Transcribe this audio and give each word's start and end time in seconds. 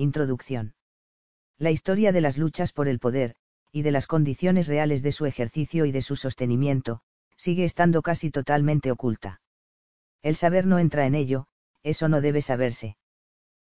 Introducción. 0.00 0.72
La 1.58 1.70
historia 1.70 2.10
de 2.10 2.22
las 2.22 2.38
luchas 2.38 2.72
por 2.72 2.88
el 2.88 2.98
poder, 2.98 3.34
y 3.70 3.82
de 3.82 3.90
las 3.90 4.06
condiciones 4.06 4.66
reales 4.66 5.02
de 5.02 5.12
su 5.12 5.26
ejercicio 5.26 5.84
y 5.84 5.92
de 5.92 6.00
su 6.00 6.16
sostenimiento, 6.16 7.02
sigue 7.36 7.64
estando 7.64 8.00
casi 8.00 8.30
totalmente 8.30 8.90
oculta. 8.90 9.42
El 10.22 10.36
saber 10.36 10.66
no 10.66 10.78
entra 10.78 11.04
en 11.04 11.14
ello, 11.14 11.48
eso 11.82 12.08
no 12.08 12.22
debe 12.22 12.40
saberse. 12.40 12.96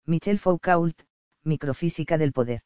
Michel 0.04 0.40
Foucault, 0.40 1.00
Microfísica 1.44 2.18
del 2.18 2.32
Poder. 2.32 2.62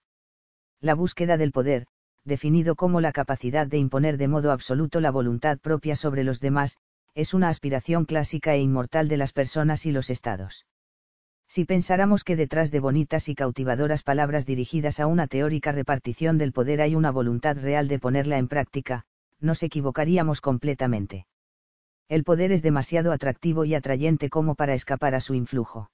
La 0.81 0.95
búsqueda 0.95 1.37
del 1.37 1.53
poder, 1.53 1.87
definido 2.25 2.77
como 2.77 3.03
la 3.03 3.13
capacidad 3.13 3.67
de 3.67 3.77
imponer 3.77 4.17
de 4.17 4.29
modo 4.29 4.53
absoluto 4.53 5.03
la 5.03 5.11
voluntad 5.11 5.59
propia 5.59 5.97
sobre 5.97 6.25
los 6.25 6.41
demás, 6.41 6.79
es 7.15 7.35
una 7.35 7.51
aspiración 7.51 8.07
clásica 8.07 8.55
e 8.55 8.61
inmortal 8.61 9.09
de 9.09 9.19
las 9.19 9.35
personas 9.35 9.85
y 9.85 9.93
los 9.93 10.09
estados. 10.09 10.65
Si 11.53 11.65
pensáramos 11.65 12.23
que 12.23 12.37
detrás 12.37 12.71
de 12.71 12.79
bonitas 12.79 13.29
y 13.29 13.35
cautivadoras 13.35 14.05
palabras 14.05 14.47
dirigidas 14.47 15.01
a 15.01 15.09
una 15.09 15.27
teórica 15.27 15.73
repartición 15.73 16.39
del 16.39 16.53
poder 16.53 16.81
hay 16.81 16.95
una 16.95 17.11
voluntad 17.11 17.57
real 17.57 17.89
de 17.89 17.99
ponerla 17.99 18.39
en 18.39 18.47
práctica, 18.47 19.03
nos 19.41 19.65
equivocaríamos 19.65 20.41
completamente. 20.41 21.27
El 22.09 22.23
poder 22.23 22.53
es 22.53 22.63
demasiado 22.63 23.11
atractivo 23.11 23.65
y 23.65 23.75
atrayente 23.75 24.31
como 24.31 24.55
para 24.55 24.75
escapar 24.75 25.17
a 25.17 25.21
su 25.21 25.35
influjo. 25.35 25.91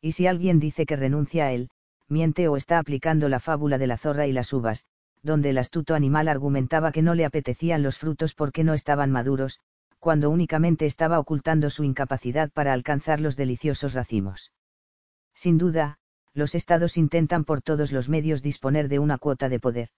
Y 0.00 0.12
si 0.12 0.28
alguien 0.28 0.60
dice 0.60 0.86
que 0.86 0.94
renuncia 0.94 1.46
a 1.46 1.52
él, 1.52 1.70
miente 2.06 2.46
o 2.46 2.56
está 2.56 2.78
aplicando 2.78 3.28
la 3.28 3.40
fábula 3.40 3.78
de 3.78 3.88
la 3.88 3.96
zorra 3.96 4.28
y 4.28 4.32
las 4.32 4.52
uvas, 4.52 4.84
donde 5.24 5.50
el 5.50 5.58
astuto 5.58 5.96
animal 5.96 6.28
argumentaba 6.28 6.92
que 6.92 7.02
no 7.02 7.16
le 7.16 7.24
apetecían 7.24 7.82
los 7.82 7.98
frutos 7.98 8.32
porque 8.32 8.62
no 8.62 8.74
estaban 8.74 9.10
maduros, 9.10 9.58
cuando 9.98 10.30
únicamente 10.30 10.86
estaba 10.86 11.18
ocultando 11.18 11.68
su 11.68 11.82
incapacidad 11.82 12.52
para 12.52 12.72
alcanzar 12.72 13.20
los 13.20 13.34
deliciosos 13.34 13.94
racimos. 13.94 14.52
Sin 15.38 15.56
duda, 15.56 15.98
los 16.34 16.56
estados 16.56 16.96
intentan 16.96 17.44
por 17.44 17.62
todos 17.62 17.92
los 17.92 18.08
medios 18.08 18.42
disponer 18.42 18.88
de 18.88 18.98
una 18.98 19.18
cuota 19.18 19.48
de 19.48 19.60
poder. 19.60 19.90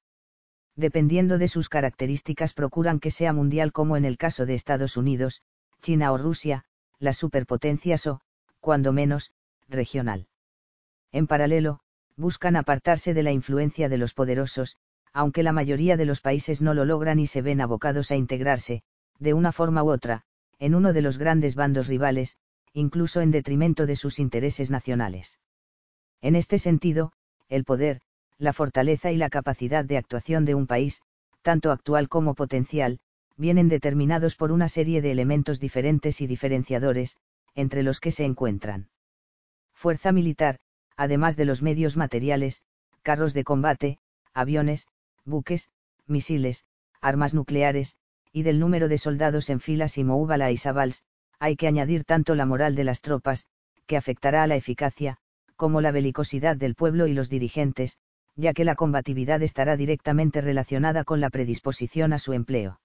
Dependiendo 0.77 1.38
de 1.38 1.49
sus 1.49 1.71
características 1.71 2.52
procuran 2.52 3.01
que 3.01 3.10
sea 3.10 3.32
mundial 3.32 3.73
como 3.73 3.97
en 3.97 4.05
el 4.05 4.19
caso 4.19 4.45
de 4.45 4.52
Estados 4.52 4.99
Unidos, 4.99 5.43
China 5.80 6.13
o 6.13 6.19
Rusia, 6.19 6.66
las 6.99 7.16
superpotencias 7.16 8.07
o, 8.07 8.21
cuando 8.60 8.93
menos, 8.93 9.32
regional. 9.66 10.27
En 11.10 11.27
paralelo, 11.27 11.80
buscan 12.16 12.54
apartarse 12.54 13.15
de 13.15 13.23
la 13.23 13.32
influencia 13.32 13.88
de 13.88 13.97
los 13.97 14.13
poderosos, 14.13 14.77
aunque 15.15 15.43
la 15.43 15.52
mayoría 15.52 15.97
de 15.97 16.04
los 16.04 16.21
países 16.21 16.60
no 16.60 16.75
lo 16.75 16.85
logran 16.85 17.19
y 17.19 17.27
se 17.27 17.41
ven 17.41 17.63
abocados 17.63 18.10
a 18.10 18.16
integrarse, 18.16 18.82
de 19.19 19.32
una 19.32 19.52
forma 19.52 19.82
u 19.85 19.91
otra, 19.91 20.25
en 20.59 20.75
uno 20.75 20.93
de 20.93 21.01
los 21.01 21.16
grandes 21.16 21.54
bandos 21.54 21.88
rivales, 21.88 22.37
incluso 22.73 23.21
en 23.21 23.30
detrimento 23.30 23.87
de 23.87 23.96
sus 23.96 24.18
intereses 24.18 24.71
nacionales. 24.71 25.38
En 26.21 26.37
este 26.37 26.59
sentido, 26.59 27.13
el 27.49 27.65
poder, 27.65 28.01
la 28.38 28.52
fortaleza 28.52 29.10
y 29.13 29.16
la 29.16 29.30
capacidad 29.30 29.85
de 29.85 29.99
actuación 29.99 30.45
de 30.45 30.54
un 30.54 30.66
país, 30.66 31.02
tanto 31.43 31.71
actual 31.73 32.09
como 32.09 32.35
potencial, 32.35 33.01
vienen 33.37 33.68
determinados 33.68 34.37
por 34.37 34.52
una 34.52 34.68
serie 34.68 35.02
de 35.02 35.10
elementos 35.10 35.60
diferentes 35.60 36.21
y 36.21 36.26
diferenciadores, 36.26 37.16
entre 37.54 37.82
los 37.82 38.01
que 38.01 38.13
se 38.13 38.24
encuentran. 38.24 38.91
Fuerza 39.73 40.13
militar, 40.13 40.59
además 40.96 41.37
de 41.37 41.46
los 41.46 41.63
medios 41.63 41.96
materiales, 41.96 42.63
carros 43.02 43.32
de 43.32 43.45
combate, 43.45 43.98
aviones, 44.35 44.87
buques, 45.24 45.71
misiles, 46.07 46.65
armas 47.01 47.32
nucleares, 47.32 47.96
y 48.32 48.43
del 48.43 48.60
número 48.60 48.88
de 48.88 48.98
soldados 48.98 49.48
en 49.48 49.60
filas 49.60 49.98
y 49.98 50.04
Moúbala 50.04 50.51
y 50.51 50.57
Sabals, 50.57 51.02
hay 51.41 51.57
que 51.57 51.66
añadir 51.66 52.05
tanto 52.05 52.35
la 52.35 52.45
moral 52.45 52.74
de 52.74 52.85
las 52.85 53.01
tropas, 53.01 53.46
que 53.87 53.96
afectará 53.96 54.43
a 54.43 54.46
la 54.46 54.57
eficacia, 54.57 55.16
como 55.57 55.80
la 55.80 55.91
belicosidad 55.91 56.57
del 56.57 56.74
pueblo 56.74 57.07
y 57.07 57.15
los 57.15 57.30
dirigentes, 57.30 57.99
ya 58.37 58.52
que 58.52 58.65
la 58.65 58.74
combatividad 58.74 59.43
estará 59.43 59.77
directamente 59.77 60.43
relacionada 60.43 61.02
con 61.02 61.21
la 61.21 61.30
predisposición 61.30 62.13
a 62.13 62.19
su 62.19 62.35
empleo. 62.35 62.80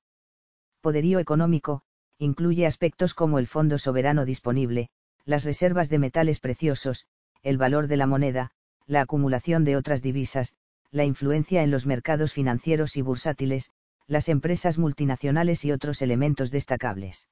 Poderío 0.82 1.20
económico, 1.20 1.82
incluye 2.18 2.66
aspectos 2.66 3.14
como 3.14 3.40
el 3.40 3.48
fondo 3.48 3.78
soberano 3.78 4.24
disponible, 4.24 4.90
las 5.26 5.44
reservas 5.44 5.90
de 5.90 6.00
metales 6.00 6.40
preciosos, 6.40 7.06
el 7.44 7.58
valor 7.58 7.88
de 7.88 7.98
la 7.98 8.08
moneda, 8.08 8.52
la 8.88 9.02
acumulación 9.02 9.66
de 9.66 9.76
otras 9.76 10.02
divisas, 10.02 10.56
la 10.92 11.04
influencia 11.04 11.62
en 11.62 11.72
los 11.72 11.86
mercados 11.86 12.32
financieros 12.32 12.96
y 12.96 13.02
bursátiles, 13.02 13.72
las 14.08 14.30
empresas 14.30 14.78
multinacionales 14.78 15.66
y 15.66 15.74
otros 15.74 16.02
elementos 16.02 16.52
destacables 16.52 17.28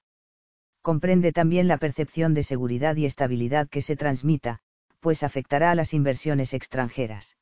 comprende 0.84 1.32
también 1.32 1.70
la 1.70 1.78
percepción 1.78 2.34
de 2.34 2.44
seguridad 2.44 2.98
y 2.98 3.06
estabilidad 3.06 3.70
que 3.70 3.82
se 3.82 3.96
transmita, 3.96 4.60
pues 5.00 5.24
afectará 5.24 5.72
a 5.72 5.76
las 5.76 5.94
inversiones 5.94 6.54
extranjeras. 6.54 7.38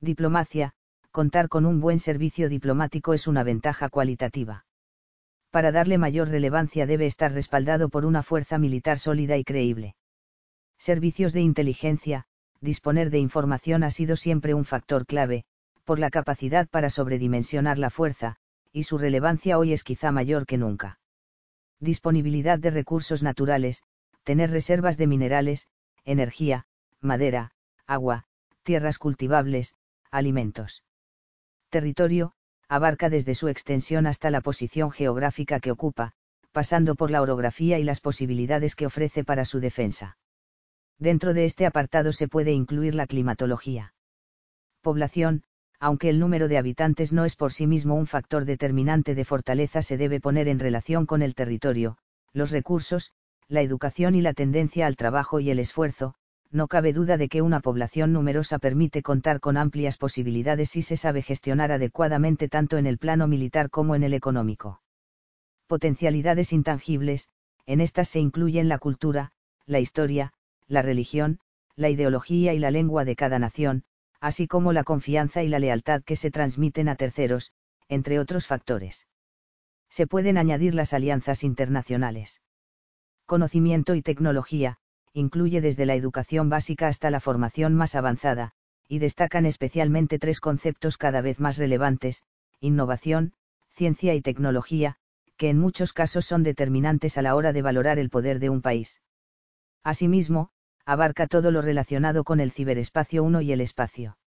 Diplomacia, 0.00 0.72
contar 1.10 1.48
con 1.50 1.66
un 1.66 1.78
buen 1.80 1.98
servicio 1.98 2.48
diplomático 2.48 3.12
es 3.12 3.26
una 3.26 3.44
ventaja 3.44 3.90
cualitativa. 3.90 4.64
Para 5.50 5.72
darle 5.72 5.98
mayor 5.98 6.30
relevancia 6.30 6.86
debe 6.86 7.04
estar 7.04 7.32
respaldado 7.32 7.90
por 7.90 8.06
una 8.06 8.22
fuerza 8.22 8.56
militar 8.56 8.98
sólida 8.98 9.36
y 9.36 9.44
creíble. 9.44 9.94
Servicios 10.78 11.34
de 11.34 11.42
inteligencia, 11.42 12.24
disponer 12.62 13.10
de 13.10 13.18
información 13.18 13.84
ha 13.84 13.90
sido 13.90 14.16
siempre 14.16 14.54
un 14.54 14.64
factor 14.64 15.04
clave, 15.04 15.44
por 15.84 15.98
la 15.98 16.08
capacidad 16.08 16.66
para 16.68 16.88
sobredimensionar 16.88 17.78
la 17.78 17.90
fuerza, 17.90 18.36
y 18.72 18.84
su 18.84 18.96
relevancia 18.96 19.58
hoy 19.58 19.74
es 19.74 19.84
quizá 19.84 20.12
mayor 20.12 20.46
que 20.46 20.56
nunca 20.56 20.98
disponibilidad 21.80 22.58
de 22.58 22.70
recursos 22.70 23.22
naturales, 23.22 23.82
tener 24.22 24.50
reservas 24.50 24.96
de 24.96 25.06
minerales, 25.06 25.68
energía, 26.04 26.66
madera, 27.00 27.52
agua, 27.86 28.24
tierras 28.62 28.98
cultivables, 28.98 29.74
alimentos. 30.10 30.82
Territorio, 31.70 32.32
abarca 32.68 33.10
desde 33.10 33.34
su 33.34 33.48
extensión 33.48 34.06
hasta 34.06 34.30
la 34.30 34.40
posición 34.40 34.90
geográfica 34.90 35.60
que 35.60 35.70
ocupa, 35.70 36.12
pasando 36.52 36.94
por 36.94 37.10
la 37.10 37.20
orografía 37.20 37.78
y 37.78 37.84
las 37.84 38.00
posibilidades 38.00 38.74
que 38.74 38.86
ofrece 38.86 39.24
para 39.24 39.44
su 39.44 39.60
defensa. 39.60 40.16
Dentro 40.98 41.34
de 41.34 41.44
este 41.44 41.66
apartado 41.66 42.12
se 42.12 42.28
puede 42.28 42.52
incluir 42.52 42.94
la 42.94 43.06
climatología. 43.06 43.94
Población, 44.80 45.42
aunque 45.80 46.08
el 46.08 46.18
número 46.18 46.48
de 46.48 46.58
habitantes 46.58 47.12
no 47.12 47.24
es 47.24 47.36
por 47.36 47.52
sí 47.52 47.66
mismo 47.66 47.94
un 47.94 48.06
factor 48.06 48.44
determinante 48.44 49.14
de 49.14 49.24
fortaleza, 49.24 49.82
se 49.82 49.96
debe 49.96 50.20
poner 50.20 50.48
en 50.48 50.58
relación 50.58 51.06
con 51.06 51.22
el 51.22 51.34
territorio, 51.34 51.98
los 52.32 52.50
recursos, 52.50 53.12
la 53.48 53.62
educación 53.62 54.14
y 54.14 54.22
la 54.22 54.34
tendencia 54.34 54.86
al 54.86 54.96
trabajo 54.96 55.40
y 55.40 55.50
el 55.50 55.58
esfuerzo, 55.58 56.14
no 56.50 56.68
cabe 56.68 56.92
duda 56.92 57.16
de 57.16 57.28
que 57.28 57.42
una 57.42 57.60
población 57.60 58.12
numerosa 58.12 58.58
permite 58.58 59.02
contar 59.02 59.40
con 59.40 59.56
amplias 59.56 59.96
posibilidades 59.96 60.70
si 60.70 60.82
se 60.82 60.96
sabe 60.96 61.20
gestionar 61.20 61.72
adecuadamente 61.72 62.48
tanto 62.48 62.78
en 62.78 62.86
el 62.86 62.98
plano 62.98 63.26
militar 63.26 63.70
como 63.70 63.94
en 63.96 64.04
el 64.04 64.14
económico. 64.14 64.80
Potencialidades 65.66 66.52
intangibles, 66.52 67.28
en 67.66 67.80
estas 67.80 68.08
se 68.08 68.20
incluyen 68.20 68.68
la 68.68 68.78
cultura, 68.78 69.32
la 69.66 69.80
historia, 69.80 70.32
la 70.68 70.82
religión, 70.82 71.40
la 71.74 71.90
ideología 71.90 72.54
y 72.54 72.58
la 72.58 72.70
lengua 72.70 73.04
de 73.04 73.16
cada 73.16 73.38
nación, 73.38 73.82
así 74.24 74.48
como 74.48 74.72
la 74.72 74.84
confianza 74.84 75.42
y 75.42 75.48
la 75.48 75.58
lealtad 75.58 76.02
que 76.02 76.16
se 76.16 76.30
transmiten 76.30 76.88
a 76.88 76.96
terceros, 76.96 77.52
entre 77.90 78.18
otros 78.18 78.46
factores. 78.46 79.06
Se 79.90 80.06
pueden 80.06 80.38
añadir 80.38 80.74
las 80.74 80.94
alianzas 80.94 81.44
internacionales. 81.44 82.40
Conocimiento 83.26 83.94
y 83.94 84.00
tecnología, 84.00 84.78
incluye 85.12 85.60
desde 85.60 85.84
la 85.84 85.94
educación 85.94 86.48
básica 86.48 86.88
hasta 86.88 87.10
la 87.10 87.20
formación 87.20 87.74
más 87.74 87.94
avanzada, 87.94 88.52
y 88.88 88.98
destacan 88.98 89.44
especialmente 89.44 90.18
tres 90.18 90.40
conceptos 90.40 90.96
cada 90.96 91.20
vez 91.20 91.38
más 91.38 91.58
relevantes, 91.58 92.22
innovación, 92.60 93.34
ciencia 93.74 94.14
y 94.14 94.22
tecnología, 94.22 94.96
que 95.36 95.50
en 95.50 95.58
muchos 95.58 95.92
casos 95.92 96.24
son 96.24 96.42
determinantes 96.42 97.18
a 97.18 97.22
la 97.22 97.34
hora 97.34 97.52
de 97.52 97.60
valorar 97.60 97.98
el 97.98 98.08
poder 98.08 98.38
de 98.38 98.48
un 98.48 98.62
país. 98.62 99.02
Asimismo, 99.82 100.48
abarca 100.86 101.26
todo 101.26 101.50
lo 101.50 101.62
relacionado 101.62 102.24
con 102.24 102.40
el 102.40 102.50
ciberespacio 102.50 103.22
1 103.24 103.40
y 103.42 103.52
el 103.52 103.60
espacio. 103.60 104.18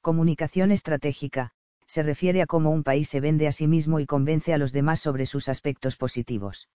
Comunicación 0.00 0.72
estratégica, 0.72 1.50
se 1.86 2.02
refiere 2.02 2.42
a 2.42 2.46
cómo 2.46 2.70
un 2.70 2.84
país 2.84 3.08
se 3.08 3.20
vende 3.20 3.46
a 3.46 3.52
sí 3.52 3.66
mismo 3.66 4.00
y 4.00 4.06
convence 4.06 4.54
a 4.54 4.58
los 4.58 4.72
demás 4.72 5.00
sobre 5.00 5.26
sus 5.26 5.48
aspectos 5.48 5.96
positivos. 5.96 6.68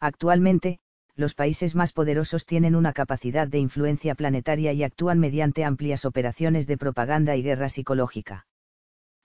Actualmente, 0.00 0.80
los 1.14 1.34
países 1.34 1.74
más 1.74 1.92
poderosos 1.92 2.46
tienen 2.46 2.74
una 2.74 2.92
capacidad 2.92 3.46
de 3.46 3.58
influencia 3.58 4.14
planetaria 4.14 4.72
y 4.72 4.82
actúan 4.82 5.18
mediante 5.18 5.64
amplias 5.64 6.04
operaciones 6.04 6.66
de 6.66 6.78
propaganda 6.78 7.36
y 7.36 7.42
guerra 7.42 7.68
psicológica. 7.68 8.46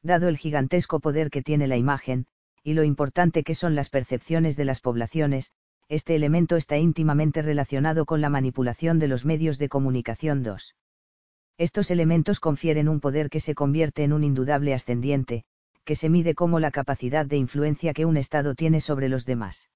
Dado 0.04 0.27
el 0.27 0.38
gigantesco 0.38 1.00
poder 1.00 1.30
que 1.30 1.42
tiene 1.42 1.68
la 1.68 1.77
imagen, 1.77 2.27
y 2.62 2.74
lo 2.74 2.83
importante 2.83 3.44
que 3.44 3.56
son 3.56 3.75
las 3.75 3.89
percepciones 3.89 4.57
de 4.57 4.65
las 4.65 4.81
poblaciones, 4.81 5.54
este 5.89 6.16
elemento 6.16 6.57
está 6.57 6.78
íntimamente 6.78 7.42
relacionado 7.42 8.06
con 8.06 8.19
la 8.19 8.30
manipulación 8.30 9.00
de 9.00 9.07
los 9.07 9.25
medios 9.25 9.57
de 9.57 9.69
comunicación 9.69 10.44
2. 10.44 10.75
Estos 11.57 11.89
elementos 11.92 12.39
confieren 12.39 12.89
un 12.89 13.00
poder 13.00 13.30
que 13.30 13.39
se 13.39 13.56
convierte 13.56 14.04
en 14.04 14.13
un 14.13 14.24
indudable 14.24 14.74
ascendiente, 14.74 15.44
que 15.86 15.95
se 15.95 16.10
mide 16.10 16.36
como 16.36 16.60
la 16.60 16.72
capacidad 16.72 17.25
de 17.25 17.38
influencia 17.38 17.94
que 17.94 18.06
un 18.06 18.18
Estado 18.18 18.54
tiene 18.54 18.81
sobre 18.81 19.07
los 19.07 19.25
demás. 19.25 19.69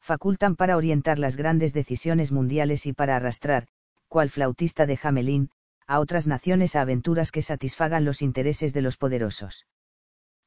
Facultan 0.00 0.56
para 0.56 0.76
orientar 0.76 1.18
las 1.18 1.36
grandes 1.36 1.72
decisiones 1.72 2.32
mundiales 2.32 2.86
y 2.86 2.92
para 2.92 3.16
arrastrar, 3.16 3.66
cual 4.08 4.30
flautista 4.30 4.86
de 4.86 4.98
Hamelin, 5.02 5.50
a 5.86 6.00
otras 6.00 6.26
naciones 6.26 6.74
a 6.74 6.80
aventuras 6.80 7.30
que 7.30 7.42
satisfagan 7.42 8.04
los 8.04 8.22
intereses 8.22 8.72
de 8.72 8.82
los 8.82 8.96
poderosos. 8.96 9.66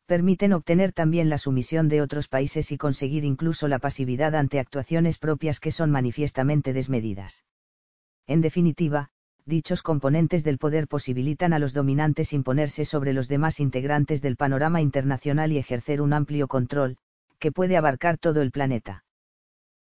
Permiten 0.10 0.54
obtener 0.54 0.92
también 0.92 1.30
la 1.30 1.38
sumisión 1.38 1.88
de 1.88 2.02
otros 2.02 2.28
países 2.28 2.72
y 2.72 2.80
conseguir 2.80 3.24
incluso 3.26 3.68
la 3.68 3.78
pasividad 3.78 4.34
ante 4.34 4.60
actuaciones 4.60 5.20
propias 5.20 5.60
que 5.60 5.70
son 5.70 5.92
manifiestamente 5.92 6.74
desmedidas. 6.74 7.46
En 8.26 8.42
definitiva, 8.42 9.12
dichos 9.46 9.84
componentes 9.84 10.44
del 10.44 10.58
poder 10.58 10.88
posibilitan 10.88 11.54
a 11.54 11.60
los 11.60 11.74
dominantes 11.74 12.34
imponerse 12.34 12.86
sobre 12.86 13.14
los 13.14 13.28
demás 13.28 13.60
integrantes 13.60 14.24
del 14.24 14.36
panorama 14.36 14.82
internacional 14.82 15.52
y 15.52 15.60
ejercer 15.60 16.02
un 16.02 16.14
amplio 16.14 16.48
control, 16.48 16.98
que 17.38 17.52
puede 17.52 17.78
abarcar 17.78 18.18
todo 18.18 18.42
el 18.42 18.50
planeta. 18.50 19.04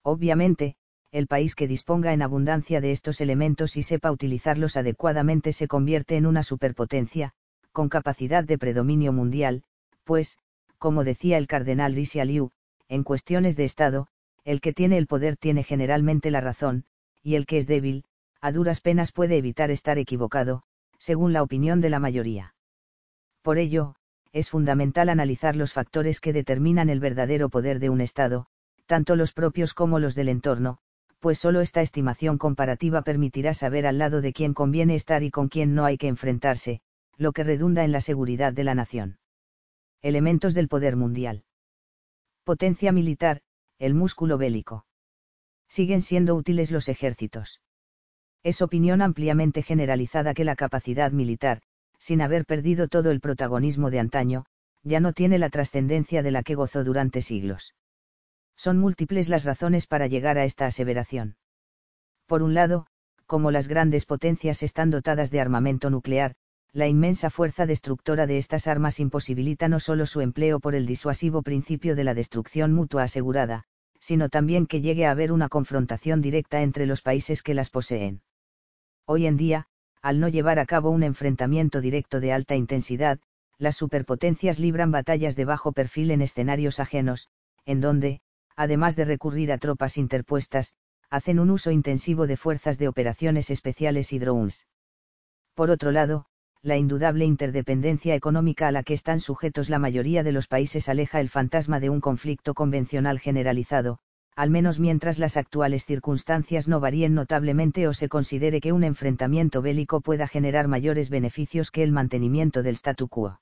Obviamente, 0.03 0.77
el 1.11 1.27
país 1.27 1.55
que 1.55 1.67
disponga 1.67 2.13
en 2.13 2.21
abundancia 2.21 2.83
de 2.83 2.93
estos 2.93 3.23
elementos 3.23 3.79
y 3.79 3.83
sepa 3.83 4.13
utilizarlos 4.13 4.77
adecuadamente 4.77 5.55
se 5.55 5.69
convierte 5.69 6.17
en 6.17 6.27
una 6.27 6.43
superpotencia, 6.43 7.33
con 7.73 7.89
capacidad 7.89 8.45
de 8.45 8.59
predominio 8.59 9.15
mundial, 9.15 9.63
pues, 10.09 10.39
como 10.79 11.05
decía 11.05 11.37
el 11.37 11.47
cardenal 11.47 11.95
Liu, 11.95 12.51
en 12.89 13.05
cuestiones 13.05 13.57
de 13.57 13.67
Estado, 13.67 14.07
el 14.43 14.63
que 14.63 14.73
tiene 14.73 14.97
el 14.97 15.07
poder 15.07 15.37
tiene 15.37 15.63
generalmente 15.63 16.31
la 16.31 16.41
razón, 16.41 16.87
y 17.23 17.35
el 17.35 17.45
que 17.45 17.59
es 17.59 17.67
débil, 17.67 18.05
a 18.41 18.51
duras 18.51 18.81
penas 18.81 19.13
puede 19.13 19.37
evitar 19.37 19.71
estar 19.71 19.99
equivocado, 19.99 20.63
según 20.97 21.35
la 21.35 21.43
opinión 21.43 21.83
de 21.83 21.91
la 21.91 21.99
mayoría. 21.99 22.55
Por 23.43 23.59
ello, 23.59 23.97
es 24.33 24.49
fundamental 24.49 25.11
analizar 25.11 25.57
los 25.57 25.75
factores 25.75 26.21
que 26.23 26.33
determinan 26.33 26.89
el 26.89 27.01
verdadero 27.01 27.51
poder 27.51 27.79
de 27.79 27.91
un 27.91 28.01
Estado, 28.01 28.47
tanto 28.87 29.15
los 29.15 29.35
propios 29.35 29.75
como 29.75 29.99
los 29.99 30.15
del 30.15 30.31
entorno, 30.31 30.79
pues 31.19 31.39
solo 31.39 31.61
esta 31.61 31.83
estimación 31.83 32.39
comparativa 32.39 33.03
permitirá 33.03 33.53
saber 33.53 33.87
al 33.87 33.99
lado 33.99 34.23
de 34.23 34.33
quién 34.33 34.55
conviene 34.55 34.95
estar 34.95 35.23
y 35.23 35.31
con 35.31 35.49
quién 35.49 35.75
no 35.75 35.85
hay 35.85 35.99
que 35.99 36.09
enfrentarse, 36.09 36.81
lo 37.19 37.33
que 37.33 37.45
redunda 37.45 37.85
en 37.85 37.93
la 37.93 38.01
seguridad 38.01 38.55
de 38.55 38.65
la 38.65 38.75
nación. 38.75 39.19
Elementos 40.01 40.55
del 40.55 40.69
poder 40.69 40.95
mundial. 40.95 41.43
Potencia 42.45 42.93
militar, 42.93 43.41
el 43.81 43.95
músculo 43.95 44.39
bélico. 44.39 44.87
Siguen 45.69 46.03
siendo 46.03 46.37
útiles 46.37 46.71
los 46.71 46.89
ejércitos. 46.89 47.61
Es 48.45 48.63
opinión 48.63 49.03
ampliamente 49.03 49.63
generalizada 49.63 50.35
que 50.35 50.45
la 50.45 50.55
capacidad 50.55 51.11
militar, 51.11 51.63
sin 51.99 52.23
haber 52.23 52.47
perdido 52.47 52.87
todo 52.87 53.11
el 53.11 53.21
protagonismo 53.21 53.91
de 53.91 53.99
antaño, 53.99 54.45
ya 54.85 55.01
no 55.01 55.13
tiene 55.13 55.37
la 55.37 55.51
trascendencia 55.51 56.23
de 56.23 56.31
la 56.31 56.45
que 56.45 56.55
gozó 56.55 56.85
durante 56.85 57.21
siglos. 57.21 57.75
Son 58.57 58.79
múltiples 58.79 59.29
las 59.29 59.45
razones 59.45 59.89
para 59.89 60.07
llegar 60.07 60.39
a 60.39 60.45
esta 60.45 60.67
aseveración. 60.67 61.37
Por 62.27 62.45
un 62.45 62.55
lado, 62.55 62.87
como 63.27 63.51
las 63.51 63.67
grandes 63.67 64.07
potencias 64.07 64.63
están 64.63 64.91
dotadas 64.91 65.33
de 65.33 65.41
armamento 65.41 65.91
nuclear, 65.91 66.37
la 66.73 66.87
inmensa 66.87 67.31
fuerza 67.31 67.67
destructora 67.67 68.27
de 68.27 68.39
estas 68.39 68.67
armas 68.67 69.01
imposibilita 69.01 69.69
no 69.69 69.81
solo 69.81 70.07
su 70.07 70.21
empleo 70.21 70.61
por 70.61 70.75
el 70.75 70.87
disuasivo 70.87 71.43
principio 71.43 71.97
de 71.97 72.05
la 72.05 72.15
destrucción 72.15 72.73
mutua 72.73 73.05
asegurada, 73.05 73.65
sino 74.01 74.29
también 74.29 74.67
que 74.67 74.81
llegue 74.81 75.07
a 75.07 75.11
haber 75.11 75.33
una 75.33 75.49
confrontación 75.49 76.21
directa 76.21 76.63
entre 76.63 76.87
los 76.87 77.03
países 77.03 77.43
que 77.43 77.55
las 77.55 77.71
poseen. 77.71 78.23
Hoy 79.07 79.27
en 79.27 79.37
día, 79.37 79.67
al 80.03 80.21
no 80.21 80.29
llevar 80.29 80.59
a 80.59 80.67
cabo 80.67 80.91
un 80.91 81.03
enfrentamiento 81.03 81.81
directo 81.81 82.21
de 82.21 82.33
alta 82.33 82.55
intensidad, 82.55 83.19
las 83.57 83.77
superpotencias 83.77 84.59
libran 84.59 84.93
batallas 84.93 85.35
de 85.35 85.45
bajo 85.45 85.73
perfil 85.73 86.13
en 86.13 86.23
escenarios 86.23 86.79
ajenos, 86.79 87.29
en 87.65 87.81
donde, 87.81 88.21
además 88.55 88.95
de 88.95 89.05
recurrir 89.05 89.51
a 89.51 89.59
tropas 89.59 89.97
interpuestas, 89.97 90.75
hacen 91.11 91.39
un 91.39 91.51
uso 91.51 91.71
intensivo 91.71 92.27
de 92.27 92.37
fuerzas 92.37 92.79
de 92.79 92.87
operaciones 92.87 93.51
especiales 93.51 94.13
y 94.13 94.19
drones. 94.19 94.67
Por 95.55 95.71
otro 95.71 95.91
lado, 95.91 96.27
la 96.63 96.77
indudable 96.77 97.25
interdependencia 97.25 98.15
económica 98.15 98.69
a 98.69 98.73
la 98.73 98.83
que 98.83 98.95
están 98.95 99.21
sujetos 99.21 99.71
la 99.71 99.79
mayoría 99.79 100.23
de 100.23 100.33
los 100.33 100.49
países 100.49 100.89
aleja 100.89 101.21
el 101.21 101.29
fantasma 101.29 101.79
de 101.79 101.91
un 101.91 102.01
conflicto 102.01 102.55
convencional 102.55 103.21
generalizado, 103.21 104.01
al 104.35 104.51
menos 104.51 104.79
mientras 104.79 105.19
las 105.19 105.37
actuales 105.37 105.85
circunstancias 105.85 106.69
no 106.69 106.81
varíen 106.81 107.15
notablemente 107.15 107.89
o 107.89 107.95
se 107.95 108.09
considere 108.09 108.61
que 108.61 108.73
un 108.73 108.85
enfrentamiento 108.85 109.63
bélico 109.63 110.01
pueda 110.01 110.29
generar 110.29 110.69
mayores 110.69 111.11
beneficios 111.11 111.71
que 111.71 111.83
el 111.83 111.93
mantenimiento 111.93 112.63
del 112.63 112.77
statu 112.77 113.09
quo. 113.09 113.41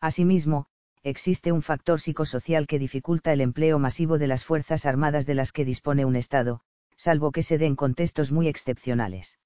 Asimismo, 0.00 0.66
existe 1.02 1.52
un 1.52 1.62
factor 1.62 2.00
psicosocial 2.00 2.66
que 2.66 2.78
dificulta 2.78 3.32
el 3.32 3.40
empleo 3.40 3.78
masivo 3.78 4.18
de 4.18 4.26
las 4.26 4.44
Fuerzas 4.44 4.86
Armadas 4.86 5.26
de 5.26 5.34
las 5.34 5.52
que 5.52 5.64
dispone 5.64 6.04
un 6.04 6.16
Estado, 6.16 6.60
salvo 6.96 7.30
que 7.30 7.42
se 7.42 7.58
den 7.58 7.76
contextos 7.76 8.32
muy 8.32 8.48
excepcionales. 8.48 9.38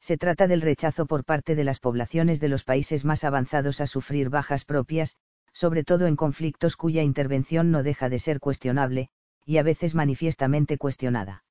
Se 0.00 0.16
trata 0.16 0.46
del 0.46 0.62
rechazo 0.62 1.06
por 1.06 1.24
parte 1.24 1.54
de 1.54 1.64
las 1.64 1.80
poblaciones 1.80 2.40
de 2.40 2.48
los 2.48 2.64
países 2.64 3.04
más 3.04 3.24
avanzados 3.24 3.80
a 3.80 3.86
sufrir 3.86 4.30
bajas 4.30 4.64
propias, 4.64 5.16
sobre 5.52 5.84
todo 5.84 6.06
en 6.06 6.16
conflictos 6.16 6.76
cuya 6.76 7.02
intervención 7.02 7.70
no 7.70 7.82
deja 7.82 8.08
de 8.08 8.18
ser 8.18 8.40
cuestionable, 8.40 9.08
y 9.44 9.58
a 9.58 9.62
veces 9.62 9.94
manifiestamente 9.94 10.76
cuestionada. 10.76 11.44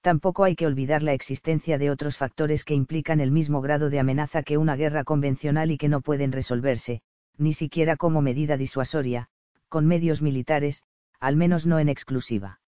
Tampoco 0.00 0.44
hay 0.44 0.54
que 0.54 0.66
olvidar 0.66 1.02
la 1.02 1.12
existencia 1.12 1.76
de 1.76 1.90
otros 1.90 2.16
factores 2.16 2.64
que 2.64 2.74
implican 2.74 3.20
el 3.20 3.32
mismo 3.32 3.60
grado 3.60 3.90
de 3.90 3.98
amenaza 3.98 4.42
que 4.42 4.56
una 4.56 4.76
guerra 4.76 5.04
convencional 5.04 5.70
y 5.70 5.76
que 5.76 5.88
no 5.88 6.00
pueden 6.00 6.32
resolverse, 6.32 7.02
ni 7.36 7.52
siquiera 7.52 7.96
como 7.96 8.22
medida 8.22 8.56
disuasoria, 8.56 9.28
con 9.68 9.86
medios 9.86 10.22
militares, 10.22 10.82
al 11.20 11.36
menos 11.36 11.66
no 11.66 11.78
en 11.78 11.88
exclusiva. 11.88 12.60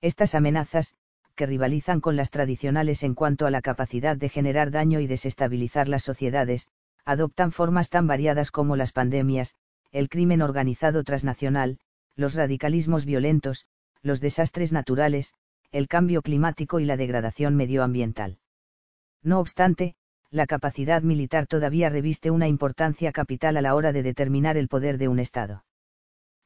Estas 0.00 0.34
amenazas, 0.34 0.94
que 1.38 1.46
rivalizan 1.46 2.00
con 2.00 2.16
las 2.16 2.32
tradicionales 2.32 3.04
en 3.04 3.14
cuanto 3.14 3.46
a 3.46 3.52
la 3.52 3.62
capacidad 3.62 4.16
de 4.16 4.28
generar 4.28 4.72
daño 4.72 4.98
y 4.98 5.06
desestabilizar 5.06 5.88
las 5.88 6.02
sociedades, 6.02 6.66
adoptan 7.04 7.52
formas 7.52 7.90
tan 7.90 8.08
variadas 8.08 8.50
como 8.50 8.74
las 8.74 8.90
pandemias, 8.90 9.54
el 9.92 10.08
crimen 10.08 10.42
organizado 10.42 11.04
transnacional, 11.04 11.78
los 12.16 12.34
radicalismos 12.34 13.04
violentos, 13.04 13.66
los 14.02 14.20
desastres 14.20 14.72
naturales, 14.72 15.32
el 15.70 15.86
cambio 15.86 16.22
climático 16.22 16.80
y 16.80 16.86
la 16.86 16.96
degradación 16.96 17.54
medioambiental. 17.54 18.38
No 19.22 19.38
obstante, 19.38 19.94
la 20.32 20.48
capacidad 20.48 21.02
militar 21.02 21.46
todavía 21.46 21.88
reviste 21.88 22.32
una 22.32 22.48
importancia 22.48 23.12
capital 23.12 23.56
a 23.56 23.62
la 23.62 23.76
hora 23.76 23.92
de 23.92 24.02
determinar 24.02 24.56
el 24.56 24.66
poder 24.66 24.98
de 24.98 25.06
un 25.06 25.20
Estado. 25.20 25.64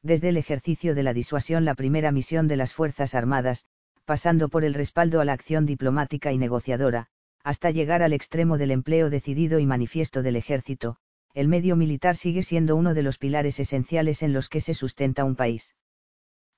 Desde 0.03 0.29
el 0.29 0.37
ejercicio 0.37 0.93
de 0.93 1.01
la 1.01 1.13
disuasión, 1.13 1.65
la 1.65 1.73
primera 1.73 2.11
misión 2.11 2.47
de 2.47 2.57
las 2.57 2.73
Fuerzas 2.73 3.15
Armadas, 3.15 3.65
pasando 4.05 4.49
por 4.49 4.63
el 4.63 4.73
respaldo 4.73 5.21
a 5.21 5.25
la 5.25 5.33
acción 5.33 5.65
diplomática 5.65 6.31
y 6.31 6.37
negociadora, 6.37 7.07
hasta 7.43 7.71
llegar 7.71 8.03
al 8.03 8.13
extremo 8.13 8.57
del 8.57 8.71
empleo 8.71 9.09
decidido 9.09 9.59
y 9.59 9.65
manifiesto 9.65 10.23
del 10.23 10.35
ejército, 10.35 10.97
el 11.33 11.47
medio 11.47 11.75
militar 11.75 12.15
sigue 12.15 12.43
siendo 12.43 12.75
uno 12.75 12.93
de 12.93 13.03
los 13.03 13.17
pilares 13.17 13.59
esenciales 13.59 14.21
en 14.21 14.33
los 14.33 14.49
que 14.49 14.61
se 14.61 14.73
sustenta 14.73 15.23
un 15.23 15.35
país. 15.35 15.75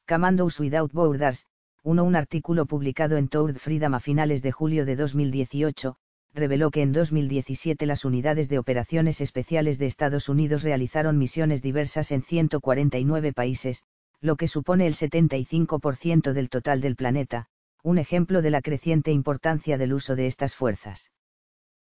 Commandos 0.08 0.60
Without 0.60 0.92
Borders, 0.92 1.46
uno 1.84 2.04
un 2.04 2.16
artículo 2.16 2.66
publicado 2.66 3.18
en 3.18 3.28
Tour 3.28 3.58
Freedom 3.58 3.94
a 3.94 4.00
finales 4.00 4.42
de 4.42 4.52
julio 4.52 4.86
de 4.86 4.96
2018, 4.96 5.96
reveló 6.34 6.70
que 6.70 6.82
en 6.82 6.92
2017 6.92 7.86
las 7.86 8.06
unidades 8.06 8.50
de 8.50 8.60
operaciones 8.60 9.22
especiales 9.22 9.80
de 9.80 9.86
Estados 9.86 10.28
Unidos 10.28 10.64
realizaron 10.64 11.18
misiones 11.18 11.62
diversas 11.62 12.12
en 12.12 12.22
149 12.22 13.34
países, 13.34 13.84
lo 14.26 14.36
que 14.36 14.48
supone 14.48 14.88
el 14.88 14.96
75% 14.96 16.34
del 16.34 16.50
total 16.50 16.82
del 16.82 16.96
planeta, 16.96 17.46
un 17.84 18.00
ejemplo 18.00 18.42
de 18.42 18.50
la 18.50 18.62
creciente 18.62 19.12
importancia 19.12 19.78
del 19.78 19.94
uso 19.94 20.16
de 20.16 20.26
estas 20.26 20.56
fuerzas. 20.56 21.12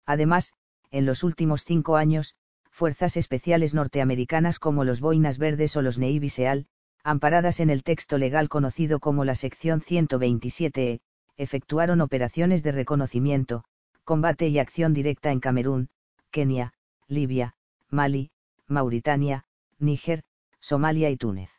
Además, 0.05 0.53
en 0.91 1.05
los 1.05 1.23
últimos 1.23 1.63
cinco 1.63 1.97
años, 1.97 2.35
fuerzas 2.69 3.17
especiales 3.17 3.73
norteamericanas 3.73 4.59
como 4.59 4.83
los 4.83 5.01
Boinas 5.01 5.39
Verdes 5.39 5.75
o 5.75 5.81
los 5.81 5.97
Navy 5.97 6.29
SEAL, 6.29 6.67
amparadas 7.03 7.59
en 7.59 7.71
el 7.71 7.83
texto 7.83 8.19
legal 8.19 8.49
conocido 8.49 8.99
como 8.99 9.25
la 9.25 9.33
sección 9.33 9.81
127E, 9.81 10.99
efectuaron 11.37 12.01
operaciones 12.01 12.61
de 12.61 12.71
reconocimiento, 12.71 13.63
combate 14.03 14.47
y 14.47 14.59
acción 14.59 14.93
directa 14.93 15.31
en 15.31 15.39
Camerún, 15.39 15.89
Kenia, 16.29 16.73
Libia, 17.07 17.55
Mali, 17.89 18.29
Mauritania, 18.67 19.45
Níger, 19.79 20.23
Somalia 20.59 21.09
y 21.09 21.17
Túnez. 21.17 21.56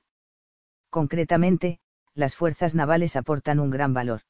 Concretamente, 0.91 1.81
las 2.15 2.35
fuerzas 2.35 2.75
navales 2.75 3.17
aportan 3.17 3.61
un 3.61 3.71
gran 3.71 3.93
valor. 3.93 4.23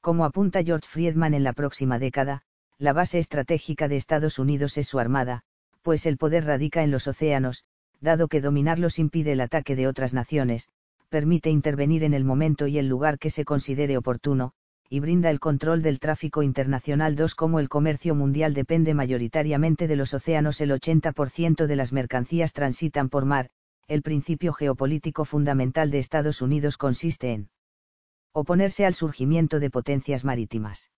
Como 0.00 0.24
apunta 0.24 0.62
George 0.62 0.86
Friedman 0.88 1.34
en 1.34 1.44
la 1.44 1.52
próxima 1.52 1.98
década, 1.98 2.42
la 2.78 2.92
base 2.92 3.18
estratégica 3.18 3.88
de 3.88 3.96
Estados 3.96 4.38
Unidos 4.38 4.78
es 4.78 4.88
su 4.88 4.98
armada, 4.98 5.42
pues 5.82 6.06
el 6.06 6.16
poder 6.16 6.44
radica 6.44 6.82
en 6.82 6.90
los 6.90 7.06
océanos, 7.06 7.64
dado 8.00 8.28
que 8.28 8.40
dominarlos 8.40 8.98
impide 8.98 9.32
el 9.32 9.40
ataque 9.40 9.76
de 9.76 9.86
otras 9.86 10.14
naciones, 10.14 10.68
permite 11.08 11.50
intervenir 11.50 12.04
en 12.04 12.14
el 12.14 12.24
momento 12.24 12.66
y 12.66 12.78
el 12.78 12.88
lugar 12.88 13.18
que 13.18 13.30
se 13.30 13.44
considere 13.44 13.96
oportuno, 13.96 14.52
y 14.88 15.00
brinda 15.00 15.30
el 15.30 15.40
control 15.40 15.82
del 15.82 15.98
tráfico 15.98 16.42
internacional. 16.42 17.16
2. 17.16 17.34
Como 17.34 17.60
el 17.60 17.68
comercio 17.68 18.14
mundial 18.14 18.54
depende 18.54 18.94
mayoritariamente 18.94 19.86
de 19.86 19.96
los 19.96 20.14
océanos, 20.14 20.60
el 20.60 20.70
80% 20.70 21.66
de 21.66 21.76
las 21.76 21.92
mercancías 21.92 22.52
transitan 22.52 23.08
por 23.08 23.24
mar, 23.24 23.50
el 23.90 24.02
principio 24.02 24.52
geopolítico 24.52 25.24
fundamental 25.24 25.90
de 25.90 25.98
Estados 25.98 26.42
Unidos 26.42 26.76
consiste 26.76 27.32
en 27.32 27.50
oponerse 28.32 28.86
al 28.86 28.94
surgimiento 28.94 29.58
de 29.58 29.68
potencias 29.68 30.24
marítimas. 30.24 30.92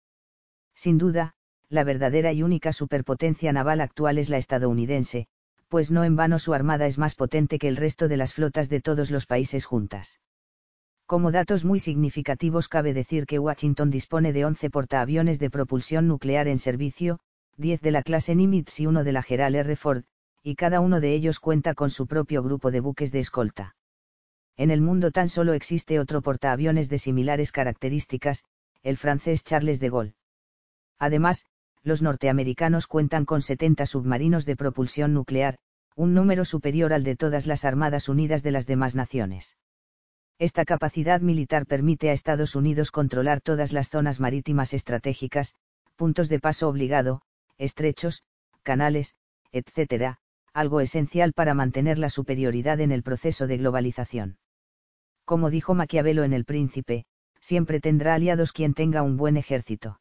Sin 0.75 0.99
duda, 0.99 1.33
la 1.71 1.85
verdadera 1.85 2.35
y 2.35 2.43
única 2.43 2.75
superpotencia 2.75 3.51
naval 3.51 3.81
actual 3.81 4.19
es 4.19 4.29
la 4.29 4.37
estadounidense, 4.37 5.27
pues 5.69 5.91
no 5.91 6.05
en 6.05 6.17
vano 6.17 6.39
su 6.39 6.53
armada 6.53 6.87
es 6.87 6.99
más 6.99 7.15
potente 7.15 7.59
que 7.59 7.69
el 7.69 7.79
resto 7.79 8.09
de 8.09 8.19
las 8.19 8.35
flotas 8.35 8.69
de 8.69 8.83
todos 8.83 9.11
los 9.11 9.25
países 9.25 9.65
juntas. 9.65 10.21
Como 11.07 11.33
datos 11.33 11.65
muy 11.65 11.81
significativos 11.81 12.69
cabe 12.69 12.93
decir 12.93 13.25
que 13.25 13.39
Washington 13.39 13.89
dispone 13.89 14.35
de 14.35 14.45
11 14.45 14.69
portaaviones 14.69 15.39
de 15.39 15.49
propulsión 15.49 16.09
nuclear 16.09 16.47
en 16.47 16.59
servicio, 16.59 17.21
10 17.57 17.81
de 17.81 17.91
la 17.91 18.03
clase 18.03 18.35
Nimitz 18.35 18.79
y 18.81 18.87
uno 18.87 19.03
de 19.03 19.13
la 19.13 19.23
Gerald 19.23 19.57
R. 19.57 19.77
Ford, 19.77 20.05
y 20.43 20.57
cada 20.57 20.81
uno 20.81 21.01
de 21.01 21.15
ellos 21.15 21.39
cuenta 21.41 21.75
con 21.75 21.91
su 21.91 22.07
propio 22.07 22.43
grupo 22.43 22.71
de 22.71 22.81
buques 22.81 23.13
de 23.13 23.21
escolta. 23.21 23.77
En 24.57 24.71
el 24.71 24.81
mundo 24.81 25.11
tan 25.11 25.29
solo 25.29 25.53
existe 25.55 25.99
otro 25.99 26.21
portaaviones 26.21 26.89
de 26.89 26.99
similares 26.99 27.53
características, 27.53 28.45
el 28.83 28.97
francés 28.97 29.45
Charles 29.45 29.81
de 29.81 29.91
Gaulle. 29.91 30.15
Además, 30.99 31.47
los 31.83 32.03
norteamericanos 32.03 32.87
cuentan 32.87 33.25
con 33.25 33.43
70 33.43 33.87
submarinos 33.87 34.45
de 34.45 34.57
propulsión 34.57 35.15
nuclear, 35.15 35.59
un 35.97 36.15
número 36.15 36.45
superior 36.45 36.93
al 36.93 37.05
de 37.05 37.17
todas 37.17 37.47
las 37.47 37.65
Armadas 37.65 38.09
Unidas 38.09 38.43
de 38.43 38.51
las 38.53 38.67
demás 38.67 38.95
naciones. 38.95 39.57
Esta 40.39 40.65
capacidad 40.65 41.21
militar 41.21 41.67
permite 41.67 42.11
a 42.11 42.13
Estados 42.13 42.57
Unidos 42.57 42.91
controlar 42.91 43.41
todas 43.41 43.73
las 43.73 43.89
zonas 43.89 44.21
marítimas 44.21 44.75
estratégicas, 44.75 45.55
puntos 45.97 46.29
de 46.29 46.41
paso 46.41 46.69
obligado, 46.69 47.23
estrechos, 47.59 48.25
canales, 48.63 49.15
etc., 49.53 50.17
algo 50.55 50.81
esencial 50.81 51.33
para 51.33 51.55
mantener 51.55 51.99
la 51.99 52.11
superioridad 52.11 52.81
en 52.81 52.93
el 52.93 53.03
proceso 53.03 53.47
de 53.47 53.59
globalización. 53.59 54.39
Como 55.25 55.51
dijo 55.51 55.75
Maquiavelo 55.75 56.25
en 56.25 56.33
El 56.33 56.45
Príncipe, 56.45 57.05
siempre 57.41 57.81
tendrá 57.81 58.15
aliados 58.15 58.53
quien 58.53 58.75
tenga 58.75 59.03
un 59.03 59.17
buen 59.17 59.37
ejército. 59.37 60.01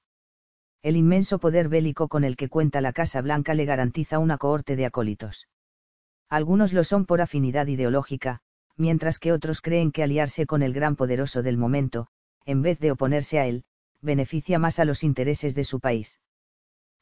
El 0.84 0.98
inmenso 0.98 1.40
poder 1.40 1.70
bélico 1.70 2.08
con 2.08 2.24
el 2.24 2.36
que 2.36 2.50
cuenta 2.50 2.82
la 2.82 2.92
Casa 2.92 3.22
Blanca 3.22 3.54
le 3.54 3.66
garantiza 3.66 4.20
una 4.20 4.38
cohorte 4.38 4.76
de 4.76 4.86
acólitos. 4.86 5.48
Algunos 6.28 6.74
lo 6.74 6.84
son 6.84 7.06
por 7.06 7.22
afinidad 7.22 7.68
ideológica, 7.68 8.42
mientras 8.78 9.20
que 9.20 9.32
otros 9.32 9.62
creen 9.62 9.92
que 9.92 10.04
aliarse 10.04 10.46
con 10.46 10.64
el 10.64 10.74
gran 10.74 10.96
poderoso 10.96 11.44
del 11.44 11.58
momento, 11.58 12.08
en 12.46 12.62
vez 12.62 12.80
de 12.80 12.92
oponerse 12.92 13.40
a 13.40 13.46
él, 13.46 13.64
beneficia 14.02 14.58
más 14.58 14.80
a 14.80 14.86
los 14.86 15.04
intereses 15.04 15.54
de 15.56 15.64
su 15.64 15.80
país. 15.80 16.20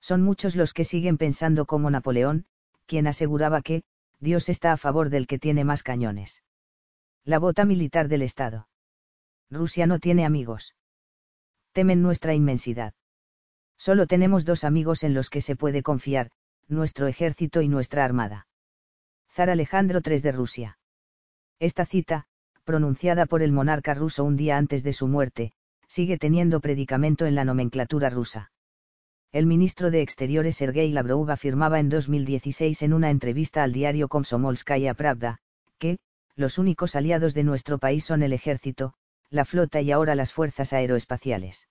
Son 0.01 0.22
muchos 0.22 0.56
los 0.56 0.74
que 0.74 0.84
siguen 0.84 1.18
pensando 1.18 1.65
como 1.65 1.89
Napoleón, 1.89 2.46
quien 2.89 3.05
aseguraba 3.05 3.62
que, 3.62 3.84
Dios 4.19 4.50
está 4.50 4.74
a 4.74 4.77
favor 4.77 5.10
del 5.10 5.27
que 5.27 5.38
tiene 5.38 5.63
más 5.63 5.84
cañones. 5.84 6.43
La 7.24 7.38
bota 7.38 7.63
militar 7.63 8.08
del 8.08 8.24
Estado. 8.24 8.67
Rusia 9.51 9.86
no 9.86 10.00
tiene 10.00 10.25
amigos. 10.25 10.75
Temen 11.72 12.01
nuestra 12.01 12.34
inmensidad. 12.34 12.93
Solo 13.77 14.08
tenemos 14.08 14.43
dos 14.43 14.63
amigos 14.63 15.03
en 15.03 15.13
los 15.13 15.29
que 15.29 15.39
se 15.39 15.55
puede 15.55 15.84
confiar, 15.84 16.31
nuestro 16.67 17.05
ejército 17.05 17.62
y 17.62 17.69
nuestra 17.69 18.03
armada. 18.03 18.48
Zar 19.31 19.51
Alejandro 19.51 20.01
III 20.03 20.22
de 20.22 20.31
Rusia. 20.31 20.79
Esta 21.60 21.86
cita, 21.86 22.25
pronunciada 22.63 23.27
por 23.27 23.43
el 23.43 23.51
monarca 23.51 23.93
ruso 23.93 24.24
un 24.24 24.36
día 24.36 24.58
antes 24.58 24.81
de 24.84 24.93
su 24.93 25.08
muerte, 25.08 25.53
sigue 25.88 26.17
teniendo 26.17 26.60
predicamento 26.60 27.27
en 27.27 27.36
la 27.36 27.46
nomenclatura 27.46 28.10
rusa. 28.10 28.51
El 29.32 29.46
ministro 29.46 29.92
de 29.92 30.02
Exteriores 30.02 30.58
Sergei 30.58 30.92
Lavrov 30.92 31.30
afirmaba 31.30 31.80
en 31.80 31.90
2016 31.90 32.82
en 32.82 32.94
una 32.94 33.12
entrevista 33.12 33.62
al 33.62 33.72
diario 33.72 34.08
Komsomolskaya 34.08 34.96
Pravda, 34.96 35.38
que, 35.78 36.00
los 36.36 36.58
únicos 36.58 36.96
aliados 36.96 37.36
de 37.36 37.44
nuestro 37.44 37.78
país 37.78 38.04
son 38.04 38.24
el 38.24 38.34
ejército, 38.34 38.96
la 39.30 39.46
flota 39.46 39.82
y 39.82 39.92
ahora 39.92 40.16
las 40.16 40.34
fuerzas 40.34 40.74
aeroespaciales. 40.74 41.68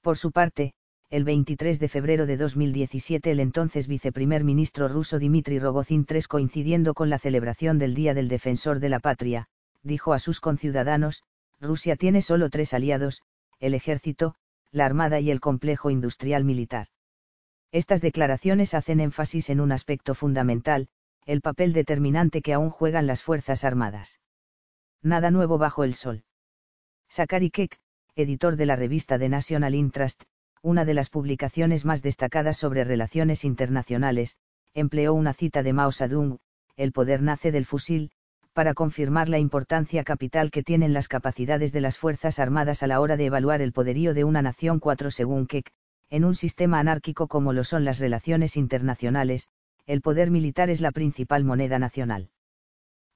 Por 0.00 0.18
su 0.18 0.32
parte, 0.32 0.72
el 1.10 1.22
23 1.22 1.78
de 1.78 1.88
febrero 1.88 2.26
de 2.26 2.36
2017 2.36 3.30
el 3.30 3.38
entonces 3.38 3.86
viceprimer 3.86 4.42
ministro 4.42 4.88
ruso 4.88 5.20
Dmitry 5.20 5.60
Rogozin 5.60 6.04
III 6.10 6.22
coincidiendo 6.22 6.94
con 6.94 7.08
la 7.08 7.20
celebración 7.20 7.78
del 7.78 7.94
Día 7.94 8.14
del 8.14 8.26
Defensor 8.26 8.80
de 8.80 8.88
la 8.88 8.98
Patria, 8.98 9.46
dijo 9.84 10.12
a 10.12 10.18
sus 10.18 10.40
conciudadanos, 10.40 11.22
Rusia 11.60 11.94
tiene 11.94 12.20
solo 12.20 12.50
tres 12.50 12.74
aliados, 12.74 13.22
el 13.60 13.74
ejército, 13.74 14.34
la 14.74 14.86
armada 14.86 15.20
y 15.20 15.30
el 15.30 15.40
complejo 15.40 15.88
industrial 15.90 16.44
militar. 16.44 16.88
Estas 17.70 18.00
declaraciones 18.00 18.74
hacen 18.74 18.98
énfasis 18.98 19.48
en 19.48 19.60
un 19.60 19.70
aspecto 19.70 20.16
fundamental, 20.16 20.88
el 21.26 21.40
papel 21.40 21.72
determinante 21.72 22.42
que 22.42 22.52
aún 22.52 22.70
juegan 22.70 23.06
las 23.06 23.22
Fuerzas 23.22 23.62
Armadas. 23.62 24.18
Nada 25.00 25.30
nuevo 25.30 25.58
bajo 25.58 25.84
el 25.84 25.94
sol. 25.94 26.24
Sakari 27.08 27.50
Kek, 27.50 27.78
editor 28.16 28.56
de 28.56 28.66
la 28.66 28.74
revista 28.74 29.16
The 29.16 29.28
National 29.28 29.76
Interest, 29.76 30.24
una 30.60 30.84
de 30.84 30.94
las 30.94 31.08
publicaciones 31.08 31.84
más 31.84 32.02
destacadas 32.02 32.56
sobre 32.56 32.82
relaciones 32.82 33.44
internacionales, 33.44 34.38
empleó 34.72 35.14
una 35.14 35.34
cita 35.34 35.62
de 35.62 35.72
Mao 35.72 35.92
Zedong, 35.92 36.38
el 36.76 36.90
poder 36.90 37.22
nace 37.22 37.52
del 37.52 37.64
fusil, 37.64 38.10
para 38.54 38.72
confirmar 38.72 39.28
la 39.28 39.38
importancia 39.38 40.04
capital 40.04 40.52
que 40.52 40.62
tienen 40.62 40.92
las 40.92 41.08
capacidades 41.08 41.72
de 41.72 41.80
las 41.80 41.98
Fuerzas 41.98 42.38
Armadas 42.38 42.82
a 42.84 42.86
la 42.86 43.00
hora 43.00 43.16
de 43.16 43.26
evaluar 43.26 43.60
el 43.60 43.72
poderío 43.72 44.14
de 44.14 44.22
una 44.22 44.42
nación 44.42 44.78
4 44.78 45.10
según 45.10 45.46
Keck, 45.46 45.72
en 46.08 46.24
un 46.24 46.36
sistema 46.36 46.78
anárquico 46.78 47.26
como 47.26 47.52
lo 47.52 47.64
son 47.64 47.84
las 47.84 47.98
relaciones 47.98 48.56
internacionales, 48.56 49.50
el 49.86 50.00
poder 50.00 50.30
militar 50.30 50.70
es 50.70 50.80
la 50.80 50.92
principal 50.92 51.44
moneda 51.44 51.80
nacional. 51.80 52.30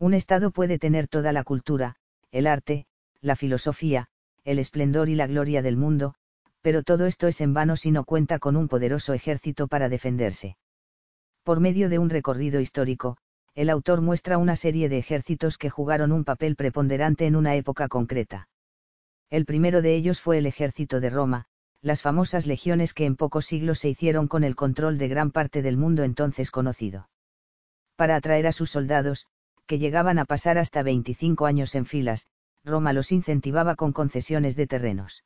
Un 0.00 0.12
Estado 0.12 0.50
puede 0.50 0.78
tener 0.78 1.06
toda 1.06 1.32
la 1.32 1.44
cultura, 1.44 1.94
el 2.32 2.48
arte, 2.48 2.86
la 3.20 3.36
filosofía, 3.36 4.08
el 4.44 4.58
esplendor 4.58 5.08
y 5.08 5.14
la 5.14 5.28
gloria 5.28 5.62
del 5.62 5.76
mundo, 5.76 6.14
pero 6.62 6.82
todo 6.82 7.06
esto 7.06 7.28
es 7.28 7.40
en 7.40 7.54
vano 7.54 7.76
si 7.76 7.92
no 7.92 8.04
cuenta 8.04 8.40
con 8.40 8.56
un 8.56 8.66
poderoso 8.66 9.14
ejército 9.14 9.68
para 9.68 9.88
defenderse. 9.88 10.56
Por 11.44 11.60
medio 11.60 11.88
de 11.88 12.00
un 12.00 12.10
recorrido 12.10 12.60
histórico, 12.60 13.16
el 13.58 13.70
autor 13.70 14.02
muestra 14.02 14.38
una 14.38 14.54
serie 14.54 14.88
de 14.88 14.98
ejércitos 14.98 15.58
que 15.58 15.68
jugaron 15.68 16.12
un 16.12 16.22
papel 16.22 16.54
preponderante 16.54 17.26
en 17.26 17.34
una 17.34 17.56
época 17.56 17.88
concreta. 17.88 18.48
El 19.30 19.46
primero 19.46 19.82
de 19.82 19.96
ellos 19.96 20.20
fue 20.20 20.38
el 20.38 20.46
ejército 20.46 21.00
de 21.00 21.10
Roma, 21.10 21.46
las 21.82 22.00
famosas 22.00 22.46
legiones 22.46 22.94
que 22.94 23.04
en 23.04 23.16
pocos 23.16 23.46
siglos 23.46 23.80
se 23.80 23.88
hicieron 23.88 24.28
con 24.28 24.44
el 24.44 24.54
control 24.54 24.96
de 24.96 25.08
gran 25.08 25.32
parte 25.32 25.60
del 25.60 25.76
mundo 25.76 26.04
entonces 26.04 26.52
conocido. 26.52 27.08
Para 27.96 28.14
atraer 28.14 28.46
a 28.46 28.52
sus 28.52 28.70
soldados, 28.70 29.26
que 29.66 29.80
llegaban 29.80 30.20
a 30.20 30.24
pasar 30.24 30.56
hasta 30.56 30.84
25 30.84 31.44
años 31.44 31.74
en 31.74 31.84
filas, 31.84 32.28
Roma 32.64 32.92
los 32.92 33.10
incentivaba 33.10 33.74
con 33.74 33.92
concesiones 33.92 34.54
de 34.54 34.68
terrenos. 34.68 35.24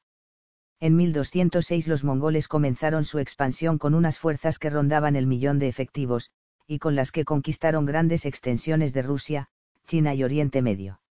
En 0.81 0.97
1206 0.97 1.87
los 1.87 2.03
mongoles 2.03 2.49
comenzaron 2.49 3.05
su 3.05 3.19
expansión 3.19 3.77
con 3.77 3.93
unas 3.93 4.19
fuerzas 4.19 4.59
que 4.59 4.71
rondaban 4.71 5.17
el 5.17 5.27
millón 5.27 5.59
de 5.59 5.69
efectivos, 5.69 6.31
y 6.73 6.79
con 6.79 6.97
las 6.97 7.12
que 7.12 7.26
conquistaron 7.26 7.85
grandes 7.85 8.25
extensiones 8.25 8.95
de 8.95 9.02
Rusia, 9.02 9.49
China 9.87 10.14
y 10.14 10.25
Oriente 10.25 10.62
Medio. 10.62 11.02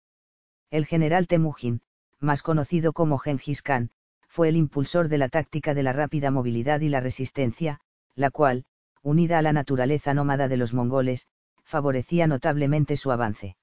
El 0.71 0.87
general 0.87 1.26
Temujin, 1.26 1.83
más 2.19 2.43
conocido 2.43 2.95
como 2.95 3.19
Genghis 3.19 3.61
Khan, 3.61 3.90
fue 4.26 4.49
el 4.49 4.57
impulsor 4.57 5.09
de 5.09 5.19
la 5.19 5.29
táctica 5.29 5.75
de 5.75 5.83
la 5.83 5.93
rápida 5.93 6.31
movilidad 6.31 6.81
y 6.81 6.88
la 6.88 7.00
resistencia, 7.00 7.83
la 8.14 8.31
cual, 8.31 8.64
unida 9.02 9.38
a 9.38 9.43
la 9.43 9.52
naturaleza 9.52 10.14
nómada 10.14 10.49
de 10.49 10.57
los 10.57 10.73
mongoles, 10.73 11.29
favorecía 11.62 12.26
notablemente 12.26 12.97
su 12.97 13.12
avance. 13.12 13.59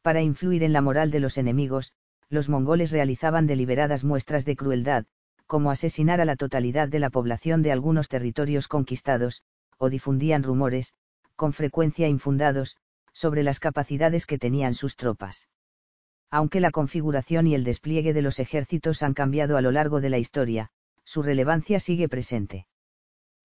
Para 0.00 0.22
influir 0.22 0.62
en 0.62 0.72
la 0.72 0.80
moral 0.80 1.10
de 1.10 1.20
los 1.20 1.36
enemigos, 1.36 1.92
los 2.30 2.48
mongoles 2.48 2.92
realizaban 2.92 3.46
deliberadas 3.46 4.04
muestras 4.04 4.46
de 4.46 4.56
crueldad, 4.56 5.04
como 5.46 5.70
asesinar 5.70 6.22
a 6.22 6.24
la 6.24 6.36
totalidad 6.36 6.88
de 6.88 6.98
la 6.98 7.10
población 7.10 7.60
de 7.60 7.72
algunos 7.72 8.08
territorios 8.08 8.68
conquistados, 8.68 9.42
o 9.76 9.90
difundían 9.90 10.42
rumores, 10.42 10.94
con 11.40 11.54
frecuencia 11.54 12.06
infundados, 12.06 12.76
sobre 13.14 13.42
las 13.42 13.60
capacidades 13.60 14.26
que 14.26 14.36
tenían 14.36 14.74
sus 14.74 14.94
tropas. 14.94 15.48
Aunque 16.30 16.60
la 16.60 16.70
configuración 16.70 17.46
y 17.46 17.54
el 17.54 17.64
despliegue 17.64 18.12
de 18.12 18.20
los 18.20 18.38
ejércitos 18.40 19.02
han 19.02 19.14
cambiado 19.14 19.56
a 19.56 19.62
lo 19.62 19.70
largo 19.70 20.02
de 20.02 20.10
la 20.10 20.18
historia, 20.18 20.68
su 21.02 21.22
relevancia 21.22 21.80
sigue 21.80 22.10
presente. 22.10 22.66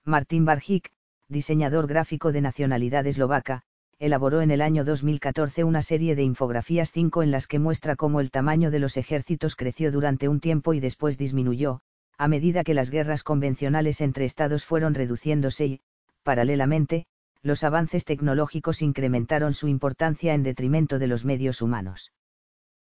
Martín 0.03 0.43
Barjik, 0.43 0.91
diseñador 1.29 1.87
gráfico 1.87 2.33
de 2.33 2.41
nacionalidad 2.41 3.07
eslovaca, 3.07 3.61
elaboró 3.97 4.41
en 4.41 4.51
el 4.51 4.61
año 4.61 4.83
2014 4.83 5.63
una 5.63 5.81
serie 5.81 6.17
de 6.17 6.23
infografías 6.23 6.91
5 6.91 7.23
en 7.23 7.31
las 7.31 7.47
que 7.47 7.59
muestra 7.59 7.95
cómo 7.95 8.19
el 8.19 8.29
tamaño 8.29 8.71
de 8.71 8.79
los 8.79 8.97
ejércitos 8.97 9.55
creció 9.55 9.93
durante 9.93 10.27
un 10.27 10.41
tiempo 10.41 10.73
y 10.73 10.81
después 10.81 11.17
disminuyó, 11.17 11.79
a 12.17 12.27
medida 12.27 12.65
que 12.65 12.73
las 12.73 12.89
guerras 12.89 13.23
convencionales 13.23 14.01
entre 14.01 14.25
estados 14.25 14.65
fueron 14.65 14.95
reduciéndose 14.95 15.65
y, 15.65 15.81
paralelamente, 16.23 17.07
los 17.45 17.63
avances 17.63 18.05
tecnológicos 18.05 18.81
incrementaron 18.81 19.53
su 19.53 19.67
importancia 19.67 20.33
en 20.33 20.41
detrimento 20.41 20.97
de 20.97 21.05
los 21.05 21.25
medios 21.25 21.61
humanos. 21.61 22.11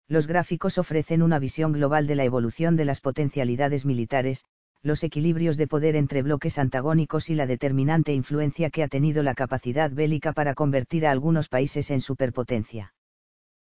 Los 0.09 0.27
gráficos 0.27 0.77
ofrecen 0.77 1.21
una 1.21 1.39
visión 1.39 1.71
global 1.71 2.07
de 2.07 2.15
la 2.15 2.25
evolución 2.25 2.75
de 2.75 2.83
las 2.83 2.99
potencialidades 2.99 3.85
militares, 3.85 4.43
los 4.81 5.05
equilibrios 5.05 5.55
de 5.55 5.67
poder 5.67 5.95
entre 5.95 6.23
bloques 6.23 6.59
antagónicos 6.59 7.29
y 7.29 7.35
la 7.35 7.47
determinante 7.47 8.13
influencia 8.13 8.69
que 8.69 8.83
ha 8.83 8.89
tenido 8.89 9.23
la 9.23 9.33
capacidad 9.33 9.91
bélica 9.91 10.33
para 10.33 10.55
convertir 10.55 11.07
a 11.07 11.11
algunos 11.11 11.47
países 11.47 11.89
en 11.89 12.01
superpotencia. 12.01 12.93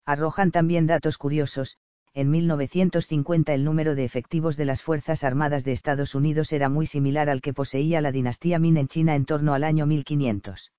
Arrojan 0.04 0.50
también 0.50 0.88
datos 0.88 1.18
curiosos, 1.18 1.78
en 2.14 2.30
1950 2.30 3.54
el 3.54 3.62
número 3.62 3.94
de 3.94 4.04
efectivos 4.04 4.56
de 4.56 4.64
las 4.64 4.82
Fuerzas 4.82 5.23
Armadas 5.23 5.62
de 5.62 5.70
Estados 5.70 6.16
Unidos 6.16 6.52
era 6.52 6.68
muy 6.68 6.87
similar 6.87 7.30
al 7.30 7.42
que 7.42 7.54
poseía 7.54 8.00
la 8.00 8.11
dinastía 8.11 8.59
Min 8.59 8.76
en 8.76 8.88
China 8.88 9.14
en 9.14 9.25
torno 9.25 9.54
al 9.54 9.62
año 9.62 9.87
1500. 9.87 10.73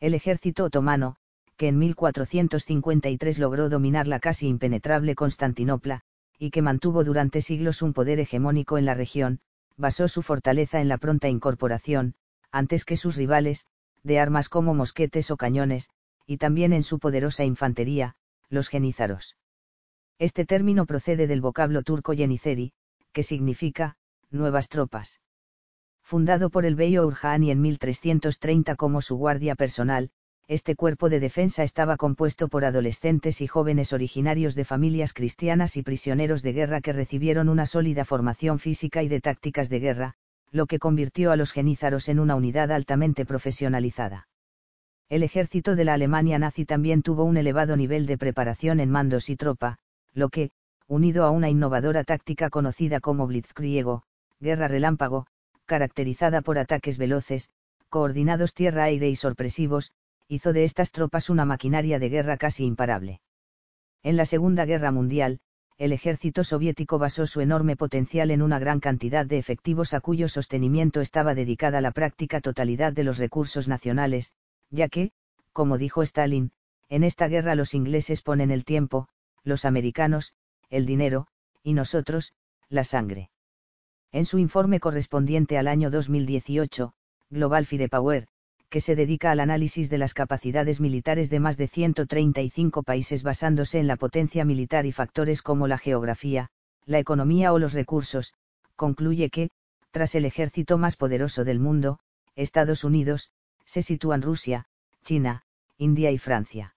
El 0.00 0.14
ejército 0.14 0.64
otomano, 0.64 1.16
que 1.56 1.68
en 1.68 1.78
1453 1.78 3.38
logró 3.38 3.68
dominar 3.68 4.06
la 4.06 4.20
casi 4.20 4.46
impenetrable 4.48 5.14
Constantinopla, 5.14 6.02
y 6.38 6.50
que 6.50 6.62
mantuvo 6.62 7.02
durante 7.02 7.40
siglos 7.40 7.80
un 7.80 7.94
poder 7.94 8.20
hegemónico 8.20 8.76
en 8.76 8.84
la 8.84 8.94
región, 8.94 9.40
basó 9.76 10.08
su 10.08 10.22
fortaleza 10.22 10.80
en 10.80 10.88
la 10.88 10.98
pronta 10.98 11.28
incorporación, 11.28 12.14
antes 12.50 12.84
que 12.84 12.96
sus 12.96 13.16
rivales, 13.16 13.66
de 14.02 14.18
armas 14.18 14.48
como 14.48 14.74
mosquetes 14.74 15.30
o 15.30 15.36
cañones, 15.36 15.90
y 16.26 16.36
también 16.36 16.72
en 16.72 16.82
su 16.82 16.98
poderosa 16.98 17.44
infantería, 17.44 18.16
los 18.50 18.68
genízaros. 18.68 19.36
Este 20.18 20.44
término 20.44 20.86
procede 20.86 21.26
del 21.26 21.40
vocablo 21.40 21.82
turco 21.82 22.12
yeniceri, 22.12 22.72
que 23.12 23.22
significa, 23.22 23.96
nuevas 24.30 24.68
tropas. 24.68 25.20
Fundado 26.06 26.50
por 26.50 26.64
el 26.66 26.76
bello 26.76 27.04
Urjani 27.04 27.50
en 27.50 27.60
1330 27.60 28.76
como 28.76 29.00
su 29.00 29.16
guardia 29.16 29.56
personal, 29.56 30.10
este 30.46 30.76
cuerpo 30.76 31.08
de 31.08 31.18
defensa 31.18 31.64
estaba 31.64 31.96
compuesto 31.96 32.46
por 32.46 32.64
adolescentes 32.64 33.40
y 33.40 33.48
jóvenes 33.48 33.92
originarios 33.92 34.54
de 34.54 34.64
familias 34.64 35.12
cristianas 35.12 35.76
y 35.76 35.82
prisioneros 35.82 36.44
de 36.44 36.52
guerra 36.52 36.80
que 36.80 36.92
recibieron 36.92 37.48
una 37.48 37.66
sólida 37.66 38.04
formación 38.04 38.60
física 38.60 39.02
y 39.02 39.08
de 39.08 39.20
tácticas 39.20 39.68
de 39.68 39.80
guerra, 39.80 40.14
lo 40.52 40.66
que 40.66 40.78
convirtió 40.78 41.32
a 41.32 41.36
los 41.36 41.50
genízaros 41.50 42.08
en 42.08 42.20
una 42.20 42.36
unidad 42.36 42.70
altamente 42.70 43.26
profesionalizada. 43.26 44.28
El 45.08 45.24
ejército 45.24 45.74
de 45.74 45.86
la 45.86 45.94
Alemania 45.94 46.38
nazi 46.38 46.64
también 46.64 47.02
tuvo 47.02 47.24
un 47.24 47.36
elevado 47.36 47.76
nivel 47.76 48.06
de 48.06 48.16
preparación 48.16 48.78
en 48.78 48.92
mandos 48.92 49.28
y 49.28 49.34
tropa, 49.34 49.78
lo 50.14 50.28
que, 50.28 50.52
unido 50.86 51.24
a 51.24 51.32
una 51.32 51.50
innovadora 51.50 52.04
táctica 52.04 52.48
conocida 52.48 53.00
como 53.00 53.26
blitzkriego, 53.26 54.04
guerra 54.38 54.68
relámpago, 54.68 55.26
caracterizada 55.66 56.40
por 56.40 56.58
ataques 56.58 56.96
veloces, 56.96 57.50
coordinados 57.88 58.54
tierra-aire 58.54 59.08
y 59.08 59.16
sorpresivos, 59.16 59.92
hizo 60.28 60.52
de 60.52 60.64
estas 60.64 60.90
tropas 60.90 61.30
una 61.30 61.44
maquinaria 61.44 61.98
de 61.98 62.08
guerra 62.08 62.36
casi 62.36 62.64
imparable. 62.64 63.20
En 64.02 64.16
la 64.16 64.24
Segunda 64.24 64.64
Guerra 64.64 64.90
Mundial, 64.90 65.40
el 65.78 65.92
ejército 65.92 66.42
soviético 66.42 66.98
basó 66.98 67.26
su 67.26 67.40
enorme 67.40 67.76
potencial 67.76 68.30
en 68.30 68.40
una 68.40 68.58
gran 68.58 68.80
cantidad 68.80 69.26
de 69.26 69.38
efectivos 69.38 69.92
a 69.92 70.00
cuyo 70.00 70.28
sostenimiento 70.28 71.00
estaba 71.00 71.34
dedicada 71.34 71.80
la 71.80 71.90
práctica 71.90 72.40
totalidad 72.40 72.92
de 72.92 73.04
los 73.04 73.18
recursos 73.18 73.68
nacionales, 73.68 74.32
ya 74.70 74.88
que, 74.88 75.10
como 75.52 75.76
dijo 75.76 76.02
Stalin, 76.02 76.52
en 76.88 77.04
esta 77.04 77.28
guerra 77.28 77.54
los 77.54 77.74
ingleses 77.74 78.22
ponen 78.22 78.50
el 78.50 78.64
tiempo, 78.64 79.08
los 79.44 79.64
americanos, 79.64 80.32
el 80.70 80.86
dinero, 80.86 81.26
y 81.62 81.74
nosotros, 81.74 82.32
la 82.68 82.84
sangre. 82.84 83.30
En 84.12 84.24
su 84.24 84.38
informe 84.38 84.80
correspondiente 84.80 85.58
al 85.58 85.68
año 85.68 85.90
2018, 85.90 86.92
Global 87.30 87.66
Firepower, 87.66 88.28
que 88.68 88.80
se 88.80 88.96
dedica 88.96 89.30
al 89.30 89.40
análisis 89.40 89.90
de 89.90 89.98
las 89.98 90.14
capacidades 90.14 90.80
militares 90.80 91.30
de 91.30 91.40
más 91.40 91.56
de 91.56 91.68
135 91.68 92.82
países 92.82 93.22
basándose 93.22 93.78
en 93.78 93.86
la 93.86 93.96
potencia 93.96 94.44
militar 94.44 94.86
y 94.86 94.92
factores 94.92 95.42
como 95.42 95.68
la 95.68 95.78
geografía, 95.78 96.50
la 96.84 96.98
economía 96.98 97.52
o 97.52 97.58
los 97.58 97.72
recursos, 97.72 98.34
concluye 98.74 99.30
que, 99.30 99.50
tras 99.90 100.14
el 100.14 100.24
ejército 100.24 100.78
más 100.78 100.96
poderoso 100.96 101.44
del 101.44 101.60
mundo, 101.60 101.98
Estados 102.34 102.84
Unidos, 102.84 103.30
se 103.64 103.82
sitúan 103.82 104.22
Rusia, 104.22 104.66
China, 105.04 105.42
India 105.78 106.10
y 106.10 106.18
Francia. 106.18 106.74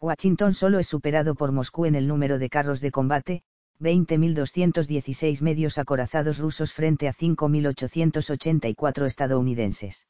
Washington 0.00 0.54
solo 0.54 0.78
es 0.78 0.86
superado 0.86 1.34
por 1.34 1.52
Moscú 1.52 1.84
en 1.84 1.94
el 1.94 2.08
número 2.08 2.38
de 2.38 2.48
carros 2.48 2.80
de 2.80 2.90
combate, 2.90 3.42
20.216 3.80 5.40
medios 5.40 5.78
acorazados 5.78 6.38
rusos 6.38 6.72
frente 6.72 7.08
a 7.08 7.14
5.884 7.14 9.06
estadounidenses. 9.06 10.06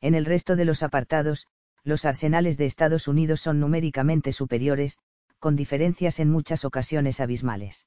En 0.00 0.14
el 0.14 0.26
resto 0.26 0.56
de 0.56 0.64
los 0.66 0.82
apartados, 0.82 1.46
los 1.84 2.04
arsenales 2.04 2.56
de 2.58 2.66
Estados 2.66 3.08
Unidos 3.08 3.40
son 3.40 3.60
numéricamente 3.60 4.32
superiores, 4.32 4.98
con 5.38 5.56
diferencias 5.56 6.20
en 6.20 6.30
muchas 6.30 6.64
ocasiones 6.64 7.20
abismales. 7.20 7.86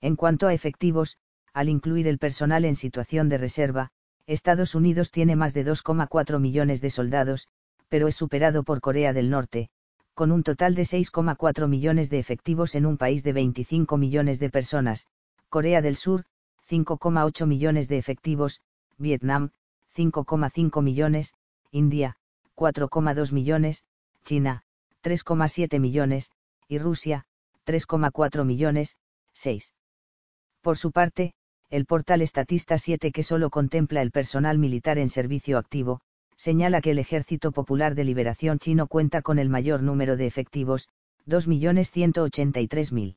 En 0.00 0.16
cuanto 0.16 0.48
a 0.48 0.54
efectivos, 0.54 1.18
al 1.52 1.68
incluir 1.68 2.08
el 2.08 2.18
personal 2.18 2.64
en 2.64 2.74
situación 2.74 3.28
de 3.28 3.38
reserva, 3.38 3.90
Estados 4.26 4.74
Unidos 4.74 5.10
tiene 5.10 5.36
más 5.36 5.54
de 5.54 5.66
2,4 5.66 6.40
millones 6.40 6.80
de 6.80 6.90
soldados, 6.90 7.48
pero 7.88 8.08
es 8.08 8.16
superado 8.16 8.64
por 8.64 8.80
Corea 8.80 9.12
del 9.12 9.30
Norte, 9.30 9.68
con 10.14 10.30
un 10.30 10.42
total 10.42 10.74
de 10.74 10.82
6,4 10.82 11.68
millones 11.68 12.08
de 12.08 12.18
efectivos 12.18 12.74
en 12.74 12.86
un 12.86 12.96
país 12.96 13.24
de 13.24 13.32
25 13.32 13.96
millones 13.96 14.38
de 14.38 14.48
personas, 14.48 15.08
Corea 15.48 15.82
del 15.82 15.96
Sur, 15.96 16.24
5,8 16.68 17.46
millones 17.46 17.88
de 17.88 17.98
efectivos, 17.98 18.60
Vietnam, 18.96 19.50
5,5 19.94 20.82
millones, 20.82 21.34
India, 21.70 22.16
4,2 22.56 23.32
millones, 23.32 23.84
China, 24.24 24.62
3,7 25.02 25.80
millones, 25.80 26.30
y 26.68 26.78
Rusia, 26.78 27.26
3,4 27.66 28.44
millones, 28.44 28.96
6. 29.32 29.74
Por 30.62 30.78
su 30.78 30.92
parte, 30.92 31.34
el 31.70 31.86
portal 31.86 32.22
Estatista 32.22 32.78
7 32.78 33.10
que 33.10 33.22
solo 33.22 33.50
contempla 33.50 34.00
el 34.00 34.12
personal 34.12 34.58
militar 34.58 34.98
en 34.98 35.08
servicio 35.08 35.58
activo, 35.58 36.00
señala 36.36 36.80
que 36.80 36.92
el 36.92 36.98
Ejército 36.98 37.52
Popular 37.52 37.94
de 37.94 38.04
Liberación 38.04 38.58
Chino 38.58 38.86
cuenta 38.86 39.20
con 39.22 39.38
el 39.38 39.48
mayor 39.48 39.82
número 39.82 40.16
de 40.16 40.26
efectivos, 40.26 40.88
2.183.000. 41.26 43.16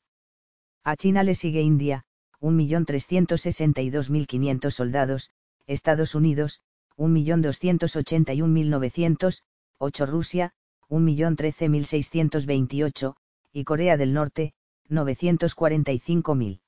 A 0.84 0.96
China 0.96 1.24
le 1.24 1.36
sigue 1.36 1.62
India, 1.62 2.06
1.362.500 2.40 4.72
soldados, 4.72 5.32
Estados 5.66 6.16
Unidos, 6.16 6.62
1.281.900, 6.98 9.42
8 9.80 10.06
Rusia, 10.06 10.54
1.013.628, 10.90 13.16
y 13.52 13.64
Corea 13.64 13.98
del 13.98 14.14
Norte, 14.14 14.54
945.000. 14.90 16.60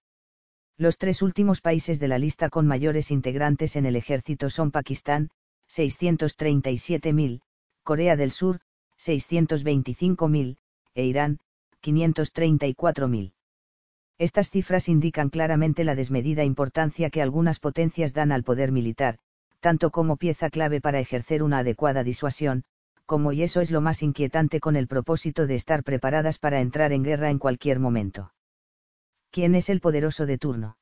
Los 0.77 0.97
tres 0.97 1.21
últimos 1.21 1.61
países 1.61 1.99
de 1.99 2.07
la 2.07 2.17
lista 2.17 2.49
con 2.49 2.65
mayores 2.67 3.11
integrantes 3.11 3.75
en 3.75 3.85
el 3.85 3.95
ejército 3.95 4.49
son 4.49 4.71
Pakistán, 4.71 5.29
637.000, 5.69 7.41
Corea 7.83 8.15
del 8.15 8.31
Sur, 8.31 8.59
625.000, 8.97 10.57
e 10.95 11.05
Irán, 11.05 11.39
534.000. 11.81 13.33
Estas 14.17 14.49
cifras 14.49 14.89
indican 14.89 15.29
claramente 15.29 15.83
la 15.83 15.95
desmedida 15.95 16.43
importancia 16.43 17.09
que 17.09 17.21
algunas 17.21 17.59
potencias 17.59 18.13
dan 18.13 18.31
al 18.31 18.43
poder 18.43 18.71
militar, 18.71 19.19
tanto 19.59 19.91
como 19.91 20.17
pieza 20.17 20.49
clave 20.49 20.81
para 20.81 20.99
ejercer 20.99 21.43
una 21.43 21.59
adecuada 21.59 22.03
disuasión, 22.03 22.63
como 23.05 23.31
y 23.31 23.43
eso 23.43 23.61
es 23.61 23.71
lo 23.71 23.81
más 23.81 24.03
inquietante 24.03 24.59
con 24.59 24.75
el 24.75 24.87
propósito 24.87 25.47
de 25.47 25.55
estar 25.55 25.83
preparadas 25.83 26.37
para 26.37 26.61
entrar 26.61 26.91
en 26.91 27.03
guerra 27.03 27.29
en 27.29 27.39
cualquier 27.39 27.79
momento. 27.79 28.33
¿Quién 29.31 29.55
es 29.55 29.69
el 29.69 29.79
poderoso 29.79 30.25
de 30.25 30.37
turno? 30.37 30.78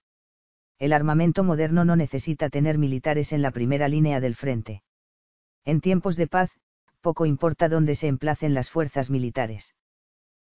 El 0.80 0.94
armamento 0.94 1.44
moderno 1.44 1.86
no 1.86 1.96
necesita 1.96 2.50
tener 2.50 2.78
militares 2.78 3.34
en 3.34 3.42
la 3.42 3.52
primera 3.52 3.88
línea 3.88 4.20
del 4.20 4.36
frente. 4.36 4.84
En 5.66 5.82
tiempos 5.82 6.16
de 6.16 6.28
paz, 6.28 6.52
poco 7.02 7.26
importa 7.26 7.68
dónde 7.68 7.96
se 7.96 8.08
emplacen 8.08 8.54
las 8.54 8.70
fuerzas 8.70 9.10
militares. 9.10 9.76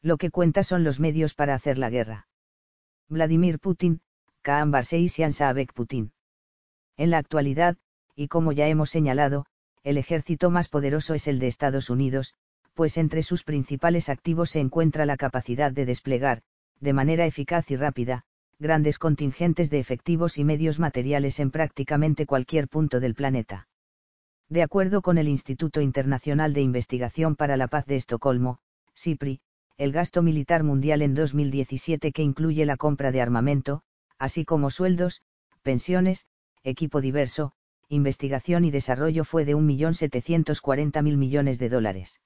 Lo 0.01 0.17
que 0.17 0.31
cuenta 0.31 0.63
son 0.63 0.85
los 0.85 1.01
medios 1.01 1.35
para 1.35 1.55
hacer 1.55 1.79
la 1.79 1.91
guerra. 1.91 2.29
Vladimir 3.09 3.59
Putin, 3.59 4.01
Kaan 4.43 4.71
Barseisian 4.71 5.33
Saabek 5.33 5.73
Putin. 5.73 6.13
En 6.97 7.11
la 7.11 7.19
actualidad, 7.19 7.77
y 8.15 8.29
como 8.29 8.53
ya 8.53 8.69
hemos 8.69 8.91
señalado, 8.91 9.47
el 9.83 9.99
ejército 9.99 10.51
más 10.51 10.69
poderoso 10.69 11.15
es 11.15 11.27
el 11.27 11.39
de 11.39 11.49
Estados 11.49 11.91
Unidos, 11.91 12.37
pues 12.75 12.97
entre 12.97 13.23
sus 13.23 13.43
principales 13.43 14.09
activos 14.09 14.51
se 14.51 14.61
encuentra 14.61 15.05
la 15.05 15.17
capacidad 15.17 15.73
de 15.73 15.85
desplegar, 15.85 16.43
de 16.81 16.93
manera 16.93 17.27
eficaz 17.27 17.71
y 17.71 17.77
rápida, 17.77 18.25
grandes 18.63 19.01
contingentes 19.01 19.71
de 19.71 19.81
efectivos 19.81 20.39
y 20.39 20.45
medios 20.45 20.79
materiales 20.79 21.41
en 21.41 21.51
prácticamente 21.51 22.27
cualquier 22.27 22.69
punto 22.69 23.01
del 23.01 23.15
planeta. 23.15 23.69
De 24.49 24.63
acuerdo 24.63 25.03
con 25.03 25.19
el 25.19 25.27
Instituto 25.27 25.81
Internacional 25.81 26.55
de 26.55 26.63
Investigación 26.63 27.35
para 27.35 27.57
la 27.57 27.67
Paz 27.67 27.87
de 27.87 27.97
Estocolmo, 27.97 28.61
SIPRI, 28.95 29.41
el 29.79 29.91
gasto 29.91 30.23
militar 30.23 30.63
mundial 30.63 31.03
en 31.03 31.15
2017 31.15 32.13
que 32.13 32.23
incluye 32.23 32.65
la 32.65 32.77
compra 32.77 33.11
de 33.11 33.21
armamento, 33.21 33.83
así 34.17 34.45
como 34.45 34.71
sueldos, 34.71 35.23
pensiones, 35.63 36.27
equipo 36.63 37.01
diverso, 37.01 37.55
investigación 37.89 38.65
y 38.65 38.71
desarrollo 38.71 39.25
fue 39.25 39.45
de 39.45 39.57
1.740.000 39.57 41.17
millones 41.17 41.59
de 41.59 41.69
dólares. 41.69 42.21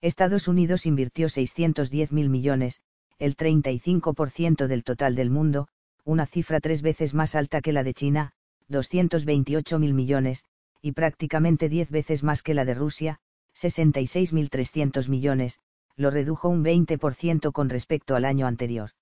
Estados 0.00 0.48
Unidos 0.48 0.86
invirtió 0.86 1.26
610.000 1.26 2.30
millones, 2.30 2.82
el 3.20 3.36
35% 3.36 4.66
del 4.66 4.82
total 4.82 5.14
del 5.14 5.30
mundo, 5.30 5.68
una 6.04 6.26
cifra 6.26 6.58
tres 6.58 6.82
veces 6.82 7.14
más 7.14 7.34
alta 7.34 7.60
que 7.60 7.72
la 7.72 7.84
de 7.84 7.94
China, 7.94 8.32
228.000 8.70 9.92
millones, 9.92 10.44
y 10.80 10.92
prácticamente 10.92 11.68
diez 11.68 11.90
veces 11.90 12.22
más 12.22 12.42
que 12.42 12.54
la 12.54 12.64
de 12.64 12.74
Rusia, 12.74 13.20
66.300 13.54 15.08
millones, 15.08 15.58
lo 15.96 16.10
redujo 16.10 16.48
un 16.48 16.64
20% 16.64 17.52
con 17.52 17.68
respecto 17.68 18.16
al 18.16 18.24
año 18.24 18.46
anterior. 18.46 18.92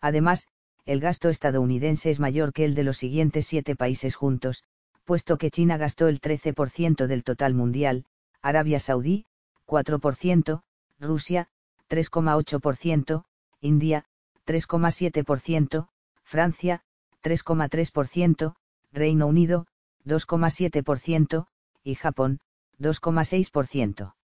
Además, 0.00 0.48
el 0.84 0.98
gasto 1.00 1.28
estadounidense 1.28 2.10
es 2.10 2.18
mayor 2.18 2.52
que 2.52 2.64
el 2.64 2.74
de 2.74 2.82
los 2.82 2.96
siguientes 2.96 3.46
siete 3.46 3.76
países 3.76 4.16
juntos, 4.16 4.64
puesto 5.04 5.38
que 5.38 5.52
China 5.52 5.76
gastó 5.76 6.08
el 6.08 6.20
13% 6.20 7.06
del 7.06 7.22
total 7.22 7.54
mundial, 7.54 8.06
Arabia 8.42 8.80
Saudí, 8.80 9.24
4%, 9.66 10.62
Rusia, 10.98 11.48
3,8%, 11.88 13.24
India, 13.66 14.04
3,7%, 14.46 15.88
Francia, 16.24 16.80
3,3%, 17.22 18.54
Reino 18.92 19.26
Unido, 19.26 19.66
2,7%, 20.06 21.46
y 21.82 21.94
Japón, 21.96 22.40
2,6%. 22.78 24.14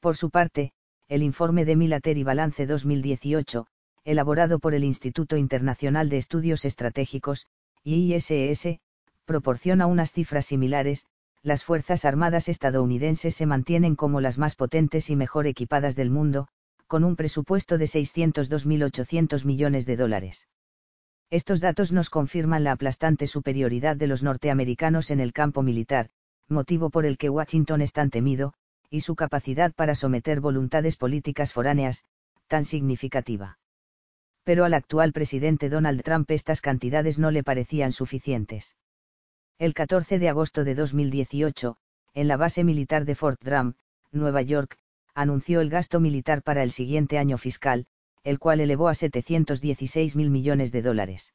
Por 0.00 0.16
su 0.16 0.30
parte, 0.30 0.72
el 1.08 1.22
informe 1.22 1.64
de 1.64 1.76
Military 1.76 2.22
Balance 2.24 2.66
2018, 2.66 3.66
elaborado 4.04 4.58
por 4.58 4.74
el 4.74 4.84
Instituto 4.84 5.36
Internacional 5.36 6.08
de 6.08 6.18
Estudios 6.18 6.64
Estratégicos, 6.64 7.46
IISS, 7.84 8.80
proporciona 9.24 9.86
unas 9.86 10.12
cifras 10.12 10.46
similares, 10.46 11.06
las 11.42 11.64
Fuerzas 11.64 12.04
Armadas 12.04 12.48
estadounidenses 12.48 13.34
se 13.34 13.46
mantienen 13.46 13.96
como 13.96 14.20
las 14.20 14.38
más 14.38 14.54
potentes 14.54 15.10
y 15.10 15.16
mejor 15.16 15.46
equipadas 15.46 15.96
del 15.96 16.10
mundo, 16.10 16.48
con 16.92 17.04
un 17.04 17.16
presupuesto 17.16 17.78
de 17.78 17.86
602.800 17.86 19.46
millones 19.46 19.86
de 19.86 19.96
dólares. 19.96 20.46
Estos 21.30 21.62
datos 21.62 21.90
nos 21.90 22.10
confirman 22.10 22.64
la 22.64 22.72
aplastante 22.72 23.26
superioridad 23.26 23.96
de 23.96 24.06
los 24.06 24.22
norteamericanos 24.22 25.10
en 25.10 25.18
el 25.18 25.32
campo 25.32 25.62
militar, 25.62 26.10
motivo 26.48 26.90
por 26.90 27.06
el 27.06 27.16
que 27.16 27.30
Washington 27.30 27.80
es 27.80 27.94
tan 27.94 28.10
temido, 28.10 28.52
y 28.90 29.00
su 29.00 29.14
capacidad 29.14 29.72
para 29.72 29.94
someter 29.94 30.42
voluntades 30.42 30.96
políticas 30.96 31.54
foráneas, 31.54 32.04
tan 32.46 32.66
significativa. 32.66 33.58
Pero 34.44 34.66
al 34.66 34.74
actual 34.74 35.14
presidente 35.14 35.70
Donald 35.70 36.02
Trump 36.02 36.30
estas 36.30 36.60
cantidades 36.60 37.18
no 37.18 37.30
le 37.30 37.42
parecían 37.42 37.92
suficientes. 37.92 38.76
El 39.58 39.72
14 39.72 40.18
de 40.18 40.28
agosto 40.28 40.62
de 40.62 40.74
2018, 40.74 41.78
en 42.12 42.28
la 42.28 42.36
base 42.36 42.64
militar 42.64 43.06
de 43.06 43.14
Fort 43.14 43.42
Drum, 43.42 43.76
Nueva 44.10 44.42
York, 44.42 44.76
anunció 45.14 45.60
el 45.60 45.70
gasto 45.70 46.00
militar 46.00 46.42
para 46.42 46.62
el 46.62 46.70
siguiente 46.70 47.18
año 47.18 47.38
fiscal, 47.38 47.86
el 48.24 48.38
cual 48.38 48.60
elevó 48.60 48.88
a 48.88 48.94
716 48.94 50.16
mil 50.16 50.30
millones 50.30 50.72
de 50.72 50.82
dólares. 50.82 51.34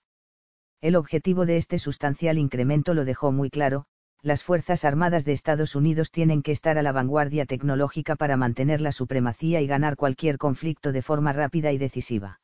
El 0.81 0.95
objetivo 0.95 1.45
de 1.45 1.57
este 1.57 1.79
sustancial 1.79 2.37
incremento 2.37 2.93
lo 2.93 3.03
dejó 3.03 3.31
muy 3.31 3.49
claro, 3.49 3.85
las 4.21 4.43
Fuerzas 4.43 4.83
Armadas 4.83 5.25
de 5.25 5.33
Estados 5.33 5.75
Unidos 5.75 6.11
tienen 6.11 6.41
que 6.41 6.51
estar 6.51 6.77
a 6.77 6.81
la 6.81 6.91
vanguardia 6.91 7.45
tecnológica 7.45 8.15
para 8.15 8.37
mantener 8.37 8.81
la 8.81 8.91
supremacía 8.91 9.61
y 9.61 9.67
ganar 9.67 9.95
cualquier 9.95 10.37
conflicto 10.37 10.91
de 10.91 11.01
forma 11.01 11.33
rápida 11.33 11.71
y 11.71 11.77
decisiva. 11.77 12.39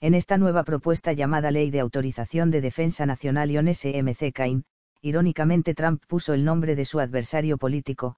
En 0.00 0.14
esta 0.14 0.36
nueva 0.36 0.64
propuesta 0.64 1.12
llamada 1.12 1.50
Ley 1.50 1.70
de 1.70 1.80
Autorización 1.80 2.50
de 2.50 2.60
Defensa 2.60 3.06
Nacional 3.06 3.50
y 3.50 3.74
SMC 3.74 4.32
Cain, 4.34 4.64
irónicamente 5.00 5.74
Trump 5.74 6.02
puso 6.06 6.34
el 6.34 6.44
nombre 6.44 6.76
de 6.76 6.84
su 6.84 7.00
adversario 7.00 7.56
político, 7.56 8.16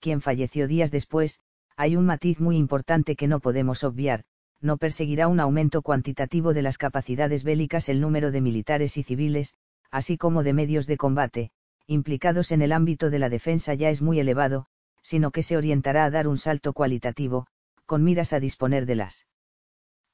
quien 0.00 0.20
falleció 0.20 0.68
días 0.68 0.90
después, 0.90 1.40
hay 1.78 1.94
un 1.94 2.06
matiz 2.06 2.40
muy 2.40 2.56
importante 2.56 3.14
que 3.14 3.28
no 3.28 3.38
podemos 3.38 3.84
obviar, 3.84 4.24
no 4.60 4.78
perseguirá 4.78 5.28
un 5.28 5.38
aumento 5.38 5.80
cuantitativo 5.80 6.52
de 6.52 6.62
las 6.62 6.76
capacidades 6.76 7.44
bélicas 7.44 7.88
el 7.88 8.00
número 8.00 8.32
de 8.32 8.40
militares 8.40 8.96
y 8.96 9.04
civiles, 9.04 9.54
así 9.92 10.18
como 10.18 10.42
de 10.42 10.52
medios 10.52 10.88
de 10.88 10.96
combate, 10.96 11.50
implicados 11.86 12.50
en 12.50 12.62
el 12.62 12.72
ámbito 12.72 13.10
de 13.10 13.20
la 13.20 13.28
defensa 13.28 13.74
ya 13.74 13.90
es 13.90 14.02
muy 14.02 14.18
elevado, 14.18 14.66
sino 15.02 15.30
que 15.30 15.44
se 15.44 15.56
orientará 15.56 16.04
a 16.04 16.10
dar 16.10 16.26
un 16.26 16.36
salto 16.36 16.72
cualitativo, 16.72 17.46
con 17.86 18.02
miras 18.02 18.32
a 18.32 18.40
disponer 18.40 18.84
de 18.84 18.96
las 18.96 19.24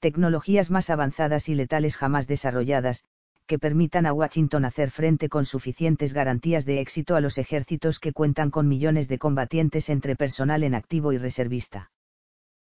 tecnologías 0.00 0.70
más 0.70 0.90
avanzadas 0.90 1.48
y 1.48 1.54
letales 1.54 1.96
jamás 1.96 2.26
desarrolladas, 2.26 3.04
que 3.46 3.58
permitan 3.58 4.06
a 4.06 4.12
Washington 4.12 4.64
hacer 4.64 4.90
frente 4.90 5.28
con 5.28 5.44
suficientes 5.44 6.12
garantías 6.12 6.64
de 6.64 6.80
éxito 6.80 7.16
a 7.16 7.20
los 7.20 7.38
ejércitos 7.38 7.98
que 7.98 8.12
cuentan 8.12 8.50
con 8.50 8.68
millones 8.68 9.08
de 9.08 9.18
combatientes 9.18 9.88
entre 9.88 10.16
personal 10.16 10.62
en 10.62 10.74
activo 10.74 11.12
y 11.12 11.18
reservista. 11.18 11.90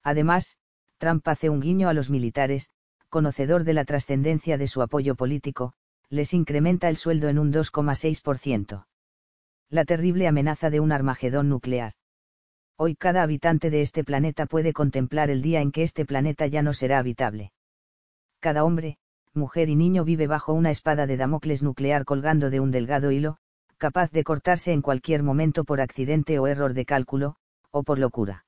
Además, 0.02 0.56
Trump 0.98 1.26
hace 1.28 1.50
un 1.50 1.60
guiño 1.60 1.88
a 1.88 1.94
los 1.94 2.10
militares, 2.10 2.70
conocedor 3.08 3.64
de 3.64 3.74
la 3.74 3.84
trascendencia 3.84 4.58
de 4.58 4.68
su 4.68 4.82
apoyo 4.82 5.14
político, 5.14 5.72
les 6.10 6.34
incrementa 6.34 6.88
el 6.88 6.96
sueldo 6.96 7.28
en 7.28 7.38
un 7.38 7.52
2,6% 7.52 8.84
la 9.68 9.84
terrible 9.84 10.28
amenaza 10.28 10.70
de 10.70 10.80
un 10.80 10.92
Armagedón 10.92 11.48
nuclear. 11.48 11.94
Hoy 12.76 12.94
cada 12.94 13.22
habitante 13.22 13.70
de 13.70 13.80
este 13.80 14.04
planeta 14.04 14.46
puede 14.46 14.72
contemplar 14.72 15.30
el 15.30 15.42
día 15.42 15.60
en 15.60 15.72
que 15.72 15.82
este 15.82 16.04
planeta 16.04 16.46
ya 16.46 16.62
no 16.62 16.72
será 16.72 16.98
habitable. 16.98 17.52
Cada 18.40 18.64
hombre, 18.64 18.98
mujer 19.36 19.68
y 19.68 19.76
niño 19.76 20.04
vive 20.04 20.26
bajo 20.26 20.52
una 20.52 20.70
espada 20.70 21.06
de 21.06 21.16
Damocles 21.16 21.62
nuclear 21.62 22.04
colgando 22.04 22.50
de 22.50 22.60
un 22.60 22.70
delgado 22.70 23.10
hilo, 23.10 23.38
capaz 23.78 24.10
de 24.10 24.24
cortarse 24.24 24.72
en 24.72 24.82
cualquier 24.82 25.22
momento 25.22 25.64
por 25.64 25.80
accidente 25.80 26.38
o 26.38 26.46
error 26.46 26.74
de 26.74 26.84
cálculo, 26.84 27.36
o 27.70 27.82
por 27.82 27.98
locura. 27.98 28.46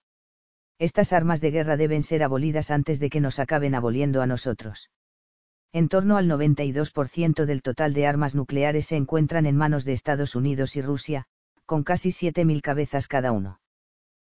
Estas 0.79 1.13
armas 1.13 1.41
de 1.41 1.51
guerra 1.51 1.77
deben 1.77 2.03
ser 2.03 2.23
abolidas 2.23 2.71
antes 2.71 3.01
de 3.01 3.11
que 3.11 3.21
nos 3.21 3.39
acaben 3.39 3.75
aboliendo 3.75 4.23
a 4.23 4.27
nosotros. 4.27 4.91
En 5.73 5.89
torno 5.89 6.17
al 6.17 6.29
92% 6.29 7.45
del 7.45 7.63
total 7.63 7.93
de 7.93 8.07
armas 8.07 8.35
nucleares 8.35 8.87
se 8.87 8.97
encuentran 8.97 9.45
en 9.45 9.57
manos 9.57 9.85
de 9.85 9.93
Estados 9.93 10.35
Unidos 10.35 10.77
y 10.77 10.83
Rusia, 10.83 11.27
con 11.67 11.83
casi 11.83 12.11
7.000 12.11 12.63
cabezas 12.63 13.09
cada 13.09 13.33
uno. 13.33 13.61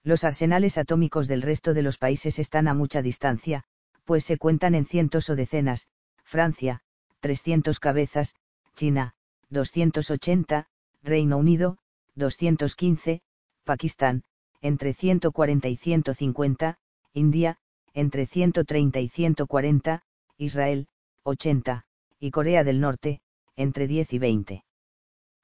Los 0.04 0.24
arsenales 0.24 0.78
atómicos 0.78 1.28
del 1.28 1.42
resto 1.42 1.74
de 1.74 1.84
los 1.84 1.98
países 1.98 2.40
están 2.40 2.68
a 2.68 2.74
mucha 2.74 3.02
distancia, 3.02 3.64
pues 4.06 4.26
se 4.26 4.38
cuentan 4.38 4.74
en 4.74 4.86
cientos 4.86 5.30
o 5.30 5.36
decenas, 5.36 5.88
Francia, 6.30 6.82
300 7.22 7.80
cabezas, 7.80 8.36
China, 8.76 9.16
280, 9.50 10.68
Reino 11.02 11.38
Unido, 11.40 11.80
215, 12.14 13.24
Pakistán, 13.64 14.22
entre 14.62 14.94
140 14.94 15.70
y 15.70 15.76
150, 15.76 16.78
India, 17.14 17.58
entre 17.96 18.28
130 18.28 19.00
y 19.00 19.10
140, 19.10 20.04
Israel, 20.38 20.88
80, 21.24 21.86
y 22.20 22.30
Corea 22.30 22.64
del 22.64 22.80
Norte, 22.80 23.22
entre 23.56 23.88
10 23.88 24.14
y 24.14 24.20
20. 24.20 24.64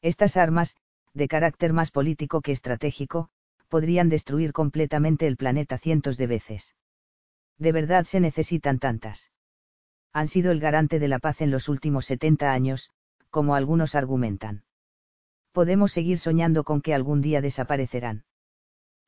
Estas 0.03 0.37
armas, 0.37 0.77
de 1.15 1.27
carácter 1.27 1.73
más 1.73 1.89
político 1.89 2.41
que 2.41 2.51
estratégico, 2.51 3.29
podrían 3.69 4.09
destruir 4.09 4.53
completamente 4.53 5.25
el 5.25 5.35
planeta 5.35 5.79
cientos 5.79 6.15
de 6.17 6.27
veces. 6.27 6.75
De 7.57 7.71
verdad 7.71 8.05
se 8.05 8.19
necesitan 8.19 8.77
tantas. 8.77 9.31
Han 10.15 10.29
sido 10.29 10.53
el 10.53 10.61
garante 10.61 10.97
de 10.97 11.09
la 11.09 11.19
paz 11.19 11.41
en 11.41 11.51
los 11.51 11.67
últimos 11.67 12.05
70 12.05 12.53
años, 12.53 12.89
como 13.29 13.53
algunos 13.53 13.95
argumentan. 13.95 14.63
Podemos 15.51 15.91
seguir 15.91 16.19
soñando 16.19 16.63
con 16.63 16.81
que 16.81 16.93
algún 16.93 17.21
día 17.21 17.41
desaparecerán. 17.41 18.23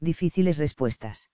Difíciles 0.01 0.57
respuestas. 0.57 1.31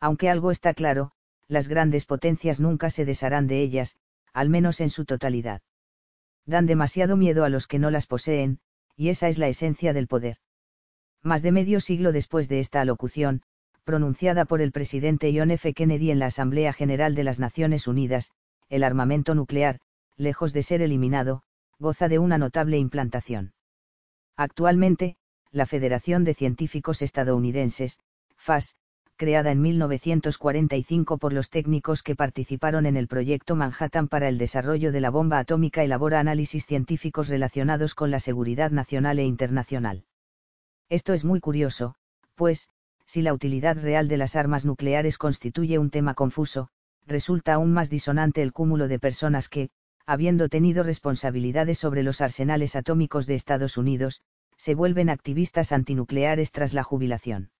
Aunque 0.00 0.30
algo 0.30 0.50
está 0.50 0.72
claro, 0.72 1.12
las 1.46 1.68
grandes 1.68 2.06
potencias 2.06 2.58
nunca 2.58 2.88
se 2.88 3.04
desharán 3.04 3.48
de 3.48 3.60
ellas, 3.60 3.96
al 4.32 4.48
menos 4.48 4.80
en 4.80 4.88
su 4.88 5.04
totalidad. 5.04 5.60
Dan 6.46 6.64
demasiado 6.64 7.18
miedo 7.18 7.44
a 7.44 7.50
los 7.50 7.66
que 7.66 7.78
no 7.78 7.90
las 7.90 8.06
poseen, 8.06 8.60
y 8.96 9.10
esa 9.10 9.28
es 9.28 9.36
la 9.36 9.48
esencia 9.48 9.92
del 9.92 10.06
poder. 10.06 10.38
Más 11.22 11.42
de 11.42 11.52
medio 11.52 11.80
siglo 11.80 12.12
después 12.12 12.48
de 12.48 12.60
esta 12.60 12.80
alocución, 12.80 13.42
pronunciada 13.84 14.46
por 14.46 14.62
el 14.62 14.72
presidente 14.72 15.34
John 15.36 15.50
F. 15.50 15.74
Kennedy 15.74 16.10
en 16.10 16.18
la 16.18 16.26
Asamblea 16.26 16.72
General 16.72 17.14
de 17.14 17.24
las 17.24 17.38
Naciones 17.38 17.86
Unidas, 17.88 18.32
el 18.68 18.84
armamento 18.84 19.34
nuclear, 19.34 19.78
lejos 20.16 20.52
de 20.52 20.62
ser 20.62 20.82
eliminado, 20.82 21.42
goza 21.78 22.08
de 22.08 22.18
una 22.18 22.38
notable 22.38 22.78
implantación. 22.78 23.52
Actualmente, 24.36 25.16
la 25.50 25.66
Federación 25.66 26.24
de 26.24 26.34
Científicos 26.34 27.02
Estadounidenses, 27.02 28.00
FAS, 28.36 28.76
creada 29.16 29.50
en 29.50 29.62
1945 29.62 31.18
por 31.18 31.32
los 31.32 31.48
técnicos 31.48 32.02
que 32.02 32.14
participaron 32.14 32.84
en 32.84 32.96
el 32.96 33.08
proyecto 33.08 33.56
Manhattan 33.56 34.08
para 34.08 34.28
el 34.28 34.36
desarrollo 34.36 34.92
de 34.92 35.00
la 35.00 35.10
bomba 35.10 35.38
atómica, 35.38 35.82
elabora 35.82 36.20
análisis 36.20 36.66
científicos 36.66 37.28
relacionados 37.28 37.94
con 37.94 38.10
la 38.10 38.20
seguridad 38.20 38.70
nacional 38.70 39.18
e 39.18 39.24
internacional. 39.24 40.04
Esto 40.90 41.14
es 41.14 41.24
muy 41.24 41.40
curioso, 41.40 41.94
pues, 42.34 42.70
si 43.06 43.22
la 43.22 43.32
utilidad 43.32 43.78
real 43.80 44.08
de 44.08 44.18
las 44.18 44.36
armas 44.36 44.64
nucleares 44.64 45.16
constituye 45.16 45.78
un 45.78 45.90
tema 45.90 46.14
confuso, 46.14 46.68
resulta 47.06 47.54
aún 47.54 47.72
más 47.72 47.88
disonante 47.88 48.42
el 48.42 48.52
cúmulo 48.52 48.88
de 48.88 48.98
personas 48.98 49.48
que, 49.48 49.70
habiendo 50.04 50.48
tenido 50.48 50.82
responsabilidades 50.82 51.78
sobre 51.78 52.02
los 52.02 52.20
arsenales 52.20 52.76
atómicos 52.76 53.26
de 53.26 53.34
Estados 53.34 53.76
Unidos, 53.76 54.22
se 54.56 54.74
vuelven 54.74 55.10
activistas 55.10 55.72
antinucleares 55.72 56.52
tras 56.52 56.74
la 56.74 56.82
jubilación. 56.82 57.50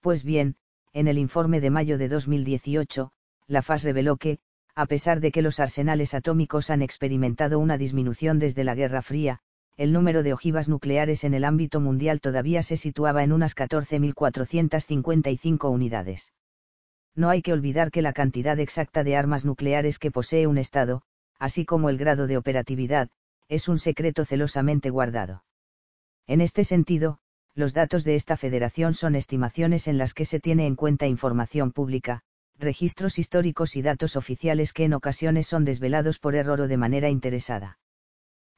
Pues 0.00 0.24
bien, 0.24 0.56
en 0.92 1.08
el 1.08 1.18
informe 1.18 1.60
de 1.60 1.70
mayo 1.70 1.98
de 1.98 2.08
2018, 2.08 3.12
la 3.48 3.62
FAS 3.62 3.84
reveló 3.84 4.16
que, 4.16 4.38
a 4.74 4.86
pesar 4.86 5.20
de 5.20 5.32
que 5.32 5.42
los 5.42 5.60
arsenales 5.60 6.14
atómicos 6.14 6.70
han 6.70 6.82
experimentado 6.82 7.58
una 7.58 7.78
disminución 7.78 8.38
desde 8.38 8.64
la 8.64 8.74
Guerra 8.74 9.02
Fría, 9.02 9.40
el 9.76 9.92
número 9.92 10.22
de 10.22 10.32
ojivas 10.32 10.68
nucleares 10.68 11.24
en 11.24 11.34
el 11.34 11.44
ámbito 11.44 11.80
mundial 11.80 12.20
todavía 12.20 12.62
se 12.62 12.76
situaba 12.76 13.24
en 13.24 13.32
unas 13.32 13.54
14.455 13.54 15.70
unidades. 15.70 16.32
No 17.16 17.30
hay 17.30 17.40
que 17.40 17.54
olvidar 17.54 17.90
que 17.90 18.02
la 18.02 18.12
cantidad 18.12 18.60
exacta 18.60 19.02
de 19.02 19.16
armas 19.16 19.46
nucleares 19.46 19.98
que 19.98 20.10
posee 20.10 20.46
un 20.46 20.58
Estado, 20.58 21.02
así 21.38 21.64
como 21.64 21.88
el 21.88 21.96
grado 21.96 22.26
de 22.26 22.36
operatividad, 22.36 23.08
es 23.48 23.68
un 23.68 23.78
secreto 23.78 24.24
celosamente 24.24 24.90
guardado. 24.90 25.42
En 26.26 26.42
este 26.42 26.62
sentido, 26.62 27.18
los 27.54 27.72
datos 27.72 28.04
de 28.04 28.16
esta 28.16 28.36
federación 28.36 28.92
son 28.92 29.14
estimaciones 29.14 29.88
en 29.88 29.96
las 29.96 30.12
que 30.12 30.26
se 30.26 30.40
tiene 30.40 30.66
en 30.66 30.76
cuenta 30.76 31.06
información 31.06 31.72
pública, 31.72 32.20
registros 32.58 33.18
históricos 33.18 33.76
y 33.76 33.82
datos 33.82 34.16
oficiales 34.16 34.74
que 34.74 34.84
en 34.84 34.92
ocasiones 34.92 35.46
son 35.46 35.64
desvelados 35.64 36.18
por 36.18 36.34
error 36.34 36.60
o 36.60 36.68
de 36.68 36.76
manera 36.76 37.08
interesada. 37.08 37.78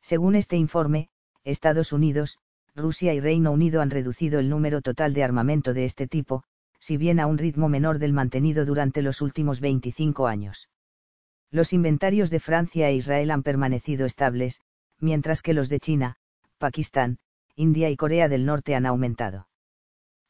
Según 0.01 0.35
este 0.35 0.57
informe, 0.57 1.11
Estados 1.45 1.93
Unidos, 1.93 2.39
Rusia 2.75 3.15
y 3.15 3.21
Reino 3.21 3.53
Unido 3.53 3.81
han 3.81 3.91
reducido 3.91 4.41
el 4.41 4.49
número 4.49 4.83
total 4.83 5.15
de 5.15 5.23
armamento 5.23 5.75
de 5.75 5.85
este 5.85 6.07
tipo, 6.07 6.45
si 6.81 6.97
bien 6.97 7.21
a 7.21 7.27
un 7.27 7.39
ritmo 7.39 7.69
menor 7.69 7.99
del 7.99 8.13
mantenido 8.13 8.65
durante 8.65 9.03
los 9.03 9.21
últimos 9.21 9.61
25 9.61 10.27
años. 10.27 10.69
Los 11.51 11.73
inventarios 11.73 12.31
de 12.31 12.41
Francia 12.41 12.89
e 12.89 12.95
Israel 12.95 13.31
han 13.31 13.43
permanecido 13.43 14.07
estables, 14.07 14.63
mientras 15.01 15.43
que 15.43 15.55
los 15.55 15.69
de 15.69 15.81
China, 15.81 16.17
Pakistán, 16.59 17.19
India 17.57 17.91
y 17.91 17.97
Corea 17.97 18.29
del 18.29 18.45
Norte 18.45 18.75
han 18.75 18.87
aumentado. 18.87 19.49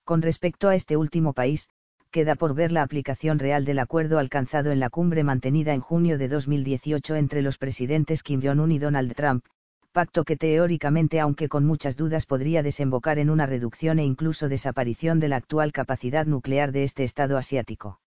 Con 0.04 0.22
respecto 0.22 0.68
a 0.68 0.74
este 0.74 0.96
último 0.96 1.32
país, 1.32 1.68
queda 2.10 2.36
por 2.36 2.54
ver 2.54 2.72
la 2.72 2.82
aplicación 2.82 3.38
real 3.38 3.64
del 3.64 3.78
acuerdo 3.78 4.18
alcanzado 4.18 4.70
en 4.70 4.80
la 4.80 4.90
cumbre 4.90 5.24
mantenida 5.24 5.74
en 5.74 5.80
junio 5.80 6.16
de 6.16 6.28
2018 6.28 7.16
entre 7.16 7.42
los 7.42 7.58
presidentes 7.58 8.22
Kim 8.22 8.40
Jong-un 8.42 8.72
y 8.72 8.78
Donald 8.78 9.14
Trump, 9.14 9.44
pacto 9.92 10.24
que 10.24 10.36
teóricamente 10.36 11.20
aunque 11.20 11.48
con 11.48 11.64
muchas 11.64 11.96
dudas 11.96 12.26
podría 12.26 12.62
desembocar 12.62 13.18
en 13.18 13.30
una 13.30 13.46
reducción 13.46 13.98
e 13.98 14.04
incluso 14.04 14.48
desaparición 14.48 15.20
de 15.20 15.28
la 15.28 15.36
actual 15.36 15.72
capacidad 15.72 16.26
nuclear 16.26 16.72
de 16.72 16.84
este 16.84 17.04
Estado 17.04 17.36
asiático. 17.36 18.00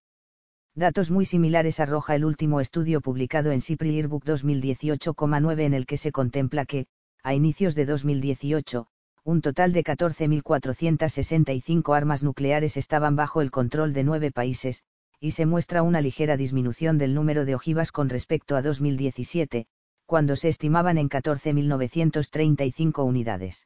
Datos 0.74 1.12
muy 1.12 1.26
similares 1.26 1.82
arroja 1.82 2.16
el 2.16 2.24
último 2.24 2.62
estudio 2.62 3.02
publicado 3.02 3.52
en 3.52 3.60
CIPRI 3.60 3.94
Yearbook 3.94 4.24
2018,9 4.24 5.62
en 5.62 5.74
el 5.74 5.86
que 5.86 5.98
se 5.98 6.14
contempla 6.14 6.66
que, 6.66 6.86
a 7.24 7.34
inicios 7.34 7.76
de 7.76 7.86
2018, 7.86 8.88
un 9.24 9.42
total 9.42 9.74
de 9.74 9.84
14.465 9.84 11.96
armas 11.96 12.24
nucleares 12.24 12.78
estaban 12.78 13.16
bajo 13.16 13.42
el 13.42 13.52
control 13.52 13.94
de 13.94 14.04
nueve 14.04 14.32
países, 14.32 14.84
y 15.20 15.32
se 15.32 15.46
muestra 15.46 15.84
una 15.84 16.02
ligera 16.02 16.38
disminución 16.38 16.98
del 16.98 17.14
número 17.14 17.46
de 17.46 17.54
ojivas 17.54 17.92
con 17.92 18.10
respecto 18.10 18.56
a 18.56 18.62
2017, 18.62 19.68
cuando 20.12 20.36
se 20.36 20.50
estimaban 20.50 20.98
en 20.98 21.08
14.935 21.08 23.06
unidades. 23.06 23.66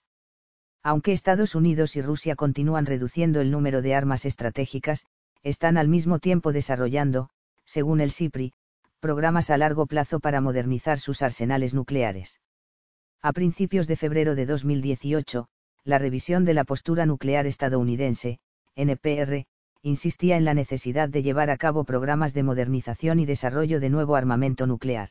Aunque 0.84 1.12
Estados 1.12 1.56
Unidos 1.56 1.96
y 1.96 2.04
Rusia 2.04 2.36
continúan 2.36 2.86
reduciendo 2.86 3.42
el 3.42 3.50
número 3.50 3.82
de 3.82 3.96
armas 3.96 4.26
estratégicas, 4.26 5.08
están 5.42 5.76
al 5.76 5.88
mismo 5.88 6.20
tiempo 6.20 6.54
desarrollando, 6.54 7.32
según 7.64 8.00
el 8.00 8.12
CIPRI, 8.12 8.54
programas 9.00 9.50
a 9.50 9.58
largo 9.58 9.88
plazo 9.88 10.20
para 10.20 10.40
modernizar 10.40 11.00
sus 11.00 11.24
arsenales 11.24 11.74
nucleares. 11.74 12.40
A 13.24 13.34
principios 13.34 13.88
de 13.88 13.96
febrero 13.96 14.36
de 14.36 14.46
2018, 14.46 15.48
la 15.84 15.98
revisión 15.98 16.46
de 16.46 16.54
la 16.54 16.64
postura 16.64 17.08
nuclear 17.08 17.48
estadounidense, 17.48 18.38
NPR, 18.76 19.48
insistía 19.82 20.38
en 20.38 20.46
la 20.46 20.54
necesidad 20.54 21.10
de 21.10 21.24
llevar 21.24 21.50
a 21.50 21.58
cabo 21.58 21.86
programas 21.86 22.36
de 22.36 22.44
modernización 22.44 23.20
y 23.20 23.26
desarrollo 23.26 23.80
de 23.80 23.90
nuevo 23.90 24.16
armamento 24.16 24.68
nuclear. 24.68 25.10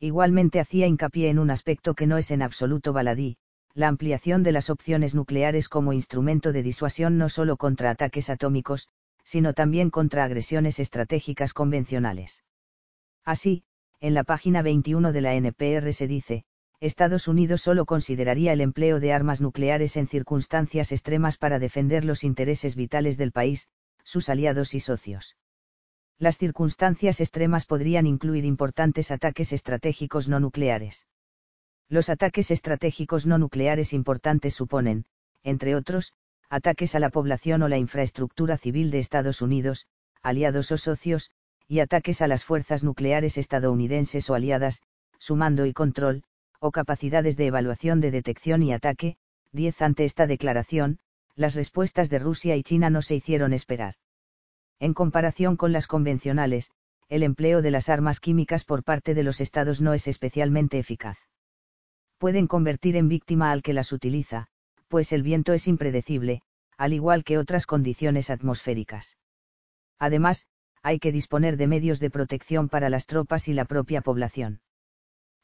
Igualmente 0.00 0.60
hacía 0.60 0.86
hincapié 0.86 1.28
en 1.28 1.38
un 1.38 1.50
aspecto 1.50 1.94
que 1.94 2.06
no 2.06 2.16
es 2.16 2.30
en 2.30 2.40
absoluto 2.40 2.94
baladí, 2.94 3.36
la 3.74 3.88
ampliación 3.88 4.42
de 4.42 4.52
las 4.52 4.70
opciones 4.70 5.14
nucleares 5.14 5.68
como 5.68 5.92
instrumento 5.92 6.52
de 6.52 6.62
disuasión 6.62 7.18
no 7.18 7.28
solo 7.28 7.58
contra 7.58 7.90
ataques 7.90 8.30
atómicos, 8.30 8.88
sino 9.24 9.52
también 9.52 9.90
contra 9.90 10.24
agresiones 10.24 10.78
estratégicas 10.78 11.52
convencionales. 11.52 12.42
Así, 13.24 13.62
en 14.00 14.14
la 14.14 14.24
página 14.24 14.62
21 14.62 15.12
de 15.12 15.20
la 15.20 15.34
NPR 15.34 15.92
se 15.92 16.08
dice, 16.08 16.44
Estados 16.80 17.28
Unidos 17.28 17.60
solo 17.60 17.84
consideraría 17.84 18.54
el 18.54 18.62
empleo 18.62 19.00
de 19.00 19.12
armas 19.12 19.42
nucleares 19.42 19.98
en 19.98 20.08
circunstancias 20.08 20.92
extremas 20.92 21.36
para 21.36 21.58
defender 21.58 22.06
los 22.06 22.24
intereses 22.24 22.74
vitales 22.74 23.18
del 23.18 23.32
país, 23.32 23.68
sus 24.02 24.30
aliados 24.30 24.72
y 24.74 24.80
socios. 24.80 25.36
Las 26.20 26.36
circunstancias 26.36 27.18
extremas 27.18 27.64
podrían 27.64 28.06
incluir 28.06 28.44
importantes 28.44 29.10
ataques 29.10 29.54
estratégicos 29.54 30.28
no 30.28 30.38
nucleares. 30.38 31.06
Los 31.88 32.10
ataques 32.10 32.50
estratégicos 32.50 33.24
no 33.24 33.38
nucleares 33.38 33.94
importantes 33.94 34.52
suponen, 34.52 35.06
entre 35.44 35.74
otros, 35.74 36.12
ataques 36.50 36.94
a 36.94 37.00
la 37.00 37.08
población 37.08 37.62
o 37.62 37.68
la 37.68 37.78
infraestructura 37.78 38.58
civil 38.58 38.90
de 38.90 38.98
Estados 38.98 39.40
Unidos, 39.40 39.86
aliados 40.22 40.70
o 40.72 40.76
socios, 40.76 41.30
y 41.66 41.80
ataques 41.80 42.20
a 42.20 42.26
las 42.26 42.44
fuerzas 42.44 42.84
nucleares 42.84 43.38
estadounidenses 43.38 44.28
o 44.28 44.34
aliadas, 44.34 44.82
su 45.18 45.36
mando 45.36 45.64
y 45.64 45.72
control, 45.72 46.24
o 46.58 46.70
capacidades 46.70 47.38
de 47.38 47.46
evaluación 47.46 48.02
de 48.02 48.10
detección 48.10 48.62
y 48.62 48.74
ataque, 48.74 49.16
10 49.52 49.80
ante 49.80 50.04
esta 50.04 50.26
declaración, 50.26 50.98
las 51.34 51.54
respuestas 51.54 52.10
de 52.10 52.18
Rusia 52.18 52.56
y 52.56 52.62
China 52.62 52.90
no 52.90 53.00
se 53.00 53.14
hicieron 53.14 53.54
esperar. 53.54 53.94
En 54.80 54.94
comparación 54.94 55.56
con 55.56 55.72
las 55.72 55.86
convencionales, 55.86 56.70
el 57.08 57.22
empleo 57.22 57.62
de 57.62 57.70
las 57.70 57.88
armas 57.88 58.18
químicas 58.18 58.64
por 58.64 58.82
parte 58.82 59.14
de 59.14 59.22
los 59.22 59.40
estados 59.40 59.80
no 59.80 59.94
es 59.94 60.08
especialmente 60.08 60.78
eficaz. 60.78 61.18
Pueden 62.18 62.48
convertir 62.48 62.96
en 62.96 63.08
víctima 63.08 63.52
al 63.52 63.62
que 63.62 63.72
las 63.72 63.92
utiliza, 63.92 64.48
pues 64.88 65.12
el 65.12 65.22
viento 65.22 65.52
es 65.52 65.68
impredecible, 65.68 66.42
al 66.76 66.92
igual 66.92 67.22
que 67.22 67.38
otras 67.38 67.66
condiciones 67.66 68.30
atmosféricas. 68.30 69.16
Además, 69.98 70.46
hay 70.82 70.98
que 70.98 71.12
disponer 71.12 71.56
de 71.56 71.68
medios 71.68 72.00
de 72.00 72.10
protección 72.10 72.68
para 72.68 72.90
las 72.90 73.06
tropas 73.06 73.46
y 73.46 73.52
la 73.52 73.66
propia 73.66 74.00
población 74.00 74.62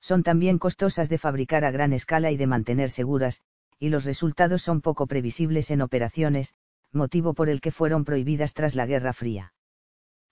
son 0.07 0.23
también 0.23 0.59
costosas 0.59 1.09
de 1.09 1.19
fabricar 1.19 1.65
a 1.65 1.73
gran 1.73 1.93
escala 1.93 2.31
y 2.31 2.37
de 2.37 2.47
mantener 2.47 2.91
seguras, 2.91 3.41
y 3.81 3.89
los 3.89 4.05
resultados 4.05 4.63
son 4.63 4.81
poco 4.81 5.09
previsibles 5.09 5.73
en 5.73 5.83
operaciones, 5.83 6.55
motivo 6.97 7.35
por 7.35 7.49
el 7.49 7.61
que 7.61 7.71
fueron 7.71 8.05
prohibidas 8.05 8.55
tras 8.55 8.75
la 8.75 8.87
Guerra 8.87 9.13
Fría. 9.13 9.53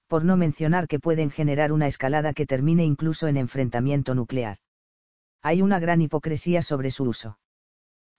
Por 0.08 0.24
no 0.24 0.36
mencionar 0.36 0.88
que 0.88 0.98
pueden 0.98 1.30
generar 1.30 1.72
una 1.72 1.86
escalada 1.86 2.32
que 2.32 2.46
termine 2.46 2.84
incluso 2.84 3.28
en 3.28 3.36
enfrentamiento 3.36 4.14
nuclear. 4.14 4.58
Hay 5.42 5.62
una 5.62 5.78
gran 5.78 6.02
hipocresía 6.02 6.62
sobre 6.62 6.90
su 6.90 7.04
uso. 7.04 7.38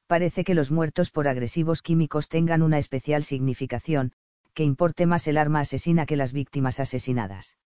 Parece 0.08 0.44
que 0.44 0.54
los 0.54 0.72
muertos 0.72 1.10
por 1.10 1.28
agresivos 1.28 1.82
químicos 1.82 2.30
tengan 2.30 2.62
una 2.62 2.78
especial 2.78 3.24
significación, 3.24 4.14
que 4.54 4.64
importe 4.64 5.06
más 5.06 5.28
el 5.28 5.38
arma 5.38 5.62
asesina 5.62 6.06
que 6.06 6.16
las 6.16 6.32
víctimas 6.32 6.80
asesinadas. 6.80 7.58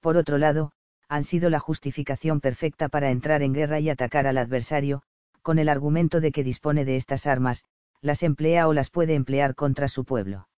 Por 0.00 0.16
otro 0.16 0.38
lado, 0.38 0.72
han 1.08 1.24
sido 1.24 1.50
la 1.50 1.60
justificación 1.60 2.40
perfecta 2.40 2.88
para 2.88 3.10
entrar 3.10 3.42
en 3.42 3.52
guerra 3.52 3.80
y 3.80 3.90
atacar 3.90 4.26
al 4.26 4.38
adversario, 4.38 5.02
con 5.42 5.58
el 5.58 5.68
argumento 5.68 6.20
de 6.20 6.32
que 6.32 6.44
dispone 6.44 6.84
de 6.84 6.96
estas 6.96 7.26
armas, 7.26 7.64
las 8.02 8.22
emplea 8.22 8.66
o 8.66 8.72
las 8.72 8.90
puede 8.90 9.14
emplear 9.14 9.54
contra 9.54 9.88
su 9.88 10.04
pueblo. 10.04 10.48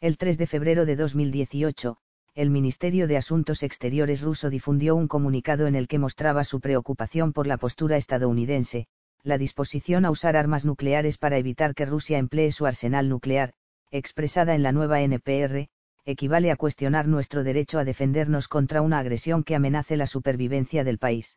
El 0.00 0.16
3 0.16 0.38
de 0.38 0.46
febrero 0.46 0.86
de 0.86 0.96
2018, 0.96 1.96
el 2.34 2.50
Ministerio 2.50 3.08
de 3.08 3.16
Asuntos 3.16 3.62
Exteriores 3.62 4.22
ruso 4.22 4.50
difundió 4.50 4.94
un 4.94 5.08
comunicado 5.08 5.66
en 5.66 5.74
el 5.74 5.88
que 5.88 5.98
mostraba 5.98 6.44
su 6.44 6.60
preocupación 6.60 7.32
por 7.32 7.46
la 7.46 7.56
postura 7.56 7.96
estadounidense, 7.96 8.86
la 9.22 9.36
disposición 9.36 10.04
a 10.04 10.10
usar 10.10 10.36
armas 10.36 10.64
nucleares 10.64 11.18
para 11.18 11.38
evitar 11.38 11.74
que 11.74 11.86
Rusia 11.86 12.18
emplee 12.18 12.52
su 12.52 12.66
arsenal 12.66 13.08
nuclear, 13.08 13.52
expresada 13.90 14.54
en 14.54 14.62
la 14.62 14.72
nueva 14.72 15.02
NPR, 15.02 15.68
equivale 16.04 16.50
a 16.50 16.56
cuestionar 16.56 17.08
nuestro 17.08 17.42
derecho 17.44 17.78
a 17.78 17.84
defendernos 17.84 18.48
contra 18.48 18.80
una 18.80 19.00
agresión 19.00 19.42
que 19.42 19.56
amenace 19.56 19.96
la 19.96 20.06
supervivencia 20.06 20.84
del 20.84 20.98
país. 20.98 21.36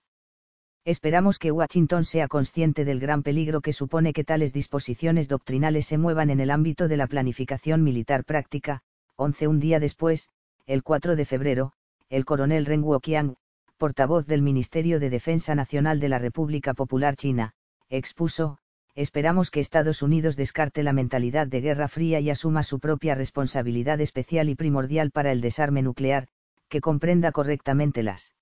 Esperamos 0.85 1.39
que 1.39 1.51
Washington 1.51 2.03
sea 2.03 2.27
consciente 2.27 2.83
del 2.83 2.99
gran 2.99 3.23
peligro 3.23 3.61
que 3.61 3.71
supone 3.71 4.11
que 4.11 4.25
tales 4.25 4.51
disposiciones 4.51 5.29
doctrinales 5.29 5.85
se 5.85 5.97
muevan 5.97 6.29
en 6.29 6.41
el 6.41 6.51
ámbito 6.51 6.89
de 6.89 6.97
la 6.97 7.07
planificación 7.07 7.83
militar 7.83 8.25
práctica. 8.25 8.81
11 9.15 9.47
Un 9.47 9.59
día 9.61 9.79
después, 9.79 10.27
el 10.65 10.83
4 10.83 11.15
de 11.15 11.23
febrero, 11.23 11.71
el 12.09 12.25
coronel 12.25 12.65
Ren 12.65 12.83
Wokiang, 12.83 13.35
portavoz 13.77 14.27
del 14.27 14.41
Ministerio 14.41 14.99
de 14.99 15.09
Defensa 15.09 15.55
Nacional 15.55 16.01
de 16.01 16.09
la 16.09 16.17
República 16.17 16.73
Popular 16.73 17.15
China, 17.15 17.53
expuso, 17.89 18.57
esperamos 18.93 19.51
que 19.51 19.61
Estados 19.61 20.01
Unidos 20.01 20.35
descarte 20.35 20.83
la 20.83 20.91
mentalidad 20.91 21.47
de 21.47 21.61
Guerra 21.61 21.87
Fría 21.87 22.19
y 22.19 22.29
asuma 22.29 22.61
su 22.61 22.81
propia 22.81 23.15
responsabilidad 23.15 24.01
especial 24.01 24.49
y 24.49 24.55
primordial 24.55 25.11
para 25.11 25.31
el 25.31 25.39
desarme 25.39 25.81
nuclear, 25.81 26.27
que 26.67 26.81
comprenda 26.81 27.31
correctamente 27.31 28.03
las 28.03 28.33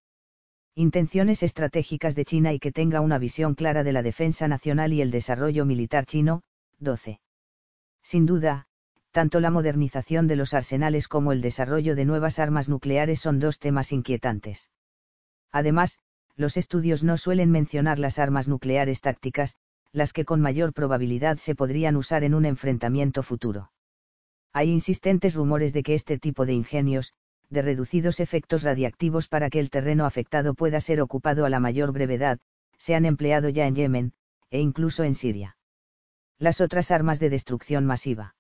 intenciones 0.76 1.44
estratégicas 1.44 2.16
de 2.16 2.26
China 2.26 2.54
y 2.54 2.60
que 2.60 2.72
tenga 2.72 3.02
una 3.02 3.18
visión 3.18 3.56
clara 3.56 3.84
de 3.84 3.92
la 3.92 4.04
defensa 4.04 4.48
nacional 4.48 4.94
y 4.94 5.02
el 5.02 5.12
desarrollo 5.12 5.66
militar 5.66 6.06
chino. 6.06 6.44
12. 6.80 7.20
Sin 8.02 8.26
duda, 8.26 8.68
tanto 9.12 9.40
la 9.40 9.52
modernización 9.52 10.28
de 10.28 10.38
los 10.38 10.54
arsenales 10.54 11.08
como 11.08 11.34
el 11.34 11.42
desarrollo 11.42 11.96
de 11.96 12.06
nuevas 12.06 12.40
armas 12.40 12.70
nucleares 12.70 13.20
son 13.20 13.40
dos 13.40 13.60
temas 13.60 13.92
inquietantes. 13.92 14.70
Además, 15.52 16.00
los 16.38 16.56
estudios 16.56 17.04
no 17.04 17.18
suelen 17.18 17.52
mencionar 17.52 18.00
las 18.00 18.18
armas 18.18 18.48
nucleares 18.48 19.02
tácticas, 19.02 19.56
las 19.92 20.14
que 20.14 20.24
con 20.24 20.40
mayor 20.40 20.74
probabilidad 20.74 21.38
se 21.38 21.54
podrían 21.54 21.98
usar 21.98 22.24
en 22.24 22.34
un 22.34 22.46
enfrentamiento 22.46 23.24
futuro. 23.24 23.72
Hay 24.54 24.70
insistentes 24.70 25.36
rumores 25.36 25.74
de 25.74 25.84
que 25.84 25.94
este 25.94 26.18
tipo 26.18 26.46
de 26.46 26.54
ingenios, 26.54 27.14
de 27.52 27.62
reducidos 27.62 28.20
efectos 28.20 28.64
radiactivos 28.64 29.28
para 29.28 29.50
que 29.50 29.60
el 29.60 29.70
terreno 29.70 30.06
afectado 30.06 30.56
pueda 30.56 30.82
ser 30.82 31.02
ocupado 31.02 31.46
a 31.46 31.50
la 31.50 31.60
mayor 31.60 31.92
brevedad, 31.92 32.40
se 32.78 32.96
han 32.96 33.06
empleado 33.06 33.50
ya 33.50 33.68
en 33.68 33.76
Yemen, 33.76 34.14
e 34.50 34.60
incluso 34.60 35.04
en 35.04 35.14
Siria. 35.14 35.58
Las 36.40 36.62
otras 36.62 36.90
armas 36.90 37.20
de 37.20 37.30
destrucción 37.30 37.86
masiva. 37.86 38.36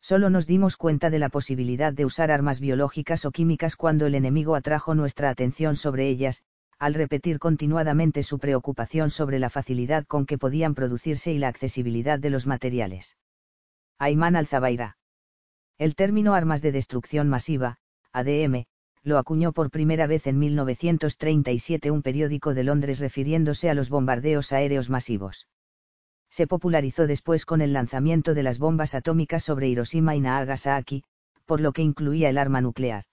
Solo 0.00 0.30
nos 0.30 0.46
dimos 0.46 0.76
cuenta 0.76 1.10
de 1.10 1.18
la 1.18 1.30
posibilidad 1.30 1.92
de 1.92 2.04
usar 2.04 2.30
armas 2.30 2.60
biológicas 2.60 3.24
o 3.24 3.32
químicas 3.32 3.74
cuando 3.74 4.06
el 4.06 4.14
enemigo 4.14 4.54
atrajo 4.54 4.94
nuestra 4.94 5.30
atención 5.30 5.74
sobre 5.74 6.08
ellas, 6.08 6.42
al 6.78 6.94
repetir 6.94 7.38
continuadamente 7.38 8.22
su 8.22 8.38
preocupación 8.38 9.10
sobre 9.10 9.38
la 9.38 9.50
facilidad 9.50 10.04
con 10.06 10.26
que 10.26 10.38
podían 10.38 10.74
producirse 10.74 11.32
y 11.32 11.38
la 11.38 11.48
accesibilidad 11.48 12.18
de 12.18 12.30
los 12.30 12.46
materiales. 12.46 13.16
Ayman 13.98 14.36
al-Zabaira. 14.36 14.98
El 15.78 15.94
término 15.94 16.34
armas 16.34 16.62
de 16.62 16.72
destrucción 16.72 17.28
masiva, 17.28 17.78
ADM, 18.16 18.64
lo 19.02 19.18
acuñó 19.18 19.52
por 19.52 19.70
primera 19.70 20.06
vez 20.06 20.26
en 20.26 20.38
1937 20.38 21.90
un 21.90 22.02
periódico 22.02 22.54
de 22.54 22.64
Londres 22.64 22.98
refiriéndose 22.98 23.68
a 23.68 23.74
los 23.74 23.90
bombardeos 23.90 24.52
aéreos 24.52 24.90
masivos. 24.90 25.46
Se 26.30 26.46
popularizó 26.46 27.06
después 27.06 27.44
con 27.44 27.60
el 27.60 27.72
lanzamiento 27.72 28.34
de 28.34 28.42
las 28.42 28.58
bombas 28.58 28.94
atómicas 28.94 29.44
sobre 29.44 29.68
Hiroshima 29.68 30.16
y 30.16 30.20
Nagasaki, 30.20 31.04
por 31.44 31.60
lo 31.60 31.72
que 31.72 31.82
incluía 31.82 32.30
el 32.30 32.38
arma 32.38 32.60
nuclear. 32.60 33.04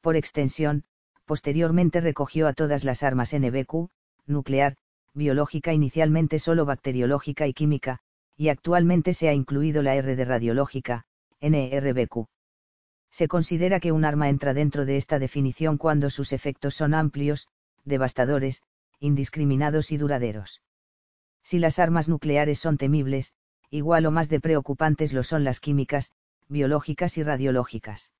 Por 0.00 0.16
extensión, 0.16 0.84
posteriormente 1.26 2.00
recogió 2.00 2.46
a 2.46 2.52
todas 2.52 2.84
las 2.84 3.02
armas 3.02 3.34
NBQ, 3.34 3.90
nuclear, 4.26 4.76
biológica 5.14 5.72
inicialmente 5.72 6.38
solo 6.38 6.64
bacteriológica 6.64 7.46
y 7.46 7.52
química, 7.52 7.98
y 8.36 8.48
actualmente 8.48 9.14
se 9.14 9.28
ha 9.28 9.34
incluido 9.34 9.82
la 9.82 9.94
R 9.96 10.16
de 10.16 10.24
radiológica, 10.24 11.04
NRBQ. 11.40 12.31
Se 13.12 13.28
considera 13.28 13.78
que 13.78 13.92
un 13.92 14.06
arma 14.06 14.30
entra 14.30 14.54
dentro 14.54 14.86
de 14.86 14.96
esta 14.96 15.18
definición 15.18 15.76
cuando 15.76 16.08
sus 16.08 16.32
efectos 16.32 16.74
son 16.74 16.94
amplios, 16.94 17.46
devastadores, 17.84 18.64
indiscriminados 19.00 19.92
y 19.92 19.98
duraderos. 19.98 20.62
Si 21.42 21.58
las 21.58 21.78
armas 21.78 22.08
nucleares 22.08 22.58
son 22.58 22.78
temibles, 22.78 23.34
igual 23.68 24.06
o 24.06 24.10
más 24.10 24.30
de 24.30 24.40
preocupantes 24.40 25.12
lo 25.12 25.24
son 25.24 25.44
las 25.44 25.60
químicas, 25.60 26.12
biológicas 26.48 27.18
y 27.18 27.22
radiológicas. 27.22 28.12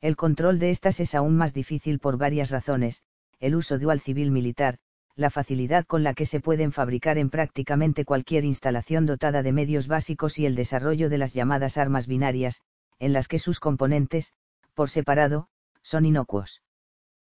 El 0.00 0.16
control 0.16 0.58
de 0.58 0.70
estas 0.70 0.98
es 0.98 1.14
aún 1.14 1.36
más 1.36 1.54
difícil 1.54 2.00
por 2.00 2.18
varias 2.18 2.50
razones, 2.50 3.02
el 3.38 3.54
uso 3.54 3.78
dual 3.78 4.00
civil-militar, 4.00 4.78
la 5.14 5.30
facilidad 5.30 5.84
con 5.84 6.02
la 6.02 6.14
que 6.14 6.26
se 6.26 6.40
pueden 6.40 6.72
fabricar 6.72 7.18
en 7.18 7.30
prácticamente 7.30 8.04
cualquier 8.04 8.44
instalación 8.44 9.06
dotada 9.06 9.42
de 9.44 9.52
medios 9.52 9.86
básicos 9.86 10.38
y 10.38 10.46
el 10.46 10.56
desarrollo 10.56 11.08
de 11.08 11.18
las 11.18 11.34
llamadas 11.34 11.76
armas 11.76 12.06
binarias, 12.06 12.62
en 12.98 13.12
las 13.12 13.28
que 13.28 13.38
sus 13.38 13.60
componentes, 13.60 14.32
por 14.74 14.90
separado, 14.90 15.48
son 15.82 16.06
inocuos. 16.06 16.62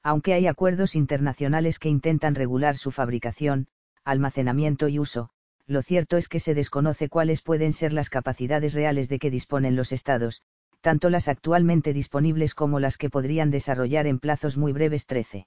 Aunque 0.02 0.34
hay 0.34 0.46
acuerdos 0.46 0.94
internacionales 0.94 1.78
que 1.78 1.88
intentan 1.88 2.34
regular 2.34 2.76
su 2.76 2.90
fabricación, 2.90 3.68
almacenamiento 4.04 4.88
y 4.88 4.98
uso, 4.98 5.30
lo 5.66 5.82
cierto 5.82 6.16
es 6.16 6.28
que 6.28 6.40
se 6.40 6.54
desconoce 6.54 7.08
cuáles 7.08 7.42
pueden 7.42 7.72
ser 7.72 7.92
las 7.92 8.08
capacidades 8.08 8.72
reales 8.74 9.08
de 9.08 9.18
que 9.18 9.30
disponen 9.30 9.76
los 9.76 9.92
estados, 9.92 10.42
tanto 10.80 11.10
las 11.10 11.28
actualmente 11.28 11.92
disponibles 11.92 12.54
como 12.54 12.80
las 12.80 12.96
que 12.96 13.10
podrían 13.10 13.50
desarrollar 13.50 14.06
en 14.06 14.18
plazos 14.18 14.56
muy 14.56 14.72
breves 14.72 15.04
13. 15.06 15.46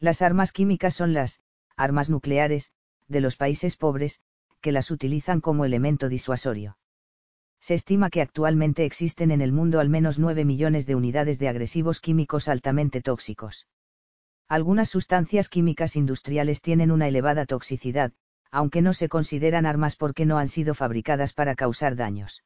Las 0.00 0.22
armas 0.22 0.52
químicas 0.52 0.94
son 0.94 1.12
las, 1.12 1.40
armas 1.76 2.10
nucleares, 2.10 2.72
de 3.06 3.20
los 3.20 3.36
países 3.36 3.76
pobres, 3.76 4.20
que 4.60 4.72
las 4.72 4.90
utilizan 4.90 5.40
como 5.40 5.64
elemento 5.64 6.08
disuasorio. 6.08 6.76
Se 7.60 7.74
estima 7.74 8.10
que 8.10 8.22
actualmente 8.22 8.84
existen 8.84 9.30
en 9.30 9.40
el 9.40 9.52
mundo 9.52 9.80
al 9.80 9.88
menos 9.88 10.18
9 10.18 10.44
millones 10.44 10.86
de 10.86 10.94
unidades 10.94 11.38
de 11.38 11.48
agresivos 11.48 12.00
químicos 12.00 12.48
altamente 12.48 13.00
tóxicos. 13.00 13.66
Algunas 14.48 14.88
sustancias 14.88 15.48
químicas 15.48 15.96
industriales 15.96 16.62
tienen 16.62 16.90
una 16.90 17.08
elevada 17.08 17.44
toxicidad, 17.44 18.12
aunque 18.50 18.80
no 18.80 18.94
se 18.94 19.08
consideran 19.08 19.66
armas 19.66 19.96
porque 19.96 20.24
no 20.24 20.38
han 20.38 20.48
sido 20.48 20.74
fabricadas 20.74 21.34
para 21.34 21.54
causar 21.54 21.96
daños. 21.96 22.44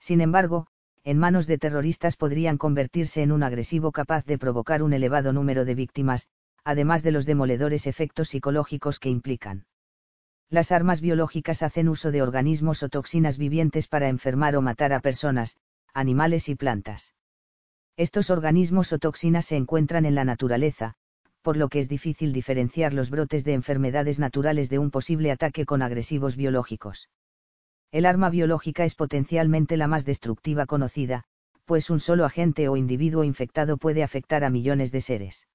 Sin 0.00 0.20
embargo, 0.20 0.66
en 1.04 1.18
manos 1.18 1.46
de 1.46 1.58
terroristas 1.58 2.16
podrían 2.16 2.58
convertirse 2.58 3.22
en 3.22 3.32
un 3.32 3.42
agresivo 3.42 3.92
capaz 3.92 4.24
de 4.24 4.38
provocar 4.38 4.82
un 4.82 4.92
elevado 4.92 5.32
número 5.32 5.64
de 5.64 5.74
víctimas, 5.74 6.28
además 6.64 7.02
de 7.02 7.12
los 7.12 7.26
demoledores 7.26 7.86
efectos 7.86 8.28
psicológicos 8.28 8.98
que 8.98 9.10
implican. 9.10 9.66
Las 10.52 10.70
armas 10.70 11.00
biológicas 11.00 11.62
hacen 11.62 11.88
uso 11.88 12.10
de 12.10 12.20
organismos 12.20 12.82
o 12.82 12.90
toxinas 12.90 13.38
vivientes 13.38 13.88
para 13.88 14.10
enfermar 14.10 14.54
o 14.54 14.60
matar 14.60 14.92
a 14.92 15.00
personas, 15.00 15.56
animales 15.94 16.50
y 16.50 16.56
plantas. 16.56 17.14
Estos 17.96 18.28
organismos 18.28 18.92
o 18.92 18.98
toxinas 18.98 19.46
se 19.46 19.56
encuentran 19.56 20.04
en 20.04 20.14
la 20.14 20.26
naturaleza, 20.26 20.92
por 21.40 21.56
lo 21.56 21.70
que 21.70 21.78
es 21.78 21.88
difícil 21.88 22.34
diferenciar 22.34 22.92
los 22.92 23.08
brotes 23.08 23.44
de 23.44 23.54
enfermedades 23.54 24.18
naturales 24.18 24.68
de 24.68 24.78
un 24.78 24.90
posible 24.90 25.32
ataque 25.32 25.64
con 25.64 25.80
agresivos 25.80 26.36
biológicos. 26.36 27.08
El 27.90 28.04
arma 28.04 28.28
biológica 28.28 28.84
es 28.84 28.94
potencialmente 28.94 29.78
la 29.78 29.86
más 29.86 30.04
destructiva 30.04 30.66
conocida, 30.66 31.24
pues 31.64 31.88
un 31.88 31.98
solo 31.98 32.26
agente 32.26 32.68
o 32.68 32.76
individuo 32.76 33.24
infectado 33.24 33.78
puede 33.78 34.02
afectar 34.02 34.44
a 34.44 34.50
millones 34.50 34.92
de 34.92 35.00
seres. 35.00 35.48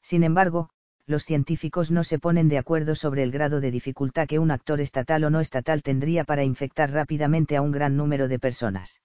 Sin 0.00 0.24
embargo, 0.24 0.70
los 1.06 1.24
científicos 1.24 1.90
no 1.90 2.02
se 2.02 2.18
ponen 2.18 2.48
de 2.48 2.58
acuerdo 2.58 2.94
sobre 2.94 3.22
el 3.22 3.30
grado 3.30 3.60
de 3.60 3.70
dificultad 3.70 4.26
que 4.26 4.38
un 4.38 4.50
actor 4.50 4.80
estatal 4.80 5.24
o 5.24 5.30
no 5.30 5.40
estatal 5.40 5.82
tendría 5.82 6.24
para 6.24 6.44
infectar 6.44 6.90
rápidamente 6.90 7.56
a 7.56 7.62
un 7.62 7.72
gran 7.72 7.96
número 7.96 8.26
de 8.28 8.38
personas. 8.38 9.02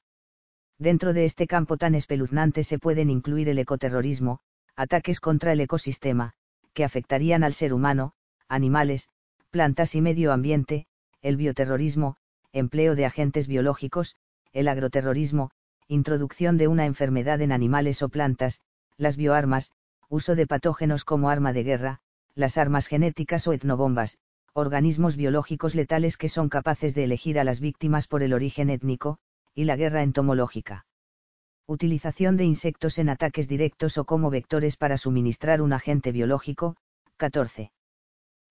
Dentro 0.78 1.12
de 1.12 1.26
este 1.26 1.46
campo 1.46 1.76
tan 1.76 1.96
espeluznante 1.96 2.64
se 2.64 2.80
pueden 2.80 3.10
incluir 3.10 3.50
el 3.50 3.60
ecoterrorismo, 3.60 4.40
ataques 4.78 5.20
contra 5.20 5.52
el 5.52 5.60
ecosistema, 5.60 6.34
que 6.74 6.86
afectarían 6.86 7.44
al 7.44 7.54
ser 7.54 7.74
humano, 7.74 8.14
animales, 8.48 9.10
plantas 9.50 9.94
y 9.96 10.02
medio 10.02 10.32
ambiente, 10.32 10.86
el 11.22 11.36
bioterrorismo, 11.36 12.16
empleo 12.54 12.96
de 12.96 13.06
agentes 13.06 13.48
biológicos, 13.48 14.16
el 14.54 14.70
agroterrorismo, 14.70 15.52
introducción 15.90 16.58
de 16.58 16.70
una 16.70 16.86
enfermedad 16.86 17.42
en 17.42 17.52
animales 17.52 18.02
o 18.02 18.08
plantas, 18.08 18.62
las 18.96 19.18
bioarmas, 19.18 19.72
uso 20.10 20.36
de 20.36 20.48
patógenos 20.48 21.06
como 21.06 21.30
arma 21.30 21.54
de 21.54 21.63
guerra, 21.63 22.00
las 22.36 22.58
armas 22.58 22.88
genéticas 22.88 23.48
o 23.48 23.54
etnobombas, 23.54 24.17
organismos 24.54 25.15
biológicos 25.15 25.76
letales 25.76 26.17
que 26.17 26.30
son 26.30 26.50
capaces 26.50 26.95
de 26.95 27.04
elegir 27.04 27.39
a 27.39 27.43
las 27.43 27.60
víctimas 27.60 28.08
por 28.08 28.24
el 28.24 28.34
origen 28.34 28.69
étnico, 28.69 29.19
y 29.54 29.65
la 29.65 29.76
guerra 29.76 30.04
entomológica. 30.04 30.86
Utilización 31.67 32.36
de 32.36 32.45
insectos 32.45 32.98
en 32.98 33.10
ataques 33.10 33.48
directos 33.48 33.98
o 34.00 34.06
como 34.06 34.32
vectores 34.32 34.76
para 34.76 34.98
suministrar 34.98 35.62
un 35.62 35.74
agente 35.74 36.12
biológico, 36.12 36.76
14. 37.17 37.72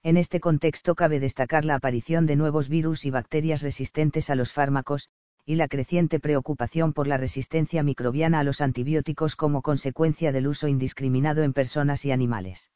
En 0.04 0.16
este 0.16 0.38
contexto 0.38 0.94
cabe 0.94 1.18
destacar 1.18 1.64
la 1.64 1.74
aparición 1.74 2.26
de 2.26 2.36
nuevos 2.36 2.68
virus 2.68 3.04
y 3.04 3.10
bacterias 3.10 3.62
resistentes 3.62 4.30
a 4.30 4.36
los 4.36 4.52
fármacos, 4.52 5.08
y 5.48 5.54
la 5.54 5.66
creciente 5.66 6.20
preocupación 6.20 6.92
por 6.92 7.06
la 7.06 7.16
resistencia 7.16 7.82
microbiana 7.82 8.40
a 8.40 8.44
los 8.44 8.60
antibióticos 8.60 9.34
como 9.34 9.62
consecuencia 9.62 10.30
del 10.30 10.46
uso 10.46 10.68
indiscriminado 10.68 11.42
en 11.42 11.54
personas 11.54 12.04
y 12.04 12.12
animales. 12.12 12.70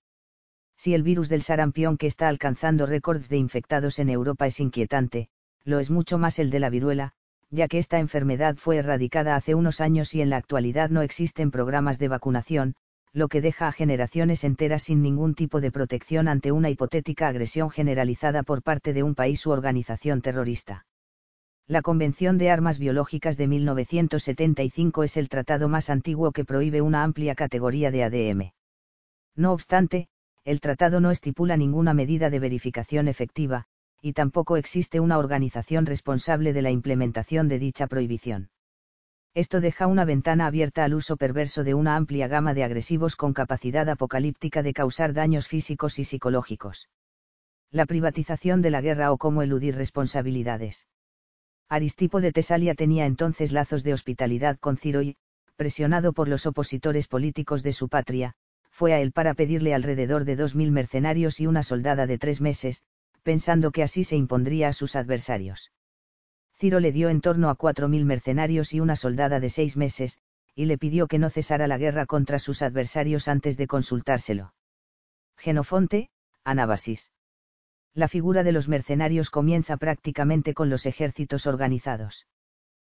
Si 0.78 0.94
el 0.94 1.02
virus 1.02 1.28
del 1.28 1.42
sarampión 1.42 1.98
que 1.98 2.06
está 2.06 2.28
alcanzando 2.28 2.86
récords 2.86 3.28
de 3.28 3.36
infectados 3.36 3.98
en 3.98 4.08
Europa 4.08 4.46
es 4.46 4.58
inquietante, 4.58 5.28
lo 5.64 5.80
es 5.80 5.90
mucho 5.90 6.16
más 6.16 6.38
el 6.38 6.48
de 6.48 6.60
la 6.60 6.70
viruela, 6.70 7.12
ya 7.50 7.68
que 7.68 7.76
esta 7.76 7.98
enfermedad 7.98 8.56
fue 8.56 8.78
erradicada 8.78 9.36
hace 9.36 9.54
unos 9.54 9.82
años 9.82 10.14
y 10.14 10.22
en 10.22 10.30
la 10.30 10.38
actualidad 10.38 10.88
no 10.88 11.02
existen 11.02 11.50
programas 11.50 11.98
de 11.98 12.08
vacunación, 12.08 12.74
lo 13.12 13.28
que 13.28 13.42
deja 13.42 13.68
a 13.68 13.72
generaciones 13.72 14.44
enteras 14.44 14.84
sin 14.84 15.02
ningún 15.02 15.34
tipo 15.34 15.60
de 15.60 15.70
protección 15.70 16.26
ante 16.26 16.52
una 16.52 16.70
hipotética 16.70 17.28
agresión 17.28 17.68
generalizada 17.68 18.42
por 18.42 18.62
parte 18.62 18.94
de 18.94 19.02
un 19.02 19.14
país 19.14 19.44
u 19.44 19.50
organización 19.50 20.22
terrorista. 20.22 20.86
La 21.68 21.80
Convención 21.80 22.38
de 22.38 22.50
Armas 22.50 22.80
Biológicas 22.80 23.36
de 23.36 23.46
1975 23.46 25.04
es 25.04 25.16
el 25.16 25.28
tratado 25.28 25.68
más 25.68 25.90
antiguo 25.90 26.32
que 26.32 26.44
prohíbe 26.44 26.80
una 26.80 27.04
amplia 27.04 27.36
categoría 27.36 27.92
de 27.92 28.02
ADM. 28.02 28.52
No 29.36 29.52
obstante, 29.52 30.08
el 30.44 30.60
tratado 30.60 31.00
no 31.00 31.12
estipula 31.12 31.56
ninguna 31.56 31.94
medida 31.94 32.30
de 32.30 32.40
verificación 32.40 33.06
efectiva, 33.06 33.66
y 34.00 34.12
tampoco 34.12 34.56
existe 34.56 34.98
una 34.98 35.18
organización 35.18 35.86
responsable 35.86 36.52
de 36.52 36.62
la 36.62 36.72
implementación 36.72 37.46
de 37.46 37.60
dicha 37.60 37.86
prohibición. 37.86 38.50
Esto 39.32 39.60
deja 39.60 39.86
una 39.86 40.04
ventana 40.04 40.46
abierta 40.46 40.82
al 40.82 40.94
uso 40.94 41.16
perverso 41.16 41.62
de 41.62 41.74
una 41.74 41.94
amplia 41.94 42.26
gama 42.26 42.54
de 42.54 42.64
agresivos 42.64 43.14
con 43.14 43.32
capacidad 43.34 43.88
apocalíptica 43.88 44.64
de 44.64 44.72
causar 44.72 45.12
daños 45.12 45.46
físicos 45.46 46.00
y 46.00 46.04
psicológicos. 46.04 46.88
La 47.70 47.86
privatización 47.86 48.62
de 48.62 48.70
la 48.70 48.80
guerra 48.80 49.12
o 49.12 49.16
cómo 49.16 49.42
eludir 49.42 49.76
responsabilidades. 49.76 50.86
Aristipo 51.68 52.20
de 52.20 52.32
Tesalia 52.32 52.74
tenía 52.74 53.06
entonces 53.06 53.52
lazos 53.52 53.82
de 53.82 53.94
hospitalidad 53.94 54.58
con 54.58 54.76
Ciro 54.76 55.02
y, 55.02 55.16
presionado 55.56 56.12
por 56.12 56.28
los 56.28 56.46
opositores 56.46 57.08
políticos 57.08 57.62
de 57.62 57.72
su 57.72 57.88
patria, 57.88 58.34
fue 58.70 58.94
a 58.94 59.00
él 59.00 59.12
para 59.12 59.34
pedirle 59.34 59.74
alrededor 59.74 60.24
de 60.24 60.36
dos 60.36 60.54
mil 60.54 60.72
mercenarios 60.72 61.40
y 61.40 61.46
una 61.46 61.62
soldada 61.62 62.06
de 62.06 62.18
tres 62.18 62.40
meses, 62.40 62.82
pensando 63.22 63.70
que 63.70 63.82
así 63.82 64.04
se 64.04 64.16
impondría 64.16 64.68
a 64.68 64.72
sus 64.72 64.96
adversarios. 64.96 65.70
Ciro 66.54 66.80
le 66.80 66.92
dio 66.92 67.08
en 67.08 67.20
torno 67.20 67.50
a 67.50 67.56
4.000 67.56 68.04
mercenarios 68.04 68.72
y 68.72 68.80
una 68.80 68.94
soldada 68.94 69.40
de 69.40 69.50
seis 69.50 69.76
meses, 69.76 70.18
y 70.54 70.66
le 70.66 70.78
pidió 70.78 71.08
que 71.08 71.18
no 71.18 71.30
cesara 71.30 71.66
la 71.66 71.78
guerra 71.78 72.06
contra 72.06 72.38
sus 72.38 72.62
adversarios 72.62 73.26
antes 73.26 73.56
de 73.56 73.66
consultárselo. 73.66 74.54
Genofonte, 75.36 76.10
Anábasis. 76.44 77.10
La 77.94 78.08
figura 78.08 78.42
de 78.42 78.52
los 78.52 78.68
mercenarios 78.68 79.28
comienza 79.28 79.76
prácticamente 79.76 80.54
con 80.54 80.70
los 80.70 80.86
ejércitos 80.86 81.46
organizados. 81.46 82.26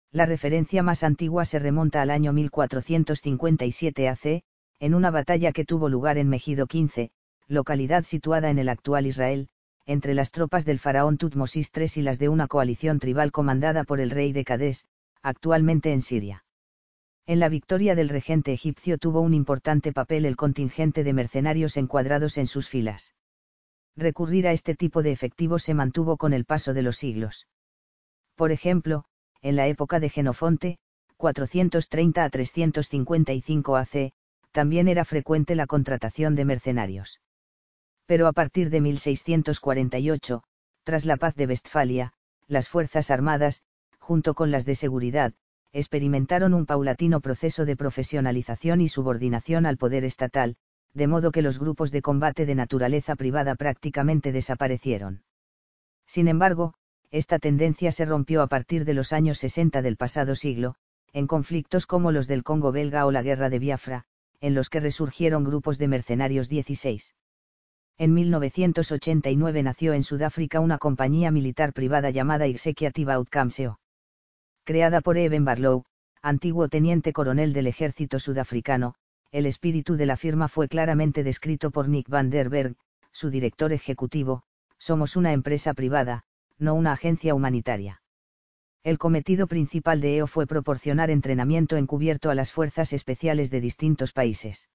La 0.10 0.26
referencia 0.26 0.84
más 0.84 1.04
antigua 1.04 1.44
se 1.44 1.60
remonta 1.60 2.02
al 2.02 2.10
año 2.10 2.32
1457 2.32 4.08
AC, 4.08 4.44
en 4.80 4.94
una 4.94 5.12
batalla 5.12 5.52
que 5.52 5.66
tuvo 5.66 5.90
lugar 5.90 6.18
en 6.18 6.30
Megido 6.30 6.66
15, 6.68 7.12
localidad 7.48 8.06
situada 8.06 8.50
en 8.50 8.58
el 8.58 8.70
actual 8.70 9.06
Israel, 9.06 9.50
entre 9.86 10.14
las 10.14 10.32
tropas 10.32 10.64
del 10.64 10.80
faraón 10.80 11.18
Tutmosis 11.18 11.72
III 11.76 11.88
y 11.98 12.02
las 12.02 12.18
de 12.18 12.30
una 12.30 12.48
coalición 12.48 13.00
tribal 13.00 13.34
comandada 13.34 13.84
por 13.84 14.00
el 14.00 14.12
rey 14.12 14.32
de 14.32 14.46
Cadés, 14.46 14.86
actualmente 15.22 15.92
en 15.92 16.02
Siria. 16.02 16.46
En 17.26 17.42
la 17.42 17.50
victoria 17.50 17.96
del 17.96 18.08
regente 18.08 18.54
egipcio 18.54 18.98
tuvo 18.98 19.20
un 19.20 19.34
importante 19.34 19.92
papel 19.92 20.26
el 20.26 20.38
contingente 20.38 21.04
de 21.04 21.12
mercenarios 21.12 21.76
encuadrados 21.76 22.38
en 22.38 22.48
sus 22.48 22.70
filas. 22.70 23.14
Recurrir 23.98 24.48
a 24.48 24.52
este 24.52 24.76
tipo 24.76 25.04
de 25.04 25.12
efectivos 25.12 25.64
se 25.64 25.74
mantuvo 25.74 26.18
con 26.18 26.34
el 26.34 26.46
paso 26.46 26.74
de 26.74 26.82
los 26.82 26.98
siglos. 26.98 27.48
Por 28.36 28.52
ejemplo, 28.52 29.06
en 29.42 29.56
la 29.56 29.68
época 29.68 30.00
de 30.00 30.10
Genofonte, 30.10 30.78
430 31.18 32.24
a 32.24 32.30
355 32.30 33.78
AC, 33.78 34.12
también 34.52 34.88
era 34.88 35.06
frecuente 35.06 35.56
la 35.56 35.68
contratación 35.68 36.36
de 36.36 36.46
mercenarios. 36.46 37.22
Pero 38.06 38.28
a 38.28 38.34
partir 38.34 38.70
de 38.70 38.82
1648, 38.82 40.44
tras 40.84 41.06
la 41.06 41.18
paz 41.18 41.36
de 41.36 41.48
Westfalia, 41.48 42.14
las 42.48 42.70
Fuerzas 42.70 43.10
Armadas, 43.10 43.64
junto 44.00 44.34
con 44.34 44.52
las 44.52 44.66
de 44.66 44.76
seguridad, 44.76 45.34
experimentaron 45.72 46.54
un 46.54 46.66
paulatino 46.66 47.22
proceso 47.22 47.66
de 47.66 47.76
profesionalización 47.76 48.82
y 48.82 48.88
subordinación 48.88 49.66
al 49.66 49.78
poder 49.78 50.06
estatal, 50.06 50.58
de 50.96 51.08
modo 51.08 51.32
que 51.32 51.42
los 51.42 51.60
grupos 51.60 51.92
de 51.92 52.02
combate 52.02 52.46
de 52.46 52.56
naturaleza 52.56 53.16
privada 53.16 53.56
prácticamente 53.56 54.32
desaparecieron. 54.32 55.24
Sin 56.08 56.28
embargo, 56.30 56.74
esta 57.12 57.38
tendencia 57.38 57.92
se 57.92 58.06
rompió 58.06 58.42
a 58.42 58.48
partir 58.48 58.86
de 58.86 58.94
los 58.94 59.12
años 59.14 59.38
60 59.40 59.82
del 59.82 59.98
pasado 59.98 60.36
siglo, 60.36 60.76
en 61.12 61.28
conflictos 61.28 61.86
como 61.86 62.12
los 62.12 62.28
del 62.28 62.44
Congo 62.44 62.72
belga 62.72 63.06
o 63.06 63.12
la 63.12 63.22
Guerra 63.22 63.50
de 63.50 63.60
Biafra, 63.60 64.06
en 64.40 64.56
los 64.56 64.70
que 64.70 64.80
resurgieron 64.80 65.44
grupos 65.44 65.78
de 65.78 65.88
mercenarios 65.90 66.48
16. 66.50 67.14
En 67.98 68.14
1989 68.14 69.64
nació 69.64 69.94
en 69.94 70.04
Sudáfrica 70.04 70.60
una 70.60 70.78
compañía 70.78 71.32
militar 71.32 71.74
privada 71.74 72.10
llamada 72.10 72.46
Executive 72.46 73.14
Outcome 73.14 73.52
Creada 74.64 75.02
por 75.02 75.18
Eben 75.18 75.46
Barlow, 75.46 75.86
antiguo 76.22 76.70
teniente 76.70 77.14
coronel 77.14 77.54
del 77.54 77.68
ejército 77.68 78.20
sudafricano, 78.20 78.96
el 79.36 79.46
espíritu 79.48 79.98
de 79.98 80.06
la 80.06 80.16
firma 80.16 80.48
fue 80.48 80.70
claramente 80.70 81.22
descrito 81.22 81.70
por 81.70 81.90
Nick 81.90 82.08
van 82.08 82.30
der 82.30 82.48
Berg, 82.48 82.78
su 83.12 83.30
director 83.30 83.74
ejecutivo, 83.74 84.44
somos 84.78 85.18
una 85.18 85.34
empresa 85.34 85.74
privada, 85.74 86.24
no 86.58 86.74
una 86.74 86.94
agencia 86.94 87.36
humanitaria. 87.36 88.02
El 88.82 88.98
cometido 88.98 89.48
principal 89.48 90.00
de 90.00 90.16
EO 90.16 90.28
fue 90.28 90.48
proporcionar 90.48 91.10
entrenamiento 91.10 91.76
encubierto 91.76 92.30
a 92.30 92.36
las 92.36 92.54
fuerzas 92.54 92.94
especiales 92.94 93.50
de 93.50 93.60
distintos 93.60 94.14
países. 94.14 94.70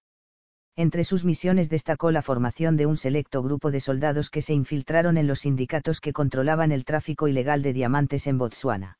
Entre 0.77 1.05
sus 1.05 1.25
misiones 1.25 1.71
destacó 1.71 2.11
la 2.11 2.21
formación 2.21 2.77
de 2.77 2.85
un 2.85 2.99
selecto 2.99 3.43
grupo 3.43 3.71
de 3.71 3.81
soldados 3.81 4.29
que 4.29 4.43
se 4.43 4.53
infiltraron 4.53 5.17
en 5.17 5.27
los 5.27 5.41
sindicatos 5.41 6.03
que 6.03 6.13
controlaban 6.13 6.71
el 6.71 6.85
tráfico 6.85 7.29
ilegal 7.29 7.63
de 7.63 7.73
diamantes 7.73 8.27
en 8.27 8.37
Botsuana. 8.37 8.99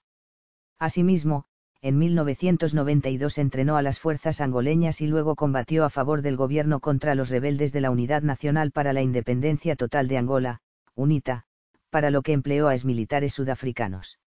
Asimismo, 0.79 1.45
en 1.83 1.99
1992 1.99 3.39
entrenó 3.39 3.77
a 3.77 3.83
las 3.83 3.99
fuerzas 3.99 4.41
angoleñas 4.41 5.01
y 5.01 5.07
luego 5.07 5.35
combatió 5.35 5.85
a 5.85 5.91
favor 5.91 6.21
del 6.21 6.37
gobierno 6.37 6.81
contra 6.81 7.15
los 7.15 7.31
rebeldes 7.31 7.73
de 7.73 7.81
la 7.81 7.91
Unidad 7.91 8.23
Nacional 8.23 8.71
para 8.71 8.93
la 8.93 9.01
Independencia 9.01 9.77
Total 9.77 10.07
de 10.07 10.19
Angola, 10.19 10.61
UNITA, 10.95 11.45
para 11.89 12.11
lo 12.11 12.21
que 12.23 12.33
empleó 12.33 12.69
a 12.69 12.75
exmilitares 12.75 13.33
sudafricanos. 13.33 14.19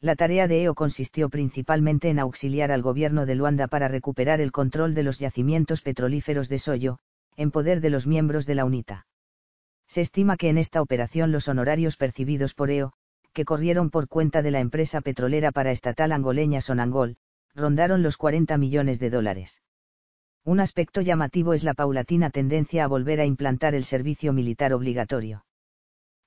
La 0.00 0.16
tarea 0.16 0.48
de 0.48 0.62
EO 0.62 0.74
consistió 0.74 1.28
principalmente 1.28 2.08
en 2.08 2.18
auxiliar 2.18 2.72
al 2.72 2.80
gobierno 2.80 3.26
de 3.26 3.34
Luanda 3.34 3.68
para 3.68 3.86
recuperar 3.86 4.40
el 4.40 4.50
control 4.50 4.94
de 4.94 5.02
los 5.02 5.18
yacimientos 5.18 5.82
petrolíferos 5.82 6.48
de 6.48 6.58
Soyo, 6.58 6.98
en 7.36 7.50
poder 7.50 7.82
de 7.82 7.90
los 7.90 8.06
miembros 8.06 8.46
de 8.46 8.54
la 8.54 8.64
UNITA. 8.64 9.06
Se 9.86 10.00
estima 10.00 10.38
que 10.38 10.48
en 10.48 10.56
esta 10.56 10.80
operación 10.80 11.32
los 11.32 11.48
honorarios 11.48 11.98
percibidos 11.98 12.54
por 12.54 12.70
EO, 12.70 12.94
que 13.32 13.44
corrieron 13.44 13.90
por 13.90 14.08
cuenta 14.08 14.42
de 14.42 14.50
la 14.50 14.60
empresa 14.60 15.00
petrolera 15.00 15.52
paraestatal 15.52 16.12
angoleña 16.12 16.60
Sonangol, 16.60 17.16
rondaron 17.54 18.02
los 18.02 18.16
40 18.16 18.56
millones 18.58 18.98
de 18.98 19.10
dólares. 19.10 19.62
Un 20.44 20.60
aspecto 20.60 21.00
llamativo 21.00 21.52
es 21.52 21.64
la 21.64 21.74
paulatina 21.74 22.30
tendencia 22.30 22.84
a 22.84 22.88
volver 22.88 23.20
a 23.20 23.26
implantar 23.26 23.74
el 23.74 23.84
servicio 23.84 24.32
militar 24.32 24.72
obligatorio. 24.72 25.44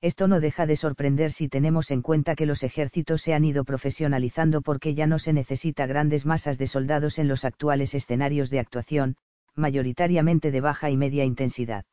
Esto 0.00 0.28
no 0.28 0.38
deja 0.38 0.66
de 0.66 0.76
sorprender 0.76 1.32
si 1.32 1.48
tenemos 1.48 1.90
en 1.90 2.02
cuenta 2.02 2.34
que 2.34 2.46
los 2.46 2.62
ejércitos 2.62 3.22
se 3.22 3.32
han 3.32 3.44
ido 3.44 3.64
profesionalizando 3.64 4.60
porque 4.60 4.94
ya 4.94 5.06
no 5.06 5.18
se 5.18 5.32
necesita 5.32 5.86
grandes 5.86 6.26
masas 6.26 6.58
de 6.58 6.66
soldados 6.66 7.18
en 7.18 7.26
los 7.26 7.44
actuales 7.44 7.94
escenarios 7.94 8.50
de 8.50 8.60
actuación, 8.60 9.16
mayoritariamente 9.54 10.50
de 10.50 10.60
baja 10.60 10.90
y 10.90 10.96
media 10.96 11.24
intensidad. 11.24 11.86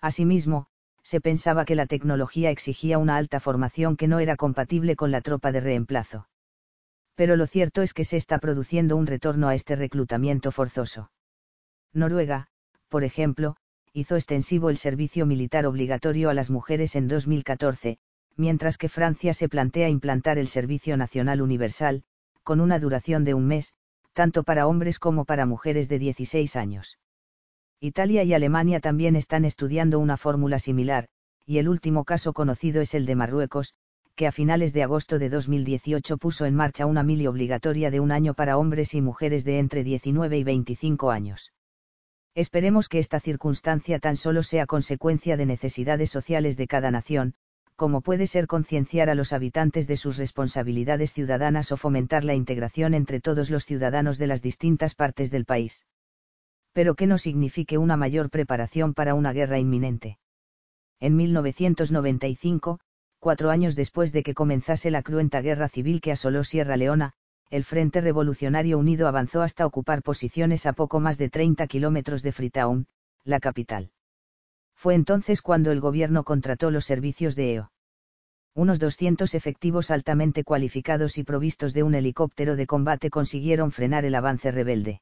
Asimismo, 0.00 0.68
se 1.06 1.20
pensaba 1.20 1.64
que 1.64 1.76
la 1.76 1.86
tecnología 1.86 2.50
exigía 2.50 2.98
una 2.98 3.16
alta 3.16 3.38
formación 3.38 3.96
que 3.96 4.08
no 4.08 4.18
era 4.18 4.34
compatible 4.34 4.96
con 4.96 5.12
la 5.12 5.20
tropa 5.20 5.52
de 5.52 5.60
reemplazo. 5.60 6.26
Pero 7.14 7.36
lo 7.36 7.46
cierto 7.46 7.82
es 7.82 7.94
que 7.94 8.02
se 8.04 8.16
está 8.16 8.40
produciendo 8.40 8.96
un 8.96 9.06
retorno 9.06 9.46
a 9.46 9.54
este 9.54 9.76
reclutamiento 9.76 10.50
forzoso. 10.50 11.12
Noruega, 11.92 12.48
por 12.88 13.04
ejemplo, 13.04 13.54
hizo 13.92 14.16
extensivo 14.16 14.68
el 14.68 14.78
servicio 14.78 15.26
militar 15.26 15.64
obligatorio 15.66 16.28
a 16.28 16.34
las 16.34 16.50
mujeres 16.50 16.96
en 16.96 17.06
2014, 17.06 17.98
mientras 18.36 18.76
que 18.76 18.88
Francia 18.88 19.32
se 19.32 19.48
plantea 19.48 19.88
implantar 19.88 20.38
el 20.38 20.48
Servicio 20.48 20.96
Nacional 20.96 21.40
Universal, 21.40 22.02
con 22.42 22.60
una 22.60 22.80
duración 22.80 23.22
de 23.22 23.34
un 23.34 23.46
mes, 23.46 23.74
tanto 24.12 24.42
para 24.42 24.66
hombres 24.66 24.98
como 24.98 25.24
para 25.24 25.46
mujeres 25.46 25.88
de 25.88 26.00
16 26.00 26.56
años. 26.56 26.98
Italia 27.80 28.22
y 28.24 28.32
Alemania 28.32 28.80
también 28.80 29.16
están 29.16 29.44
estudiando 29.44 29.98
una 29.98 30.16
fórmula 30.16 30.58
similar, 30.58 31.08
y 31.44 31.58
el 31.58 31.68
último 31.68 32.04
caso 32.04 32.32
conocido 32.32 32.80
es 32.80 32.94
el 32.94 33.04
de 33.04 33.16
Marruecos, 33.16 33.74
que 34.14 34.26
a 34.26 34.32
finales 34.32 34.72
de 34.72 34.82
agosto 34.82 35.18
de 35.18 35.28
2018 35.28 36.16
puso 36.16 36.46
en 36.46 36.54
marcha 36.54 36.86
una 36.86 37.02
mili 37.02 37.26
obligatoria 37.26 37.90
de 37.90 38.00
un 38.00 38.12
año 38.12 38.32
para 38.32 38.56
hombres 38.56 38.94
y 38.94 39.02
mujeres 39.02 39.44
de 39.44 39.58
entre 39.58 39.84
19 39.84 40.38
y 40.38 40.44
25 40.44 41.10
años. 41.10 41.52
Esperemos 42.34 42.88
que 42.88 42.98
esta 42.98 43.20
circunstancia 43.20 43.98
tan 43.98 44.16
solo 44.16 44.42
sea 44.42 44.64
consecuencia 44.64 45.36
de 45.36 45.44
necesidades 45.44 46.08
sociales 46.08 46.56
de 46.56 46.66
cada 46.66 46.90
nación, 46.90 47.34
como 47.76 48.00
puede 48.00 48.26
ser 48.26 48.46
concienciar 48.46 49.10
a 49.10 49.14
los 49.14 49.34
habitantes 49.34 49.86
de 49.86 49.98
sus 49.98 50.16
responsabilidades 50.16 51.12
ciudadanas 51.12 51.70
o 51.72 51.76
fomentar 51.76 52.24
la 52.24 52.34
integración 52.34 52.94
entre 52.94 53.20
todos 53.20 53.50
los 53.50 53.66
ciudadanos 53.66 54.16
de 54.16 54.28
las 54.28 54.40
distintas 54.40 54.94
partes 54.94 55.30
del 55.30 55.44
país. 55.44 55.84
Pero 56.76 56.94
que 56.94 57.06
no 57.06 57.16
signifique 57.16 57.78
una 57.78 57.96
mayor 57.96 58.28
preparación 58.28 58.92
para 58.92 59.14
una 59.14 59.32
guerra 59.32 59.58
inminente. 59.58 60.18
En 61.00 61.16
1995, 61.16 62.80
cuatro 63.18 63.48
años 63.48 63.76
después 63.76 64.12
de 64.12 64.22
que 64.22 64.34
comenzase 64.34 64.90
la 64.90 65.00
cruenta 65.00 65.40
guerra 65.40 65.70
civil 65.70 66.02
que 66.02 66.12
asoló 66.12 66.44
Sierra 66.44 66.76
Leona, 66.76 67.14
el 67.48 67.64
Frente 67.64 68.02
Revolucionario 68.02 68.76
Unido 68.76 69.08
avanzó 69.08 69.40
hasta 69.40 69.64
ocupar 69.64 70.02
posiciones 70.02 70.66
a 70.66 70.74
poco 70.74 71.00
más 71.00 71.16
de 71.16 71.30
30 71.30 71.66
kilómetros 71.66 72.22
de 72.22 72.32
Freetown, 72.32 72.88
la 73.24 73.40
capital. 73.40 73.90
Fue 74.74 74.94
entonces 74.94 75.40
cuando 75.40 75.72
el 75.72 75.80
gobierno 75.80 76.24
contrató 76.24 76.70
los 76.70 76.84
servicios 76.84 77.36
de 77.36 77.54
EO. 77.54 77.72
Unos 78.54 78.78
200 78.80 79.34
efectivos 79.34 79.90
altamente 79.90 80.44
cualificados 80.44 81.16
y 81.16 81.24
provistos 81.24 81.72
de 81.72 81.84
un 81.84 81.94
helicóptero 81.94 82.54
de 82.54 82.66
combate 82.66 83.08
consiguieron 83.08 83.72
frenar 83.72 84.04
el 84.04 84.14
avance 84.14 84.50
rebelde. 84.50 85.00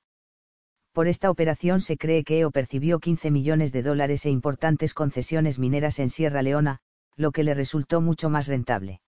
Por 0.94 1.08
esta 1.08 1.28
operación 1.28 1.80
se 1.80 1.98
cree 1.98 2.22
que 2.22 2.38
EO 2.38 2.52
percibió 2.52 3.00
15 3.00 3.32
millones 3.32 3.72
de 3.72 3.82
dólares 3.82 4.24
e 4.26 4.30
importantes 4.30 4.94
concesiones 4.94 5.58
mineras 5.58 5.98
en 5.98 6.08
Sierra 6.08 6.40
Leona, 6.40 6.78
lo 7.16 7.32
que 7.32 7.42
le 7.42 7.52
resultó 7.52 8.00
mucho 8.00 8.30
más 8.30 8.46
rentable. 8.46 9.00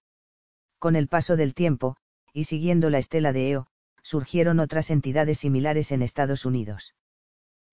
Con 0.80 0.96
el 0.96 1.06
paso 1.06 1.36
del 1.36 1.54
tiempo, 1.54 1.96
y 2.32 2.44
siguiendo 2.44 2.90
la 2.90 2.98
estela 2.98 3.32
de 3.32 3.50
EO, 3.50 3.68
surgieron 4.02 4.58
otras 4.58 4.90
entidades 4.90 5.38
similares 5.38 5.92
en 5.92 6.02
Estados 6.02 6.44
Unidos. 6.44 6.96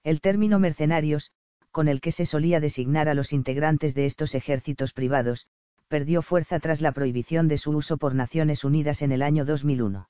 El 0.04 0.22
término 0.22 0.60
mercenarios, 0.60 1.32
con 1.72 1.88
el 1.88 2.00
que 2.00 2.12
se 2.12 2.28
solía 2.28 2.60
designar 2.60 3.10
a 3.10 3.16
los 3.16 3.34
integrantes 3.34 3.96
de 3.96 4.06
estos 4.06 4.36
ejércitos 4.36 4.94
privados, 4.94 5.48
perdió 5.88 6.22
fuerza 6.22 6.60
tras 6.60 6.82
la 6.82 6.92
prohibición 6.92 7.48
de 7.48 7.58
su 7.58 7.72
uso 7.72 7.98
por 7.98 8.14
Naciones 8.14 8.64
Unidas 8.64 9.02
en 9.02 9.12
el 9.12 9.24
año 9.24 9.44
2001. 9.44 10.08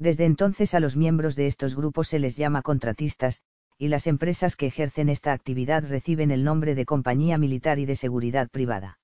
Desde 0.00 0.24
entonces 0.24 0.72
a 0.72 0.80
los 0.80 0.96
miembros 0.96 1.36
de 1.36 1.46
estos 1.46 1.76
grupos 1.76 2.08
se 2.08 2.18
les 2.18 2.34
llama 2.34 2.62
contratistas, 2.62 3.42
y 3.76 3.88
las 3.88 4.06
empresas 4.06 4.56
que 4.56 4.66
ejercen 4.66 5.10
esta 5.10 5.34
actividad 5.34 5.84
reciben 5.86 6.30
el 6.30 6.42
nombre 6.42 6.74
de 6.74 6.86
compañía 6.86 7.36
militar 7.36 7.78
y 7.78 7.84
de 7.84 7.96
seguridad 7.96 8.48
privada. 8.48 8.98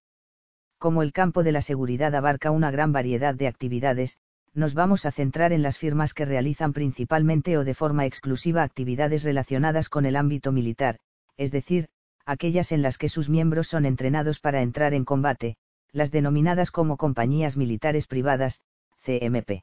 Como 0.79 1.03
el 1.03 1.13
campo 1.13 1.43
de 1.43 1.53
la 1.53 1.61
seguridad 1.61 2.15
abarca 2.15 2.51
una 2.51 2.71
gran 2.71 2.93
variedad 2.93 3.35
de 3.35 3.47
actividades, 3.47 4.17
nos 4.55 4.73
vamos 4.73 5.05
a 5.05 5.11
centrar 5.11 5.53
en 5.53 5.61
las 5.61 5.77
firmas 5.77 6.15
que 6.15 6.25
realizan 6.25 6.73
principalmente 6.73 7.59
o 7.59 7.65
de 7.65 7.75
forma 7.75 8.07
exclusiva 8.07 8.63
actividades 8.63 9.23
relacionadas 9.23 9.91
con 9.91 10.07
el 10.07 10.17
ámbito 10.17 10.51
militar, 10.51 10.97
es 11.37 11.53
decir, 11.53 11.89
aquellas 12.25 12.73
en 12.73 12.81
las 12.81 12.97
que 12.97 13.11
sus 13.11 13.29
miembros 13.29 13.69
son 13.69 13.85
entrenados 13.85 14.41
para 14.41 14.63
entrar 14.63 14.95
en 14.95 15.05
combate, 15.05 15.57
las 15.93 16.11
denominadas 16.11 16.71
como 16.71 16.97
compañías 16.97 17.59
militares 17.59 18.07
privadas, 18.07 18.63
CMP. 19.05 19.63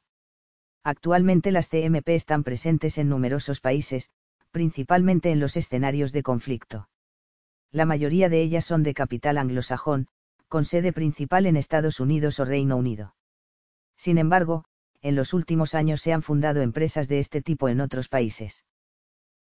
Actualmente 0.84 1.50
las 1.50 1.68
CMP 1.68 2.10
están 2.10 2.44
presentes 2.44 2.98
en 2.98 3.08
numerosos 3.08 3.60
países, 3.60 4.10
principalmente 4.50 5.30
en 5.30 5.40
los 5.40 5.56
escenarios 5.56 6.12
de 6.12 6.22
conflicto. 6.22 6.90
La 7.72 7.86
mayoría 7.86 8.28
de 8.28 8.42
ellas 8.42 8.66
son 8.66 8.82
de 8.82 8.92
capital 8.92 9.38
anglosajón, 9.38 10.08
con 10.46 10.66
sede 10.66 10.92
principal 10.92 11.46
en 11.46 11.56
Estados 11.56 12.00
Unidos 12.00 12.38
o 12.38 12.44
Reino 12.44 12.76
Unido. 12.76 13.16
Sin 13.96 14.18
embargo, 14.18 14.66
en 15.00 15.16
los 15.16 15.32
últimos 15.32 15.74
años 15.74 16.02
se 16.02 16.12
han 16.12 16.22
fundado 16.22 16.60
empresas 16.60 17.08
de 17.08 17.18
este 17.18 17.40
tipo 17.40 17.68
en 17.68 17.80
otros 17.80 18.08
países. 18.08 18.64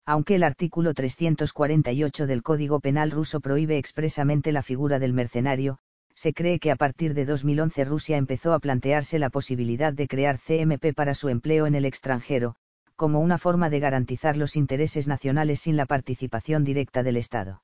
Aunque 0.06 0.36
el 0.36 0.44
artículo 0.44 0.94
348 0.94 2.26
del 2.26 2.42
Código 2.42 2.80
Penal 2.80 3.12
ruso 3.12 3.42
prohíbe 3.42 3.78
expresamente 3.78 4.52
la 4.52 4.64
figura 4.64 4.98
del 4.98 5.14
mercenario, 5.14 5.80
se 6.16 6.34
cree 6.34 6.60
que 6.60 6.72
a 6.72 6.76
partir 6.76 7.14
de 7.14 7.26
2011 7.26 7.86
Rusia 7.86 8.18
empezó 8.18 8.54
a 8.54 8.60
plantearse 8.60 9.20
la 9.20 9.30
posibilidad 9.30 9.94
de 9.94 10.08
crear 10.08 10.40
CMP 10.40 10.94
para 10.96 11.16
su 11.16 11.30
empleo 11.30 11.66
en 11.66 11.76
el 11.76 11.86
extranjero, 11.86 12.56
como 12.96 13.20
una 13.20 13.38
forma 13.38 13.70
de 13.70 13.80
garantizar 13.80 14.38
los 14.38 14.56
intereses 14.56 15.08
nacionales 15.08 15.62
sin 15.62 15.76
la 15.76 15.86
participación 15.86 16.64
directa 16.64 17.04
del 17.04 17.18
Estado. 17.18 17.64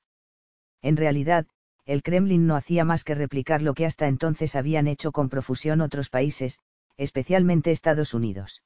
En 0.82 0.96
realidad, 0.96 1.46
el 1.86 2.02
Kremlin 2.02 2.46
no 2.46 2.56
hacía 2.56 2.84
más 2.84 3.04
que 3.04 3.14
replicar 3.14 3.62
lo 3.62 3.74
que 3.74 3.86
hasta 3.86 4.08
entonces 4.08 4.56
habían 4.56 4.86
hecho 4.86 5.12
con 5.12 5.28
profusión 5.28 5.80
otros 5.80 6.08
países, 6.08 6.58
especialmente 6.96 7.70
Estados 7.70 8.14
Unidos. 8.14 8.62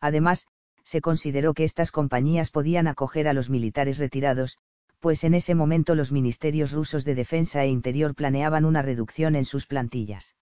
Además, 0.00 0.46
se 0.84 1.00
consideró 1.00 1.54
que 1.54 1.64
estas 1.64 1.90
compañías 1.90 2.50
podían 2.50 2.86
acoger 2.86 3.26
a 3.26 3.32
los 3.32 3.50
militares 3.50 3.98
retirados, 3.98 4.58
pues 5.00 5.24
en 5.24 5.34
ese 5.34 5.54
momento 5.54 5.94
los 5.94 6.12
ministerios 6.12 6.72
rusos 6.72 7.04
de 7.04 7.14
defensa 7.14 7.62
e 7.64 7.68
interior 7.68 8.14
planeaban 8.14 8.64
una 8.64 8.82
reducción 8.82 9.36
en 9.36 9.44
sus 9.44 9.66
plantillas. 9.66 10.34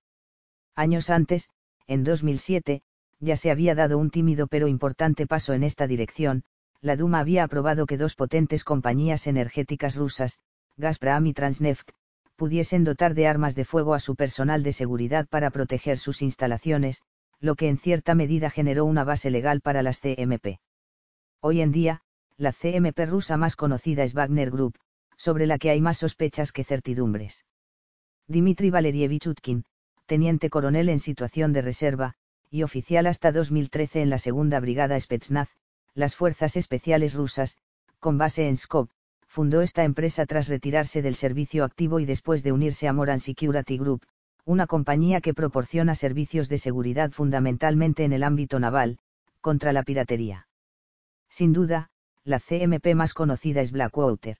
Años 0.75 1.11
antes, 1.11 1.51
en 1.87 2.05
2007, 2.05 2.83
ya 3.21 3.37
se 3.37 3.51
había 3.51 3.75
dado 3.75 3.99
un 3.99 4.11
tímido 4.11 4.47
pero 4.47 4.69
importante 4.69 5.27
paso 5.27 5.53
en 5.53 5.63
esta 5.63 5.87
dirección, 5.87 6.45
la 6.81 6.97
Duma 6.97 7.21
había 7.21 7.45
aprobado 7.45 7.87
que 7.87 7.97
dos 7.97 8.15
potentes 8.15 8.65
compañías 8.65 9.27
energéticas 9.27 9.97
rusas, 9.97 10.39
Gazprom 10.77 11.27
y 11.27 11.33
Transneft, 11.33 11.91
pudiesen 12.37 12.85
dotar 12.85 13.15
de 13.15 13.27
armas 13.27 13.55
de 13.55 13.65
fuego 13.65 13.95
a 13.95 14.01
su 14.01 14.17
personal 14.17 14.63
de 14.63 14.73
seguridad 14.73 15.27
para 15.29 15.51
proteger 15.51 15.99
sus 15.99 16.21
instalaciones, 16.21 17.01
lo 17.41 17.55
que 17.55 17.69
en 17.69 17.79
cierta 17.79 18.15
medida 18.15 18.51
generó 18.51 18.85
una 18.85 19.05
base 19.05 19.31
legal 19.31 19.61
para 19.61 19.83
las 19.83 20.01
CMP. 20.01 20.59
Hoy 21.41 21.61
en 21.61 21.73
día, 21.73 22.03
la 22.37 22.53
CMP 22.53 23.07
rusa 23.07 23.37
más 23.37 23.57
conocida 23.57 24.03
es 24.03 24.13
Wagner 24.13 24.51
Group, 24.51 24.79
sobre 25.17 25.47
la 25.47 25.59
que 25.59 25.71
hay 25.71 25.81
más 25.81 25.99
sospechas 25.99 26.53
que 26.53 26.65
certidumbres. 26.65 27.45
Dmitry 28.27 28.71
Valerievich 28.71 29.27
Utkin, 29.27 29.65
teniente 30.07 30.51
coronel 30.51 30.89
en 30.89 30.99
situación 30.99 31.53
de 31.53 31.63
reserva, 31.63 32.15
y 32.51 32.63
oficial 32.63 33.07
hasta 33.07 33.33
2013 33.33 34.03
en 34.03 34.11
la 34.11 34.19
segunda 34.19 34.61
brigada 34.61 34.99
Spetsnaz, 34.99 35.51
las 35.95 36.17
fuerzas 36.17 36.57
especiales 36.57 37.15
rusas, 37.15 37.57
con 38.01 38.19
base 38.19 38.49
en 38.49 38.57
Skop, 38.57 38.91
fundó 39.27 39.61
esta 39.61 39.85
empresa 39.85 40.27
tras 40.27 40.49
retirarse 40.49 41.03
del 41.03 41.15
servicio 41.15 41.65
activo 41.65 42.01
y 42.01 42.05
después 42.05 42.43
de 42.43 42.53
unirse 42.53 42.89
a 42.89 42.93
Moran 42.93 43.21
Security 43.21 43.79
Group, 43.79 44.03
una 44.45 44.67
compañía 44.67 45.21
que 45.21 45.35
proporciona 45.35 45.95
servicios 45.95 46.49
de 46.49 46.59
seguridad 46.59 47.11
fundamentalmente 47.13 48.05
en 48.05 48.13
el 48.13 48.23
ámbito 48.23 48.61
naval, 48.61 48.99
contra 49.41 49.73
la 49.73 49.83
piratería. 49.83 50.49
Sin 51.29 51.53
duda, 51.53 51.91
la 52.25 52.41
CMP 52.41 52.95
más 52.95 53.13
conocida 53.13 53.61
es 53.61 53.71
Blackwater. 53.71 54.39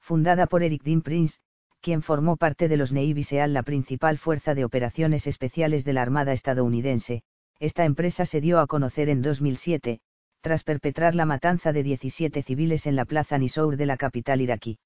Fundada 0.00 0.46
por 0.46 0.62
Eric 0.62 0.82
Dean 0.84 1.02
Prince, 1.02 1.40
quien 1.80 2.00
formó 2.00 2.36
parte 2.36 2.68
de 2.68 2.76
los 2.76 2.92
Navy 2.92 3.24
SEAL, 3.24 3.52
la 3.52 3.64
principal 3.64 4.18
fuerza 4.18 4.54
de 4.54 4.64
operaciones 4.64 5.26
especiales 5.26 5.84
de 5.84 5.94
la 5.94 6.02
Armada 6.02 6.32
estadounidense, 6.32 7.24
esta 7.58 7.84
empresa 7.84 8.24
se 8.24 8.40
dio 8.40 8.60
a 8.60 8.68
conocer 8.68 9.08
en 9.08 9.20
2007, 9.20 10.00
tras 10.40 10.62
perpetrar 10.62 11.16
la 11.16 11.26
matanza 11.26 11.72
de 11.72 11.82
17 11.82 12.42
civiles 12.42 12.86
en 12.86 12.94
la 12.94 13.04
plaza 13.04 13.36
Nisour 13.36 13.76
de 13.76 13.86
la 13.86 13.96
capital 13.96 14.40
iraquí. 14.40 14.78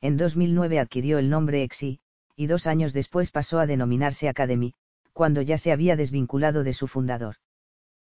En 0.00 0.16
2009 0.16 0.78
adquirió 0.78 1.18
el 1.18 1.28
nombre 1.28 1.64
EXI, 1.64 2.00
y 2.36 2.46
dos 2.46 2.68
años 2.68 2.92
después 2.92 3.32
pasó 3.32 3.58
a 3.58 3.66
denominarse 3.66 4.28
Academy, 4.28 4.74
cuando 5.12 5.42
ya 5.42 5.58
se 5.58 5.72
había 5.72 5.96
desvinculado 5.96 6.62
de 6.62 6.72
su 6.72 6.86
fundador. 6.86 7.36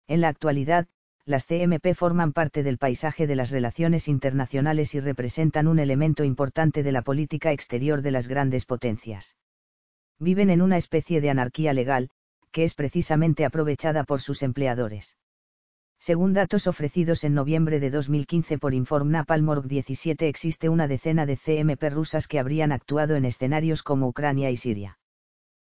En 0.08 0.22
la 0.22 0.28
actualidad, 0.30 0.88
las 1.30 1.46
CMP 1.46 1.94
forman 1.94 2.34
parte 2.34 2.64
del 2.64 2.80
paisaje 2.80 3.28
de 3.28 3.36
las 3.36 3.52
relaciones 3.52 4.08
internacionales 4.08 4.96
y 4.96 5.00
representan 5.00 5.68
un 5.68 5.78
elemento 5.78 6.24
importante 6.24 6.82
de 6.82 6.92
la 6.92 7.04
política 7.04 7.52
exterior 7.52 8.02
de 8.02 8.10
las 8.10 8.28
grandes 8.28 8.66
potencias. 8.66 9.36
Viven 10.18 10.50
en 10.50 10.64
una 10.64 10.78
especie 10.78 11.22
de 11.22 11.30
anarquía 11.30 11.72
legal, 11.74 12.10
que 12.52 12.64
es 12.64 12.74
precisamente 12.74 13.46
aprovechada 13.46 14.06
por 14.06 14.22
sus 14.22 14.42
empleadores. 14.42 15.18
Según 16.00 16.34
datos 16.34 16.66
ofrecidos 16.66 17.24
en 17.24 17.36
noviembre 17.36 17.80
de 17.80 17.92
2015 17.92 18.58
por 18.58 18.74
Inform 18.74 19.12
Napalm 19.12 19.68
17 19.68 20.28
existe 20.28 20.68
una 20.68 20.88
decena 20.88 21.28
de 21.28 21.38
CMP 21.38 21.92
rusas 21.92 22.28
que 22.28 22.40
habrían 22.40 22.72
actuado 22.72 23.16
en 23.16 23.26
escenarios 23.26 23.84
como 23.84 24.08
Ucrania 24.08 24.50
y 24.50 24.58
Siria. 24.58 24.98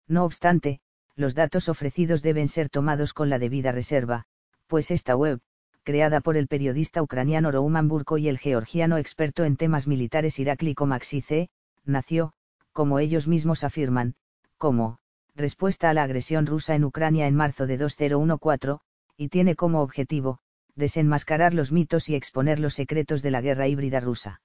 No 0.08 0.24
obstante, 0.24 0.82
los 1.16 1.34
datos 1.34 1.68
ofrecidos 1.68 2.22
deben 2.22 2.48
ser 2.48 2.70
tomados 2.70 3.16
con 3.16 3.32
la 3.32 3.40
debida 3.40 3.72
reserva, 3.72 4.26
pues 4.68 4.92
esta 4.92 5.16
web, 5.16 5.40
creada 5.88 6.20
por 6.20 6.36
el 6.36 6.50
periodista 6.50 7.02
ucraniano 7.02 7.50
Rouman 7.50 7.88
Burko 7.88 8.18
y 8.18 8.28
el 8.28 8.40
georgiano 8.40 8.98
experto 8.98 9.46
en 9.46 9.56
temas 9.56 9.88
militares 9.88 10.38
Irakli 10.38 10.76
Komaxice, 10.76 11.48
nació, 11.86 12.34
como 12.74 13.00
ellos 13.00 13.26
mismos 13.26 13.64
afirman, 13.64 14.16
como, 14.58 14.98
respuesta 15.34 15.90
a 15.90 15.94
la 15.94 16.04
agresión 16.04 16.46
rusa 16.46 16.76
en 16.76 16.84
Ucrania 16.84 17.26
en 17.26 17.36
marzo 17.36 17.68
de 17.68 17.78
2014, 17.78 18.80
y 19.16 19.30
tiene 19.30 19.56
como 19.56 19.82
objetivo, 19.82 20.40
desenmascarar 20.76 21.54
los 21.54 21.72
mitos 21.72 22.10
y 22.10 22.16
exponer 22.16 22.60
los 22.60 22.74
secretos 22.74 23.22
de 23.22 23.32
la 23.32 23.40
guerra 23.40 23.70
híbrida 23.70 24.02
rusa. 24.02 24.42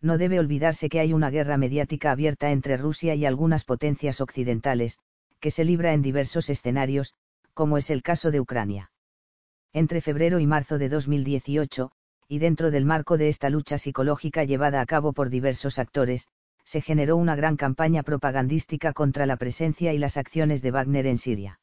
No 0.00 0.18
debe 0.18 0.40
olvidarse 0.40 0.88
que 0.88 0.98
hay 0.98 1.12
una 1.12 1.30
guerra 1.30 1.58
mediática 1.58 2.10
abierta 2.10 2.50
entre 2.50 2.76
Rusia 2.76 3.14
y 3.14 3.24
algunas 3.24 3.62
potencias 3.62 4.20
occidentales, 4.20 4.98
que 5.38 5.52
se 5.52 5.64
libra 5.64 5.92
en 5.92 6.02
diversos 6.02 6.50
escenarios, 6.50 7.14
como 7.54 7.78
es 7.78 7.88
el 7.88 8.02
caso 8.02 8.32
de 8.32 8.40
Ucrania. 8.40 8.90
Entre 9.76 10.00
febrero 10.00 10.38
y 10.40 10.46
marzo 10.46 10.78
de 10.78 10.88
2018, 10.88 11.90
y 12.28 12.38
dentro 12.38 12.70
del 12.70 12.86
marco 12.86 13.18
de 13.18 13.28
esta 13.28 13.50
lucha 13.50 13.76
psicológica 13.76 14.42
llevada 14.42 14.80
a 14.80 14.86
cabo 14.86 15.12
por 15.12 15.28
diversos 15.28 15.78
actores, 15.78 16.28
se 16.64 16.80
generó 16.80 17.18
una 17.18 17.36
gran 17.36 17.58
campaña 17.58 18.02
propagandística 18.02 18.94
contra 18.94 19.26
la 19.26 19.36
presencia 19.36 19.92
y 19.92 19.98
las 19.98 20.16
acciones 20.16 20.62
de 20.62 20.70
Wagner 20.70 21.06
en 21.06 21.18
Siria. 21.18 21.60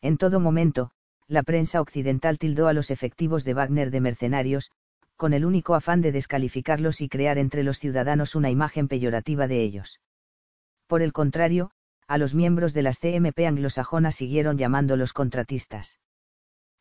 En 0.00 0.16
todo 0.16 0.40
momento, 0.40 0.92
la 1.28 1.42
prensa 1.42 1.82
occidental 1.82 2.38
tildó 2.38 2.68
a 2.68 2.72
los 2.72 2.90
efectivos 2.90 3.44
de 3.44 3.52
Wagner 3.52 3.90
de 3.90 4.00
mercenarios, 4.00 4.70
con 5.16 5.34
el 5.34 5.44
único 5.44 5.74
afán 5.74 6.00
de 6.00 6.12
descalificarlos 6.12 7.02
y 7.02 7.10
crear 7.10 7.36
entre 7.36 7.64
los 7.64 7.78
ciudadanos 7.78 8.34
una 8.34 8.48
imagen 8.48 8.88
peyorativa 8.88 9.46
de 9.46 9.60
ellos. 9.60 10.00
Por 10.86 11.02
el 11.02 11.12
contrario, 11.12 11.70
a 12.08 12.16
los 12.16 12.34
miembros 12.34 12.72
de 12.72 12.80
las 12.80 12.98
CMP 12.98 13.40
anglosajonas 13.40 14.14
siguieron 14.14 14.56
llamándolos 14.56 15.12
contratistas. 15.12 15.98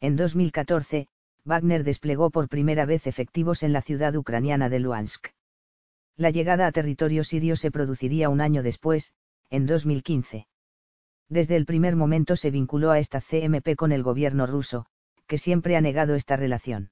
En 0.01 0.15
2014, 0.15 1.07
Wagner 1.43 1.83
desplegó 1.83 2.29
por 2.29 2.49
primera 2.49 2.85
vez 2.85 3.07
efectivos 3.07 3.63
en 3.63 3.73
la 3.73 3.81
ciudad 3.81 4.15
ucraniana 4.15 4.69
de 4.69 4.79
Luhansk. 4.79 5.27
La 6.17 6.29
llegada 6.29 6.67
a 6.67 6.71
territorio 6.71 7.23
sirio 7.23 7.55
se 7.55 7.71
produciría 7.71 8.29
un 8.29 8.41
año 8.41 8.63
después, 8.63 9.13
en 9.49 9.65
2015 9.65 10.47
desde 11.29 11.55
el 11.55 11.65
primer 11.65 11.95
momento 11.95 12.35
se 12.35 12.51
vinculó 12.51 12.91
a 12.91 12.99
esta 12.99 13.21
CMP 13.21 13.75
con 13.75 13.91
el 13.91 14.03
gobierno 14.03 14.45
ruso, 14.45 14.85
que 15.27 15.37
siempre 15.37 15.75
ha 15.75 15.81
negado 15.81 16.15
esta 16.15 16.35
relación. 16.35 16.91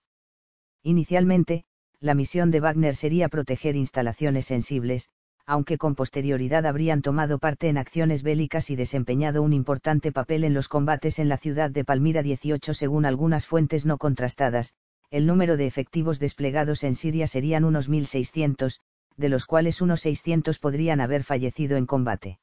Inicialmente, 0.82 1.66
la 2.00 2.16
misión 2.16 2.52
de 2.52 2.60
Wagner 2.60 2.96
sería 2.96 3.30
proteger 3.30 3.76
instalaciones 3.76 4.46
sensibles, 4.46 5.10
aunque 5.46 5.78
con 5.78 5.96
posterioridad 5.96 6.66
habrían 6.66 7.02
tomado 7.02 7.38
parte 7.38 7.68
en 7.68 7.78
acciones 7.78 8.24
bélicas 8.24 8.70
y 8.70 8.76
desempeñado 8.76 9.42
un 9.42 9.54
importante 9.54 10.12
papel 10.12 10.44
en 10.44 10.54
los 10.54 10.68
combates 10.68 11.20
en 11.20 11.30
la 11.30 11.38
ciudad 11.38 11.70
de 11.70 11.84
Palmira 11.84 12.24
18 12.24 12.74
según 12.74 13.06
algunas 13.06 13.46
fuentes 13.46 13.86
no 13.86 13.98
contrastadas, 13.98 14.74
el 15.12 15.28
número 15.28 15.58
de 15.58 15.68
efectivos 15.68 16.20
desplegados 16.20 16.84
en 16.84 16.96
Siria 16.96 17.28
serían 17.28 17.66
unos 17.66 17.90
1.600, 17.90 18.80
de 19.18 19.30
los 19.30 19.46
cuales 19.46 19.82
unos 19.82 20.02
600 20.02 20.60
podrían 20.60 21.02
haber 21.02 21.24
fallecido 21.24 21.78
en 21.78 21.86
combate. 21.86 22.40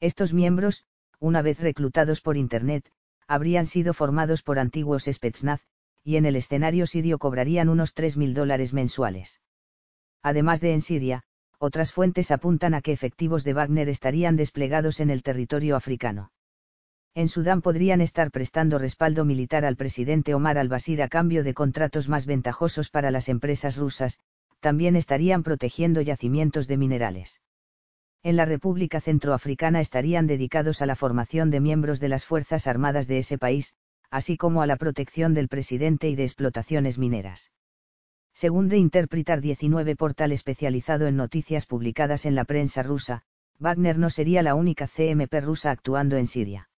Estos 0.00 0.32
miembros, 0.32 0.84
una 1.20 1.42
vez 1.42 1.60
reclutados 1.60 2.20
por 2.20 2.36
Internet, 2.36 2.90
habrían 3.26 3.66
sido 3.66 3.94
formados 3.94 4.42
por 4.42 4.58
antiguos 4.58 5.04
Spetsnaz, 5.10 5.60
y 6.04 6.16
en 6.16 6.26
el 6.26 6.36
escenario 6.36 6.86
sirio 6.86 7.18
cobrarían 7.18 7.68
unos 7.68 7.94
3.000 7.94 8.32
dólares 8.32 8.72
mensuales. 8.72 9.40
Además 10.22 10.60
de 10.60 10.72
en 10.72 10.80
Siria, 10.80 11.24
otras 11.62 11.92
fuentes 11.92 12.32
apuntan 12.32 12.74
a 12.74 12.80
que 12.80 12.90
efectivos 12.90 13.44
de 13.44 13.52
Wagner 13.52 13.88
estarían 13.88 14.34
desplegados 14.34 14.98
en 14.98 15.10
el 15.10 15.22
territorio 15.22 15.76
africano. 15.76 16.32
En 17.14 17.28
Sudán 17.28 17.62
podrían 17.62 18.00
estar 18.00 18.32
prestando 18.32 18.78
respaldo 18.78 19.24
militar 19.24 19.64
al 19.64 19.76
presidente 19.76 20.34
Omar 20.34 20.58
al-Bashir 20.58 21.00
a 21.02 21.08
cambio 21.08 21.44
de 21.44 21.54
contratos 21.54 22.08
más 22.08 22.26
ventajosos 22.26 22.90
para 22.90 23.12
las 23.12 23.28
empresas 23.28 23.76
rusas, 23.76 24.18
también 24.58 24.96
estarían 24.96 25.44
protegiendo 25.44 26.00
yacimientos 26.00 26.66
de 26.66 26.78
minerales. 26.78 27.40
En 28.24 28.34
la 28.34 28.44
República 28.44 29.00
Centroafricana 29.00 29.80
estarían 29.80 30.26
dedicados 30.26 30.82
a 30.82 30.86
la 30.86 30.96
formación 30.96 31.50
de 31.50 31.60
miembros 31.60 32.00
de 32.00 32.08
las 32.08 32.24
Fuerzas 32.24 32.66
Armadas 32.66 33.06
de 33.06 33.18
ese 33.18 33.38
país, 33.38 33.72
así 34.10 34.36
como 34.36 34.62
a 34.62 34.66
la 34.66 34.76
protección 34.76 35.32
del 35.32 35.46
presidente 35.46 36.08
y 36.08 36.16
de 36.16 36.24
explotaciones 36.24 36.98
mineras. 36.98 37.52
Según 38.34 38.68
The 38.68 38.76
Interpretar 38.76 39.40
19 39.40 39.96
portal 39.96 40.32
especializado 40.32 41.06
en 41.06 41.16
noticias 41.16 41.66
publicadas 41.66 42.26
en 42.26 42.34
la 42.34 42.44
prensa 42.44 42.82
rusa, 42.82 43.22
Wagner 43.58 43.98
no 43.98 44.10
sería 44.10 44.42
la 44.42 44.54
única 44.54 44.88
CMP 44.88 45.40
rusa 45.40 45.70
actuando 45.70 46.16
en 46.16 46.26
Siria. 46.26 46.68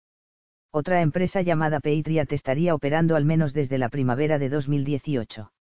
Otra 0.70 1.00
empresa 1.00 1.40
llamada 1.40 1.80
Patriot 1.80 2.32
estaría 2.32 2.74
operando 2.74 3.16
al 3.16 3.24
menos 3.24 3.54
desde 3.54 3.78
la 3.78 3.88
primavera 3.88 4.38
de 4.38 4.48
2018. 4.48 5.52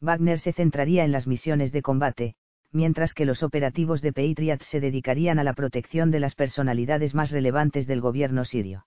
Wagner 0.00 0.38
se 0.38 0.52
centraría 0.52 1.04
en 1.04 1.12
las 1.12 1.26
misiones 1.26 1.72
de 1.72 1.82
combate, 1.82 2.34
mientras 2.72 3.12
que 3.12 3.26
los 3.26 3.42
operativos 3.42 4.00
de 4.00 4.12
Patriot 4.12 4.62
se 4.62 4.80
dedicarían 4.80 5.38
a 5.38 5.44
la 5.44 5.52
protección 5.52 6.10
de 6.10 6.20
las 6.20 6.34
personalidades 6.34 7.14
más 7.14 7.30
relevantes 7.30 7.86
del 7.86 8.00
gobierno 8.00 8.44
sirio. 8.44 8.86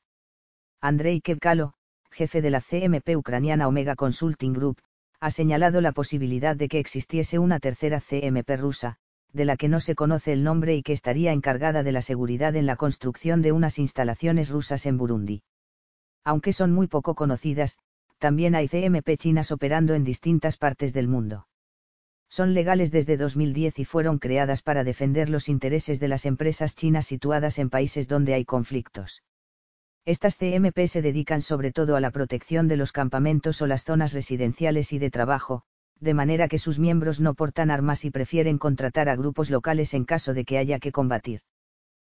Andrei 0.81 1.21
Kevkalo, 1.21 1.75
jefe 2.09 2.41
de 2.41 2.49
la 2.49 2.61
CMP 2.61 3.15
ucraniana 3.15 3.67
Omega 3.67 3.95
Consulting 3.95 4.53
Group, 4.53 4.79
ha 5.23 5.31
señalado 5.31 5.79
la 5.79 5.93
posibilidad 5.93 6.53
de 6.53 6.67
que 6.67 6.79
existiese 6.79 7.39
una 7.39 7.61
tercera 7.61 8.01
CMP 8.01 8.57
rusa, 8.57 8.97
de 9.31 9.45
la 9.45 9.55
que 9.55 9.69
no 9.69 9.79
se 9.79 9.95
conoce 9.95 10.33
el 10.33 10.43
nombre 10.43 10.75
y 10.75 10.83
que 10.83 10.91
estaría 10.91 11.31
encargada 11.31 11.81
de 11.81 11.93
la 11.93 12.01
seguridad 12.01 12.57
en 12.57 12.65
la 12.65 12.75
construcción 12.75 13.41
de 13.41 13.53
unas 13.53 13.79
instalaciones 13.79 14.49
rusas 14.49 14.85
en 14.85 14.97
Burundi. 14.97 15.43
Aunque 16.25 16.51
son 16.51 16.73
muy 16.73 16.87
poco 16.87 17.15
conocidas, 17.15 17.77
también 18.17 18.53
hay 18.53 18.67
CMP 18.67 19.15
chinas 19.17 19.53
operando 19.53 19.93
en 19.93 20.03
distintas 20.03 20.57
partes 20.57 20.91
del 20.91 21.07
mundo. 21.07 21.47
Son 22.27 22.53
legales 22.53 22.91
desde 22.91 23.15
2010 23.15 23.79
y 23.79 23.85
fueron 23.85 24.19
creadas 24.19 24.61
para 24.61 24.83
defender 24.83 25.29
los 25.29 25.47
intereses 25.47 26.01
de 26.01 26.09
las 26.09 26.25
empresas 26.25 26.75
chinas 26.75 27.05
situadas 27.05 27.59
en 27.59 27.69
países 27.69 28.09
donde 28.09 28.33
hay 28.33 28.43
conflictos. 28.43 29.23
Estas 30.05 30.37
CMP 30.37 30.87
se 30.87 31.01
dedican 31.01 31.41
sobre 31.41 31.71
todo 31.71 31.95
a 31.95 32.01
la 32.01 32.11
protección 32.11 32.67
de 32.67 32.75
los 32.75 32.91
campamentos 32.91 33.61
o 33.61 33.67
las 33.67 33.85
zonas 33.85 34.11
residenciales 34.11 34.91
y 34.91 34.99
de 34.99 35.09
trabajo, 35.09 35.63
de 36.01 36.13
manera 36.13 36.49
que 36.49 36.57
sus 36.57 36.77
miembros 36.77 37.21
no 37.21 37.35
portan 37.35 37.71
armas 37.71 38.03
y 38.03 38.11
prefieren 38.11 38.57
contratar 38.57 39.07
a 39.07 39.15
grupos 39.15 39.49
locales 39.49 39.93
en 39.93 40.03
caso 40.03 40.33
de 40.33 40.43
que 40.43 40.57
haya 40.57 40.79
que 40.79 40.91
combatir. 40.91 41.39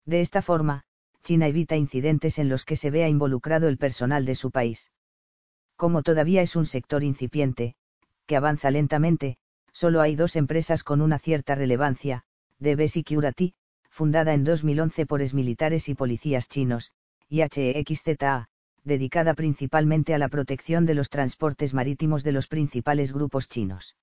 De 0.05 0.21
esta 0.21 0.41
forma, 0.41 0.85
China 1.23 1.47
evita 1.47 1.75
incidentes 1.75 2.39
en 2.39 2.47
los 2.47 2.63
que 2.63 2.77
se 2.77 2.89
vea 2.89 3.09
involucrado 3.09 3.67
el 3.67 3.77
personal 3.77 4.23
de 4.25 4.35
su 4.35 4.51
país. 4.51 4.91
Como 5.75 6.03
todavía 6.03 6.41
es 6.41 6.55
un 6.55 6.65
sector 6.65 7.03
incipiente, 7.03 7.75
que 8.25 8.37
avanza 8.37 8.71
lentamente, 8.71 9.37
solo 9.73 9.99
hay 9.99 10.15
dos 10.15 10.37
empresas 10.37 10.85
con 10.85 11.01
una 11.01 11.19
cierta 11.19 11.55
relevancia, 11.55 12.23
DB 12.59 12.87
Security, 12.87 13.55
fundada 13.89 14.33
en 14.33 14.45
2011 14.45 15.05
por 15.05 15.21
exmilitares 15.21 15.89
y 15.89 15.95
policías 15.95 16.47
chinos, 16.47 16.93
y 17.33 17.41
dedicada 18.83 19.33
principalmente 19.33 20.13
a 20.13 20.19
la 20.19 20.29
protección 20.29 20.85
de 20.85 20.93
los 20.93 21.09
transportes 21.09 21.73
marítimos 21.73 22.23
de 22.23 22.31
los 22.31 22.47
principales 22.47 23.11
grupos 23.11 23.49
chinos. 23.49 23.95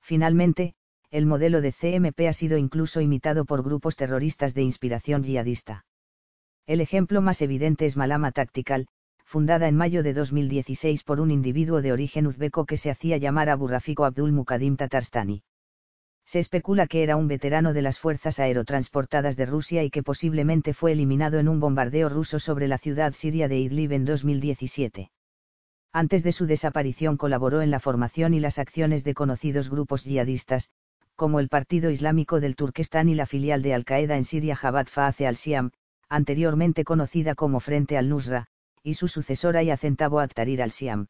Finalmente, 0.00 0.74
el 1.10 1.26
modelo 1.26 1.60
de 1.60 1.72
CMP 1.72 2.28
ha 2.28 2.32
sido 2.32 2.56
incluso 2.56 3.02
imitado 3.02 3.44
por 3.44 3.62
grupos 3.62 3.96
terroristas 3.96 4.54
de 4.54 4.62
inspiración 4.62 5.22
yihadista. 5.22 5.84
El 6.66 6.80
ejemplo 6.80 7.20
más 7.20 7.42
evidente 7.42 7.84
es 7.84 7.98
Malama 7.98 8.32
Tactical, 8.32 8.86
fundada 9.22 9.68
en 9.68 9.76
mayo 9.76 10.02
de 10.02 10.14
2016 10.14 11.02
por 11.02 11.20
un 11.20 11.30
individuo 11.30 11.82
de 11.82 11.92
origen 11.92 12.26
uzbeco 12.26 12.64
que 12.64 12.78
se 12.78 12.90
hacía 12.90 13.18
llamar 13.18 13.50
Abu 13.50 13.68
Rafiko 13.68 14.06
Abdul 14.06 14.32
Mukadim 14.32 14.76
Tatarstani. 14.76 15.42
Se 16.26 16.40
especula 16.40 16.88
que 16.88 17.04
era 17.04 17.16
un 17.16 17.28
veterano 17.28 17.72
de 17.72 17.82
las 17.82 18.00
fuerzas 18.00 18.40
aerotransportadas 18.40 19.36
de 19.36 19.46
Rusia 19.46 19.84
y 19.84 19.90
que 19.90 20.02
posiblemente 20.02 20.74
fue 20.74 20.90
eliminado 20.90 21.38
en 21.38 21.48
un 21.48 21.60
bombardeo 21.60 22.08
ruso 22.08 22.40
sobre 22.40 22.66
la 22.66 22.78
ciudad 22.78 23.12
siria 23.12 23.46
de 23.46 23.58
Idlib 23.60 23.92
en 23.92 24.04
2017. 24.04 25.12
Antes 25.92 26.24
de 26.24 26.32
su 26.32 26.46
desaparición 26.46 27.16
colaboró 27.16 27.62
en 27.62 27.70
la 27.70 27.78
formación 27.78 28.34
y 28.34 28.40
las 28.40 28.58
acciones 28.58 29.04
de 29.04 29.14
conocidos 29.14 29.70
grupos 29.70 30.04
yihadistas, 30.04 30.70
como 31.14 31.38
el 31.38 31.48
Partido 31.48 31.90
Islámico 31.90 32.40
del 32.40 32.56
Turquestán 32.56 33.08
y 33.08 33.14
la 33.14 33.26
filial 33.26 33.62
de 33.62 33.72
Al-Qaeda 33.72 34.16
en 34.16 34.24
Siria 34.24 34.56
Jabhat 34.56 34.88
Fa'ace 34.88 35.26
al-Siam, 35.26 35.70
anteriormente 36.08 36.84
conocida 36.84 37.34
como 37.34 37.60
Frente 37.60 37.96
al-Nusra, 37.96 38.48
y 38.82 38.94
su 38.94 39.06
sucesora 39.06 39.62
y 39.62 39.70
acentavo 39.70 40.26
Tahrir 40.26 40.60
al-Siam. 40.60 41.06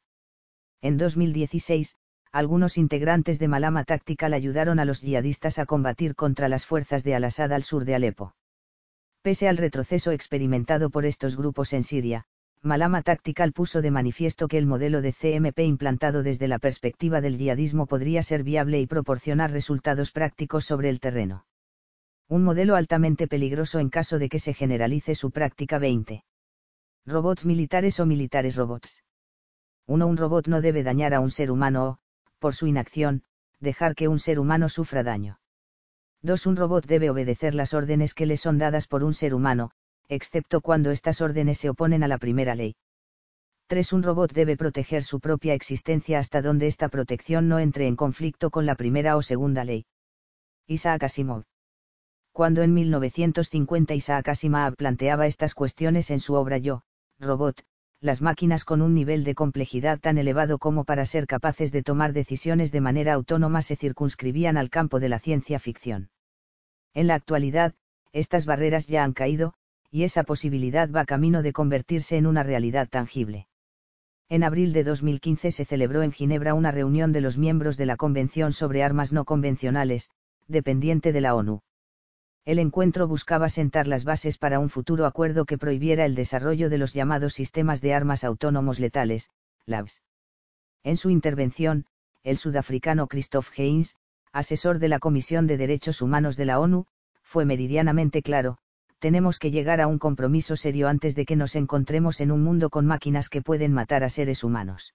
En 0.82 0.98
2016, 0.98 1.96
algunos 2.36 2.76
integrantes 2.76 3.38
de 3.38 3.48
Malama 3.48 3.84
Tactical 3.84 4.34
ayudaron 4.34 4.78
a 4.78 4.84
los 4.84 5.00
yihadistas 5.00 5.58
a 5.58 5.64
combatir 5.64 6.14
contra 6.14 6.50
las 6.50 6.66
fuerzas 6.66 7.02
de 7.02 7.14
Al-Assad 7.14 7.50
al 7.50 7.62
sur 7.62 7.86
de 7.86 7.94
Alepo. 7.94 8.34
Pese 9.22 9.48
al 9.48 9.56
retroceso 9.56 10.12
experimentado 10.12 10.90
por 10.90 11.06
estos 11.06 11.36
grupos 11.36 11.72
en 11.72 11.82
Siria, 11.82 12.26
Malama 12.60 13.00
Tactical 13.00 13.54
puso 13.54 13.80
de 13.80 13.90
manifiesto 13.90 14.48
que 14.48 14.58
el 14.58 14.66
modelo 14.66 15.00
de 15.00 15.14
CMP 15.14 15.60
implantado 15.60 16.22
desde 16.22 16.46
la 16.46 16.58
perspectiva 16.58 17.22
del 17.22 17.38
yihadismo 17.38 17.86
podría 17.86 18.22
ser 18.22 18.42
viable 18.42 18.80
y 18.80 18.86
proporcionar 18.86 19.50
resultados 19.50 20.10
prácticos 20.10 20.66
sobre 20.66 20.90
el 20.90 21.00
terreno. 21.00 21.46
Un 22.28 22.44
modelo 22.44 22.76
altamente 22.76 23.28
peligroso 23.28 23.78
en 23.78 23.88
caso 23.88 24.18
de 24.18 24.28
que 24.28 24.40
se 24.40 24.52
generalice 24.52 25.14
su 25.14 25.30
práctica 25.30 25.78
20. 25.78 26.22
Robots 27.06 27.46
militares 27.46 27.98
o 27.98 28.04
militares 28.04 28.56
robots. 28.56 29.02
1. 29.86 30.06
Un 30.06 30.16
robot 30.18 30.48
no 30.48 30.60
debe 30.60 30.82
dañar 30.82 31.14
a 31.14 31.20
un 31.20 31.30
ser 31.30 31.50
humano 31.50 31.86
o, 31.86 31.98
por 32.46 32.54
su 32.54 32.68
inacción, 32.68 33.24
dejar 33.58 33.96
que 33.96 34.06
un 34.06 34.20
ser 34.20 34.38
humano 34.38 34.68
sufra 34.68 35.02
daño. 35.02 35.40
2. 36.22 36.46
Un 36.46 36.54
robot 36.54 36.86
debe 36.86 37.10
obedecer 37.10 37.56
las 37.56 37.74
órdenes 37.74 38.14
que 38.14 38.24
le 38.24 38.36
son 38.36 38.56
dadas 38.56 38.86
por 38.86 39.02
un 39.02 39.14
ser 39.14 39.34
humano, 39.34 39.72
excepto 40.08 40.60
cuando 40.60 40.92
estas 40.92 41.20
órdenes 41.20 41.58
se 41.58 41.70
oponen 41.70 42.04
a 42.04 42.06
la 42.06 42.18
primera 42.18 42.54
ley. 42.54 42.76
3. 43.66 43.94
Un 43.94 44.04
robot 44.04 44.32
debe 44.32 44.56
proteger 44.56 45.02
su 45.02 45.18
propia 45.18 45.54
existencia 45.54 46.20
hasta 46.20 46.40
donde 46.40 46.68
esta 46.68 46.88
protección 46.88 47.48
no 47.48 47.58
entre 47.58 47.88
en 47.88 47.96
conflicto 47.96 48.50
con 48.50 48.64
la 48.64 48.76
primera 48.76 49.16
o 49.16 49.22
segunda 49.22 49.64
ley. 49.64 49.84
Isaac 50.68 51.02
Asimov. 51.02 51.42
Cuando 52.30 52.62
en 52.62 52.72
1950 52.74 53.92
Isaac 53.92 54.28
Asimov 54.28 54.76
planteaba 54.76 55.26
estas 55.26 55.52
cuestiones 55.56 56.12
en 56.12 56.20
su 56.20 56.34
obra 56.34 56.58
Yo, 56.58 56.82
robot, 57.18 57.64
las 58.06 58.22
máquinas 58.22 58.64
con 58.64 58.80
un 58.80 58.94
nivel 58.94 59.24
de 59.24 59.34
complejidad 59.34 59.98
tan 59.98 60.16
elevado 60.16 60.58
como 60.58 60.84
para 60.84 61.04
ser 61.04 61.26
capaces 61.26 61.72
de 61.72 61.82
tomar 61.82 62.12
decisiones 62.12 62.72
de 62.72 62.80
manera 62.80 63.12
autónoma 63.12 63.60
se 63.60 63.76
circunscribían 63.76 64.56
al 64.56 64.70
campo 64.70 65.00
de 65.00 65.10
la 65.10 65.18
ciencia 65.18 65.58
ficción. 65.58 66.08
En 66.94 67.08
la 67.08 67.16
actualidad, 67.16 67.74
estas 68.12 68.46
barreras 68.46 68.86
ya 68.86 69.04
han 69.04 69.12
caído, 69.12 69.52
y 69.90 70.04
esa 70.04 70.24
posibilidad 70.24 70.90
va 70.90 71.04
camino 71.04 71.42
de 71.42 71.52
convertirse 71.52 72.16
en 72.16 72.26
una 72.26 72.42
realidad 72.42 72.88
tangible. 72.88 73.48
En 74.28 74.44
abril 74.44 74.72
de 74.72 74.84
2015 74.84 75.50
se 75.50 75.64
celebró 75.64 76.02
en 76.02 76.12
Ginebra 76.12 76.54
una 76.54 76.70
reunión 76.70 77.12
de 77.12 77.20
los 77.20 77.36
miembros 77.36 77.76
de 77.76 77.86
la 77.86 77.96
Convención 77.96 78.52
sobre 78.52 78.82
Armas 78.82 79.12
No 79.12 79.24
Convencionales, 79.24 80.10
dependiente 80.48 81.12
de 81.12 81.20
la 81.20 81.34
ONU 81.34 81.60
el 82.46 82.60
encuentro 82.60 83.08
buscaba 83.08 83.48
sentar 83.48 83.88
las 83.88 84.04
bases 84.04 84.38
para 84.38 84.60
un 84.60 84.70
futuro 84.70 85.04
acuerdo 85.04 85.46
que 85.46 85.58
prohibiera 85.58 86.04
el 86.04 86.14
desarrollo 86.14 86.70
de 86.70 86.78
los 86.78 86.94
llamados 86.94 87.34
sistemas 87.34 87.80
de 87.80 87.92
armas 87.92 88.22
autónomos 88.22 88.78
letales, 88.78 89.30
LABs. 89.66 90.00
En 90.84 90.96
su 90.96 91.10
intervención, 91.10 91.86
el 92.22 92.36
sudafricano 92.36 93.08
Christoph 93.08 93.50
Heinz, 93.56 93.96
asesor 94.32 94.78
de 94.78 94.86
la 94.86 95.00
Comisión 95.00 95.48
de 95.48 95.56
Derechos 95.56 96.00
Humanos 96.00 96.36
de 96.36 96.44
la 96.44 96.60
ONU, 96.60 96.86
fue 97.20 97.44
meridianamente 97.44 98.22
claro, 98.22 98.58
tenemos 99.00 99.40
que 99.40 99.50
llegar 99.50 99.80
a 99.80 99.88
un 99.88 99.98
compromiso 99.98 100.54
serio 100.54 100.86
antes 100.86 101.16
de 101.16 101.26
que 101.26 101.34
nos 101.34 101.56
encontremos 101.56 102.20
en 102.20 102.30
un 102.30 102.44
mundo 102.44 102.70
con 102.70 102.86
máquinas 102.86 103.28
que 103.28 103.42
pueden 103.42 103.72
matar 103.72 104.04
a 104.04 104.08
seres 104.08 104.44
humanos. 104.44 104.94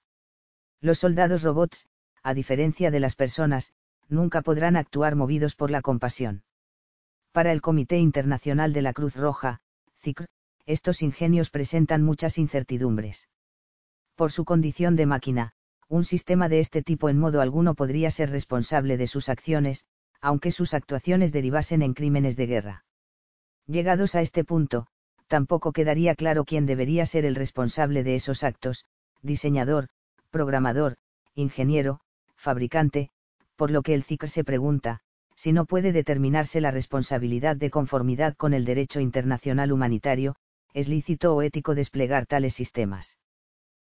Los 0.80 1.00
soldados 1.00 1.44
robots, 1.44 1.86
a 2.24 2.34
diferencia 2.34 2.92
de 2.92 3.02
las 3.02 3.16
personas, 3.16 3.74
nunca 4.08 4.42
podrán 4.42 4.78
actuar 4.78 5.18
movidos 5.18 5.54
por 5.54 5.70
la 5.70 5.82
compasión. 5.82 6.44
Para 7.32 7.54
el 7.54 7.62
Comité 7.62 7.98
Internacional 7.98 8.74
de 8.74 8.82
la 8.82 8.92
Cruz 8.92 9.16
Roja, 9.16 9.62
CICR, 10.02 10.28
estos 10.66 11.02
ingenios 11.02 11.50
presentan 11.50 12.04
muchas 12.04 12.38
incertidumbres. 12.38 13.30
Por 14.16 14.34
su 14.34 14.44
condición 14.44 14.98
de 14.98 15.06
máquina, 15.06 15.54
un 15.88 16.04
sistema 16.04 16.50
de 16.50 16.60
este 16.60 16.84
tipo 16.84 17.08
en 17.08 17.18
modo 17.18 17.40
alguno 17.40 17.74
podría 17.74 18.12
ser 18.12 18.32
responsable 18.32 18.98
de 18.98 19.08
sus 19.08 19.30
acciones, 19.30 19.86
aunque 20.20 20.52
sus 20.52 20.74
actuaciones 20.74 21.32
derivasen 21.32 21.82
en 21.82 21.94
crímenes 21.94 22.36
de 22.36 22.48
guerra. 22.48 22.86
Llegados 23.66 24.16
a 24.16 24.22
este 24.22 24.44
punto, 24.44 24.88
tampoco 25.28 25.72
quedaría 25.72 26.16
claro 26.16 26.44
quién 26.44 26.66
debería 26.66 27.06
ser 27.06 27.24
el 27.24 27.36
responsable 27.36 28.04
de 28.04 28.16
esos 28.16 28.44
actos, 28.44 28.86
diseñador, 29.22 29.88
programador, 30.32 30.98
ingeniero, 31.34 32.02
fabricante, 32.36 33.10
por 33.56 33.72
lo 33.72 33.84
que 33.84 33.94
el 33.94 34.04
CICR 34.04 34.28
se 34.28 34.44
pregunta, 34.44 35.02
si 35.42 35.54
no 35.54 35.66
puede 35.66 35.92
determinarse 35.92 36.62
la 36.62 36.70
responsabilidad 36.70 37.56
de 37.56 37.72
conformidad 37.72 38.36
con 38.36 38.54
el 38.54 38.64
derecho 38.64 39.00
internacional 39.00 39.72
humanitario, 39.72 40.36
es 40.72 40.88
lícito 40.88 41.34
o 41.34 41.42
ético 41.42 41.74
desplegar 41.74 42.28
tales 42.28 42.54
sistemas. 42.54 43.18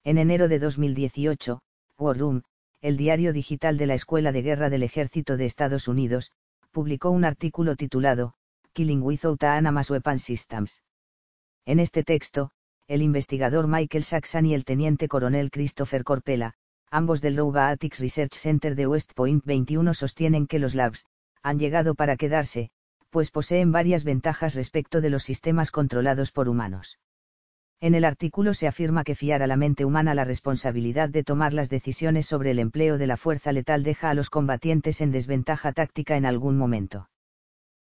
En 0.04 0.18
enero 0.18 0.48
de 0.48 0.58
2018, 0.58 1.62
War 2.00 2.18
Room, 2.18 2.42
el 2.82 2.98
diario 2.98 3.32
digital 3.32 3.78
de 3.78 3.86
la 3.86 3.94
Escuela 3.94 4.32
de 4.32 4.42
Guerra 4.42 4.72
del 4.72 4.82
Ejército 4.82 5.38
de 5.38 5.46
Estados 5.46 5.88
Unidos, 5.88 6.32
publicó 6.72 7.12
un 7.12 7.26
artículo 7.26 7.76
titulado, 7.76 8.34
Killing 8.74 9.04
Without 9.04 9.44
Mass 9.72 9.92
Weapon 9.92 10.18
Systems. 10.18 10.82
En 11.64 11.80
este 11.80 12.04
texto, 12.04 12.50
el 12.88 13.04
investigador 13.04 13.68
Michael 13.68 14.04
Saxon 14.04 14.48
y 14.48 14.56
el 14.56 14.66
teniente 14.66 15.08
coronel 15.08 15.52
Christopher 15.52 16.04
Corpela, 16.04 16.56
ambos 16.90 17.22
del 17.22 17.38
Robotics 17.38 18.00
Research 18.00 18.34
Center 18.34 18.74
de 18.74 18.88
West 18.88 19.12
Point 19.14 19.46
21 19.46 19.94
sostienen 19.94 20.48
que 20.48 20.58
los 20.58 20.74
labs, 20.74 21.06
han 21.46 21.60
llegado 21.60 21.94
para 21.94 22.18
quedarse, 22.18 22.72
pues 23.12 23.30
poseen 23.30 23.72
varias 23.72 24.04
ventajas 24.04 24.56
respecto 24.56 25.00
de 25.00 25.12
los 25.12 25.22
sistemas 25.22 25.70
controlados 25.70 26.32
por 26.32 26.50
humanos. 26.50 26.98
En 27.80 27.94
el 27.94 28.04
artículo 28.04 28.56
se 28.56 28.68
afirma 28.68 29.04
que 29.04 29.14
fiar 29.14 29.44
a 29.44 29.48
la 29.48 29.56
mente 29.56 29.86
humana 29.86 30.16
la 30.16 30.26
responsabilidad 30.26 31.10
de 31.10 31.24
tomar 31.24 31.54
las 31.54 31.70
decisiones 31.70 32.26
sobre 32.26 32.50
el 32.50 32.58
empleo 32.58 32.98
de 32.98 33.06
la 33.06 33.16
fuerza 33.16 33.52
letal 33.52 33.84
deja 33.84 34.10
a 34.10 34.16
los 34.16 34.32
combatientes 34.32 35.02
en 35.02 35.12
desventaja 35.12 35.72
táctica 35.72 36.18
en 36.18 36.26
algún 36.26 36.58
momento. 36.58 37.10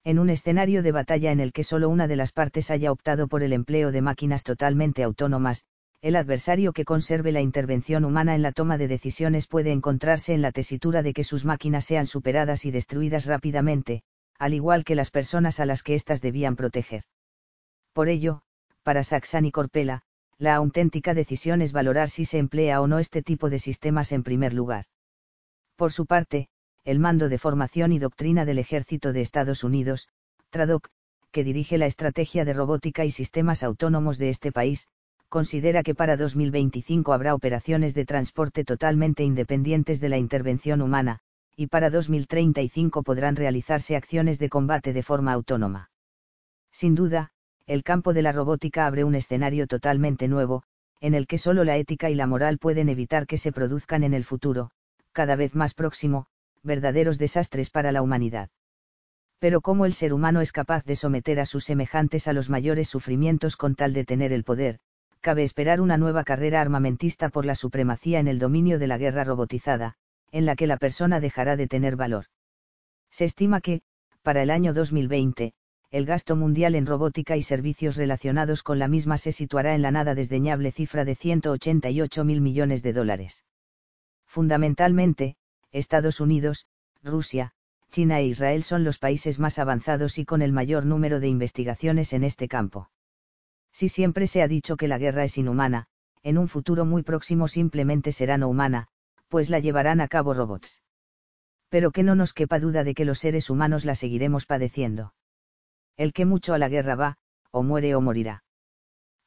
En 0.03 0.19
un 0.19 0.29
escenario 0.29 0.83
de 0.83 0.91
batalla 0.91 1.31
en 1.31 1.39
el 1.39 1.51
que 1.51 1.63
solo 1.63 1.89
una 1.89 2.07
de 2.07 2.15
las 2.15 2.33
partes 2.33 2.69
haya 2.69 2.91
optado 2.91 3.27
por 3.27 3.41
el 3.41 3.53
empleo 3.53 3.91
de 3.91 4.03
máquinas 4.03 4.43
totalmente 4.43 5.01
autónomas, 5.01 5.65
el 6.01 6.15
adversario 6.15 6.73
que 6.73 6.85
conserve 6.85 7.31
la 7.31 7.41
intervención 7.41 8.05
humana 8.05 8.35
en 8.35 8.41
la 8.43 8.51
toma 8.51 8.77
de 8.77 8.87
decisiones 8.87 9.47
puede 9.47 9.71
encontrarse 9.71 10.33
en 10.33 10.41
la 10.41 10.51
tesitura 10.51 11.01
de 11.01 11.13
que 11.13 11.23
sus 11.23 11.43
máquinas 11.43 11.85
sean 11.85 12.05
superadas 12.05 12.65
y 12.65 12.71
destruidas 12.71 13.25
rápidamente, 13.25 14.03
al 14.37 14.53
igual 14.53 14.83
que 14.83 14.95
las 14.95 15.09
personas 15.09 15.59
a 15.59 15.65
las 15.65 15.81
que 15.81 15.95
éstas 15.95 16.21
debían 16.21 16.55
proteger. 16.55 17.03
Por 17.93 18.09
ello, 18.09 18.41
para 18.83 19.03
Saxan 19.03 19.45
y 19.45 19.51
Corpela, 19.51 20.03
la 20.37 20.53
auténtica 20.53 21.15
decisión 21.15 21.63
es 21.63 21.71
valorar 21.71 22.11
si 22.11 22.25
se 22.25 22.37
emplea 22.37 22.79
o 22.79 22.87
no 22.87 22.99
este 22.99 23.23
tipo 23.23 23.49
de 23.49 23.57
sistemas 23.57 24.11
en 24.11 24.21
primer 24.21 24.53
lugar. 24.53 24.85
Por 25.75 25.91
su 25.91 26.05
parte, 26.05 26.49
el 26.83 26.99
Mando 26.99 27.27
de 27.27 27.39
Formación 27.39 27.91
y 27.91 27.99
Doctrina 27.99 28.45
del 28.45 28.59
Ejército 28.59 29.13
de 29.13 29.21
Estados 29.21 29.63
Unidos, 29.63 30.09
TRADOC, 30.51 30.89
que 31.31 31.43
dirige 31.43 31.77
la 31.77 31.87
estrategia 31.87 32.45
de 32.45 32.53
robótica 32.53 33.03
y 33.03 33.11
sistemas 33.11 33.63
autónomos 33.63 34.17
de 34.17 34.29
este 34.29 34.51
país, 34.51 34.87
considera 35.29 35.83
que 35.83 35.95
para 35.95 36.17
2025 36.17 37.13
habrá 37.13 37.35
operaciones 37.35 37.93
de 37.93 38.05
transporte 38.05 38.63
totalmente 38.63 39.23
independientes 39.23 39.99
de 39.99 40.09
la 40.09 40.17
intervención 40.17 40.81
humana, 40.81 41.19
y 41.55 41.67
para 41.67 41.89
2035 41.89 43.03
podrán 43.03 43.35
realizarse 43.35 43.95
acciones 43.95 44.39
de 44.39 44.49
combate 44.49 44.93
de 44.93 45.03
forma 45.03 45.33
autónoma. 45.33 45.89
Sin 46.71 46.95
duda, 46.95 47.31
el 47.65 47.83
campo 47.83 48.13
de 48.13 48.21
la 48.21 48.31
robótica 48.31 48.85
abre 48.85 49.03
un 49.03 49.15
escenario 49.15 49.67
totalmente 49.67 50.27
nuevo, 50.27 50.63
en 51.01 51.13
el 51.13 51.27
que 51.27 51.37
solo 51.37 51.63
la 51.63 51.77
ética 51.77 52.09
y 52.09 52.15
la 52.15 52.27
moral 52.27 52.57
pueden 52.57 52.89
evitar 52.89 53.27
que 53.27 53.37
se 53.37 53.51
produzcan 53.51 54.03
en 54.03 54.13
el 54.13 54.23
futuro, 54.23 54.71
cada 55.11 55.35
vez 55.35 55.55
más 55.55 55.73
próximo, 55.73 56.27
verdaderos 56.63 57.17
desastres 57.17 57.69
para 57.69 57.91
la 57.91 58.01
humanidad. 58.01 58.49
Pero 59.39 59.61
cómo 59.61 59.85
el 59.85 59.93
ser 59.93 60.13
humano 60.13 60.41
es 60.41 60.51
capaz 60.51 60.85
de 60.85 60.95
someter 60.95 61.39
a 61.39 61.45
sus 61.45 61.65
semejantes 61.65 62.27
a 62.27 62.33
los 62.33 62.49
mayores 62.49 62.87
sufrimientos 62.87 63.55
con 63.55 63.75
tal 63.75 63.93
de 63.93 64.05
tener 64.05 64.31
el 64.31 64.43
poder, 64.43 64.79
cabe 65.21 65.43
esperar 65.43 65.81
una 65.81 65.97
nueva 65.97 66.23
carrera 66.23 66.61
armamentista 66.61 67.29
por 67.29 67.45
la 67.45 67.55
supremacía 67.55 68.19
en 68.19 68.27
el 68.27 68.39
dominio 68.39 68.79
de 68.79 68.87
la 68.87 68.97
guerra 68.97 69.23
robotizada, 69.23 69.95
en 70.31 70.45
la 70.45 70.55
que 70.55 70.67
la 70.67 70.77
persona 70.77 71.19
dejará 71.19 71.55
de 71.55 71.67
tener 71.67 71.95
valor. 71.95 72.25
Se 73.09 73.25
estima 73.25 73.61
que, 73.61 73.81
para 74.21 74.43
el 74.43 74.49
año 74.49 74.73
2020, 74.73 75.53
el 75.89 76.05
gasto 76.05 76.35
mundial 76.35 76.75
en 76.75 76.85
robótica 76.85 77.37
y 77.37 77.43
servicios 77.43 77.95
relacionados 77.95 78.61
con 78.61 78.77
la 78.77 78.89
misma 78.89 79.17
se 79.17 79.31
situará 79.31 79.73
en 79.73 79.81
la 79.81 79.91
nada 79.91 80.15
desdeñable 80.15 80.71
cifra 80.71 81.05
de 81.05 81.15
188 81.15 82.25
mil 82.25 82.41
millones 82.41 82.83
de 82.83 82.93
dólares. 82.93 83.45
Fundamentalmente, 84.25 85.37
Estados 85.71 86.19
Unidos, 86.19 86.67
Rusia, 87.03 87.53
China 87.89 88.19
e 88.19 88.25
Israel 88.25 88.63
son 88.63 88.83
los 88.83 88.97
países 88.97 89.39
más 89.39 89.59
avanzados 89.59 90.17
y 90.17 90.25
con 90.25 90.41
el 90.41 90.51
mayor 90.51 90.85
número 90.85 91.21
de 91.21 91.29
investigaciones 91.29 92.11
en 92.11 92.25
este 92.25 92.49
campo. 92.49 92.89
Si 93.71 93.89
siempre 93.89 94.27
se 94.27 94.41
ha 94.41 94.47
dicho 94.47 94.77
que 94.77 94.87
la 94.87 94.97
guerra 94.97 95.23
es 95.23 95.37
inhumana, 95.37 95.87
en 96.23 96.37
un 96.37 96.47
futuro 96.47 96.85
muy 96.85 97.03
próximo 97.03 97.47
simplemente 97.47 98.11
será 98.11 98.37
no 98.37 98.49
humana, 98.49 98.87
pues 99.27 99.49
la 99.49 99.59
llevarán 99.59 100.01
a 100.01 100.07
cabo 100.07 100.33
robots. 100.33 100.81
Pero 101.69 101.91
que 101.91 102.03
no 102.03 102.15
nos 102.15 102.33
quepa 102.33 102.59
duda 102.59 102.83
de 102.83 102.93
que 102.93 103.05
los 103.05 103.19
seres 103.19 103.49
humanos 103.49 103.85
la 103.85 103.95
seguiremos 103.95 104.45
padeciendo 104.45 105.13
el 105.97 106.13
que 106.13 106.25
mucho 106.25 106.53
a 106.53 106.59
la 106.59 106.69
guerra 106.69 106.95
va, 106.95 107.17
o 107.51 107.63
muere 107.63 107.95
o 107.95 108.01
morirá. 108.01 108.43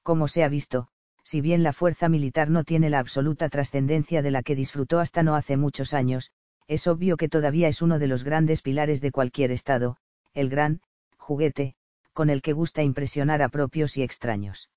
Como 0.03 0.29
se 0.29 0.45
ha 0.45 0.49
visto, 0.49 0.87
si 1.25 1.41
bien 1.41 1.63
la 1.63 1.73
fuerza 1.73 2.09
militar 2.09 2.49
no 2.49 2.65
tiene 2.65 2.91
la 2.91 3.01
absoluta 3.01 3.49
trascendencia 3.49 4.23
de 4.23 4.31
la 4.31 4.43
que 4.43 4.55
disfrutó 4.55 5.01
hasta 5.01 5.23
no 5.23 5.35
hace 5.35 5.57
muchos 5.57 5.93
años, 5.93 6.31
es 6.69 6.87
obvio 6.87 7.17
que 7.17 7.29
todavía 7.29 7.67
es 7.67 7.83
uno 7.83 7.99
de 7.99 8.07
los 8.07 8.23
grandes 8.23 8.63
pilares 8.63 9.01
de 9.01 9.11
cualquier 9.11 9.51
Estado, 9.51 9.97
el 10.33 10.49
gran, 10.49 10.81
juguete, 11.19 11.75
con 12.21 12.29
el 12.29 12.43
que 12.43 12.53
gusta 12.53 12.83
impresionar 12.83 13.41
a 13.41 13.49
propios 13.49 13.97
y 13.97 14.03
extraños. 14.03 14.69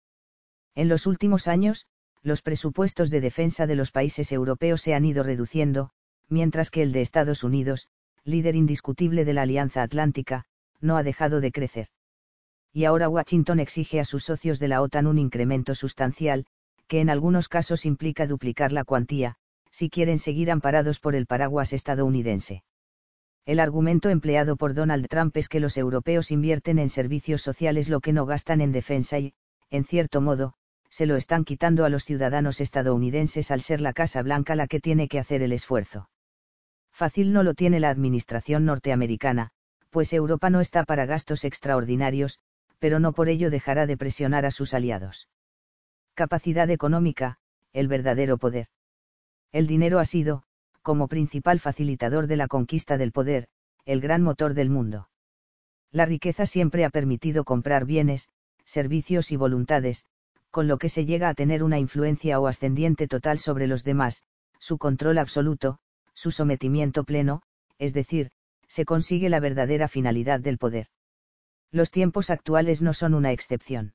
En 0.75 0.87
los 0.87 1.05
últimos 1.05 1.49
años, 1.49 1.87
los 2.21 2.41
presupuestos 2.41 3.09
de 3.09 3.19
defensa 3.19 3.67
de 3.67 3.75
los 3.75 3.91
países 3.91 4.31
europeos 4.31 4.79
se 4.79 4.93
han 4.93 5.03
ido 5.03 5.23
reduciendo, 5.23 5.89
mientras 6.29 6.69
que 6.69 6.83
el 6.83 6.93
de 6.93 7.01
Estados 7.01 7.43
Unidos, 7.43 7.89
líder 8.23 8.55
indiscutible 8.55 9.25
de 9.25 9.33
la 9.33 9.41
Alianza 9.41 9.81
Atlántica, 9.81 10.45
no 10.79 10.95
ha 10.95 11.03
dejado 11.03 11.41
de 11.41 11.51
crecer. 11.51 11.87
Y 12.71 12.85
ahora 12.85 13.09
Washington 13.09 13.59
exige 13.59 13.99
a 13.99 14.05
sus 14.05 14.23
socios 14.23 14.57
de 14.57 14.69
la 14.69 14.81
OTAN 14.81 15.05
un 15.05 15.19
incremento 15.19 15.75
sustancial, 15.75 16.45
que 16.87 17.01
en 17.01 17.09
algunos 17.09 17.49
casos 17.49 17.85
implica 17.85 18.25
duplicar 18.25 18.71
la 18.71 18.85
cuantía, 18.85 19.35
si 19.69 19.89
quieren 19.89 20.17
seguir 20.17 20.49
amparados 20.49 21.01
por 21.01 21.13
el 21.13 21.25
paraguas 21.25 21.73
estadounidense. 21.73 22.63
El 23.45 23.59
argumento 23.59 24.09
empleado 24.09 24.55
por 24.55 24.73
Donald 24.73 25.07
Trump 25.09 25.35
es 25.35 25.49
que 25.49 25.59
los 25.59 25.75
europeos 25.75 26.31
invierten 26.31 26.79
en 26.79 26.89
servicios 26.89 27.41
sociales 27.41 27.89
lo 27.89 27.99
que 27.99 28.13
no 28.13 28.25
gastan 28.25 28.61
en 28.61 28.71
defensa 28.71 29.19
y, 29.19 29.33
en 29.69 29.83
cierto 29.83 30.21
modo, 30.21 30.53
se 30.89 31.05
lo 31.05 31.17
están 31.17 31.43
quitando 31.43 31.83
a 31.83 31.89
los 31.89 32.05
ciudadanos 32.05 32.61
estadounidenses 32.61 33.51
al 33.51 33.59
ser 33.59 33.81
la 33.81 33.91
Casa 33.91 34.21
Blanca 34.21 34.55
la 34.55 34.67
que 34.67 34.79
tiene 34.79 35.07
que 35.09 35.19
hacer 35.19 35.41
el 35.41 35.51
esfuerzo. 35.51 36.09
Fácil 36.91 37.33
no 37.33 37.43
lo 37.43 37.53
tiene 37.53 37.79
la 37.79 37.89
administración 37.89 38.63
norteamericana, 38.65 39.49
pues 39.89 40.13
Europa 40.13 40.49
no 40.49 40.61
está 40.61 40.83
para 40.85 41.05
gastos 41.05 41.43
extraordinarios, 41.43 42.39
pero 42.79 42.99
no 42.99 43.11
por 43.11 43.27
ello 43.27 43.49
dejará 43.49 43.87
de 43.87 43.97
presionar 43.97 44.45
a 44.45 44.51
sus 44.51 44.73
aliados. 44.73 45.27
Capacidad 46.13 46.69
económica, 46.69 47.39
el 47.73 47.87
verdadero 47.87 48.37
poder. 48.37 48.67
El 49.51 49.67
dinero 49.67 49.99
ha 49.99 50.05
sido, 50.05 50.43
como 50.83 51.07
principal 51.07 51.59
facilitador 51.59 52.27
de 52.27 52.37
la 52.37 52.47
conquista 52.47 52.97
del 52.97 53.11
poder, 53.11 53.47
el 53.85 54.01
gran 54.01 54.21
motor 54.21 54.53
del 54.53 54.69
mundo. 54.69 55.09
La 55.91 56.05
riqueza 56.05 56.45
siempre 56.45 56.85
ha 56.85 56.89
permitido 56.89 57.43
comprar 57.43 57.85
bienes, 57.85 58.29
servicios 58.65 59.31
y 59.31 59.35
voluntades, 59.35 60.05
con 60.51 60.67
lo 60.67 60.77
que 60.77 60.89
se 60.89 61.05
llega 61.05 61.29
a 61.29 61.33
tener 61.33 61.63
una 61.63 61.79
influencia 61.79 62.39
o 62.39 62.47
ascendiente 62.47 63.07
total 63.07 63.39
sobre 63.39 63.65
los 63.65 63.83
demás, 63.83 64.23
su 64.59 64.77
control 64.77 65.17
absoluto, 65.17 65.79
su 66.13 66.31
sometimiento 66.31 67.03
pleno, 67.03 67.41
es 67.79 67.93
decir, 67.93 68.31
se 68.67 68.85
consigue 68.85 69.29
la 69.29 69.39
verdadera 69.39 69.87
finalidad 69.87 70.39
del 70.39 70.57
poder. 70.57 70.87
Los 71.71 71.89
tiempos 71.91 72.29
actuales 72.29 72.81
no 72.81 72.93
son 72.93 73.13
una 73.13 73.31
excepción. 73.31 73.93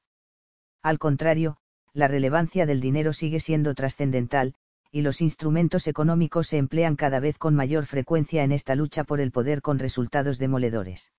Al 0.82 0.98
contrario, 0.98 1.58
la 1.92 2.08
relevancia 2.08 2.66
del 2.66 2.80
dinero 2.80 3.12
sigue 3.12 3.40
siendo 3.40 3.74
trascendental, 3.74 4.54
y 4.90 5.02
los 5.02 5.20
instrumentos 5.20 5.86
económicos 5.86 6.48
se 6.48 6.56
emplean 6.56 6.96
cada 6.96 7.20
vez 7.20 7.38
con 7.38 7.54
mayor 7.54 7.86
frecuencia 7.86 8.42
en 8.42 8.52
esta 8.52 8.74
lucha 8.74 9.04
por 9.04 9.20
el 9.20 9.30
poder 9.30 9.60
con 9.60 9.78
resultados 9.78 10.38
demoledores. 10.38 11.12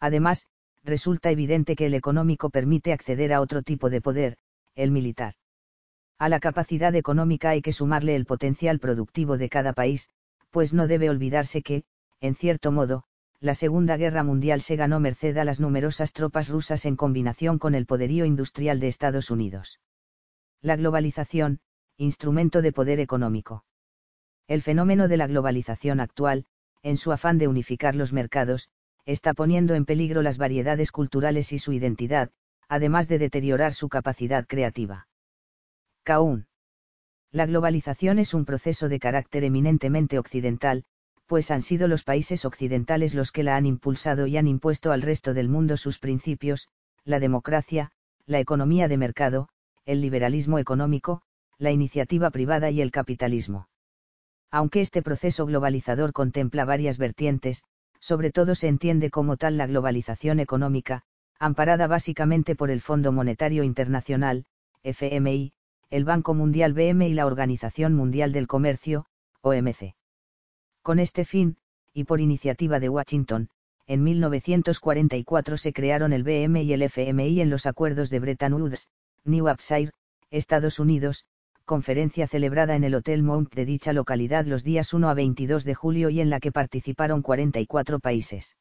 Además, 0.00 0.46
resulta 0.84 1.30
evidente 1.30 1.76
que 1.76 1.86
el 1.86 1.94
económico 1.94 2.50
permite 2.50 2.92
acceder 2.92 3.32
a 3.32 3.40
otro 3.40 3.62
tipo 3.62 3.90
de 3.90 4.00
poder, 4.00 4.36
el 4.74 4.90
militar. 4.90 5.34
A 6.18 6.28
la 6.28 6.40
capacidad 6.40 6.94
económica 6.94 7.50
hay 7.50 7.62
que 7.62 7.72
sumarle 7.72 8.14
el 8.14 8.26
potencial 8.26 8.78
productivo 8.78 9.36
de 9.38 9.48
cada 9.48 9.72
país, 9.72 10.10
pues 10.50 10.72
no 10.72 10.86
debe 10.86 11.10
olvidarse 11.10 11.62
que, 11.62 11.84
en 12.20 12.34
cierto 12.36 12.70
modo, 12.70 13.04
la 13.40 13.54
Segunda 13.54 13.96
Guerra 13.96 14.22
Mundial 14.22 14.60
se 14.60 14.76
ganó 14.76 15.00
merced 15.00 15.36
a 15.36 15.44
las 15.44 15.60
numerosas 15.60 16.12
tropas 16.12 16.48
rusas 16.48 16.84
en 16.84 16.96
combinación 16.96 17.58
con 17.58 17.74
el 17.74 17.86
poderío 17.86 18.24
industrial 18.24 18.78
de 18.78 18.88
Estados 18.88 19.30
Unidos. 19.30 19.80
La 20.62 20.76
globalización, 20.76 21.60
instrumento 21.96 22.62
de 22.62 22.72
poder 22.72 23.00
económico. 23.00 23.64
El 24.48 24.62
fenómeno 24.62 25.08
de 25.08 25.16
la 25.16 25.26
globalización 25.26 26.00
actual, 26.00 26.44
en 26.82 26.96
su 26.96 27.12
afán 27.12 27.38
de 27.38 27.48
unificar 27.48 27.94
los 27.94 28.12
mercados, 28.12 28.68
está 29.06 29.34
poniendo 29.34 29.74
en 29.74 29.84
peligro 29.84 30.22
las 30.22 30.38
variedades 30.38 30.90
culturales 30.92 31.52
y 31.52 31.58
su 31.58 31.72
identidad, 31.72 32.30
además 32.68 33.08
de 33.08 33.18
deteriorar 33.18 33.74
su 33.74 33.88
capacidad 33.88 34.46
creativa. 34.46 35.08
Kaun. 36.02 36.46
La 37.30 37.46
globalización 37.46 38.18
es 38.18 38.34
un 38.34 38.44
proceso 38.44 38.88
de 38.88 38.98
carácter 38.98 39.44
eminentemente 39.44 40.18
occidental, 40.18 40.84
pues 41.26 41.50
han 41.50 41.62
sido 41.62 41.88
los 41.88 42.04
países 42.04 42.44
occidentales 42.44 43.14
los 43.14 43.32
que 43.32 43.42
la 43.42 43.56
han 43.56 43.66
impulsado 43.66 44.26
y 44.26 44.36
han 44.36 44.46
impuesto 44.46 44.92
al 44.92 45.02
resto 45.02 45.34
del 45.34 45.48
mundo 45.48 45.76
sus 45.76 45.98
principios, 45.98 46.68
la 47.04 47.20
democracia, 47.20 47.90
la 48.26 48.40
economía 48.40 48.88
de 48.88 48.98
mercado, 48.98 49.48
el 49.84 50.00
liberalismo 50.00 50.58
económico, 50.58 51.22
la 51.58 51.70
iniciativa 51.70 52.30
privada 52.30 52.70
y 52.70 52.80
el 52.80 52.90
capitalismo. 52.90 53.68
Aunque 54.50 54.80
este 54.80 55.02
proceso 55.02 55.46
globalizador 55.46 56.12
contempla 56.12 56.64
varias 56.64 56.98
vertientes, 56.98 57.62
sobre 58.00 58.30
todo 58.30 58.54
se 58.54 58.68
entiende 58.68 59.10
como 59.10 59.36
tal 59.36 59.56
la 59.56 59.66
globalización 59.66 60.40
económica, 60.40 61.02
amparada 61.38 61.86
básicamente 61.86 62.54
por 62.54 62.70
el 62.70 62.80
Fondo 62.80 63.12
Monetario 63.12 63.64
Internacional, 63.64 64.44
FMI, 64.82 65.52
el 65.90 66.04
Banco 66.04 66.34
Mundial 66.34 66.72
BM 66.72 67.08
y 67.08 67.14
la 67.14 67.26
Organización 67.26 67.94
Mundial 67.94 68.32
del 68.32 68.46
Comercio, 68.46 69.06
OMC. 69.40 69.94
Con 70.82 70.98
este 70.98 71.24
fin, 71.24 71.56
y 71.92 72.04
por 72.04 72.20
iniciativa 72.20 72.80
de 72.80 72.88
Washington, 72.88 73.48
en 73.86 74.02
1944 74.02 75.56
se 75.56 75.72
crearon 75.72 76.12
el 76.12 76.24
BM 76.24 76.62
y 76.62 76.72
el 76.72 76.82
FMI 76.82 77.40
en 77.40 77.50
los 77.50 77.66
acuerdos 77.66 78.10
de 78.10 78.20
Bretton 78.20 78.54
Woods, 78.54 78.88
New 79.24 79.46
Hampshire, 79.48 79.92
Estados 80.30 80.78
Unidos, 80.78 81.24
conferencia 81.64 82.26
celebrada 82.26 82.76
en 82.76 82.84
el 82.84 82.94
Hotel 82.94 83.22
Mount 83.22 83.52
de 83.54 83.64
dicha 83.64 83.92
localidad 83.92 84.44
los 84.44 84.64
días 84.64 84.92
1 84.92 85.08
a 85.08 85.14
22 85.14 85.64
de 85.64 85.74
julio 85.74 86.10
y 86.10 86.20
en 86.20 86.30
la 86.30 86.40
que 86.40 86.52
participaron 86.52 87.22
44 87.22 88.00
países. 88.00 88.56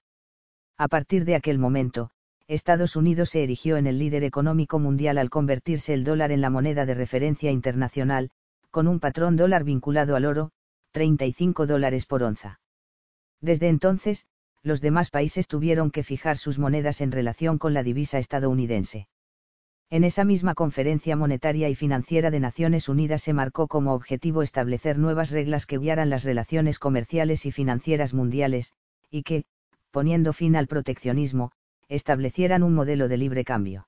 A 0.77 0.87
partir 0.87 1.25
de 1.25 1.35
aquel 1.35 1.59
momento, 1.59 2.09
Estados 2.47 2.95
Unidos 2.95 3.29
se 3.29 3.43
erigió 3.43 3.77
en 3.77 3.87
el 3.87 3.99
líder 3.99 4.23
económico 4.23 4.79
mundial 4.79 5.17
al 5.17 5.29
convertirse 5.29 5.93
el 5.93 6.03
dólar 6.03 6.31
en 6.31 6.41
la 6.41 6.49
moneda 6.49 6.85
de 6.85 6.93
referencia 6.93 7.51
internacional, 7.51 8.29
con 8.71 8.87
un 8.87 8.99
patrón 8.99 9.35
dólar 9.35 9.63
vinculado 9.63 10.15
al 10.15 10.25
oro, 10.25 10.51
35 10.91 11.67
dólares 11.67 12.05
por 12.05 12.23
onza. 12.23 12.59
Desde 13.41 13.67
entonces, 13.67 14.27
los 14.61 14.79
demás 14.79 15.09
países 15.09 15.47
tuvieron 15.47 15.91
que 15.91 16.03
fijar 16.03 16.37
sus 16.37 16.57
monedas 16.57 17.01
en 17.01 17.11
relación 17.11 17.57
con 17.57 17.73
la 17.73 17.83
divisa 17.83 18.17
estadounidense. 18.17 19.07
En 19.93 20.03
esa 20.03 20.23
misma 20.25 20.55
conferencia 20.55 21.15
monetaria 21.15 21.69
y 21.69 21.75
financiera 21.75 22.31
de 22.31 22.39
Naciones 22.39 22.89
Unidas 22.89 23.21
se 23.21 23.31
marcó 23.31 23.67
como 23.67 23.93
objetivo 23.93 24.41
establecer 24.41 24.97
nuevas 24.97 25.29
reglas 25.29 25.67
que 25.67 25.77
guiaran 25.77 26.09
las 26.09 26.23
relaciones 26.23 26.79
comerciales 26.79 27.45
y 27.45 27.51
financieras 27.51 28.15
mundiales, 28.15 28.73
y 29.11 29.21
que, 29.21 29.45
poniendo 29.91 30.33
fin 30.33 30.55
al 30.55 30.65
proteccionismo, 30.65 31.51
establecieran 31.89 32.63
un 32.63 32.73
modelo 32.73 33.07
de 33.07 33.17
libre 33.17 33.43
cambio. 33.43 33.87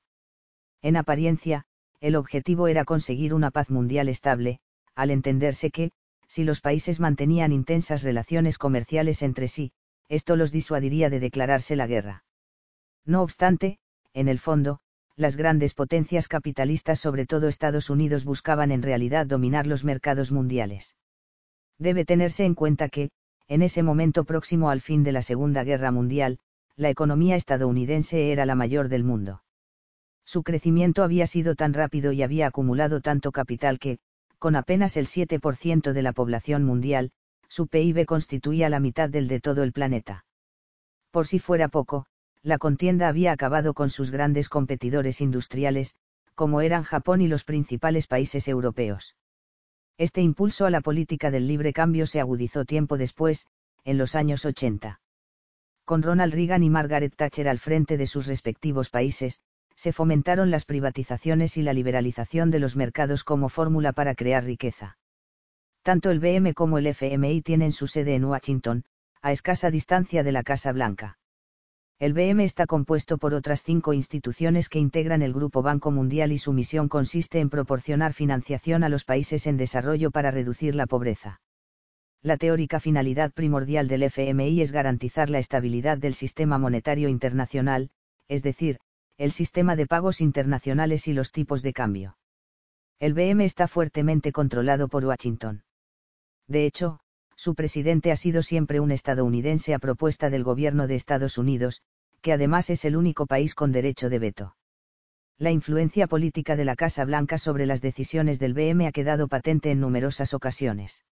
En 0.84 0.96
apariencia, 0.96 1.66
el 2.02 2.16
objetivo 2.18 2.68
era 2.68 2.86
conseguir 2.86 3.34
una 3.34 3.50
paz 3.50 3.72
mundial 3.72 4.08
estable, 4.08 4.60
al 4.94 5.10
entenderse 5.10 5.72
que, 5.72 5.90
si 6.28 6.44
los 6.44 6.62
países 6.62 7.00
mantenían 7.00 7.52
intensas 7.52 8.04
relaciones 8.04 8.60
comerciales 8.60 9.24
entre 9.24 9.48
sí, 9.48 9.72
esto 10.08 10.36
los 10.36 10.52
disuadiría 10.52 11.10
de 11.10 11.20
declararse 11.20 11.76
la 11.76 11.88
guerra. 11.88 12.26
No 13.06 13.24
obstante, 13.24 13.80
en 14.14 14.28
el 14.28 14.38
fondo, 14.38 14.82
las 15.18 15.38
grandes 15.38 15.74
potencias 15.74 16.28
capitalistas, 16.28 17.00
sobre 17.00 17.26
todo 17.26 17.48
Estados 17.48 17.90
Unidos, 17.90 18.26
buscaban 18.26 18.72
en 18.72 18.82
realidad 18.82 19.26
dominar 19.26 19.66
los 19.66 19.84
mercados 19.84 20.32
mundiales. 20.32 20.96
Debe 21.80 22.06
tenerse 22.06 22.46
en 22.46 22.54
cuenta 22.54 22.90
que, 22.90 23.12
en 23.48 23.62
ese 23.62 23.84
momento 23.84 24.26
próximo 24.26 24.70
al 24.70 24.82
fin 24.82 25.04
de 25.04 25.12
la 25.12 25.22
Segunda 25.22 25.64
Guerra 25.64 25.92
Mundial, 25.92 26.40
la 26.76 26.90
economía 26.90 27.36
estadounidense 27.36 28.32
era 28.32 28.46
la 28.46 28.56
mayor 28.56 28.90
del 28.90 29.04
mundo. 29.04 29.44
Su 30.26 30.44
crecimiento 30.44 31.04
había 31.04 31.28
sido 31.28 31.56
tan 31.56 31.74
rápido 31.74 32.12
y 32.12 32.24
había 32.24 32.48
acumulado 32.48 33.00
tanto 33.00 33.32
capital 33.32 33.80
que, 33.80 34.00
con 34.40 34.56
apenas 34.56 34.98
el 34.98 35.06
7% 35.06 35.94
de 35.94 36.02
la 36.02 36.12
población 36.12 36.64
mundial, 36.64 37.12
su 37.48 37.68
PIB 37.68 38.06
constituía 38.06 38.70
la 38.70 38.80
mitad 38.80 39.10
del 39.10 39.28
de 39.28 39.40
todo 39.40 39.64
el 39.64 39.72
planeta. 39.72 40.26
Por 41.12 41.28
si 41.28 41.40
fuera 41.40 41.70
poco, 41.70 42.08
la 42.46 42.60
contienda 42.60 43.08
había 43.08 43.32
acabado 43.32 43.74
con 43.74 43.90
sus 43.90 44.12
grandes 44.12 44.50
competidores 44.50 45.20
industriales, 45.20 45.96
como 46.36 46.62
eran 46.62 46.84
Japón 46.84 47.22
y 47.22 47.28
los 47.28 47.44
principales 47.44 48.06
países 48.06 48.48
europeos. 48.48 49.16
Este 49.98 50.22
impulso 50.22 50.68
a 50.68 50.70
la 50.70 50.82
política 50.82 51.32
del 51.32 51.48
libre 51.48 51.74
cambio 51.74 52.06
se 52.06 52.20
agudizó 52.20 52.64
tiempo 52.64 53.00
después, 53.00 53.48
en 53.84 53.98
los 53.98 54.14
años 54.14 54.46
80. 54.46 55.00
Con 55.86 56.04
Ronald 56.04 56.36
Reagan 56.36 56.62
y 56.62 56.70
Margaret 56.70 57.16
Thatcher 57.16 57.48
al 57.48 57.58
frente 57.58 57.98
de 57.98 58.06
sus 58.06 58.28
respectivos 58.28 58.92
países, 58.92 59.40
se 59.76 59.92
fomentaron 59.92 60.52
las 60.52 60.66
privatizaciones 60.66 61.58
y 61.58 61.64
la 61.64 61.74
liberalización 61.74 62.52
de 62.52 62.60
los 62.60 62.76
mercados 62.76 63.24
como 63.24 63.50
fórmula 63.50 63.92
para 63.92 64.14
crear 64.14 64.44
riqueza. 64.44 65.00
Tanto 65.82 66.12
el 66.12 66.20
BM 66.20 66.54
como 66.54 66.78
el 66.78 66.86
FMI 66.86 67.42
tienen 67.42 67.72
su 67.72 67.88
sede 67.88 68.14
en 68.14 68.26
Washington, 68.26 68.84
a 69.24 69.32
escasa 69.32 69.72
distancia 69.72 70.22
de 70.22 70.32
la 70.32 70.44
Casa 70.44 70.72
Blanca. 70.72 71.18
El 71.98 72.14
BM 72.14 72.44
está 72.44 72.66
compuesto 72.66 73.18
por 73.18 73.34
otras 73.34 73.64
cinco 73.64 73.94
instituciones 73.94 74.68
que 74.68 74.80
integran 74.80 75.22
el 75.22 75.32
Grupo 75.34 75.62
Banco 75.62 75.92
Mundial 75.92 76.34
y 76.34 76.38
su 76.38 76.52
misión 76.52 76.90
consiste 76.90 77.40
en 77.40 77.50
proporcionar 77.50 78.12
financiación 78.12 78.84
a 78.84 78.90
los 78.90 79.06
países 79.06 79.48
en 79.48 79.56
desarrollo 79.56 80.12
para 80.12 80.30
reducir 80.30 80.76
la 80.76 80.88
pobreza. 80.88 81.40
La 82.22 82.36
teórica 82.36 82.82
finalidad 82.82 83.32
primordial 83.32 83.88
del 83.88 84.04
FMI 84.04 84.62
es 84.62 84.74
garantizar 84.74 85.30
la 85.30 85.40
estabilidad 85.40 85.98
del 85.98 86.16
sistema 86.16 86.58
monetario 86.58 87.08
internacional, 87.08 87.92
es 88.28 88.44
decir, 88.44 88.80
el 89.18 89.32
sistema 89.32 89.78
de 89.78 89.88
pagos 89.88 90.20
internacionales 90.20 91.08
y 91.08 91.14
los 91.14 91.32
tipos 91.32 91.62
de 91.62 91.72
cambio. 91.72 92.18
El 93.00 93.14
BM 93.14 93.46
está 93.46 93.70
fuertemente 93.70 94.34
controlado 94.34 94.90
por 94.90 95.06
Washington. 95.06 95.64
De 96.48 96.66
hecho, 96.66 97.00
su 97.36 97.56
presidente 97.56 98.12
ha 98.12 98.16
sido 98.16 98.42
siempre 98.42 98.80
un 98.80 98.92
estadounidense 98.92 99.74
a 99.74 99.80
propuesta 99.80 100.30
del 100.30 100.44
gobierno 100.44 100.88
de 100.88 100.96
Estados 100.96 101.38
Unidos, 101.38 101.82
que 102.22 102.34
además 102.34 102.70
es 102.70 102.86
el 102.86 102.96
único 102.96 103.28
país 103.28 103.54
con 103.56 103.72
derecho 103.72 104.10
de 104.10 104.20
veto. 104.20 104.56
La 105.38 105.52
influencia 105.52 106.08
política 106.08 106.56
de 106.56 106.66
la 106.66 106.76
Casa 106.76 107.04
Blanca 107.04 107.38
sobre 107.38 107.66
las 107.66 107.82
decisiones 107.82 108.40
del 108.40 108.54
BM 108.54 108.88
ha 108.88 108.92
quedado 108.92 109.28
patente 109.28 109.70
en 109.70 109.82
numerosas 109.82 110.34
ocasiones. 110.34 111.04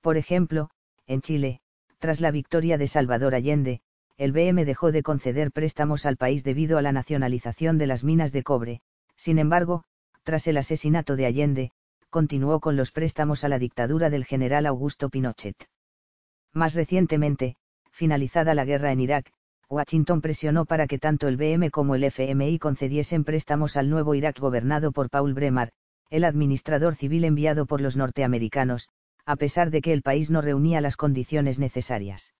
Por 0.00 0.16
ejemplo, 0.16 0.70
en 1.06 1.22
Chile, 1.22 1.60
tras 1.98 2.20
la 2.20 2.32
victoria 2.32 2.76
de 2.76 2.88
Salvador 2.88 3.34
Allende, 3.34 3.80
el 4.16 4.32
BM 4.32 4.64
dejó 4.64 4.92
de 4.92 5.02
conceder 5.02 5.52
préstamos 5.52 6.06
al 6.06 6.16
país 6.16 6.42
debido 6.42 6.76
a 6.76 6.82
la 6.82 6.92
nacionalización 6.92 7.78
de 7.78 7.86
las 7.86 8.02
minas 8.02 8.32
de 8.32 8.42
cobre, 8.42 8.80
sin 9.14 9.38
embargo, 9.38 9.84
tras 10.22 10.46
el 10.48 10.56
asesinato 10.56 11.16
de 11.16 11.26
Allende, 11.26 11.70
continuó 12.10 12.60
con 12.60 12.76
los 12.76 12.92
préstamos 12.92 13.44
a 13.44 13.48
la 13.48 13.58
dictadura 13.58 14.10
del 14.10 14.24
general 14.24 14.66
Augusto 14.66 15.08
Pinochet. 15.08 15.56
Más 16.52 16.74
recientemente, 16.74 17.56
finalizada 17.90 18.54
la 18.54 18.64
guerra 18.64 18.92
en 18.92 19.00
Irak, 19.00 19.32
Washington 19.68 20.20
presionó 20.20 20.64
para 20.64 20.86
que 20.86 20.98
tanto 20.98 21.26
el 21.28 21.36
BM 21.36 21.70
como 21.70 21.96
el 21.96 22.04
FMI 22.04 22.58
concediesen 22.58 23.24
préstamos 23.24 23.76
al 23.76 23.90
nuevo 23.90 24.14
Irak 24.14 24.38
gobernado 24.38 24.92
por 24.92 25.10
Paul 25.10 25.34
Bremer, 25.34 25.72
el 26.08 26.24
administrador 26.24 26.94
civil 26.94 27.24
enviado 27.24 27.66
por 27.66 27.80
los 27.80 27.96
norteamericanos, 27.96 28.88
a 29.24 29.34
pesar 29.34 29.70
de 29.70 29.82
que 29.82 29.92
el 29.92 30.02
país 30.02 30.30
no 30.30 30.40
reunía 30.40 30.80
las 30.80 30.96
condiciones 30.96 31.58
necesarias. 31.58 32.32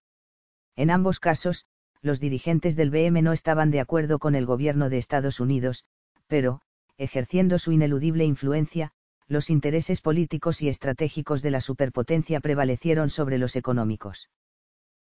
En 0.77 0.91
ambos 0.91 1.19
casos, 1.19 1.67
los 2.01 2.21
dirigentes 2.21 2.77
del 2.77 2.91
BM 2.91 3.23
no 3.23 3.33
estaban 3.33 3.73
de 3.73 3.81
acuerdo 3.81 4.21
con 4.21 4.37
el 4.37 4.47
gobierno 4.47 4.89
de 4.89 4.99
Estados 4.99 5.41
Unidos, 5.41 5.85
pero, 6.29 6.61
ejerciendo 6.97 7.59
su 7.59 7.73
ineludible 7.73 8.25
influencia, 8.25 8.93
los 9.29 9.51
intereses 9.51 10.01
políticos 10.01 10.63
y 10.63 10.69
estratégicos 10.69 11.43
de 11.43 11.51
la 11.51 11.61
superpotencia 11.61 12.41
prevalecieron 12.41 13.11
sobre 13.11 13.39
los 13.39 13.57
económicos. 13.57 14.31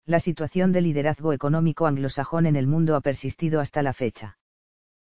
La 0.05 0.21
situación 0.21 0.73
de 0.73 0.83
liderazgo 0.83 1.33
económico 1.33 1.87
anglosajón 1.87 2.47
en 2.47 2.57
el 2.57 2.67
mundo 2.67 2.97
ha 2.97 3.01
persistido 3.01 3.61
hasta 3.61 3.83
la 3.83 3.93
fecha. 3.93 4.39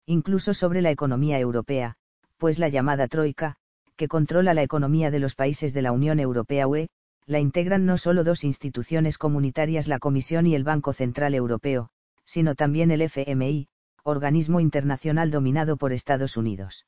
Incluso 0.06 0.54
sobre 0.54 0.82
la 0.82 0.92
economía 0.92 1.40
europea, 1.40 1.96
pues 2.38 2.60
la 2.60 2.70
llamada 2.70 3.08
Troika, 3.08 3.56
que 3.96 4.08
controla 4.08 4.54
la 4.54 4.64
economía 4.64 5.12
de 5.12 5.20
los 5.20 5.36
países 5.36 5.74
de 5.74 5.82
la 5.82 5.92
Unión 5.92 6.20
Europea 6.20 6.68
UE, 6.68 6.90
la 7.26 7.40
integran 7.40 7.86
no 7.86 7.98
solo 7.98 8.24
dos 8.24 8.44
instituciones 8.44 9.18
comunitarias, 9.18 9.88
la 9.88 10.00
Comisión 10.00 10.48
y 10.48 10.56
el 10.56 10.64
Banco 10.64 10.94
Central 10.94 11.36
Europeo, 11.36 11.90
sino 12.26 12.56
también 12.56 12.92
el 12.92 13.02
FMI, 13.02 13.68
organismo 14.04 14.60
internacional 14.60 15.32
dominado 15.32 15.78
por 15.78 15.92
Estados 15.92 16.38
Unidos. 16.38 16.86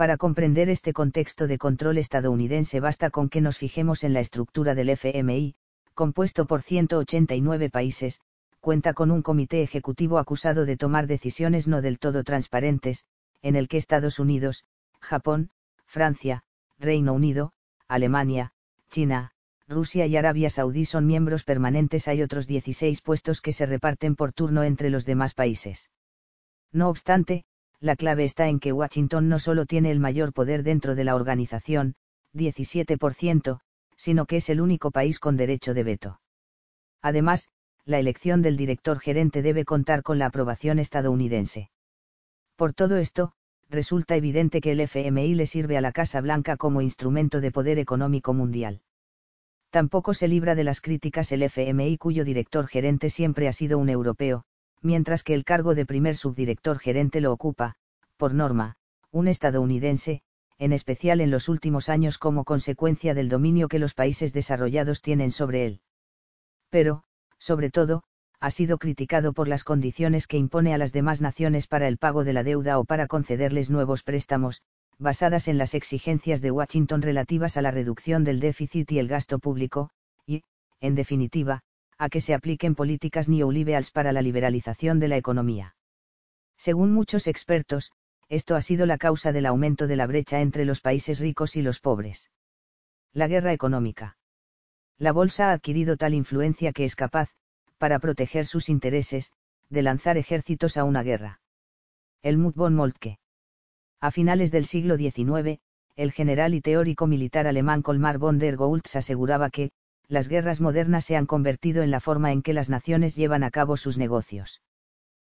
Para 0.00 0.16
comprender 0.16 0.70
este 0.70 0.94
contexto 0.94 1.46
de 1.46 1.58
control 1.58 1.98
estadounidense 1.98 2.80
basta 2.80 3.10
con 3.10 3.28
que 3.28 3.42
nos 3.42 3.58
fijemos 3.58 4.02
en 4.02 4.14
la 4.14 4.20
estructura 4.20 4.74
del 4.74 4.88
FMI, 4.88 5.56
compuesto 5.92 6.46
por 6.46 6.62
189 6.62 7.68
países, 7.68 8.22
cuenta 8.60 8.94
con 8.94 9.10
un 9.10 9.20
comité 9.20 9.62
ejecutivo 9.62 10.16
acusado 10.16 10.64
de 10.64 10.78
tomar 10.78 11.06
decisiones 11.06 11.68
no 11.68 11.82
del 11.82 11.98
todo 11.98 12.24
transparentes, 12.24 13.04
en 13.42 13.56
el 13.56 13.68
que 13.68 13.76
Estados 13.76 14.18
Unidos, 14.18 14.64
Japón, 15.00 15.50
Francia, 15.84 16.44
Reino 16.78 17.12
Unido, 17.12 17.52
Alemania, 17.86 18.54
China, 18.88 19.32
Rusia 19.68 20.06
y 20.06 20.16
Arabia 20.16 20.48
Saudí 20.48 20.86
son 20.86 21.04
miembros 21.06 21.44
permanentes. 21.44 22.08
Hay 22.08 22.22
otros 22.22 22.46
16 22.46 23.02
puestos 23.02 23.42
que 23.42 23.52
se 23.52 23.66
reparten 23.66 24.16
por 24.16 24.32
turno 24.32 24.62
entre 24.62 24.88
los 24.88 25.04
demás 25.04 25.34
países. 25.34 25.90
No 26.72 26.88
obstante, 26.88 27.44
la 27.80 27.96
clave 27.96 28.24
está 28.24 28.48
en 28.48 28.60
que 28.60 28.72
Washington 28.72 29.28
no 29.28 29.38
solo 29.38 29.64
tiene 29.64 29.90
el 29.90 30.00
mayor 30.00 30.32
poder 30.32 30.62
dentro 30.62 30.94
de 30.94 31.04
la 31.04 31.14
organización, 31.14 31.94
17%, 32.34 33.60
sino 33.96 34.26
que 34.26 34.36
es 34.36 34.50
el 34.50 34.60
único 34.60 34.90
país 34.90 35.18
con 35.18 35.36
derecho 35.36 35.72
de 35.74 35.82
veto. 35.82 36.20
Además, 37.02 37.48
la 37.86 37.98
elección 37.98 38.42
del 38.42 38.56
director 38.56 39.00
gerente 39.00 39.42
debe 39.42 39.64
contar 39.64 40.02
con 40.02 40.18
la 40.18 40.26
aprobación 40.26 40.78
estadounidense. 40.78 41.70
Por 42.56 42.74
todo 42.74 42.98
esto, 42.98 43.32
resulta 43.70 44.16
evidente 44.16 44.60
que 44.60 44.72
el 44.72 44.80
FMI 44.80 45.34
le 45.34 45.46
sirve 45.46 45.78
a 45.78 45.80
la 45.80 45.92
Casa 45.92 46.20
Blanca 46.20 46.56
como 46.56 46.82
instrumento 46.82 47.40
de 47.40 47.50
poder 47.50 47.78
económico 47.78 48.34
mundial. 48.34 48.82
Tampoco 49.70 50.12
se 50.12 50.28
libra 50.28 50.54
de 50.54 50.64
las 50.64 50.80
críticas 50.80 51.32
el 51.32 51.42
FMI 51.44 51.96
cuyo 51.96 52.24
director 52.24 52.66
gerente 52.66 53.08
siempre 53.08 53.48
ha 53.48 53.52
sido 53.52 53.78
un 53.78 53.88
europeo, 53.88 54.44
mientras 54.82 55.22
que 55.22 55.34
el 55.34 55.44
cargo 55.44 55.74
de 55.74 55.86
primer 55.86 56.16
subdirector 56.16 56.78
gerente 56.78 57.20
lo 57.20 57.32
ocupa, 57.32 57.76
por 58.16 58.34
norma, 58.34 58.76
un 59.10 59.28
estadounidense, 59.28 60.22
en 60.58 60.72
especial 60.72 61.20
en 61.20 61.30
los 61.30 61.48
últimos 61.48 61.88
años 61.88 62.18
como 62.18 62.44
consecuencia 62.44 63.14
del 63.14 63.28
dominio 63.28 63.68
que 63.68 63.78
los 63.78 63.94
países 63.94 64.32
desarrollados 64.32 65.00
tienen 65.00 65.30
sobre 65.30 65.66
él. 65.66 65.80
Pero, 66.68 67.02
sobre 67.38 67.70
todo, 67.70 68.02
ha 68.40 68.50
sido 68.50 68.78
criticado 68.78 69.32
por 69.32 69.48
las 69.48 69.64
condiciones 69.64 70.26
que 70.26 70.38
impone 70.38 70.72
a 70.72 70.78
las 70.78 70.92
demás 70.92 71.20
naciones 71.20 71.66
para 71.66 71.88
el 71.88 71.98
pago 71.98 72.24
de 72.24 72.32
la 72.32 72.42
deuda 72.42 72.78
o 72.78 72.84
para 72.84 73.06
concederles 73.06 73.70
nuevos 73.70 74.02
préstamos, 74.02 74.62
basadas 74.98 75.48
en 75.48 75.58
las 75.58 75.74
exigencias 75.74 76.40
de 76.40 76.50
Washington 76.50 77.02
relativas 77.02 77.56
a 77.56 77.62
la 77.62 77.70
reducción 77.70 78.22
del 78.24 78.40
déficit 78.40 78.92
y 78.92 78.98
el 78.98 79.08
gasto 79.08 79.38
público, 79.38 79.90
y, 80.26 80.42
en 80.80 80.94
definitiva, 80.94 81.62
a 82.00 82.08
que 82.08 82.22
se 82.22 82.32
apliquen 82.32 82.74
políticas 82.74 83.28
neoliberales 83.28 83.90
para 83.90 84.12
la 84.12 84.22
liberalización 84.22 85.00
de 85.00 85.08
la 85.08 85.18
economía. 85.18 85.76
Según 86.56 86.94
muchos 86.94 87.26
expertos, 87.26 87.92
esto 88.30 88.56
ha 88.56 88.62
sido 88.62 88.86
la 88.86 88.96
causa 88.96 89.32
del 89.32 89.44
aumento 89.44 89.86
de 89.86 89.96
la 89.96 90.06
brecha 90.06 90.40
entre 90.40 90.64
los 90.64 90.80
países 90.80 91.20
ricos 91.20 91.56
y 91.56 91.62
los 91.62 91.78
pobres. 91.78 92.30
La 93.12 93.28
guerra 93.28 93.52
económica. 93.52 94.16
La 94.96 95.12
bolsa 95.12 95.50
ha 95.50 95.52
adquirido 95.52 95.98
tal 95.98 96.14
influencia 96.14 96.72
que 96.72 96.84
es 96.84 96.96
capaz, 96.96 97.28
para 97.76 97.98
proteger 97.98 98.46
sus 98.46 98.70
intereses, 98.70 99.32
de 99.68 99.82
lanzar 99.82 100.16
ejércitos 100.16 100.78
a 100.78 100.84
una 100.84 101.02
guerra. 101.02 101.42
El 102.22 102.38
von 102.38 102.74
Moltke. 102.74 103.18
A 104.00 104.10
finales 104.10 104.50
del 104.50 104.64
siglo 104.64 104.96
XIX, 104.96 105.60
el 105.96 106.12
general 106.12 106.54
y 106.54 106.62
teórico 106.62 107.06
militar 107.06 107.46
alemán 107.46 107.82
Colmar 107.82 108.16
von 108.16 108.38
der 108.38 108.56
Goltz 108.56 108.96
aseguraba 108.96 109.50
que, 109.50 109.70
las 110.10 110.28
guerras 110.28 110.60
modernas 110.60 111.04
se 111.04 111.16
han 111.16 111.24
convertido 111.24 111.84
en 111.84 111.92
la 111.92 112.00
forma 112.00 112.32
en 112.32 112.42
que 112.42 112.52
las 112.52 112.68
naciones 112.68 113.14
llevan 113.14 113.44
a 113.44 113.52
cabo 113.52 113.76
sus 113.76 113.96
negocios. 113.96 114.60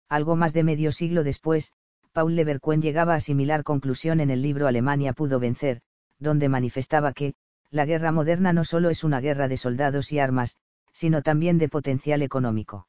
Algo 0.07 0.37
más 0.37 0.53
de 0.53 0.65
medio 0.65 0.93
siglo 0.93 1.25
después, 1.25 1.73
Paul 2.13 2.37
Leverkusen 2.37 2.83
llegaba 2.83 3.15
a 3.15 3.21
similar 3.21 3.65
conclusión 3.65 4.21
en 4.21 4.29
el 4.29 4.43
libro 4.43 4.67
Alemania 4.67 5.15
pudo 5.15 5.41
vencer, 5.41 5.81
donde 6.19 6.51
manifestaba 6.51 7.15
que, 7.15 7.35
la 7.71 7.87
guerra 7.87 8.13
moderna 8.13 8.53
no 8.53 8.65
solo 8.65 8.91
es 8.91 9.03
una 9.03 9.21
guerra 9.21 9.49
de 9.49 9.57
soldados 9.57 10.13
y 10.13 10.19
armas, 10.19 10.59
sino 10.93 11.23
también 11.23 11.57
de 11.57 11.71
potencial 11.71 12.21
económico. 12.21 12.87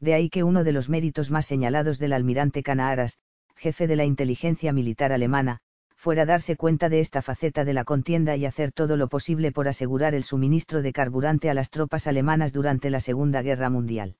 De 0.00 0.12
ahí 0.12 0.28
que 0.28 0.42
uno 0.42 0.64
de 0.64 0.72
los 0.72 0.88
méritos 0.88 1.30
más 1.30 1.46
señalados 1.46 2.00
del 2.00 2.14
almirante 2.14 2.64
Canaaras, 2.64 3.18
jefe 3.54 3.86
de 3.86 3.94
la 3.94 4.04
inteligencia 4.04 4.72
militar 4.72 5.12
alemana, 5.12 5.60
fuera 5.96 6.24
darse 6.24 6.56
cuenta 6.56 6.88
de 6.88 7.00
esta 7.00 7.22
faceta 7.22 7.64
de 7.64 7.72
la 7.72 7.84
contienda 7.84 8.36
y 8.36 8.46
hacer 8.46 8.70
todo 8.70 8.96
lo 8.96 9.08
posible 9.08 9.50
por 9.50 9.66
asegurar 9.66 10.14
el 10.14 10.22
suministro 10.22 10.82
de 10.82 10.92
carburante 10.92 11.50
a 11.50 11.54
las 11.54 11.70
tropas 11.70 12.06
alemanas 12.06 12.52
durante 12.52 12.90
la 12.90 13.00
Segunda 13.00 13.42
Guerra 13.42 13.70
Mundial. 13.70 14.16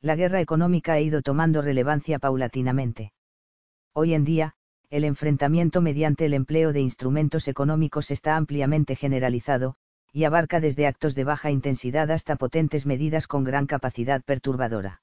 La 0.00 0.16
guerra 0.16 0.40
económica 0.40 0.94
ha 0.94 1.00
ido 1.00 1.22
tomando 1.22 1.62
relevancia 1.62 2.18
paulatinamente. 2.18 3.12
Hoy 3.92 4.14
en 4.14 4.24
día, 4.24 4.54
el 4.90 5.04
enfrentamiento 5.04 5.80
mediante 5.80 6.26
el 6.26 6.34
empleo 6.34 6.72
de 6.72 6.80
instrumentos 6.80 7.48
económicos 7.48 8.10
está 8.10 8.36
ampliamente 8.36 8.94
generalizado, 8.94 9.76
y 10.12 10.24
abarca 10.24 10.60
desde 10.60 10.86
actos 10.86 11.14
de 11.14 11.24
baja 11.24 11.50
intensidad 11.50 12.10
hasta 12.10 12.36
potentes 12.36 12.86
medidas 12.86 13.26
con 13.26 13.44
gran 13.44 13.66
capacidad 13.66 14.22
perturbadora. 14.22 15.02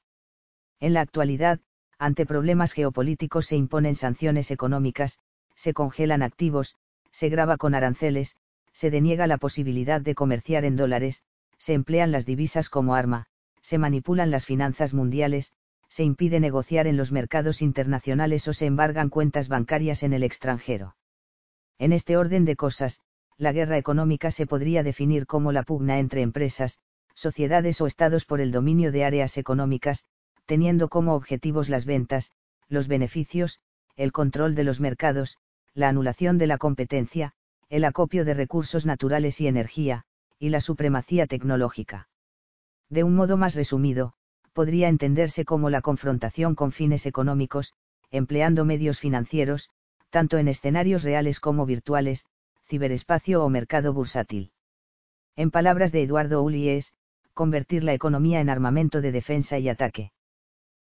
En 0.80 0.94
la 0.94 1.02
actualidad, 1.02 1.60
ante 2.00 2.26
problemas 2.26 2.74
geopolíticos 2.74 3.46
se 3.46 3.56
imponen 3.56 3.96
sanciones 3.96 4.52
económicas, 4.52 5.20
se 5.64 5.74
congelan 5.74 6.24
activos, 6.24 6.76
se 7.10 7.30
graba 7.30 7.56
con 7.56 7.74
aranceles, 7.74 8.36
se 8.74 8.92
deniega 8.92 9.28
la 9.28 9.38
posibilidad 9.38 10.02
de 10.02 10.14
comerciar 10.14 10.66
en 10.66 10.76
dólares, 10.76 11.24
se 11.58 11.72
emplean 11.72 12.12
las 12.12 12.26
divisas 12.26 12.68
como 12.68 12.96
arma, 12.96 13.28
se 13.62 13.78
manipulan 13.78 14.30
las 14.30 14.46
finanzas 14.46 14.94
mundiales, 14.94 15.54
se 15.88 16.04
impide 16.04 16.42
negociar 16.42 16.86
en 16.86 16.98
los 16.98 17.14
mercados 17.14 17.62
internacionales 17.62 18.46
o 18.50 18.54
se 18.54 18.66
embargan 18.66 19.08
cuentas 19.08 19.48
bancarias 19.48 20.04
en 20.04 20.12
el 20.12 20.24
extranjero. 20.24 20.98
En 21.80 21.94
este 21.94 22.18
orden 22.18 22.44
de 22.44 22.58
cosas, 22.58 23.00
la 23.38 23.54
guerra 23.54 23.78
económica 23.78 24.32
se 24.32 24.46
podría 24.46 24.84
definir 24.84 25.26
como 25.26 25.54
la 25.54 25.64
pugna 25.64 25.98
entre 26.00 26.24
empresas, 26.24 26.78
sociedades 27.14 27.80
o 27.80 27.88
estados 27.88 28.26
por 28.26 28.42
el 28.42 28.52
dominio 28.52 28.92
de 28.92 29.06
áreas 29.06 29.38
económicas, 29.38 30.08
teniendo 30.46 30.90
como 30.90 31.16
objetivos 31.16 31.70
las 31.70 31.86
ventas, 31.86 32.34
los 32.68 32.90
beneficios, 32.90 33.62
el 33.96 34.12
control 34.12 34.56
de 34.56 34.66
los 34.66 34.82
mercados, 34.82 35.38
la 35.74 35.90
anulación 35.90 36.38
de 36.38 36.48
la 36.48 36.58
competencia, 36.58 37.34
el 37.70 37.86
acopio 37.86 38.26
de 38.26 38.34
recursos 38.34 38.86
naturales 38.86 39.42
y 39.42 39.48
energía, 39.48 40.04
y 40.38 40.50
la 40.50 40.62
supremacía 40.62 41.26
tecnológica. 41.26 42.10
De 42.90 43.04
un 43.04 43.16
modo 43.16 43.38
más 43.38 43.56
resumido, 43.56 44.14
podría 44.54 44.88
entenderse 44.88 45.46
como 45.46 45.70
la 45.70 45.82
confrontación 45.82 46.54
con 46.54 46.72
fines 46.72 47.06
económicos, 47.06 47.74
empleando 48.12 48.66
medios 48.66 49.00
financieros, 49.00 49.70
tanto 50.12 50.38
en 50.38 50.48
escenarios 50.48 51.04
reales 51.04 51.40
como 51.40 51.66
virtuales, 51.66 52.28
ciberespacio 52.66 53.44
o 53.44 53.50
mercado 53.50 53.94
bursátil. 53.94 54.52
En 55.36 55.50
palabras 55.50 55.92
de 55.92 56.04
Eduardo 56.04 56.44
Uli 56.44 56.70
es, 56.70 56.94
convertir 57.34 57.84
la 57.84 57.94
economía 57.94 58.40
en 58.40 58.50
armamento 58.50 59.02
de 59.02 59.12
defensa 59.12 59.58
y 59.58 59.70
ataque. 59.70 60.12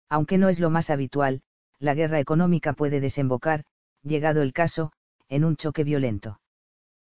Aunque 0.10 0.40
no 0.40 0.50
es 0.50 0.60
lo 0.60 0.72
más 0.72 0.90
habitual, 0.90 1.44
la 1.78 1.94
guerra 1.94 2.20
económica 2.20 2.74
puede 2.74 3.00
desembocar, 3.00 3.66
llegado 4.04 4.42
el 4.42 4.54
caso, 4.54 4.92
en 5.28 5.46
un 5.46 5.56
choque 5.56 5.84
violento. 5.84 6.40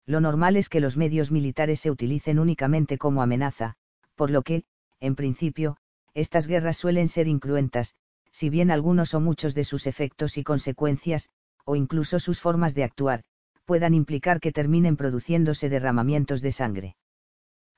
Lo 0.06 0.20
normal 0.20 0.56
es 0.56 0.68
que 0.68 0.80
los 0.80 0.96
medios 0.96 1.30
militares 1.30 1.80
se 1.80 1.90
utilicen 1.90 2.38
únicamente 2.38 2.98
como 2.98 3.22
amenaza, 3.22 3.74
por 4.14 4.30
lo 4.30 4.42
que, 4.42 4.64
en 5.00 5.14
principio, 5.14 5.76
estas 6.14 6.46
guerras 6.46 6.76
suelen 6.76 7.08
ser 7.08 7.28
incruentas, 7.28 7.96
si 8.30 8.50
bien 8.50 8.70
algunos 8.70 9.14
o 9.14 9.20
muchos 9.20 9.54
de 9.54 9.64
sus 9.64 9.86
efectos 9.86 10.36
y 10.38 10.44
consecuencias, 10.44 11.30
o 11.64 11.76
incluso 11.76 12.18
sus 12.18 12.40
formas 12.40 12.74
de 12.74 12.84
actuar, 12.84 13.22
puedan 13.64 13.94
implicar 13.94 14.40
que 14.40 14.52
terminen 14.52 14.96
produciéndose 14.96 15.68
derramamientos 15.68 16.42
de 16.42 16.52
sangre. 16.52 16.96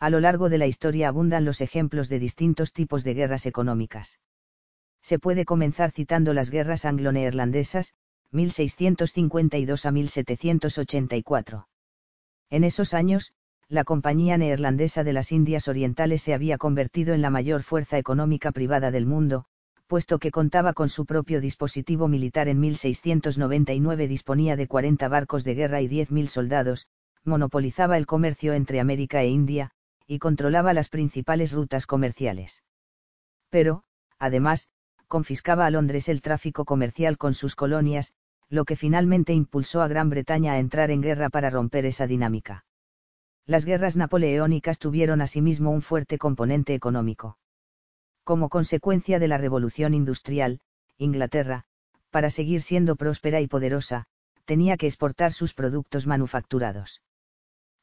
A 0.00 0.10
lo 0.10 0.20
largo 0.20 0.48
de 0.48 0.58
la 0.58 0.66
historia 0.66 1.08
abundan 1.08 1.44
los 1.44 1.60
ejemplos 1.60 2.08
de 2.08 2.18
distintos 2.18 2.72
tipos 2.72 3.04
de 3.04 3.14
guerras 3.14 3.46
económicas. 3.46 4.20
Se 5.02 5.18
puede 5.18 5.44
comenzar 5.44 5.90
citando 5.90 6.32
las 6.32 6.50
guerras 6.50 6.84
anglo-neerlandesas, 6.84 7.92
1652 8.34 9.86
a 9.86 9.90
1784. 9.92 11.68
En 12.50 12.64
esos 12.64 12.92
años, 12.92 13.32
la 13.68 13.84
Compañía 13.84 14.36
Neerlandesa 14.36 15.04
de 15.04 15.12
las 15.12 15.30
Indias 15.30 15.68
Orientales 15.68 16.20
se 16.22 16.34
había 16.34 16.58
convertido 16.58 17.14
en 17.14 17.22
la 17.22 17.30
mayor 17.30 17.62
fuerza 17.62 17.96
económica 17.96 18.50
privada 18.50 18.90
del 18.90 19.06
mundo, 19.06 19.44
puesto 19.86 20.18
que 20.18 20.32
contaba 20.32 20.72
con 20.72 20.88
su 20.88 21.06
propio 21.06 21.40
dispositivo 21.40 22.08
militar 22.08 22.48
en 22.48 22.58
1699 22.58 24.08
disponía 24.08 24.56
de 24.56 24.66
40 24.66 25.08
barcos 25.08 25.44
de 25.44 25.54
guerra 25.54 25.80
y 25.80 25.88
10.000 25.88 26.26
soldados, 26.26 26.88
monopolizaba 27.22 27.96
el 27.96 28.06
comercio 28.06 28.52
entre 28.52 28.80
América 28.80 29.22
e 29.22 29.28
India, 29.28 29.70
y 30.06 30.18
controlaba 30.18 30.74
las 30.74 30.88
principales 30.88 31.52
rutas 31.52 31.86
comerciales. 31.86 32.64
Pero, 33.48 33.84
además, 34.18 34.68
confiscaba 35.06 35.66
a 35.66 35.70
Londres 35.70 36.08
el 36.08 36.22
tráfico 36.22 36.64
comercial 36.64 37.16
con 37.16 37.34
sus 37.34 37.54
colonias, 37.54 38.12
lo 38.48 38.64
que 38.64 38.76
finalmente 38.76 39.32
impulsó 39.32 39.82
a 39.82 39.88
Gran 39.88 40.10
Bretaña 40.10 40.52
a 40.52 40.58
entrar 40.58 40.90
en 40.90 41.02
guerra 41.02 41.30
para 41.30 41.50
romper 41.50 41.86
esa 41.86 42.06
dinámica 42.06 42.64
las 43.46 43.64
guerras 43.64 43.94
napoleónicas 43.96 44.78
tuvieron 44.78 45.20
asimismo 45.20 45.70
un 45.70 45.82
fuerte 45.82 46.18
componente 46.18 46.74
económico. 46.74 47.38
Como 48.24 48.48
consecuencia 48.48 49.18
de 49.18 49.28
la 49.28 49.36
revolución 49.36 49.92
industrial, 49.92 50.60
Inglaterra, 50.96 51.64
para 52.10 52.30
seguir 52.30 52.62
siendo 52.62 52.96
próspera 52.96 53.40
y 53.40 53.46
poderosa, 53.46 54.06
tenía 54.46 54.76
que 54.76 54.86
exportar 54.86 55.32
sus 55.32 55.52
productos 55.52 56.06
manufacturados. 56.06 57.02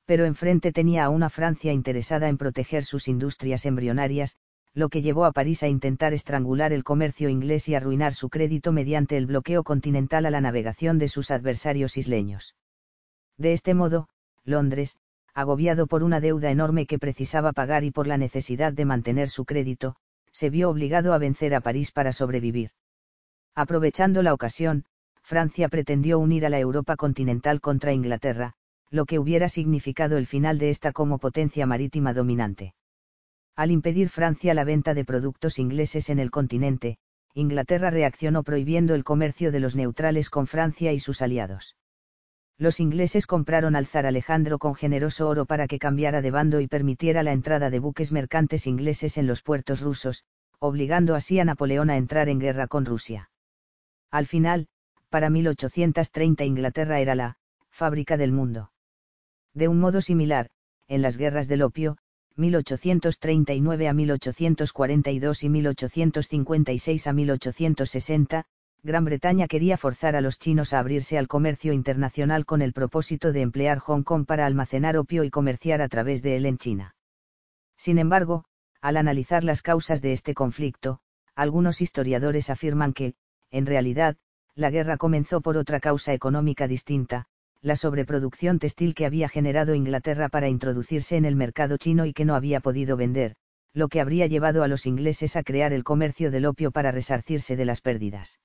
Pero 0.06 0.26
enfrente 0.26 0.72
tenía 0.72 1.06
a 1.06 1.10
una 1.10 1.30
Francia 1.30 1.74
interesada 1.74 2.28
en 2.28 2.38
proteger 2.38 2.84
sus 2.84 3.08
industrias 3.08 3.66
embrionarias, 3.66 4.38
lo 4.74 4.90
que 4.90 5.02
llevó 5.02 5.26
a 5.26 5.32
París 5.32 5.64
a 5.64 5.68
intentar 5.68 6.14
estrangular 6.14 6.72
el 6.72 6.84
comercio 6.84 7.30
inglés 7.30 7.68
y 7.68 7.76
arruinar 7.76 8.14
su 8.14 8.30
crédito 8.30 8.72
mediante 8.72 9.18
el 9.18 9.26
bloqueo 9.26 9.64
continental 9.64 10.26
a 10.26 10.32
la 10.32 10.42
navegación 10.42 10.98
de 10.98 11.10
sus 11.10 11.30
adversarios 11.32 11.98
isleños. 11.98 12.56
De 13.38 13.54
este 13.54 13.74
modo, 13.74 14.08
Londres, 14.46 14.96
agobiado 15.34 15.88
por 15.88 16.04
una 16.04 16.20
deuda 16.20 16.52
enorme 16.52 16.86
que 16.86 17.00
precisaba 17.00 17.52
pagar 17.54 17.84
y 17.84 17.92
por 17.92 18.08
la 18.08 18.18
necesidad 18.18 18.74
de 18.74 18.86
mantener 18.86 19.30
su 19.30 19.46
crédito, 19.46 19.96
se 20.32 20.50
vio 20.50 20.70
obligado 20.70 21.14
a 21.14 21.18
vencer 21.18 21.54
a 21.54 21.62
París 21.62 21.92
para 21.92 22.14
sobrevivir. 22.14 22.72
Aprovechando 23.54 24.24
la 24.24 24.34
ocasión, 24.34 24.86
Francia 25.22 25.70
pretendió 25.70 26.20
unir 26.20 26.46
a 26.46 26.50
la 26.50 26.60
Europa 26.60 26.96
continental 26.96 27.62
contra 27.62 27.94
Inglaterra, 27.94 28.54
lo 28.90 29.06
que 29.06 29.20
hubiera 29.20 29.50
significado 29.50 30.18
el 30.18 30.26
final 30.26 30.58
de 30.58 30.70
esta 30.70 30.92
como 30.92 31.18
potencia 31.18 31.66
marítima 31.66 32.14
dominante. 32.14 32.74
Al 33.56 33.72
impedir 33.72 34.10
Francia 34.10 34.54
la 34.54 34.64
venta 34.64 34.94
de 34.94 35.06
productos 35.06 35.60
ingleses 35.60 36.10
en 36.10 36.20
el 36.20 36.32
continente, 36.32 36.98
Inglaterra 37.34 37.90
reaccionó 37.90 38.44
prohibiendo 38.44 38.96
el 38.96 39.04
comercio 39.04 39.52
de 39.52 39.60
los 39.60 39.76
neutrales 39.76 40.30
con 40.30 40.48
Francia 40.48 40.92
y 40.94 41.00
sus 41.00 41.22
aliados. 41.22 41.76
Los 42.58 42.80
ingleses 42.80 43.26
compraron 43.26 43.76
al 43.76 43.88
zar 43.88 44.06
Alejandro 44.06 44.60
con 44.60 44.76
generoso 44.76 45.28
oro 45.28 45.46
para 45.46 45.68
que 45.68 45.80
cambiara 45.80 46.22
de 46.22 46.32
bando 46.32 46.62
y 46.62 46.68
permitiera 46.68 47.24
la 47.24 47.32
entrada 47.32 47.70
de 47.70 47.80
buques 47.80 48.12
mercantes 48.12 48.68
ingleses 48.68 49.18
en 49.18 49.28
los 49.28 49.42
puertos 49.42 49.82
rusos, 49.82 50.26
obligando 50.60 51.16
así 51.16 51.40
a 51.40 51.46
Napoleón 51.46 51.90
a 51.90 51.98
entrar 51.98 52.30
en 52.30 52.40
guerra 52.40 52.68
con 52.68 52.86
Rusia. 52.86 53.32
Al 54.12 54.28
final, 54.28 54.68
para 55.10 55.30
1830 55.30 56.46
Inglaterra 56.46 57.00
era 57.00 57.16
la 57.16 57.38
fábrica 57.70 58.18
del 58.18 58.32
mundo. 58.32 58.72
De 59.54 59.68
un 59.68 59.80
modo 59.80 60.02
similar, 60.02 60.50
en 60.88 61.02
las 61.02 61.18
guerras 61.18 61.48
del 61.48 61.64
opio, 61.64 61.98
1839 62.36 63.88
a 63.88 63.94
1842 63.94 65.44
y 65.44 65.50
1856 65.50 67.08
a 67.08 67.14
1860, 67.14 68.46
Gran 68.84 69.06
Bretaña 69.06 69.48
quería 69.48 69.78
forzar 69.78 70.16
a 70.16 70.22
los 70.22 70.40
chinos 70.40 70.74
a 70.74 70.80
abrirse 70.80 71.18
al 71.18 71.28
comercio 71.28 71.72
internacional 71.72 72.46
con 72.46 72.64
el 72.64 72.74
propósito 72.74 73.32
de 73.32 73.42
emplear 73.42 73.78
Hong 73.78 74.02
Kong 74.02 74.26
para 74.26 74.48
almacenar 74.48 74.98
opio 74.98 75.24
y 75.24 75.30
comerciar 75.30 75.82
a 75.82 75.88
través 75.88 76.24
de 76.24 76.36
él 76.36 76.48
en 76.48 76.58
China. 76.58 76.96
Sin 77.78 78.00
embargo, 78.00 78.46
al 78.82 78.98
analizar 78.98 79.44
las 79.44 79.62
causas 79.62 80.02
de 80.02 80.14
este 80.14 80.34
conflicto, 80.34 81.00
algunos 81.36 81.82
historiadores 81.82 82.50
afirman 82.50 82.94
que, 82.94 83.14
en 83.52 83.68
realidad, 83.68 84.18
la 84.56 84.72
guerra 84.72 84.98
comenzó 84.98 85.42
por 85.42 85.58
otra 85.58 85.80
causa 85.80 86.14
económica 86.14 86.68
distinta, 86.68 87.28
la 87.62 87.76
sobreproducción 87.76 88.58
textil 88.58 88.96
que 88.96 89.06
había 89.06 89.30
generado 89.30 89.76
Inglaterra 89.76 90.30
para 90.30 90.50
introducirse 90.50 91.16
en 91.16 91.26
el 91.26 91.36
mercado 91.36 91.78
chino 91.78 92.06
y 92.06 92.14
que 92.14 92.26
no 92.26 92.36
había 92.36 92.60
podido 92.60 92.98
vender, 92.98 93.36
lo 93.74 93.88
que 93.88 94.02
habría 94.02 94.28
llevado 94.28 94.64
a 94.64 94.68
los 94.68 94.86
ingleses 94.86 95.36
a 95.36 95.44
crear 95.44 95.72
el 95.72 95.84
comercio 95.84 96.32
del 96.32 96.46
opio 96.46 96.72
para 96.72 96.92
resarcirse 96.92 97.56
de 97.56 97.66
las 97.66 97.82
pérdidas. 97.82 98.40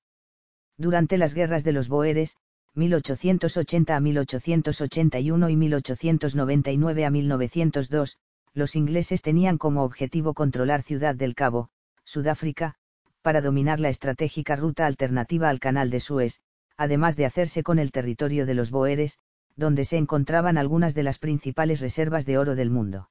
Durante 0.76 1.16
las 1.16 1.32
guerras 1.32 1.64
de 1.64 1.72
los 1.72 1.88
Boeres, 1.88 2.36
1880 2.74 3.96
a 3.96 4.00
1881 4.00 5.48
y 5.48 5.56
1899 5.56 7.04
a 7.06 7.10
1902, 7.10 8.18
los 8.52 8.76
ingleses 8.76 9.22
tenían 9.22 9.56
como 9.56 9.82
objetivo 9.82 10.34
controlar 10.34 10.82
Ciudad 10.82 11.14
del 11.14 11.34
Cabo, 11.34 11.70
Sudáfrica, 12.04 12.74
para 13.22 13.40
dominar 13.40 13.80
la 13.80 13.88
estratégica 13.88 14.56
ruta 14.56 14.86
alternativa 14.86 15.48
al 15.48 15.58
Canal 15.58 15.90
de 15.90 16.00
Suez, 16.00 16.40
además 16.76 17.16
de 17.16 17.26
hacerse 17.26 17.62
con 17.62 17.78
el 17.78 17.92
territorio 17.92 18.46
de 18.46 18.54
los 18.54 18.70
Boeres, 18.70 19.18
donde 19.56 19.84
se 19.84 19.96
encontraban 19.96 20.58
algunas 20.58 20.94
de 20.94 21.02
las 21.02 21.18
principales 21.18 21.80
reservas 21.80 22.26
de 22.26 22.38
oro 22.38 22.54
del 22.54 22.70
mundo. 22.70 23.10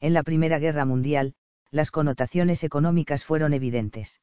En 0.00 0.12
la 0.12 0.22
Primera 0.22 0.58
Guerra 0.58 0.84
Mundial, 0.84 1.34
las 1.70 1.90
connotaciones 1.90 2.62
económicas 2.62 3.24
fueron 3.24 3.54
evidentes. 3.54 4.20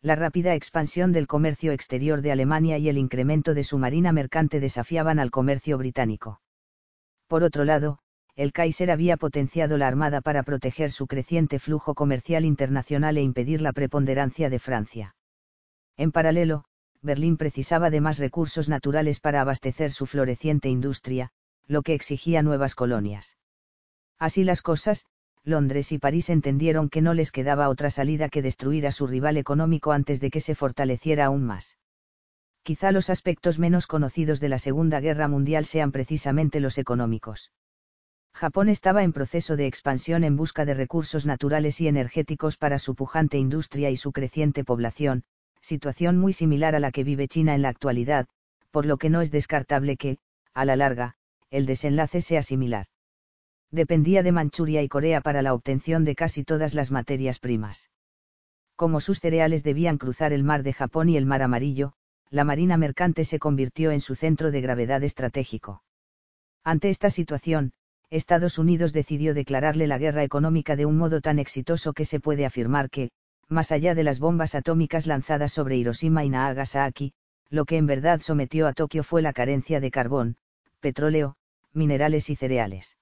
La 0.00 0.16
rápida 0.16 0.54
expansión 0.54 1.12
del 1.12 1.26
comercio 1.26 1.72
exterior 1.72 2.22
de 2.22 2.32
Alemania 2.32 2.78
y 2.78 2.88
el 2.88 2.98
incremento 2.98 3.54
de 3.54 3.64
su 3.64 3.78
marina 3.78 4.12
mercante 4.12 4.58
desafiaban 4.58 5.18
al 5.18 5.30
comercio 5.30 5.78
británico. 5.78 6.40
Por 7.28 7.42
otro 7.44 7.64
lado, 7.64 7.98
el 8.34 8.52
Kaiser 8.52 8.90
había 8.90 9.16
potenciado 9.16 9.76
la 9.76 9.86
armada 9.86 10.20
para 10.20 10.42
proteger 10.42 10.90
su 10.90 11.06
creciente 11.06 11.58
flujo 11.58 11.94
comercial 11.94 12.44
internacional 12.44 13.16
e 13.16 13.22
impedir 13.22 13.60
la 13.60 13.72
preponderancia 13.72 14.48
de 14.50 14.58
Francia. 14.58 15.14
En 15.96 16.10
paralelo, 16.10 16.64
Berlín 17.02 17.36
precisaba 17.36 17.90
de 17.90 18.00
más 18.00 18.18
recursos 18.18 18.68
naturales 18.68 19.18
para 19.18 19.40
abastecer 19.40 19.90
su 19.90 20.06
floreciente 20.06 20.68
industria, 20.68 21.30
lo 21.66 21.82
que 21.82 21.94
exigía 21.94 22.42
nuevas 22.42 22.74
colonias. 22.74 23.36
Así 24.18 24.44
las 24.44 24.62
cosas, 24.62 25.06
Londres 25.42 25.90
y 25.90 25.98
París 25.98 26.30
entendieron 26.30 26.88
que 26.88 27.02
no 27.02 27.14
les 27.14 27.32
quedaba 27.32 27.68
otra 27.68 27.90
salida 27.90 28.28
que 28.28 28.42
destruir 28.42 28.86
a 28.86 28.92
su 28.92 29.08
rival 29.08 29.36
económico 29.36 29.90
antes 29.90 30.20
de 30.20 30.30
que 30.30 30.40
se 30.40 30.54
fortaleciera 30.54 31.24
aún 31.24 31.44
más. 31.44 31.78
Quizá 32.62 32.92
los 32.92 33.10
aspectos 33.10 33.58
menos 33.58 33.88
conocidos 33.88 34.38
de 34.38 34.48
la 34.48 34.58
Segunda 34.58 35.00
Guerra 35.00 35.26
Mundial 35.26 35.64
sean 35.64 35.90
precisamente 35.90 36.60
los 36.60 36.78
económicos. 36.78 37.50
Japón 38.32 38.68
estaba 38.68 39.02
en 39.02 39.12
proceso 39.12 39.56
de 39.56 39.66
expansión 39.66 40.22
en 40.22 40.36
busca 40.36 40.64
de 40.64 40.74
recursos 40.74 41.26
naturales 41.26 41.80
y 41.80 41.88
energéticos 41.88 42.56
para 42.56 42.78
su 42.78 42.94
pujante 42.94 43.36
industria 43.36 43.90
y 43.90 43.96
su 43.96 44.12
creciente 44.12 44.62
población, 44.64 45.24
situación 45.62 46.18
muy 46.18 46.32
similar 46.32 46.74
a 46.74 46.80
la 46.80 46.92
que 46.92 47.04
vive 47.04 47.28
China 47.28 47.54
en 47.54 47.62
la 47.62 47.70
actualidad, 47.70 48.26
por 48.70 48.84
lo 48.84 48.98
que 48.98 49.10
no 49.10 49.20
es 49.22 49.30
descartable 49.30 49.96
que, 49.96 50.18
a 50.52 50.64
la 50.64 50.76
larga, 50.76 51.14
el 51.50 51.66
desenlace 51.66 52.20
sea 52.20 52.42
similar. 52.42 52.86
Dependía 53.70 54.22
de 54.22 54.32
Manchuria 54.32 54.82
y 54.82 54.88
Corea 54.88 55.20
para 55.20 55.40
la 55.40 55.54
obtención 55.54 56.04
de 56.04 56.14
casi 56.14 56.44
todas 56.44 56.74
las 56.74 56.90
materias 56.90 57.38
primas. 57.38 57.90
Como 58.76 59.00
sus 59.00 59.20
cereales 59.20 59.62
debían 59.62 59.96
cruzar 59.96 60.32
el 60.32 60.44
mar 60.44 60.62
de 60.62 60.72
Japón 60.72 61.08
y 61.08 61.16
el 61.16 61.24
mar 61.24 61.42
amarillo, 61.42 61.94
la 62.30 62.44
marina 62.44 62.76
mercante 62.76 63.24
se 63.24 63.38
convirtió 63.38 63.90
en 63.92 64.00
su 64.00 64.14
centro 64.14 64.50
de 64.50 64.60
gravedad 64.60 65.02
estratégico. 65.02 65.82
Ante 66.64 66.88
esta 66.88 67.10
situación, 67.10 67.72
Estados 68.10 68.58
Unidos 68.58 68.92
decidió 68.92 69.34
declararle 69.34 69.86
la 69.86 69.98
guerra 69.98 70.22
económica 70.22 70.76
de 70.76 70.86
un 70.86 70.98
modo 70.98 71.20
tan 71.20 71.38
exitoso 71.38 71.92
que 71.92 72.04
se 72.04 72.20
puede 72.20 72.44
afirmar 72.44 72.90
que, 72.90 73.10
más 73.52 73.70
allá 73.70 73.94
de 73.94 74.02
las 74.02 74.18
bombas 74.18 74.54
atómicas 74.54 75.06
lanzadas 75.06 75.52
sobre 75.52 75.76
Hiroshima 75.76 76.24
y 76.24 76.30
Nagasaki, 76.30 77.12
lo 77.50 77.64
que 77.64 77.76
en 77.76 77.86
verdad 77.86 78.20
sometió 78.20 78.66
a 78.66 78.72
Tokio 78.72 79.04
fue 79.04 79.22
la 79.22 79.32
carencia 79.32 79.78
de 79.78 79.90
carbón, 79.90 80.36
petróleo, 80.80 81.36
minerales 81.72 82.30
y 82.30 82.36
cereales. 82.36 82.96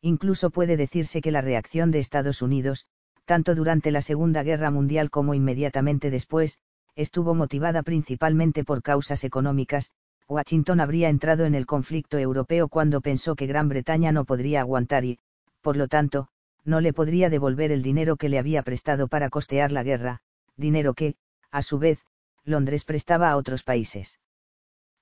Incluso 0.00 0.50
puede 0.50 0.76
decirse 0.76 1.20
que 1.20 1.30
la 1.30 1.40
reacción 1.40 1.90
de 1.90 1.98
Estados 1.98 2.40
Unidos, 2.40 2.86
tanto 3.24 3.54
durante 3.54 3.90
la 3.90 4.00
Segunda 4.00 4.42
Guerra 4.42 4.70
Mundial 4.70 5.10
como 5.10 5.34
inmediatamente 5.34 6.10
después, 6.10 6.58
estuvo 6.94 7.34
motivada 7.34 7.82
principalmente 7.82 8.64
por 8.64 8.82
causas 8.82 9.24
económicas, 9.24 9.92
Washington 10.28 10.80
habría 10.80 11.08
entrado 11.08 11.44
en 11.44 11.54
el 11.54 11.66
conflicto 11.66 12.18
europeo 12.18 12.68
cuando 12.68 13.00
pensó 13.00 13.34
que 13.34 13.46
Gran 13.46 13.68
Bretaña 13.68 14.12
no 14.12 14.24
podría 14.24 14.60
aguantar 14.60 15.04
y, 15.04 15.18
por 15.60 15.76
lo 15.76 15.88
tanto, 15.88 16.28
no 16.64 16.80
le 16.80 16.92
podría 16.92 17.30
devolver 17.30 17.72
el 17.72 17.82
dinero 17.82 18.16
que 18.16 18.28
le 18.28 18.38
había 18.38 18.62
prestado 18.62 19.08
para 19.08 19.30
costear 19.30 19.72
la 19.72 19.82
guerra, 19.82 20.20
dinero 20.56 20.94
que, 20.94 21.16
a 21.50 21.62
su 21.62 21.78
vez, 21.78 22.00
Londres 22.44 22.84
prestaba 22.84 23.30
a 23.30 23.36
otros 23.36 23.62
países. 23.62 24.20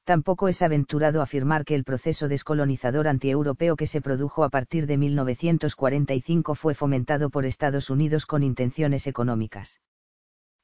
Tampoco 0.04 0.48
es 0.48 0.62
aventurado 0.62 1.22
afirmar 1.22 1.64
que 1.64 1.76
el 1.76 1.84
proceso 1.84 2.28
descolonizador 2.28 3.06
antieuropeo 3.06 3.76
que 3.76 3.86
se 3.86 4.00
produjo 4.00 4.42
a 4.42 4.48
partir 4.48 4.86
de 4.86 4.98
1945 4.98 6.54
fue 6.56 6.74
fomentado 6.74 7.30
por 7.30 7.44
Estados 7.44 7.88
Unidos 7.90 8.26
con 8.26 8.42
intenciones 8.42 9.06
económicas 9.06 9.80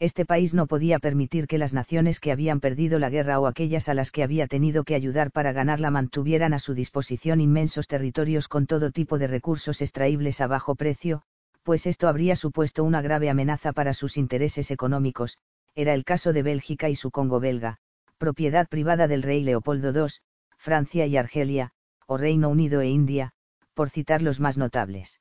este 0.01 0.25
país 0.25 0.55
no 0.55 0.69
podía 0.69 1.01
permitir 1.01 1.49
que 1.49 1.59
las 1.59 1.73
naciones 1.73 2.21
que 2.21 2.31
habían 2.31 2.61
perdido 2.61 3.01
la 3.01 3.11
guerra 3.11 3.41
o 3.41 3.47
aquellas 3.47 3.89
a 3.89 3.95
las 3.95 4.13
que 4.13 4.23
había 4.23 4.47
tenido 4.47 4.85
que 4.85 4.95
ayudar 4.95 5.33
para 5.33 5.53
ganarla 5.53 5.91
mantuvieran 5.91 6.55
a 6.55 6.61
su 6.61 6.75
disposición 6.75 7.41
inmensos 7.41 7.89
territorios 7.89 8.47
con 8.47 8.67
todo 8.67 8.93
tipo 8.93 9.19
de 9.19 9.27
recursos 9.27 9.83
extraíbles 9.83 10.41
a 10.41 10.47
bajo 10.47 10.77
precio, 10.77 11.23
pues 11.65 11.87
esto 11.87 12.07
habría 12.07 12.37
supuesto 12.37 12.85
una 12.85 13.03
grave 13.03 13.29
amenaza 13.29 13.73
para 13.73 13.93
sus 13.93 14.17
intereses 14.17 14.71
económicos, 14.71 15.37
era 15.75 15.95
el 15.95 16.05
caso 16.05 16.33
de 16.33 16.43
Bélgica 16.43 16.89
y 16.89 16.95
su 16.95 17.11
Congo 17.11 17.41
belga, 17.41 17.79
propiedad 18.19 18.69
privada 18.69 19.09
del 19.09 19.23
rey 19.23 19.43
Leopoldo 19.43 19.93
II, 19.93 20.13
Francia 20.57 21.07
y 21.07 21.17
Argelia, 21.17 21.73
o 22.07 22.17
Reino 22.17 22.49
Unido 22.49 22.81
e 22.81 22.89
India, 22.89 23.33
por 23.75 23.91
citar 23.91 24.23
los 24.23 24.39
más 24.41 24.57
notables. 24.57 25.21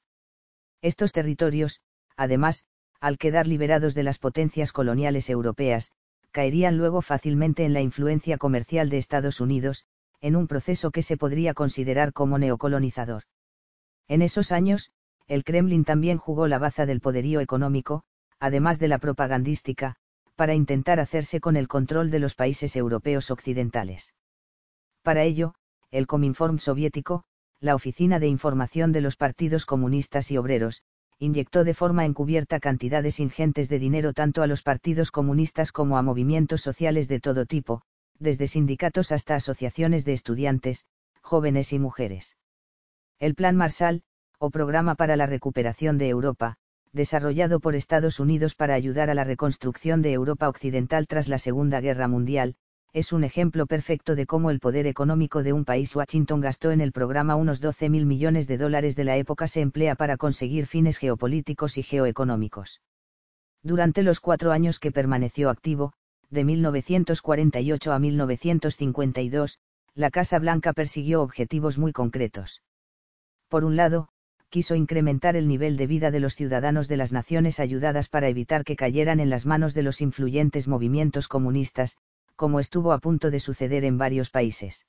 Estos 0.81 1.11
territorios, 1.11 1.81
además, 2.15 2.65
al 2.99 3.17
quedar 3.17 3.47
liberados 3.47 3.93
de 3.93 4.03
las 4.03 4.17
potencias 4.17 4.71
coloniales 4.71 5.29
europeas, 5.29 5.91
caerían 6.31 6.77
luego 6.77 7.01
fácilmente 7.01 7.65
en 7.65 7.73
la 7.73 7.81
influencia 7.81 8.37
comercial 8.37 8.89
de 8.89 8.97
Estados 8.97 9.41
Unidos, 9.41 9.85
en 10.21 10.35
un 10.35 10.47
proceso 10.47 10.91
que 10.91 11.03
se 11.03 11.17
podría 11.17 11.53
considerar 11.53 12.13
como 12.13 12.37
neocolonizador. 12.37 13.23
En 14.07 14.21
esos 14.21 14.51
años, 14.51 14.91
el 15.27 15.43
Kremlin 15.43 15.83
también 15.83 16.17
jugó 16.17 16.47
la 16.47 16.59
baza 16.59 16.85
del 16.85 17.01
poderío 17.01 17.39
económico, 17.39 18.03
además 18.39 18.79
de 18.79 18.87
la 18.87 18.97
propagandística, 18.97 19.95
para 20.35 20.53
intentar 20.53 20.99
hacerse 20.99 21.39
con 21.39 21.57
el 21.57 21.67
control 21.67 22.11
de 22.11 22.19
los 22.19 22.35
países 22.35 22.75
europeos 22.75 23.31
occidentales. 23.31 24.13
Para 25.01 25.23
ello, 25.23 25.55
el 25.91 26.05
Cominform 26.05 26.59
soviético, 26.59 27.23
la 27.59 27.75
oficina 27.75 28.19
de 28.19 28.27
información 28.27 28.91
de 28.91 29.01
los 29.01 29.15
partidos 29.15 29.65
comunistas 29.65 30.31
y 30.31 30.37
obreros, 30.37 30.83
inyectó 31.19 31.63
de 31.63 31.73
forma 31.73 32.05
encubierta 32.05 32.59
cantidades 32.59 33.19
ingentes 33.19 33.69
de 33.69 33.79
dinero 33.79 34.13
tanto 34.13 34.43
a 34.43 34.47
los 34.47 34.61
partidos 34.61 35.11
comunistas 35.11 35.71
como 35.71 35.97
a 35.97 36.03
movimientos 36.03 36.61
sociales 36.61 37.07
de 37.07 37.19
todo 37.19 37.45
tipo, 37.45 37.81
desde 38.19 38.47
sindicatos 38.47 39.11
hasta 39.11 39.35
asociaciones 39.35 40.05
de 40.05 40.13
estudiantes, 40.13 40.85
jóvenes 41.21 41.73
y 41.73 41.79
mujeres. 41.79 42.37
El 43.19 43.33
Plan 43.33 43.55
Marshall, 43.55 44.03
o 44.39 44.51
Programa 44.51 44.95
para 44.95 45.15
la 45.15 45.25
Recuperación 45.25 45.97
de 45.97 46.09
Europa, 46.09 46.57
desarrollado 46.93 47.59
por 47.59 47.75
Estados 47.75 48.19
Unidos 48.19 48.55
para 48.55 48.75
ayudar 48.75 49.09
a 49.09 49.15
la 49.15 49.23
reconstrucción 49.23 50.01
de 50.01 50.13
Europa 50.13 50.47
Occidental 50.47 51.07
tras 51.07 51.27
la 51.27 51.39
Segunda 51.39 51.81
Guerra 51.81 52.07
Mundial, 52.07 52.55
es 52.97 53.13
un 53.13 53.23
ejemplo 53.23 53.67
perfecto 53.67 54.15
de 54.15 54.25
cómo 54.25 54.49
el 54.49 54.59
poder 54.59 54.87
económico 54.87 55.43
de 55.43 55.53
un 55.53 55.65
país 55.65 55.95
Washington 55.95 56.41
gastó 56.41 56.71
en 56.71 56.81
el 56.81 56.91
programa 56.91 57.35
unos 57.35 57.61
12 57.61 57.89
mil 57.89 58.07
millones 58.07 58.47
de 58.47 58.57
dólares 58.57 58.95
de 58.95 59.03
la 59.03 59.17
época 59.17 59.47
se 59.47 59.61
emplea 59.61 59.93
para 59.93 60.17
conseguir 60.17 60.65
fines 60.65 60.97
geopolíticos 60.97 61.77
y 61.77 61.83
geoeconómicos. 61.83 62.81
Durante 63.61 64.01
los 64.01 64.19
cuatro 64.19 64.51
años 64.51 64.79
que 64.79 64.91
permaneció 64.91 65.51
activo, 65.51 65.93
de 66.31 66.43
1948 66.43 67.93
a 67.93 67.99
1952, 67.99 69.59
la 69.93 70.09
Casa 70.09 70.39
Blanca 70.39 70.73
persiguió 70.73 71.21
objetivos 71.21 71.77
muy 71.77 71.91
concretos. 71.91 72.63
Por 73.47 73.63
un 73.63 73.75
lado, 73.75 74.09
quiso 74.49 74.73
incrementar 74.73 75.35
el 75.35 75.47
nivel 75.47 75.77
de 75.77 75.85
vida 75.85 76.09
de 76.09 76.19
los 76.19 76.35
ciudadanos 76.35 76.87
de 76.87 76.97
las 76.97 77.11
naciones 77.11 77.59
ayudadas 77.59 78.09
para 78.09 78.27
evitar 78.27 78.63
que 78.63 78.75
cayeran 78.75 79.19
en 79.19 79.29
las 79.29 79.45
manos 79.45 79.75
de 79.75 79.83
los 79.83 80.01
influyentes 80.01 80.67
movimientos 80.67 81.27
comunistas, 81.27 81.95
como 82.37 82.61
estuvo 82.61 82.93
a 82.93 82.99
punto 82.99 83.31
de 83.31 83.41
suceder 83.41 83.83
en 83.83 83.97
varios 83.97 84.29
países. 84.29 84.85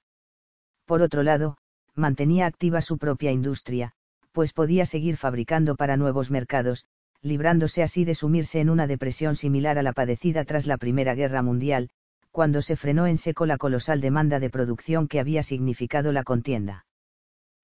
Por 0.85 1.03
otro 1.03 1.25
lado, 1.25 1.57
mantenía 1.97 2.47
activa 2.47 2.81
su 2.81 2.99
propia 2.99 3.33
industria, 3.33 3.93
pues 4.31 4.53
podía 4.53 4.87
seguir 4.87 5.17
fabricando 5.17 5.75
para 5.75 5.97
nuevos 5.97 6.31
mercados, 6.31 6.87
librándose 7.23 7.83
así 7.83 8.05
de 8.05 8.15
sumirse 8.15 8.61
en 8.61 8.71
una 8.71 8.87
depresión 8.87 9.35
similar 9.35 9.79
a 9.79 9.83
la 9.83 9.93
padecida 9.93 10.45
tras 10.45 10.67
la 10.67 10.77
Primera 10.77 11.15
Guerra 11.15 11.43
Mundial, 11.43 11.91
cuando 12.31 12.63
se 12.63 12.77
frenó 12.77 13.07
en 13.07 13.19
seco 13.19 13.47
la 13.47 13.57
colosal 13.57 14.01
demanda 14.01 14.39
de 14.39 14.51
producción 14.51 15.09
que 15.09 15.19
había 15.19 15.43
significado 15.43 16.13
la 16.13 16.23
contienda. 16.23 16.87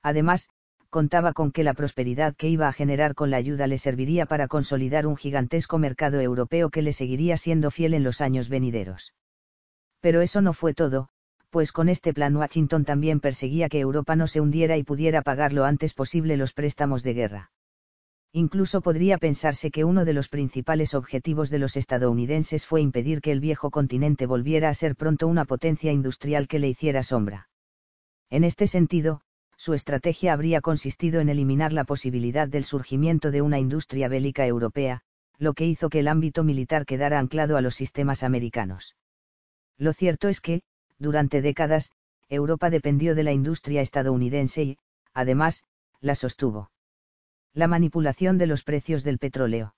Además, 0.03 0.49
contaba 0.91 1.33
con 1.33 1.53
que 1.53 1.65
la 1.65 1.75
prosperidad 1.75 2.35
que 2.35 2.49
iba 2.49 2.69
a 2.69 2.73
generar 2.73 3.15
con 3.15 3.31
la 3.31 3.37
ayuda 3.37 3.67
le 3.67 3.79
serviría 3.79 4.27
para 4.27 4.49
consolidar 4.49 5.07
un 5.07 5.17
gigantesco 5.17 5.79
mercado 5.79 6.21
europeo 6.21 6.71
que 6.71 6.83
le 6.83 6.93
seguiría 6.93 7.37
siendo 7.37 7.71
fiel 7.71 7.95
en 7.95 8.03
los 8.03 8.21
años 8.21 8.49
venideros. 8.49 9.13
Pero 10.05 10.21
eso 10.21 10.43
no 10.43 10.53
fue 10.53 10.75
todo, 10.75 11.09
pues 11.49 11.73
con 11.73 11.89
este 11.89 12.13
plan 12.13 12.37
Washington 12.37 12.85
también 12.85 13.21
perseguía 13.21 13.71
que 13.71 13.81
Europa 13.81 14.17
no 14.17 14.27
se 14.27 14.43
hundiera 14.43 14.77
y 14.77 14.83
pudiera 14.83 15.23
pagar 15.23 15.55
lo 15.55 15.65
antes 15.65 15.95
posible 15.95 16.37
los 16.37 16.53
préstamos 16.53 17.03
de 17.03 17.15
guerra. 17.15 17.53
Incluso 18.31 18.83
podría 18.83 19.17
pensarse 19.17 19.71
que 19.71 19.83
uno 19.83 20.05
de 20.05 20.13
los 20.13 20.29
principales 20.29 20.93
objetivos 20.93 21.49
de 21.49 21.59
los 21.59 21.79
estadounidenses 21.79 22.67
fue 22.67 22.83
impedir 22.83 23.23
que 23.23 23.33
el 23.33 23.41
viejo 23.41 23.71
continente 23.71 24.27
volviera 24.27 24.69
a 24.69 24.75
ser 24.75 24.95
pronto 24.95 25.27
una 25.27 25.47
potencia 25.47 25.91
industrial 25.91 26.49
que 26.49 26.59
le 26.59 26.69
hiciera 26.69 27.03
sombra. 27.03 27.49
En 28.29 28.45
este 28.45 28.67
sentido, 28.67 29.23
su 29.57 29.73
estrategia 29.73 30.35
habría 30.35 30.61
consistido 30.61 31.23
en 31.23 31.31
eliminar 31.31 31.73
la 31.73 31.85
posibilidad 31.85 32.47
del 32.47 32.65
surgimiento 32.65 33.31
de 33.31 33.41
una 33.41 33.59
industria 33.59 34.09
bélica 34.09 34.47
europea, 34.47 35.01
lo 35.39 35.55
que 35.55 35.65
hizo 35.65 35.89
que 35.89 36.01
el 36.01 36.09
ámbito 36.09 36.45
militar 36.45 36.85
quedara 36.85 37.19
anclado 37.19 37.57
a 37.57 37.63
los 37.63 37.75
sistemas 37.75 38.23
americanos. 38.23 38.97
Lo 39.79 39.93
cierto 39.93 40.29
es 40.29 40.41
que, 40.41 40.63
durante 40.99 41.43
décadas, 41.43 41.91
Europa 42.29 42.71
dependió 42.71 43.15
de 43.15 43.25
la 43.25 43.33
industria 43.33 43.81
estadounidense 43.81 44.63
y, 44.63 44.79
además, 45.13 45.65
la 46.01 46.15
sostuvo. 46.15 46.71
La 47.53 47.69
manipulación 47.69 48.39
de 48.39 48.47
los 48.47 48.63
precios 48.63 49.05
del 49.05 49.19
petróleo. 49.19 49.75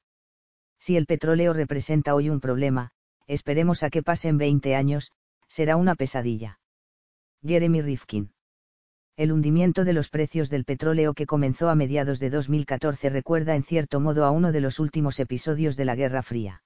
Si 0.79 0.97
el 0.97 1.07
petróleo 1.07 1.53
representa 1.53 2.15
hoy 2.15 2.29
un 2.29 2.41
problema, 2.41 2.91
esperemos 3.27 3.83
a 3.83 3.91
que 3.91 4.03
pasen 4.03 4.39
20 4.39 4.75
años, 4.75 5.13
será 5.49 5.77
una 5.77 5.95
pesadilla. 5.95 6.59
Jeremy 7.43 7.83
Rifkin. 7.83 8.33
El 9.17 9.33
hundimiento 9.33 9.85
de 9.85 9.95
los 9.95 10.11
precios 10.11 10.51
del 10.51 10.65
petróleo 10.65 11.15
que 11.15 11.27
comenzó 11.27 11.71
a 11.71 11.75
mediados 11.75 12.19
de 12.19 12.29
2014 12.29 13.09
recuerda 13.09 13.57
en 13.57 13.63
cierto 13.63 13.99
modo 13.99 14.25
a 14.27 14.31
uno 14.31 14.53
de 14.53 14.61
los 14.61 14.79
últimos 14.79 15.19
episodios 15.21 15.77
de 15.77 15.85
la 15.87 15.95
Guerra 15.95 16.23
Fría 16.23 16.63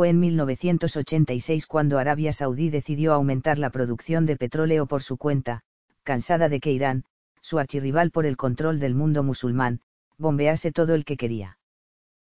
fue 0.00 0.08
en 0.08 0.18
1986 0.18 1.66
cuando 1.66 1.98
Arabia 1.98 2.32
Saudí 2.32 2.70
decidió 2.70 3.12
aumentar 3.12 3.58
la 3.58 3.68
producción 3.68 4.24
de 4.24 4.38
petróleo 4.38 4.86
por 4.86 5.02
su 5.02 5.18
cuenta, 5.18 5.60
cansada 6.04 6.48
de 6.48 6.58
que 6.58 6.72
Irán, 6.72 7.04
su 7.42 7.58
archirrival 7.58 8.10
por 8.10 8.24
el 8.24 8.38
control 8.38 8.80
del 8.80 8.94
mundo 8.94 9.22
musulmán, 9.22 9.82
bombease 10.16 10.72
todo 10.72 10.94
el 10.94 11.04
que 11.04 11.18
quería. 11.18 11.58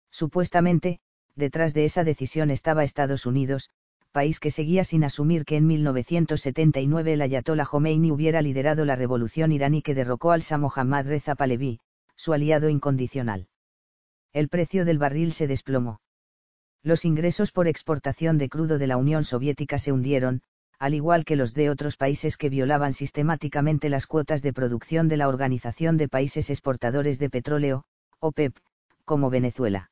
Supuestamente, 0.10 1.00
detrás 1.38 1.74
de 1.74 1.86
esa 1.86 2.04
decisión 2.04 2.52
estaba 2.52 2.84
Estados 2.84 3.26
Unidos, 3.26 3.70
país 4.12 4.42
que 4.42 4.52
seguía 4.52 4.84
sin 4.84 5.06
asumir 5.06 5.46
que 5.46 5.56
en 5.56 5.66
1979 5.68 7.14
el 7.14 7.22
ayatollah 7.22 7.66
Khomeini 7.66 8.12
hubiera 8.12 8.42
liderado 8.42 8.84
la 8.84 8.98
revolución 8.98 9.54
iraní 9.54 9.82
que 9.82 9.96
derrocó 9.96 10.34
al 10.34 10.42
Shah 10.42 10.60
Reza 11.04 11.36
Pahlavi, 11.36 11.80
su 12.18 12.34
aliado 12.34 12.68
incondicional. 12.68 13.48
El 14.34 14.50
precio 14.50 14.84
del 14.84 14.98
barril 14.98 15.32
se 15.32 15.48
desplomó 15.48 16.02
los 16.84 17.06
ingresos 17.06 17.52
por 17.52 17.68
exportación 17.68 18.38
de 18.38 18.50
crudo 18.50 18.78
de 18.78 18.88
la 18.88 18.98
Unión 18.98 19.24
Soviética 19.24 19.78
se 19.78 19.92
hundieron, 19.92 20.42
al 20.80 20.96
igual 20.96 21.26
que 21.26 21.36
los 21.36 21.54
de 21.54 21.70
otros 21.70 21.96
países 21.96 22.38
que 22.38 22.50
violaban 22.50 22.94
sistemáticamente 22.94 23.88
las 23.88 24.08
cuotas 24.08 24.42
de 24.42 24.52
producción 24.52 25.08
de 25.08 25.18
la 25.18 25.28
Organización 25.28 25.96
de 25.98 26.08
Países 26.08 26.50
Exportadores 26.50 27.20
de 27.20 27.30
Petróleo, 27.30 27.84
OPEP, 28.20 28.58
como 29.06 29.30
Venezuela. 29.30 29.92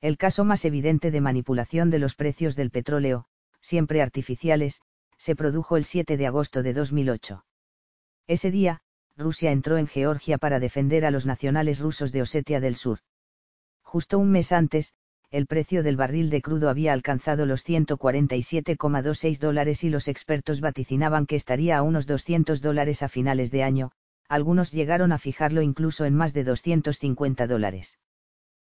El 0.00 0.16
caso 0.16 0.44
más 0.44 0.64
evidente 0.64 1.12
de 1.12 1.20
manipulación 1.20 1.90
de 1.90 2.00
los 2.00 2.16
precios 2.16 2.56
del 2.56 2.70
petróleo, 2.70 3.26
siempre 3.60 4.02
artificiales, 4.02 4.80
se 5.16 5.36
produjo 5.36 5.76
el 5.76 5.84
7 5.84 6.16
de 6.16 6.26
agosto 6.26 6.62
de 6.62 6.72
2008. 6.72 7.44
Ese 8.26 8.50
día, 8.50 8.80
Rusia 9.16 9.52
entró 9.52 9.76
en 9.76 9.86
Georgia 9.86 10.38
para 10.38 10.58
defender 10.58 11.04
a 11.04 11.10
los 11.10 11.26
nacionales 11.26 11.78
rusos 11.78 12.10
de 12.10 12.22
Osetia 12.22 12.58
del 12.58 12.74
Sur. 12.74 13.00
Justo 13.82 14.18
un 14.18 14.30
mes 14.30 14.50
antes, 14.50 14.94
el 15.30 15.46
precio 15.46 15.84
del 15.84 15.96
barril 15.96 16.28
de 16.28 16.42
crudo 16.42 16.68
había 16.68 16.92
alcanzado 16.92 17.46
los 17.46 17.64
147,26 17.64 19.38
dólares 19.38 19.84
y 19.84 19.90
los 19.90 20.08
expertos 20.08 20.60
vaticinaban 20.60 21.26
que 21.26 21.36
estaría 21.36 21.78
a 21.78 21.82
unos 21.82 22.08
200 22.08 22.60
dólares 22.60 23.04
a 23.04 23.08
finales 23.08 23.52
de 23.52 23.62
año, 23.62 23.92
algunos 24.28 24.72
llegaron 24.72 25.12
a 25.12 25.18
fijarlo 25.18 25.62
incluso 25.62 26.04
en 26.04 26.14
más 26.16 26.32
de 26.32 26.42
250 26.42 27.46
dólares. 27.46 27.98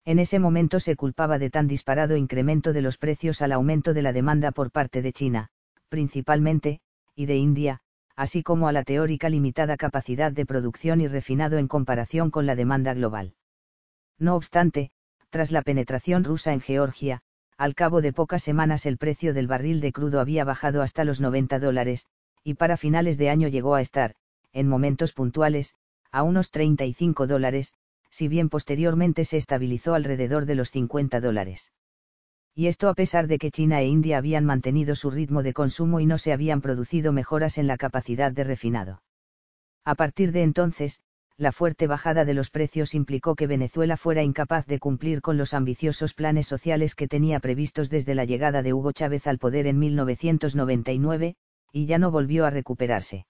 En 0.05 0.19
ese 0.21 0.39
momento 0.39 0.79
se 0.79 0.95
culpaba 0.95 1.39
de 1.39 1.51
tan 1.51 1.67
disparado 1.67 2.17
incremento 2.17 2.73
de 2.73 2.83
los 2.83 2.99
precios 2.99 3.43
al 3.43 3.53
aumento 3.53 3.93
de 3.93 4.03
la 4.03 4.13
demanda 4.13 4.53
por 4.53 4.71
parte 4.71 5.03
de 5.03 5.13
China, 5.13 5.49
principalmente, 5.89 6.81
y 7.17 7.27
de 7.27 7.37
India, 7.37 7.81
así 8.15 8.43
como 8.45 8.69
a 8.69 8.73
la 8.73 8.85
teórica 8.85 9.29
limitada 9.29 9.77
capacidad 9.77 10.31
de 10.31 10.47
producción 10.47 11.01
y 11.01 11.09
refinado 11.09 11.59
en 11.59 11.67
comparación 11.67 12.31
con 12.31 12.47
la 12.47 12.55
demanda 12.55 12.95
global. 12.95 13.35
No 14.19 14.37
obstante, 14.37 14.93
tras 15.35 15.51
la 15.51 15.63
penetración 15.63 16.23
rusa 16.23 16.53
en 16.53 16.61
Georgia, 16.61 17.21
al 17.59 17.75
cabo 17.75 18.01
de 18.01 18.13
pocas 18.13 18.41
semanas 18.41 18.87
el 18.87 18.99
precio 18.99 19.35
del 19.35 19.49
barril 19.49 19.81
de 19.81 19.91
crudo 19.91 20.21
había 20.21 20.45
bajado 20.45 20.81
hasta 20.81 21.03
los 21.03 21.21
90 21.21 21.59
dólares, 21.59 22.07
y 22.45 22.55
para 22.55 22.77
finales 22.77 23.19
de 23.19 23.31
año 23.31 23.49
llegó 23.49 23.75
a 23.75 23.81
estar, 23.81 24.15
en 24.53 24.69
momentos 24.69 25.13
puntuales, 25.13 25.75
a 26.13 26.23
unos 26.23 26.53
35 26.53 27.27
dólares, 27.27 27.75
si 28.11 28.29
bien 28.29 28.49
posteriormente 28.49 29.25
se 29.25 29.37
estabilizó 29.37 29.95
alrededor 29.95 30.47
de 30.47 30.55
los 30.55 30.71
50 30.71 31.21
dólares. 31.21 31.73
Y 32.55 32.69
esto 32.69 32.89
a 32.89 32.95
pesar 32.95 33.27
de 33.27 33.39
que 33.39 33.51
China 33.51 33.81
e 33.81 33.89
India 33.89 34.19
habían 34.19 34.45
mantenido 34.45 34.95
su 34.95 35.11
ritmo 35.11 35.43
de 35.43 35.53
consumo 35.53 35.99
y 35.99 36.07
no 36.07 36.17
se 36.17 36.33
habían 36.33 36.61
producido 36.61 37.13
mejoras 37.13 37.59
en 37.59 37.67
la 37.67 37.77
capacidad 37.77 38.31
de 38.31 38.45
refinado. 38.45 39.03
A 39.85 39.97
partir 39.97 40.31
de 40.31 40.45
entonces, 40.45 41.01
la 41.37 41.51
fuerte 41.51 41.89
bajada 41.89 42.25
de 42.25 42.35
los 42.35 42.51
precios 42.51 42.95
implicó 42.95 43.35
que 43.35 43.49
Venezuela 43.49 43.97
fuera 43.97 44.23
incapaz 44.23 44.67
de 44.67 44.79
cumplir 44.79 45.21
con 45.21 45.37
los 45.37 45.53
ambiciosos 45.53 46.15
planes 46.15 46.47
sociales 46.47 46.95
que 46.95 47.09
tenía 47.09 47.41
previstos 47.41 47.91
desde 47.91 48.15
la 48.15 48.25
llegada 48.25 48.63
de 48.63 48.73
Hugo 48.73 48.93
Chávez 48.93 49.27
al 49.27 49.39
poder 49.39 49.67
en 49.67 49.79
1999, 49.81 51.35
y 51.73 51.87
ya 51.87 51.99
no 51.99 52.13
volvió 52.13 52.47
a 52.47 52.51
recuperarse. 52.51 53.27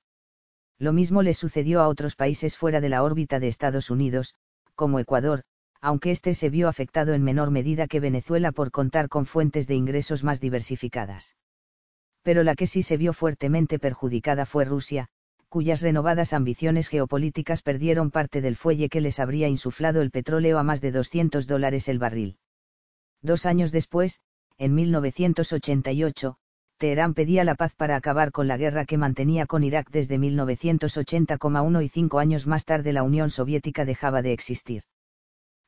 Lo 0.79 0.93
mismo 0.93 1.23
le 1.23 1.33
sucedió 1.33 1.81
a 1.81 1.89
otros 1.89 2.15
países 2.15 2.59
fuera 2.59 2.83
de 2.83 2.91
la 2.91 3.03
órbita 3.03 3.41
de 3.41 3.49
Estados 3.49 3.91
Unidos, 3.91 4.35
como 4.75 4.99
Ecuador, 4.99 5.45
aunque 5.81 6.11
este 6.11 6.35
se 6.35 6.51
vio 6.51 6.69
afectado 6.69 7.15
en 7.15 7.23
menor 7.23 7.51
medida 7.51 7.87
que 7.87 8.01
Venezuela 8.01 8.53
por 8.53 8.71
contar 8.71 9.09
con 9.09 9.25
fuentes 9.25 9.67
de 9.67 9.77
ingresos 9.77 10.25
más 10.25 10.41
diversificadas. 10.41 11.37
Pero 12.23 12.43
la 12.43 12.55
que 12.55 12.67
sí 12.67 12.83
se 12.83 12.97
vio 12.97 13.13
fuertemente 13.13 13.79
perjudicada 13.79 14.47
fue 14.47 14.65
Rusia, 14.65 15.09
cuyas 15.55 15.83
renovadas 15.83 16.33
ambiciones 16.33 16.89
geopolíticas 16.89 17.63
perdieron 17.63 18.11
parte 18.11 18.41
del 18.41 18.57
fuelle 18.57 18.89
que 18.89 19.01
les 19.01 19.21
habría 19.21 19.47
insuflado 19.47 20.03
el 20.03 20.11
petróleo 20.11 20.59
a 20.59 20.65
más 20.65 20.81
de 20.81 20.91
200 20.91 21.47
dólares 21.47 21.87
el 21.87 22.01
barril. 22.01 22.39
Dos 23.23 23.47
años 23.47 23.71
después, 23.71 24.25
en 24.59 24.75
1988, 24.75 26.35
Teherán 26.77 27.15
pedía 27.15 27.45
la 27.45 27.55
paz 27.55 27.73
para 27.77 27.95
acabar 27.95 28.33
con 28.33 28.49
la 28.49 28.57
guerra 28.57 28.85
que 28.85 28.99
mantenía 28.99 29.47
con 29.47 29.63
Irak 29.63 29.91
desde 29.93 30.19
1980,1 30.19 31.85
y 31.85 31.89
cinco 31.89 32.19
años 32.19 32.49
más 32.49 32.65
tarde 32.65 32.93
la 32.93 33.05
Unión 33.05 33.31
Soviética 33.31 33.85
dejaba 33.85 34.23
de 34.23 34.33
existir. 34.33 34.83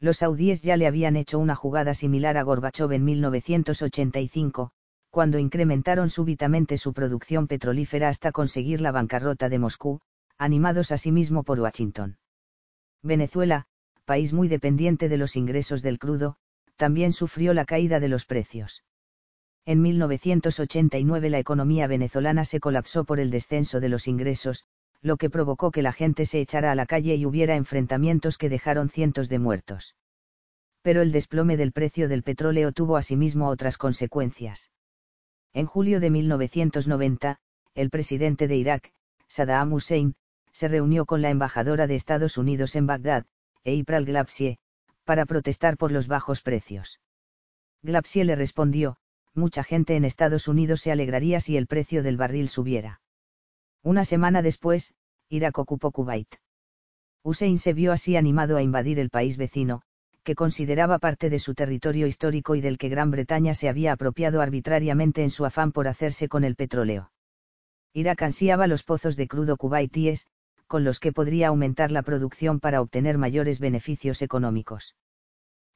Los 0.01 0.17
saudíes 0.17 0.63
ya 0.63 0.77
le 0.77 0.89
habían 0.89 1.15
hecho 1.15 1.39
una 1.39 1.55
jugada 1.55 1.95
similar 1.95 2.37
a 2.39 2.43
Gorbachev 2.43 2.91
en 2.91 3.05
1985, 3.05 4.73
cuando 5.17 5.39
incrementaron 5.39 6.11
súbitamente 6.11 6.77
su 6.77 6.93
producción 6.93 7.47
petrolífera 7.47 8.11
hasta 8.11 8.33
conseguir 8.33 8.83
la 8.83 8.93
bancarrota 8.93 9.49
de 9.49 9.59
Moscú, 9.59 10.03
animados 10.37 10.93
asimismo 10.93 11.43
por 11.43 11.59
Washington. 11.59 12.19
Venezuela, 13.03 13.65
país 14.05 14.35
muy 14.35 14.49
dependiente 14.49 15.09
de 15.09 15.17
los 15.17 15.35
ingresos 15.35 15.81
del 15.81 15.99
crudo, 15.99 16.37
también 16.77 17.15
sufrió 17.15 17.55
la 17.55 17.65
caída 17.65 17.99
de 17.99 18.09
los 18.09 18.27
precios. 18.27 18.85
En 19.65 19.81
1989 19.81 21.31
la 21.31 21.39
economía 21.39 21.87
venezolana 21.87 22.45
se 22.45 22.61
colapsó 22.61 23.05
por 23.05 23.19
el 23.19 23.31
descenso 23.31 23.81
de 23.81 23.89
los 23.89 24.09
ingresos, 24.09 24.67
lo 25.01 25.17
que 25.17 25.31
provocó 25.31 25.71
que 25.71 25.81
la 25.81 25.95
gente 25.95 26.27
se 26.27 26.43
echara 26.43 26.73
a 26.73 26.75
la 26.75 26.85
calle 26.85 27.15
y 27.15 27.25
hubiera 27.25 27.57
enfrentamientos 27.57 28.37
que 28.37 28.51
dejaron 28.51 28.91
cientos 28.91 29.31
de 29.31 29.39
muertos. 29.39 29.97
Pero 30.83 31.01
el 31.01 31.11
desplome 31.11 31.57
del 31.57 31.73
precio 31.73 32.07
del 32.07 32.23
petróleo 32.23 32.73
tuvo 32.73 32.99
asimismo 32.99 33.49
otras 33.49 33.79
consecuencias. 33.79 34.69
En 35.57 35.65
julio 35.65 36.01
de 36.01 36.11
1990, 36.11 37.39
el 37.75 37.89
presidente 37.89 38.47
de 38.47 38.57
Irak, 38.57 38.93
Saddam 39.27 39.73
Hussein, 39.73 40.15
se 40.53 40.69
reunió 40.69 41.07
con 41.07 41.23
la 41.23 41.31
embajadora 41.31 41.87
de 41.87 41.95
Estados 41.95 42.37
Unidos 42.37 42.77
en 42.77 42.87
Bagdad, 42.87 43.25
April 43.61 44.05
Glapsie, 44.05 44.59
para 45.05 45.25
protestar 45.25 45.79
por 45.79 45.93
los 45.93 46.09
bajos 46.09 46.43
precios. 46.43 47.01
Glapsie 47.83 48.27
le 48.27 48.37
respondió, 48.37 48.99
mucha 49.33 49.65
gente 49.65 49.97
en 49.97 50.05
Estados 50.05 50.47
Unidos 50.47 50.83
se 50.83 50.93
alegraría 50.93 51.41
si 51.41 51.57
el 51.57 51.67
precio 51.67 52.03
del 52.03 52.19
barril 52.19 52.51
subiera. 52.51 53.01
Una 53.83 54.05
semana 54.05 54.43
después, 54.43 54.93
Irak 55.31 55.59
ocupó 55.59 55.91
Kuwait. 55.91 56.37
Hussein 57.23 57.59
se 57.59 57.73
vio 57.73 57.93
así 57.93 58.19
animado 58.19 58.59
a 58.59 58.63
invadir 58.63 58.99
el 58.99 59.09
país 59.09 59.39
vecino, 59.39 59.81
que 60.27 60.35
consideraba 60.35 60.99
parte 60.99 61.31
de 61.31 61.39
su 61.39 61.55
territorio 61.55 62.09
histórico 62.09 62.57
y 62.57 62.61
del 62.61 62.79
que 62.79 62.89
Gran 62.89 63.13
Bretaña 63.13 63.55
se 63.55 63.69
había 63.69 63.93
apropiado 63.93 64.41
arbitrariamente 64.41 65.23
en 65.23 65.31
su 65.31 65.47
afán 65.47 65.71
por 65.71 65.87
hacerse 65.87 66.29
con 66.29 66.43
el 66.43 66.57
petróleo. 66.57 67.13
Irak 67.93 68.23
ansiaba 68.23 68.67
los 68.67 68.83
pozos 68.83 69.15
de 69.15 69.29
crudo 69.29 69.57
kuwaitíes, 69.57 70.27
con 70.67 70.83
los 70.83 70.99
que 70.99 71.13
podría 71.13 71.47
aumentar 71.47 71.93
la 71.93 72.03
producción 72.03 72.59
para 72.59 72.81
obtener 72.81 73.19
mayores 73.19 73.61
beneficios 73.61 74.21
económicos. 74.21 74.97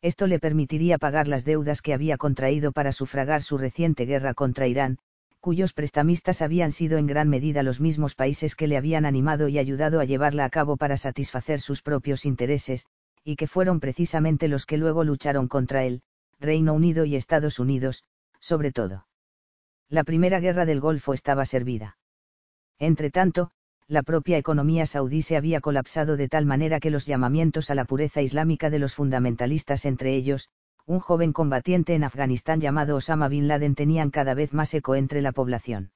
Esto 0.03 0.27
le 0.27 0.41
permitiría 0.41 0.99
pagar 0.99 1.29
las 1.29 1.45
deudas 1.45 1.81
que 1.81 1.95
había 1.95 2.17
contraído 2.17 2.73
para 2.73 2.91
sufragar 2.91 3.43
su 3.43 3.57
reciente 3.57 4.05
guerra 4.05 4.35
contra 4.35 4.67
Irán, 4.67 4.99
cuyos 5.39 5.73
prestamistas 5.73 6.43
habían 6.43 6.73
sido 6.73 6.99
en 6.99 7.07
gran 7.07 7.29
medida 7.29 7.63
los 7.63 7.81
mismos 7.81 8.17
países 8.17 8.57
que 8.57 8.67
le 8.67 8.77
habían 8.77 9.07
animado 9.07 9.47
y 9.47 9.61
ayudado 9.61 10.01
a 10.01 10.05
llevarla 10.05 10.45
a 10.45 10.51
cabo 10.51 10.77
para 10.77 10.97
satisfacer 10.97 11.61
sus 11.61 11.83
propios 11.83 12.25
intereses, 12.25 12.87
y 13.25 13.37
que 13.37 13.47
fueron 13.47 13.81
precisamente 13.81 14.49
los 14.49 14.67
que 14.67 14.77
luego 14.77 15.05
lucharon 15.05 15.49
contra 15.49 15.85
él, 15.85 16.03
Reino 16.39 16.73
Unido 16.73 17.05
y 17.05 17.17
Estados 17.17 17.59
Unidos, 17.59 18.05
sobre 18.39 18.73
todo. 18.73 19.07
La 19.89 20.05
primera 20.05 20.41
guerra 20.41 20.67
del 20.67 20.81
Golfo 20.81 21.13
estaba 21.13 21.45
servida. 21.45 21.99
Entretanto, 22.79 23.51
la 23.89 24.03
propia 24.03 24.39
economía 24.39 24.87
saudí 24.87 25.21
se 25.21 25.37
había 25.37 25.61
colapsado 25.61 26.17
de 26.17 26.29
tal 26.29 26.47
manera 26.47 26.79
que 26.79 26.91
los 26.91 27.07
llamamientos 27.07 27.71
a 27.71 27.75
la 27.75 27.85
pureza 27.85 28.23
islámica 28.23 28.71
de 28.71 28.79
los 28.79 28.95
fundamentalistas 28.95 29.85
entre 29.85 30.15
ellos, 30.15 30.49
un 30.87 31.01
joven 31.01 31.33
combatiente 31.33 31.95
en 31.95 32.05
Afganistán 32.05 32.61
llamado 32.61 32.97
Osama 32.97 33.29
Bin 33.29 33.49
Laden 33.49 33.75
tenían 33.75 34.11
cada 34.11 34.35
vez 34.35 34.53
más 34.53 34.73
eco 34.75 34.95
entre 34.95 35.23
la 35.23 35.33
población. 35.33 35.91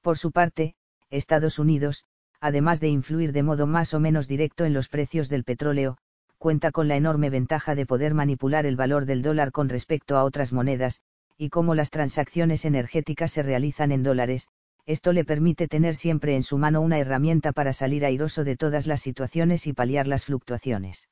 Por 0.00 0.18
su 0.18 0.32
parte, 0.32 0.74
Estados 1.10 1.58
Unidos, 1.58 2.04
además 2.40 2.80
de 2.80 2.88
influir 2.88 3.32
de 3.32 3.42
modo 3.42 3.66
más 3.66 3.94
o 3.94 4.00
menos 4.00 4.26
directo 4.26 4.64
en 4.64 4.72
los 4.72 4.88
precios 4.88 5.28
del 5.28 5.44
petróleo, 5.44 5.98
cuenta 6.42 6.72
con 6.72 6.88
la 6.88 6.96
enorme 6.96 7.30
ventaja 7.30 7.76
de 7.76 7.86
poder 7.86 8.14
manipular 8.14 8.66
el 8.66 8.74
valor 8.74 9.06
del 9.06 9.22
dólar 9.22 9.52
con 9.52 9.68
respecto 9.68 10.16
a 10.16 10.24
otras 10.24 10.52
monedas, 10.52 11.00
y 11.38 11.50
como 11.50 11.76
las 11.76 11.90
transacciones 11.90 12.64
energéticas 12.64 13.30
se 13.30 13.44
realizan 13.44 13.92
en 13.92 14.02
dólares, 14.02 14.48
esto 14.84 15.12
le 15.12 15.24
permite 15.24 15.68
tener 15.68 15.94
siempre 15.94 16.34
en 16.34 16.42
su 16.42 16.58
mano 16.58 16.80
una 16.80 16.98
herramienta 16.98 17.52
para 17.52 17.72
salir 17.72 18.04
airoso 18.04 18.42
de 18.42 18.56
todas 18.56 18.88
las 18.88 19.00
situaciones 19.00 19.68
y 19.68 19.72
paliar 19.72 20.08
las 20.08 20.24
fluctuaciones. 20.24 21.08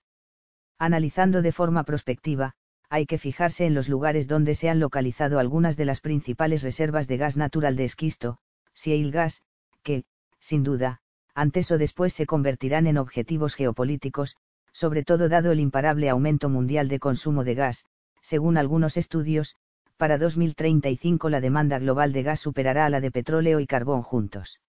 Analizando 0.81 1.43
de 1.43 1.53
forma 1.53 1.85
prospectiva, 1.85 2.55
hay 2.89 3.07
que 3.07 3.17
fijarse 3.17 3.67
en 3.67 3.75
los 3.75 3.89
lugares 3.89 4.27
donde 4.27 4.57
se 4.57 4.69
han 4.69 4.81
localizado 4.81 5.39
algunas 5.39 5.77
de 5.77 5.85
las 5.85 6.01
principales 6.01 6.65
reservas 6.65 7.07
de 7.07 7.19
gas 7.19 7.37
natural 7.37 7.77
de 7.77 7.85
esquisto, 7.85 8.39
shale 8.75 9.13
gas, 9.13 9.43
que, 9.85 10.03
sin 10.41 10.65
duda, 10.65 11.03
antes 11.37 11.71
o 11.71 11.79
después 11.79 12.15
se 12.15 12.27
convertirán 12.27 12.89
en 12.89 12.99
objetivos 12.99 13.55
geopolíticos, 13.55 14.37
sobre 14.73 15.03
todo 15.03 15.29
dado 15.29 15.53
el 15.53 15.61
imparable 15.61 16.09
aumento 16.09 16.49
mundial 16.49 16.89
de 16.89 16.99
consumo 16.99 17.45
de 17.45 17.55
gas, 17.55 17.85
según 18.23 18.57
algunos 18.57 18.97
estudios, 18.97 19.57
para 19.97 20.19
2035 20.19 21.29
la 21.29 21.41
demanda 21.41 21.79
global 21.79 22.13
de 22.13 22.23
gas 22.23 22.41
superará 22.41 22.87
a 22.87 22.91
la 22.91 23.01
de 23.01 23.11
petróleo 23.11 23.61
y 23.61 23.67
carbón 23.67 24.03
juntos. 24.03 24.61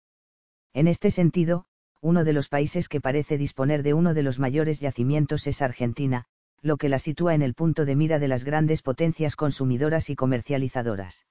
En 0.73 0.87
este 0.87 1.11
sentido, 1.11 1.65
uno 2.01 2.23
de 2.23 2.33
los 2.33 2.49
países 2.49 2.89
que 2.89 2.99
parece 2.99 3.37
disponer 3.37 3.83
de 3.83 3.93
uno 3.93 4.13
de 4.13 4.23
los 4.23 4.39
mayores 4.39 4.79
yacimientos 4.79 5.47
es 5.47 5.61
Argentina, 5.61 6.25
lo 6.61 6.77
que 6.77 6.89
la 6.89 6.99
sitúa 6.99 7.33
en 7.33 7.41
el 7.41 7.53
punto 7.53 7.85
de 7.85 7.95
mira 7.95 8.19
de 8.19 8.27
las 8.27 8.43
grandes 8.43 8.81
potencias 8.81 9.35
consumidoras 9.35 10.09
y 10.09 10.15
comercializadoras. 10.15 11.25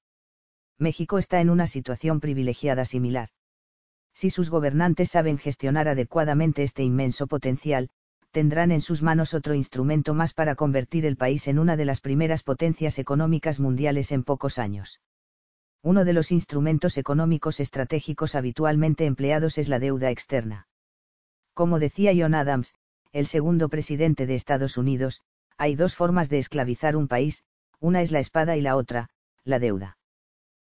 México 0.79 1.19
está 1.19 1.41
en 1.41 1.51
una 1.51 1.67
situación 1.67 2.21
privilegiada 2.21 2.85
similar. 2.85 3.29
Si 4.15 4.31
sus 4.31 4.51
gobernantes 4.51 5.11
saben 5.11 5.39
gestionar 5.39 5.89
adecuadamente 5.89 6.63
este 6.63 6.83
inmenso 6.83 7.27
potencial, 7.27 7.91
tendrán 8.31 8.70
en 8.70 8.81
sus 8.81 9.02
manos 9.02 9.35
otro 9.35 9.55
instrumento 9.55 10.15
más 10.15 10.32
para 10.35 10.55
convertir 10.55 11.05
el 11.05 11.16
país 11.16 11.48
en 11.48 11.59
una 11.59 11.77
de 11.77 11.85
las 11.85 12.01
primeras 12.01 12.43
potencias 12.43 12.98
económicas 12.98 13.61
mundiales 13.61 14.12
en 14.12 14.23
pocos 14.23 14.59
años. 14.59 15.01
Uno 15.82 16.05
de 16.05 16.12
los 16.12 16.31
instrumentos 16.31 16.98
económicos 16.98 17.59
estratégicos 17.59 18.35
habitualmente 18.35 19.07
empleados 19.07 19.59
es 19.59 19.69
la 19.69 19.78
deuda 19.78 20.11
externa. 20.11 20.69
Como 21.55 21.78
decía 21.78 22.12
John 22.16 22.35
Adams, 22.35 22.74
el 23.12 23.27
segundo 23.27 23.69
presidente 23.69 24.27
de 24.27 24.35
Estados 24.35 24.77
Unidos, 24.77 25.23
hay 25.57 25.74
dos 25.74 25.94
formas 25.94 26.28
de 26.28 26.39
esclavizar 26.39 26.97
un 26.97 27.09
país, 27.09 27.44
una 27.81 28.02
es 28.02 28.12
la 28.12 28.20
espada 28.20 28.57
y 28.57 28.61
la 28.61 28.77
otra, 28.77 29.11
la 29.44 29.59
deuda. 29.59 29.98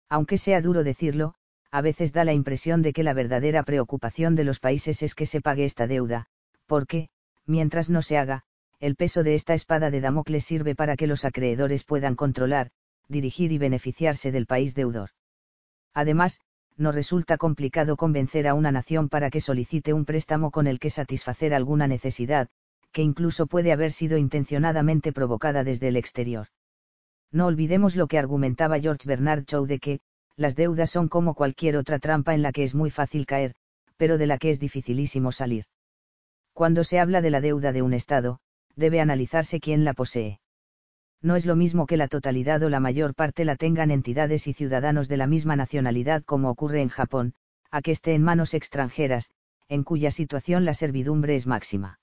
Aunque 0.10 0.38
sea 0.38 0.62
duro 0.62 0.84
decirlo, 0.84 1.36
a 1.72 1.82
veces 1.82 2.12
da 2.12 2.26
la 2.26 2.34
impresión 2.34 2.82
de 2.82 2.92
que 2.92 3.04
la 3.04 3.14
verdadera 3.14 3.64
preocupación 3.64 4.36
de 4.36 4.44
los 4.44 4.60
países 4.60 5.04
es 5.04 5.16
que 5.16 5.26
se 5.26 5.40
pague 5.40 5.66
esta 5.66 5.88
deuda, 5.88 6.28
porque, 6.66 7.10
mientras 7.46 7.90
no 7.90 8.02
se 8.02 8.18
haga, 8.18 8.44
el 8.80 8.96
peso 8.96 9.24
de 9.24 9.36
esta 9.36 9.54
espada 9.54 9.92
de 9.92 10.02
Damocles 10.02 10.44
sirve 10.44 10.76
para 10.76 10.96
que 10.96 11.08
los 11.08 11.26
acreedores 11.26 11.84
puedan 11.84 12.16
controlar, 12.16 12.72
dirigir 13.08 13.52
y 13.52 13.58
beneficiarse 13.58 14.32
del 14.32 14.48
país 14.48 14.74
deudor. 14.74 15.10
Además, 15.94 16.40
no 16.78 16.92
resulta 16.92 17.38
complicado 17.38 17.96
convencer 17.98 18.48
a 18.48 18.54
una 18.54 18.72
nación 18.72 19.10
para 19.10 19.30
que 19.30 19.42
solicite 19.42 19.94
un 19.94 20.06
préstamo 20.06 20.52
con 20.52 20.68
el 20.68 20.80
que 20.80 20.90
satisfacer 20.90 21.54
alguna 21.54 21.88
necesidad, 21.88 22.50
que 22.92 23.02
incluso 23.02 23.48
puede 23.48 23.72
haber 23.72 23.92
sido 23.92 24.18
intencionadamente 24.18 25.14
provocada 25.14 25.64
desde 25.64 25.90
el 25.90 25.96
exterior. 25.96 26.48
No 27.32 27.46
olvidemos 27.46 27.96
lo 27.96 28.08
que 28.08 28.18
argumentaba 28.18 28.80
George 28.80 29.08
Bernard 29.08 29.46
Shaw 29.46 29.66
de 29.66 29.80
que, 29.80 30.00
las 30.36 30.56
deudas 30.56 30.90
son 30.90 31.08
como 31.08 31.36
cualquier 31.36 31.78
otra 31.78 32.00
trampa 32.00 32.34
en 32.34 32.42
la 32.42 32.52
que 32.52 32.64
es 32.64 32.74
muy 32.74 32.90
fácil 32.90 33.26
caer, 33.26 33.54
pero 33.96 34.18
de 34.18 34.28
la 34.28 34.38
que 34.38 34.50
es 34.50 34.60
dificilísimo 34.60 35.32
salir. 35.32 35.66
Cuando 36.54 36.84
se 36.84 37.00
habla 37.00 37.22
de 37.22 37.30
la 37.30 37.42
deuda 37.42 37.72
de 37.72 37.82
un 37.82 37.94
Estado, 37.94 38.40
debe 38.76 39.02
analizarse 39.02 39.60
quién 39.60 39.84
la 39.84 39.94
posee. 39.94 40.40
No 41.22 41.36
es 41.36 41.46
lo 41.46 41.56
mismo 41.56 41.86
que 41.86 41.98
la 41.98 42.08
totalidad 42.08 42.64
o 42.64 42.70
la 42.70 42.80
mayor 42.80 43.14
parte 43.14 43.46
la 43.46 43.56
tengan 43.56 43.92
entidades 43.92 44.48
y 44.48 44.54
ciudadanos 44.54 45.08
de 45.08 45.18
la 45.18 45.28
misma 45.28 45.56
nacionalidad 45.56 46.24
como 46.24 46.50
ocurre 46.50 46.82
en 46.82 46.90
Japón, 46.90 47.34
a 47.70 47.82
que 47.82 47.92
esté 47.92 48.14
en 48.14 48.24
manos 48.24 48.54
extranjeras, 48.54 49.30
en 49.70 49.84
cuya 49.84 50.12
situación 50.12 50.66
la 50.66 50.74
servidumbre 50.74 51.36
es 51.36 51.48
máxima. 51.48 52.00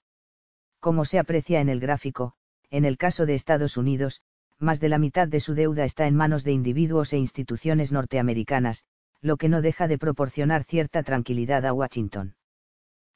Como 0.81 1.05
se 1.05 1.19
aprecia 1.19 1.61
en 1.61 1.69
el 1.69 1.81
gráfico, 1.81 2.35
en 2.71 2.85
el 2.85 2.97
caso 2.97 3.27
de 3.27 3.35
Estados 3.35 3.77
Unidos, 3.77 4.23
más 4.59 4.81
de 4.81 4.89
la 4.89 4.99
mitad 4.99 5.29
de 5.29 5.41
su 5.41 5.55
deuda 5.55 5.85
está 5.85 6.07
en 6.07 6.15
manos 6.15 6.45
de 6.45 6.53
individuos 6.53 7.13
e 7.13 7.19
instituciones 7.19 7.93
norteamericanas, 7.93 8.85
lo 9.21 9.37
que 9.37 9.49
no 9.49 9.63
deja 9.63 9.89
de 9.89 9.99
proporcionar 9.99 10.65
cierta 10.65 11.03
tranquilidad 11.03 11.67
a 11.67 11.73
Washington. 11.73 12.37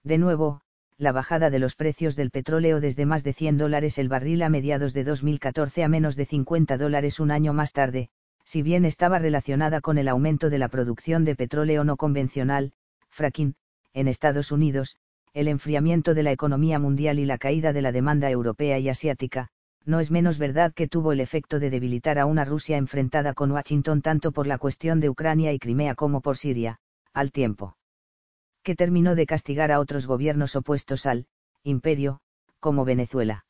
De 0.02 0.18
nuevo, 0.18 0.62
la 0.98 1.12
bajada 1.12 1.50
de 1.50 1.58
los 1.58 1.74
precios 1.74 2.16
del 2.16 2.30
petróleo 2.30 2.80
desde 2.80 3.06
más 3.06 3.24
de 3.24 3.32
100 3.32 3.58
dólares 3.58 3.98
el 3.98 4.08
barril 4.08 4.42
a 4.42 4.48
mediados 4.48 4.92
de 4.92 5.04
2014 5.04 5.84
a 5.84 5.88
menos 5.88 6.16
de 6.16 6.26
50 6.26 6.76
dólares 6.76 7.18
un 7.20 7.30
año 7.30 7.52
más 7.52 7.72
tarde, 7.72 8.08
si 8.44 8.62
bien 8.62 8.84
estaba 8.84 9.18
relacionada 9.18 9.80
con 9.80 9.98
el 9.98 10.08
aumento 10.08 10.50
de 10.50 10.58
la 10.58 10.68
producción 10.68 11.24
de 11.24 11.34
petróleo 11.34 11.84
no 11.84 11.96
convencional, 11.96 12.72
fracking, 13.08 13.54
en 13.94 14.08
Estados 14.08 14.52
Unidos, 14.52 14.96
el 15.34 15.48
enfriamiento 15.48 16.14
de 16.14 16.22
la 16.22 16.32
economía 16.32 16.78
mundial 16.78 17.18
y 17.18 17.24
la 17.24 17.38
caída 17.38 17.72
de 17.72 17.82
la 17.82 17.92
demanda 17.92 18.30
europea 18.30 18.78
y 18.78 18.88
asiática, 18.88 19.48
no 19.84 19.98
es 19.98 20.10
menos 20.10 20.38
verdad 20.38 20.72
que 20.72 20.88
tuvo 20.88 21.12
el 21.12 21.20
efecto 21.20 21.58
de 21.58 21.70
debilitar 21.70 22.18
a 22.18 22.26
una 22.26 22.44
Rusia 22.44 22.76
enfrentada 22.76 23.34
con 23.34 23.50
Washington 23.50 24.02
tanto 24.02 24.30
por 24.30 24.46
la 24.46 24.58
cuestión 24.58 25.00
de 25.00 25.08
Ucrania 25.08 25.52
y 25.52 25.58
Crimea 25.58 25.94
como 25.94 26.20
por 26.20 26.36
Siria, 26.36 26.78
al 27.12 27.32
tiempo 27.32 27.76
que 28.62 28.76
terminó 28.76 29.14
de 29.14 29.26
castigar 29.26 29.72
a 29.72 29.80
otros 29.80 30.06
gobiernos 30.06 30.56
opuestos 30.56 31.06
al 31.06 31.26
imperio, 31.62 32.20
como 32.60 32.84
Venezuela. 32.84 33.44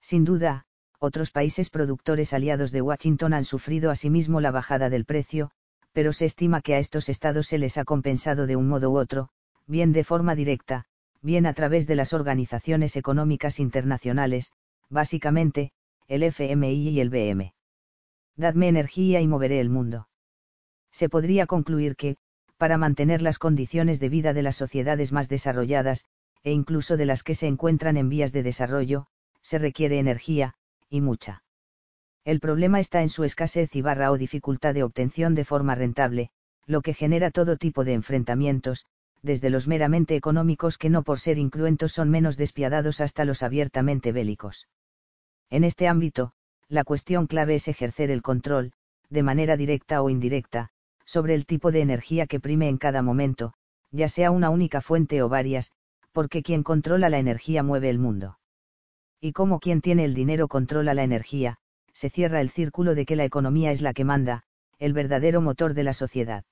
Sin 0.00 0.24
duda, 0.24 0.66
otros 0.98 1.30
países 1.30 1.70
productores 1.70 2.32
aliados 2.32 2.72
de 2.72 2.82
Washington 2.82 3.34
han 3.34 3.44
sufrido 3.44 3.90
asimismo 3.90 4.40
la 4.40 4.50
bajada 4.50 4.88
del 4.88 5.04
precio, 5.04 5.50
pero 5.92 6.12
se 6.12 6.26
estima 6.26 6.60
que 6.60 6.74
a 6.74 6.78
estos 6.78 7.08
estados 7.08 7.46
se 7.46 7.58
les 7.58 7.78
ha 7.78 7.84
compensado 7.84 8.46
de 8.46 8.56
un 8.56 8.68
modo 8.68 8.90
u 8.90 8.98
otro, 8.98 9.30
bien 9.66 9.92
de 9.92 10.04
forma 10.04 10.34
directa, 10.34 10.84
bien 11.22 11.46
a 11.46 11.54
través 11.54 11.86
de 11.86 11.96
las 11.96 12.12
organizaciones 12.12 12.96
económicas 12.96 13.58
internacionales, 13.58 14.52
básicamente, 14.88 15.72
el 16.08 16.22
FMI 16.22 16.90
y 16.90 17.00
el 17.00 17.10
BM. 17.10 17.54
Dadme 18.36 18.68
energía 18.68 19.20
y 19.20 19.26
moveré 19.26 19.60
el 19.60 19.70
mundo. 19.70 20.08
Se 20.92 21.08
podría 21.08 21.46
concluir 21.46 21.96
que, 21.96 22.16
para 22.56 22.78
mantener 22.78 23.22
las 23.22 23.38
condiciones 23.38 24.00
de 24.00 24.08
vida 24.08 24.32
de 24.32 24.42
las 24.42 24.56
sociedades 24.56 25.12
más 25.12 25.28
desarrolladas, 25.28 26.04
e 26.42 26.52
incluso 26.52 26.96
de 26.96 27.06
las 27.06 27.22
que 27.22 27.34
se 27.34 27.46
encuentran 27.46 27.96
en 27.96 28.08
vías 28.08 28.32
de 28.32 28.42
desarrollo, 28.42 29.06
se 29.42 29.58
requiere 29.58 29.98
energía, 29.98 30.54
y 30.88 31.00
mucha. 31.00 31.42
El 32.24 32.40
problema 32.40 32.80
está 32.80 33.02
en 33.02 33.08
su 33.08 33.24
escasez 33.24 33.76
y 33.76 33.82
barra 33.82 34.10
o 34.10 34.18
dificultad 34.18 34.74
de 34.74 34.82
obtención 34.82 35.34
de 35.34 35.44
forma 35.44 35.74
rentable, 35.74 36.30
lo 36.66 36.82
que 36.82 36.94
genera 36.94 37.30
todo 37.30 37.56
tipo 37.56 37.84
de 37.84 37.92
enfrentamientos, 37.92 38.86
desde 39.22 39.50
los 39.50 39.68
meramente 39.68 40.16
económicos 40.16 40.78
que 40.78 40.90
no 40.90 41.02
por 41.02 41.20
ser 41.20 41.38
incruentos 41.38 41.92
son 41.92 42.10
menos 42.10 42.36
despiadados 42.36 43.00
hasta 43.00 43.24
los 43.24 43.42
abiertamente 43.42 44.12
bélicos. 44.12 44.68
En 45.50 45.62
este 45.64 45.88
ámbito, 45.88 46.32
la 46.68 46.84
cuestión 46.84 47.26
clave 47.26 47.56
es 47.56 47.68
ejercer 47.68 48.10
el 48.10 48.22
control, 48.22 48.72
de 49.08 49.22
manera 49.22 49.56
directa 49.56 50.02
o 50.02 50.10
indirecta, 50.10 50.70
sobre 51.06 51.34
el 51.34 51.46
tipo 51.46 51.72
de 51.72 51.80
energía 51.80 52.26
que 52.26 52.40
prime 52.40 52.68
en 52.68 52.76
cada 52.76 53.00
momento, 53.00 53.54
ya 53.90 54.08
sea 54.08 54.30
una 54.30 54.50
única 54.50 54.82
fuente 54.82 55.22
o 55.22 55.28
varias, 55.30 55.72
porque 56.12 56.42
quien 56.42 56.62
controla 56.62 57.08
la 57.08 57.18
energía 57.18 57.62
mueve 57.62 57.88
el 57.88 57.98
mundo. 57.98 58.38
Y 59.20 59.32
como 59.32 59.60
quien 59.60 59.80
tiene 59.80 60.04
el 60.04 60.14
dinero 60.14 60.48
controla 60.48 60.92
la 60.92 61.04
energía, 61.04 61.56
se 61.92 62.10
cierra 62.10 62.40
el 62.40 62.50
círculo 62.50 62.94
de 62.94 63.06
que 63.06 63.16
la 63.16 63.24
economía 63.24 63.70
es 63.70 63.80
la 63.80 63.94
que 63.94 64.04
manda, 64.04 64.42
el 64.78 64.92
verdadero 64.92 65.40
motor 65.40 65.72
de 65.72 65.84
la 65.84 65.94
sociedad. 65.94 66.44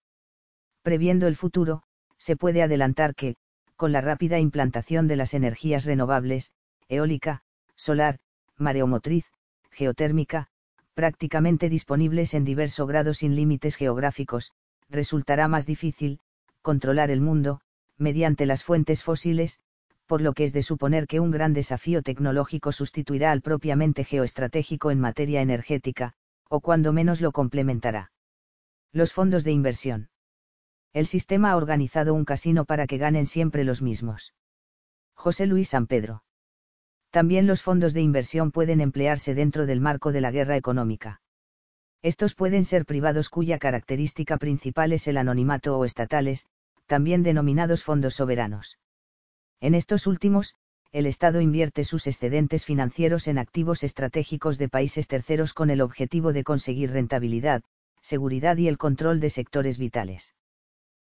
Previendo 0.83 1.27
el 1.27 1.37
futuro, 1.37 1.83
se 2.17 2.37
puede 2.37 2.63
adelantar 2.63 3.15
que, 3.15 3.37
con 3.77 3.93
la 3.93 4.01
rápida 4.01 4.39
implantación 4.39 5.09
de 5.09 5.17
las 5.17 5.35
energías 5.35 5.85
renovables, 5.85 6.53
eólica, 6.89 7.43
solar, 7.75 8.19
mareomotriz, 8.57 9.27
geotérmica, 9.71 10.49
prácticamente 10.95 11.69
disponibles 11.69 12.35
en 12.35 12.45
diverso 12.45 12.87
grado 12.87 13.15
sin 13.15 13.35
límites 13.35 13.77
geográficos, 13.77 14.53
resultará 14.89 15.49
más 15.49 15.67
difícil, 15.67 16.21
controlar 16.63 17.11
el 17.11 17.21
mundo, 17.21 17.61
mediante 17.99 18.47
las 18.47 18.63
fuentes 18.63 19.03
fósiles, 19.03 19.61
por 20.07 20.21
lo 20.21 20.33
que 20.33 20.45
es 20.45 20.53
de 20.53 20.63
suponer 20.63 21.07
que 21.07 21.21
un 21.21 21.31
gran 21.31 21.53
desafío 21.53 22.03
tecnológico 22.03 22.73
sustituirá 22.73 23.33
al 23.33 23.43
propiamente 23.43 24.05
geoestratégico 24.05 24.91
en 24.91 25.01
materia 25.01 25.41
energética, 25.41 26.15
o 26.49 26.61
cuando 26.61 26.93
menos 26.93 27.21
lo 27.21 27.33
complementará. 27.33 28.13
Los 28.93 29.13
fondos 29.13 29.45
de 29.45 29.53
inversión. 29.53 30.11
El 30.93 31.07
sistema 31.07 31.51
ha 31.51 31.57
organizado 31.57 32.15
un 32.15 32.25
casino 32.25 32.65
para 32.65 32.87
que 32.87 32.99
ganen 32.99 33.27
siempre 33.27 33.65
los 33.65 33.83
mismos. 33.83 34.35
José 35.15 35.47
Luis 35.47 35.71
San 35.71 35.87
Pedro. 35.87 36.23
También 37.15 37.47
los 37.47 37.63
fondos 37.63 37.95
de 37.95 38.01
inversión 38.01 38.51
pueden 38.51 38.81
emplearse 38.81 39.37
dentro 39.37 39.67
del 39.67 39.81
marco 39.81 40.11
de 40.11 40.21
la 40.21 40.33
guerra 40.33 40.57
económica. 40.57 41.23
Estos 42.03 42.35
pueden 42.35 42.65
ser 42.65 42.87
privados 42.87 43.29
cuya 43.29 43.61
característica 43.61 44.37
principal 44.37 44.93
es 44.93 45.07
el 45.07 45.17
anonimato 45.17 45.79
o 45.79 45.85
estatales, 45.85 46.49
también 46.87 47.23
denominados 47.23 47.85
fondos 47.85 48.15
soberanos. 48.15 48.81
En 49.61 49.77
estos 49.77 50.09
últimos, 50.09 50.57
el 50.91 51.07
Estado 51.07 51.41
invierte 51.41 51.85
sus 51.85 52.09
excedentes 52.09 52.65
financieros 52.65 53.29
en 53.29 53.39
activos 53.39 53.85
estratégicos 53.85 54.59
de 54.59 54.69
países 54.69 55.07
terceros 55.07 55.55
con 55.55 55.71
el 55.71 55.83
objetivo 55.83 56.33
de 56.33 56.43
conseguir 56.43 56.91
rentabilidad, 56.91 57.63
seguridad 58.01 58.57
y 58.57 58.67
el 58.67 58.77
control 58.77 59.21
de 59.21 59.31
sectores 59.31 59.79
vitales. 59.79 60.35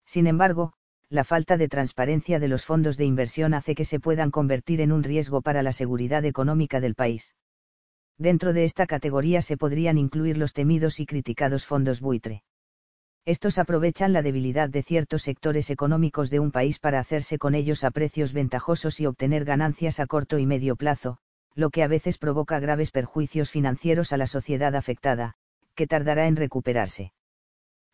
Sin 0.05 0.27
embargo, 0.27 0.73
la 1.13 1.23
falta 1.23 1.57
de 1.57 1.69
transparencia 1.69 2.39
de 2.39 2.47
los 2.47 2.65
fondos 2.65 2.97
de 2.97 3.05
inversión 3.05 3.53
hace 3.53 3.75
que 3.75 3.85
se 3.85 3.99
puedan 3.99 4.31
convertir 4.31 4.81
en 4.81 4.91
un 4.91 5.03
riesgo 5.03 5.43
para 5.43 5.61
la 5.61 5.71
seguridad 5.71 6.25
económica 6.25 6.79
del 6.79 6.95
país. 6.95 7.35
Dentro 8.17 8.51
de 8.51 8.63
esta 8.63 8.87
categoría 8.87 9.43
se 9.43 9.55
podrían 9.55 9.99
incluir 9.99 10.39
los 10.39 10.53
temidos 10.53 10.99
y 10.99 11.05
criticados 11.05 11.67
fondos 11.67 12.01
buitre. 12.01 12.41
Estos 13.25 13.59
aprovechan 13.59 14.11
la 14.11 14.23
debilidad 14.23 14.69
de 14.69 14.81
ciertos 14.81 15.21
sectores 15.21 15.69
económicos 15.69 16.31
de 16.31 16.39
un 16.39 16.51
país 16.51 16.79
para 16.79 16.99
hacerse 16.99 17.37
con 17.37 17.53
ellos 17.53 17.83
a 17.83 17.91
precios 17.91 18.33
ventajosos 18.33 18.99
y 18.99 19.05
obtener 19.05 19.45
ganancias 19.45 19.99
a 19.99 20.07
corto 20.07 20.39
y 20.39 20.47
medio 20.47 20.75
plazo, 20.75 21.19
lo 21.53 21.69
que 21.69 21.83
a 21.83 21.87
veces 21.87 22.17
provoca 22.17 22.59
graves 22.59 22.89
perjuicios 22.89 23.51
financieros 23.51 24.13
a 24.13 24.17
la 24.17 24.25
sociedad 24.25 24.75
afectada, 24.75 25.35
que 25.75 25.85
tardará 25.85 26.25
en 26.25 26.37
recuperarse. 26.37 27.13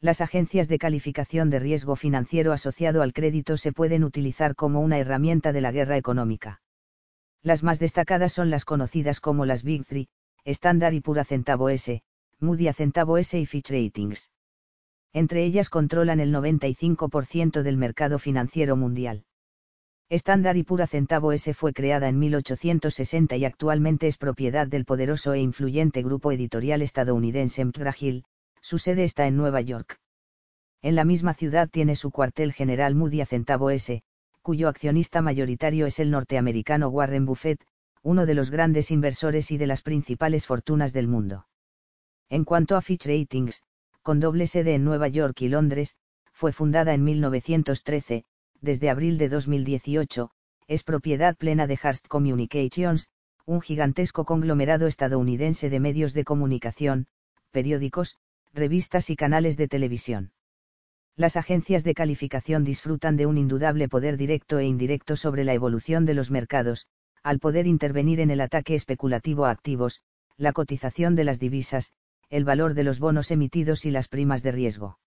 Las 0.01 0.21
agencias 0.21 0.67
de 0.67 0.77
calificación 0.77 1.49
de 1.49 1.59
riesgo 1.59 1.95
financiero 1.95 2.53
asociado 2.53 3.01
al 3.01 3.13
crédito 3.13 3.57
se 3.57 3.73
pueden 3.73 4.03
utilizar 4.03 4.55
como 4.55 4.81
una 4.81 4.97
herramienta 4.97 5.51
de 5.51 5.61
la 5.61 5.71
guerra 5.71 5.97
económica. 5.97 6.61
Las 7.41 7.63
más 7.63 7.79
destacadas 7.79 8.33
son 8.33 8.49
las 8.49 8.65
conocidas 8.65 9.19
como 9.19 9.45
las 9.45 9.63
Big 9.63 9.85
Three, 9.85 10.09
Standard 10.45 10.93
y 10.93 11.01
Pura 11.01 11.23
Centavo 11.23 11.69
S, 11.69 12.01
Moody 12.39 12.71
Centavo 12.73 13.17
S 13.17 13.39
y 13.39 13.45
Fitch 13.45 13.69
Ratings 13.69 14.29
entre 15.13 15.43
ellas 15.43 15.69
controlan 15.69 16.19
el 16.19 16.33
95% 16.33 17.63
del 17.63 17.77
mercado 17.77 18.19
financiero 18.19 18.75
mundial. 18.75 19.23
Estándar 20.09 20.57
y 20.57 20.63
Pura 20.63 20.87
Centavo 20.87 21.31
S 21.31 21.53
fue 21.53 21.73
creada 21.73 22.09
en 22.09 22.19
1860 22.19 23.35
y 23.37 23.45
actualmente 23.45 24.07
es 24.07 24.17
propiedad 24.17 24.67
del 24.67 24.85
poderoso 24.85 25.33
e 25.33 25.39
influyente 25.39 26.01
grupo 26.01 26.31
editorial 26.31 26.81
estadounidense 26.81 27.63
McGraw-Hill, 27.63 28.23
su 28.69 28.77
sede 28.77 29.03
está 29.03 29.25
en 29.25 29.35
Nueva 29.35 29.61
York. 29.61 29.97
En 30.83 30.93
la 30.93 31.03
misma 31.03 31.33
ciudad 31.33 31.67
tiene 31.71 31.95
su 31.95 32.11
cuartel 32.11 32.53
general 32.53 32.93
Moody 32.93 33.21
a 33.21 33.25
Centavo 33.25 33.71
S, 33.71 34.03
cuyo 34.43 34.67
accionista 34.67 35.23
mayoritario 35.23 35.87
es 35.87 35.97
el 35.97 36.11
norteamericano 36.11 36.89
Warren 36.89 37.25
Buffett, 37.25 37.65
uno 38.03 38.27
de 38.27 38.35
los 38.35 38.51
grandes 38.51 38.91
inversores 38.91 39.49
y 39.49 39.57
de 39.57 39.65
las 39.65 39.81
principales 39.81 40.45
fortunas 40.45 40.93
del 40.93 41.07
mundo. 41.07 41.47
En 42.29 42.45
cuanto 42.45 42.77
a 42.77 42.81
Fitch 42.81 43.07
Ratings, 43.07 43.63
con 44.03 44.19
doble 44.19 44.45
sede 44.45 44.75
en 44.75 44.83
Nueva 44.83 45.07
York 45.07 45.41
y 45.41 45.49
Londres, 45.49 45.95
fue 46.31 46.51
fundada 46.51 46.93
en 46.93 47.03
1913, 47.03 48.23
desde 48.61 48.89
abril 48.91 49.17
de 49.17 49.29
2018, 49.29 50.29
es 50.67 50.83
propiedad 50.83 51.35
plena 51.35 51.65
de 51.65 51.75
Hearst 51.75 52.07
Communications, 52.07 53.09
un 53.47 53.61
gigantesco 53.61 54.25
conglomerado 54.25 54.85
estadounidense 54.85 55.71
de 55.71 55.79
medios 55.79 56.13
de 56.13 56.23
comunicación, 56.23 57.07
periódicos, 57.49 58.19
revistas 58.53 59.09
y 59.09 59.15
canales 59.15 59.57
de 59.57 59.67
televisión. 59.67 60.31
Las 61.15 61.35
agencias 61.35 61.83
de 61.83 61.93
calificación 61.93 62.63
disfrutan 62.63 63.17
de 63.17 63.25
un 63.25 63.37
indudable 63.37 63.89
poder 63.89 64.17
directo 64.17 64.59
e 64.59 64.65
indirecto 64.65 65.15
sobre 65.15 65.43
la 65.43 65.53
evolución 65.53 66.05
de 66.05 66.13
los 66.13 66.31
mercados, 66.31 66.87
al 67.23 67.39
poder 67.39 67.67
intervenir 67.67 68.19
en 68.19 68.31
el 68.31 68.41
ataque 68.41 68.75
especulativo 68.75 69.45
a 69.45 69.51
activos, 69.51 70.01
la 70.37 70.53
cotización 70.53 71.15
de 71.15 71.25
las 71.25 71.39
divisas, 71.39 71.93
el 72.29 72.45
valor 72.45 72.73
de 72.73 72.83
los 72.83 72.99
bonos 72.99 73.31
emitidos 73.31 73.85
y 73.85 73.91
las 73.91 74.07
primas 74.07 74.43
de 74.43 74.51
riesgo. 74.51 74.99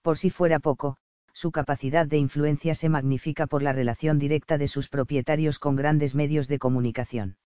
Por 0.00 0.16
si 0.16 0.30
fuera 0.30 0.60
poco, 0.60 0.96
su 1.34 1.50
capacidad 1.50 2.06
de 2.06 2.16
influencia 2.16 2.74
se 2.74 2.88
magnifica 2.88 3.46
por 3.46 3.62
la 3.62 3.72
relación 3.72 4.18
directa 4.18 4.56
de 4.56 4.68
sus 4.68 4.88
propietarios 4.88 5.58
con 5.58 5.76
grandes 5.76 6.14
medios 6.14 6.48
de 6.48 6.58
comunicación. 6.58 7.36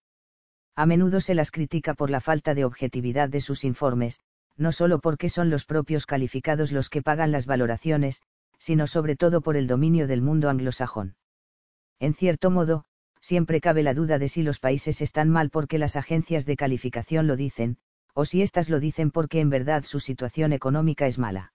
A 0.77 0.85
menudo 0.85 1.19
se 1.19 1.35
las 1.35 1.51
critica 1.51 1.93
por 1.93 2.09
la 2.09 2.21
falta 2.21 2.53
de 2.53 2.63
objetividad 2.63 3.27
de 3.27 3.41
sus 3.41 3.65
informes, 3.65 4.21
no 4.61 4.71
solo 4.71 4.99
porque 4.99 5.27
son 5.27 5.49
los 5.49 5.65
propios 5.65 6.05
calificados 6.05 6.71
los 6.71 6.87
que 6.87 7.01
pagan 7.01 7.31
las 7.31 7.47
valoraciones, 7.47 8.21
sino 8.59 8.85
sobre 8.85 9.15
todo 9.15 9.41
por 9.41 9.57
el 9.57 9.65
dominio 9.65 10.07
del 10.07 10.21
mundo 10.21 10.51
anglosajón. 10.51 11.15
En 11.99 12.13
cierto 12.13 12.51
modo, 12.51 12.85
siempre 13.19 13.59
cabe 13.59 13.81
la 13.81 13.95
duda 13.95 14.19
de 14.19 14.27
si 14.27 14.43
los 14.43 14.59
países 14.59 15.01
están 15.01 15.29
mal 15.31 15.49
porque 15.49 15.79
las 15.79 15.95
agencias 15.95 16.45
de 16.45 16.57
calificación 16.57 17.25
lo 17.25 17.35
dicen, 17.35 17.77
o 18.13 18.23
si 18.23 18.43
éstas 18.43 18.69
lo 18.69 18.79
dicen 18.79 19.09
porque 19.09 19.39
en 19.39 19.49
verdad 19.49 19.83
su 19.83 19.99
situación 19.99 20.53
económica 20.53 21.07
es 21.07 21.17
mala. 21.17 21.53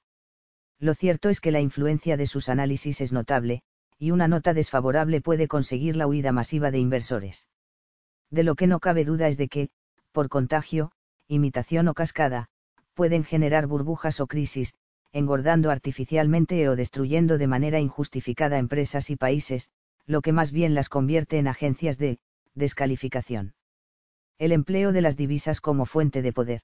Lo 0.81 0.93
cierto 0.93 1.29
es 1.29 1.41
que 1.41 1.53
la 1.53 1.61
influencia 1.61 2.17
de 2.17 2.27
sus 2.27 2.49
análisis 2.49 3.01
es 3.01 3.13
notable, 3.13 3.63
y 4.01 4.11
una 4.11 4.27
nota 4.27 4.53
desfavorable 4.53 5.21
puede 5.21 5.47
conseguir 5.47 5.95
la 5.95 6.09
huida 6.09 6.33
masiva 6.33 6.73
de 6.73 6.81
inversores. 6.81 7.47
De 8.31 8.43
lo 8.43 8.57
que 8.57 8.67
no 8.67 8.81
cabe 8.81 9.05
duda 9.05 9.29
es 9.29 9.37
de 9.37 9.47
que, 9.47 9.69
por 10.11 10.29
contagio, 10.29 10.91
imitación 11.29 11.87
o 11.87 11.95
cascada, 11.95 12.49
pueden 12.97 13.25
generar 13.25 13.67
burbujas 13.67 14.21
o 14.21 14.27
crisis, 14.27 14.75
engordando 15.13 15.71
artificialmente 15.71 16.69
o 16.69 16.77
destruyendo 16.77 17.37
de 17.37 17.47
manera 17.47 17.79
injustificada 17.79 18.59
empresas 18.59 19.11
y 19.11 19.17
países, 19.17 19.71
lo 20.07 20.23
que 20.23 20.33
más 20.33 20.51
bien 20.51 20.75
las 20.75 20.89
convierte 20.89 21.39
en 21.39 21.47
agencias 21.47 21.99
de 21.99 22.19
descalificación. 22.55 23.55
El 24.39 24.51
empleo 24.51 24.93
de 24.93 25.03
las 25.03 25.17
divisas 25.17 25.61
como 25.61 25.85
fuente 25.85 26.23
de 26.23 26.33
poder. 26.33 26.63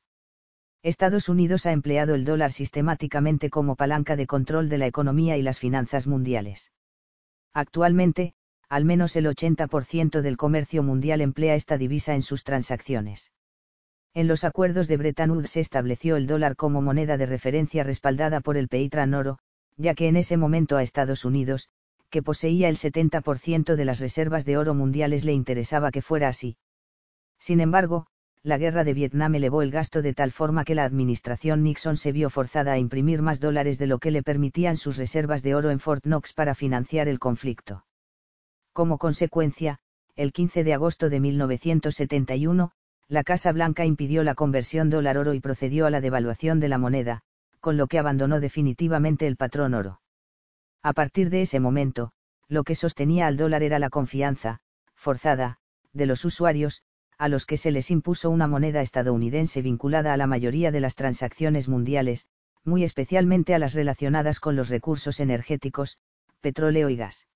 Estados 0.83 1.29
Unidos 1.29 1.67
ha 1.67 1.73
empleado 1.73 2.15
el 2.15 2.25
dólar 2.25 2.51
sistemáticamente 2.51 3.51
como 3.51 3.77
palanca 3.77 4.17
de 4.17 4.27
control 4.27 4.71
de 4.71 4.79
la 4.79 4.87
economía 4.87 5.37
y 5.37 5.43
las 5.43 5.59
finanzas 5.59 6.07
mundiales. 6.07 6.73
Actualmente, 7.53 8.33
al 8.71 8.87
menos 8.87 9.17
el 9.17 9.27
80% 9.27 10.23
del 10.23 10.39
comercio 10.39 10.83
mundial 10.83 11.21
emplea 11.21 11.55
esta 11.55 11.77
divisa 11.77 12.15
en 12.15 12.23
sus 12.23 12.43
transacciones. 12.43 13.33
En 14.15 14.29
los 14.29 14.45
acuerdos 14.45 14.89
de 14.89 14.99
Bretton 14.99 15.31
Woods 15.31 15.51
se 15.51 15.61
estableció 15.61 16.17
el 16.17 16.27
dólar 16.27 16.55
como 16.55 16.83
moneda 16.83 17.17
de 17.17 17.27
referencia 17.27 17.83
respaldada 17.83 18.41
por 18.41 18.59
el 18.59 18.69
Peitran 18.69 19.15
oro, 19.15 19.39
ya 19.77 19.95
que 19.95 20.09
en 20.09 20.17
ese 20.17 20.37
momento 20.37 20.77
a 20.77 20.83
Estados 20.83 21.25
Unidos, 21.25 21.69
que 22.11 22.23
poseía 22.23 22.69
el 22.69 22.77
70% 22.77 23.75
de 23.75 23.85
las 23.87 24.01
reservas 24.01 24.45
de 24.45 24.59
oro 24.59 24.75
mundiales 24.75 25.25
le 25.25 25.33
interesaba 25.33 25.91
que 25.91 26.03
fuera 26.03 26.29
así. 26.29 26.59
Sin 27.39 27.61
embargo, 27.61 28.07
la 28.43 28.59
guerra 28.59 28.85
de 28.85 28.93
Vietnam 28.93 29.35
elevó 29.37 29.63
el 29.63 29.71
gasto 29.71 30.03
de 30.03 30.13
tal 30.13 30.31
forma 30.31 30.65
que 30.65 30.75
la 30.75 30.85
administración 30.85 31.63
Nixon 31.63 31.97
se 31.97 32.13
vio 32.13 32.29
forzada 32.29 32.73
a 32.73 32.79
imprimir 32.79 33.23
más 33.23 33.41
dólares 33.41 33.79
de 33.79 33.87
lo 33.87 33.99
que 33.99 34.11
le 34.11 34.23
permitían 34.23 34.77
sus 34.77 34.99
reservas 34.99 35.43
de 35.43 35.55
oro 35.55 35.71
en 35.71 35.81
Fort 35.81 36.03
Knox 36.03 36.35
para 36.35 36.55
financiar 36.55 37.09
el 37.09 37.19
conflicto. 37.19 37.87
Como 38.75 38.99
consecuencia, 38.99 39.79
el 40.17 40.33
15 40.33 40.65
de 40.65 40.75
agosto 40.75 41.09
de 41.09 41.21
1971, 41.21 42.73
la 43.09 43.25
Casa 43.25 43.53
Blanca 43.53 43.85
impidió 43.85 44.25
la 44.25 44.35
conversión 44.35 44.89
dólar-oro 44.89 45.35
y 45.35 45.41
procedió 45.41 45.87
a 45.87 45.91
la 45.91 46.01
devaluación 46.01 46.61
de 46.61 46.69
la 46.69 46.79
moneda, 46.79 47.23
con 47.61 47.77
lo 47.77 47.87
que 47.87 47.99
abandonó 47.99 48.41
definitivamente 48.41 49.27
el 49.27 49.37
patrón 49.37 49.75
oro. 49.75 50.01
A 50.83 50.93
partir 50.93 51.31
de 51.31 51.43
ese 51.43 51.61
momento, 51.61 52.13
lo 52.49 52.65
que 52.65 52.75
sostenía 52.75 53.27
al 53.27 53.37
dólar 53.37 53.63
era 53.63 53.79
la 53.79 53.91
confianza, 53.91 54.61
forzada, 54.95 55.59
de 55.93 56.07
los 56.07 56.25
usuarios, 56.25 56.83
a 57.19 57.29
los 57.29 57.47
que 57.47 57.57
se 57.57 57.71
les 57.71 57.91
impuso 57.91 58.31
una 58.31 58.47
moneda 58.47 58.81
estadounidense 58.81 59.63
vinculada 59.63 60.13
a 60.13 60.17
la 60.17 60.27
mayoría 60.27 60.73
de 60.73 60.81
las 60.81 60.97
transacciones 60.97 61.69
mundiales, 61.69 62.27
muy 62.65 62.83
especialmente 62.83 63.55
a 63.55 63.59
las 63.59 63.75
relacionadas 63.75 64.41
con 64.41 64.57
los 64.57 64.69
recursos 64.69 65.21
energéticos, 65.21 65.99
petróleo 66.41 66.89
y 66.89 66.97
gas. 66.97 67.29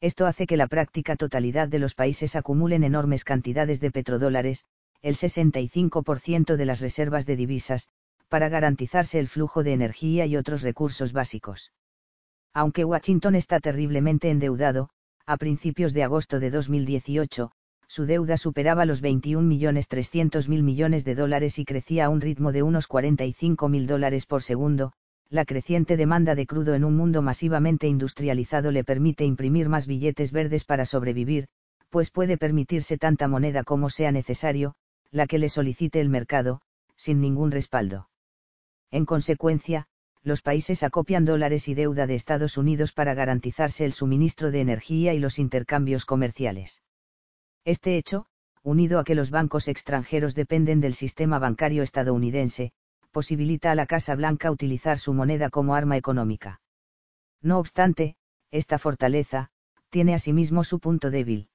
Esto 0.00 0.26
hace 0.26 0.46
que 0.46 0.56
la 0.56 0.66
práctica 0.66 1.16
totalidad 1.16 1.68
de 1.68 1.78
los 1.78 1.94
países 1.94 2.36
acumulen 2.36 2.84
enormes 2.84 3.24
cantidades 3.24 3.80
de 3.80 3.90
petrodólares, 3.90 4.64
el 5.02 5.16
65% 5.16 6.56
de 6.56 6.64
las 6.64 6.80
reservas 6.80 7.26
de 7.26 7.36
divisas, 7.36 7.90
para 8.28 8.48
garantizarse 8.48 9.18
el 9.18 9.28
flujo 9.28 9.62
de 9.62 9.72
energía 9.72 10.26
y 10.26 10.36
otros 10.36 10.62
recursos 10.62 11.12
básicos. 11.12 11.72
Aunque 12.54 12.84
Washington 12.84 13.34
está 13.34 13.60
terriblemente 13.60 14.30
endeudado, 14.30 14.88
a 15.26 15.36
principios 15.36 15.92
de 15.92 16.04
agosto 16.04 16.40
de 16.40 16.50
2018, 16.50 17.50
su 17.86 18.06
deuda 18.06 18.36
superaba 18.36 18.84
los 18.84 19.02
21.300.000 19.02 20.62
millones 20.62 21.04
de 21.04 21.14
dólares 21.14 21.58
y 21.58 21.64
crecía 21.64 22.06
a 22.06 22.08
un 22.08 22.20
ritmo 22.20 22.52
de 22.52 22.62
unos 22.62 22.88
45.000 22.88 23.86
dólares 23.86 24.24
por 24.24 24.42
segundo, 24.42 24.92
la 25.28 25.44
creciente 25.44 25.96
demanda 25.96 26.34
de 26.34 26.46
crudo 26.46 26.74
en 26.74 26.84
un 26.84 26.96
mundo 26.96 27.22
masivamente 27.22 27.88
industrializado 27.88 28.70
le 28.70 28.84
permite 28.84 29.24
imprimir 29.24 29.68
más 29.68 29.86
billetes 29.86 30.30
verdes 30.32 30.64
para 30.64 30.84
sobrevivir, 30.84 31.48
pues 31.90 32.10
puede 32.10 32.38
permitirse 32.38 32.98
tanta 32.98 33.28
moneda 33.28 33.64
como 33.64 33.90
sea 33.90 34.12
necesario, 34.12 34.74
la 35.12 35.26
que 35.28 35.38
le 35.38 35.48
solicite 35.48 36.00
el 36.00 36.08
mercado, 36.08 36.62
sin 36.96 37.20
ningún 37.20 37.52
respaldo. 37.52 38.08
En 38.90 39.04
consecuencia, 39.06 39.86
los 40.22 40.42
países 40.42 40.82
acopian 40.82 41.24
dólares 41.24 41.68
y 41.68 41.74
deuda 41.74 42.06
de 42.06 42.14
Estados 42.14 42.56
Unidos 42.56 42.92
para 42.92 43.14
garantizarse 43.14 43.84
el 43.84 43.92
suministro 43.92 44.50
de 44.50 44.60
energía 44.60 45.14
y 45.14 45.18
los 45.18 45.38
intercambios 45.38 46.04
comerciales. 46.04 46.82
Este 47.64 47.96
hecho, 47.96 48.26
unido 48.62 48.98
a 48.98 49.04
que 49.04 49.14
los 49.14 49.30
bancos 49.30 49.68
extranjeros 49.68 50.34
dependen 50.34 50.80
del 50.80 50.94
sistema 50.94 51.38
bancario 51.38 51.82
estadounidense, 51.82 52.72
posibilita 53.10 53.70
a 53.70 53.74
la 53.74 53.86
Casa 53.86 54.14
Blanca 54.14 54.50
utilizar 54.50 54.98
su 54.98 55.12
moneda 55.12 55.50
como 55.50 55.74
arma 55.74 55.96
económica. 55.96 56.60
No 57.42 57.58
obstante, 57.58 58.16
esta 58.50 58.78
fortaleza, 58.78 59.50
tiene 59.90 60.14
asimismo 60.14 60.64
su 60.64 60.80
punto 60.80 61.10
débil. 61.10 61.48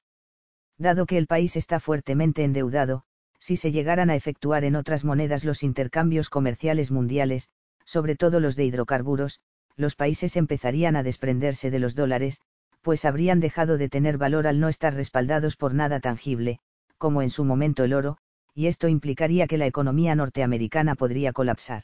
Dado 0.77 1.05
que 1.05 1.17
el 1.17 1.25
país 1.25 1.55
está 1.55 1.79
fuertemente 1.79 2.43
endeudado, 2.43 3.06
si 3.39 3.57
se 3.57 3.71
llegaran 3.71 4.09
a 4.09 4.15
efectuar 4.15 4.63
en 4.63 4.75
otras 4.75 5.03
monedas 5.03 5.45
los 5.45 5.63
intercambios 5.63 6.29
comerciales 6.29 6.91
mundiales, 6.91 7.49
sobre 7.85 8.15
todo 8.15 8.39
los 8.39 8.55
de 8.55 8.65
hidrocarburos, 8.65 9.39
los 9.75 9.95
países 9.95 10.35
empezarían 10.35 10.95
a 10.95 11.03
desprenderse 11.03 11.71
de 11.71 11.79
los 11.79 11.95
dólares, 11.95 12.41
pues 12.81 13.05
habrían 13.05 13.39
dejado 13.39 13.77
de 13.77 13.89
tener 13.89 14.17
valor 14.17 14.47
al 14.47 14.59
no 14.59 14.69
estar 14.69 14.93
respaldados 14.93 15.55
por 15.55 15.73
nada 15.73 15.99
tangible, 15.99 16.59
como 16.97 17.21
en 17.21 17.29
su 17.29 17.45
momento 17.45 17.83
el 17.83 17.93
oro, 17.93 18.17
y 18.53 18.67
esto 18.67 18.87
implicaría 18.87 19.47
que 19.47 19.57
la 19.57 19.67
economía 19.67 20.15
norteamericana 20.15 20.95
podría 20.95 21.31
colapsar. 21.31 21.83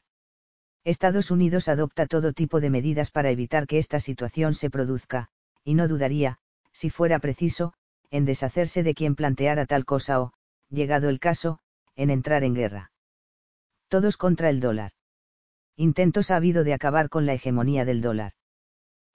Estados 0.84 1.32
Unidos 1.32 1.68
adopta 1.68 2.08
todo 2.08 2.34
tipo 2.34 2.60
de 2.60 2.70
medidas 2.70 3.12
para 3.12 3.30
evitar 3.30 3.68
que 3.68 3.78
esta 3.78 4.00
situación 4.00 4.54
se 4.54 4.70
produzca, 4.70 5.30
y 5.64 5.76
no 5.76 5.88
dudaría, 5.88 6.40
si 6.72 6.90
fuera 6.90 7.20
preciso, 7.20 7.74
en 8.10 8.26
deshacerse 8.26 8.84
de 8.84 8.94
quien 8.94 9.16
planteara 9.16 9.66
tal 9.66 9.86
cosa 9.86 10.22
o, 10.22 10.34
llegado 10.74 11.08
el 11.10 11.20
caso, 11.20 11.60
en 11.95 12.10
entrar 12.10 12.44
en 12.44 12.56
guerra. 12.56 12.91
Todos 13.88 14.18
contra 14.18 14.50
el 14.50 14.60
dólar. 14.60 14.91
Intentos 15.78 16.32
ha 16.32 16.36
habido 16.36 16.64
de 16.64 16.74
acabar 16.74 17.10
con 17.10 17.26
la 17.26 17.34
hegemonía 17.34 17.86
del 17.86 18.02
dólar. 18.02 18.34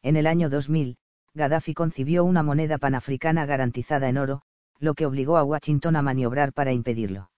En 0.02 0.16
el 0.16 0.26
año 0.26 0.48
2000, 0.48 0.96
Gaddafi 1.34 1.74
concibió 1.74 2.24
una 2.24 2.42
moneda 2.42 2.78
panafricana 2.78 3.44
garantizada 3.44 4.08
en 4.08 4.18
oro, 4.18 4.42
lo 4.78 4.94
que 4.94 5.06
obligó 5.06 5.36
a 5.36 5.44
Washington 5.44 5.96
a 5.96 6.02
maniobrar 6.02 6.52
para 6.52 6.72
impedirlo. 6.72 7.30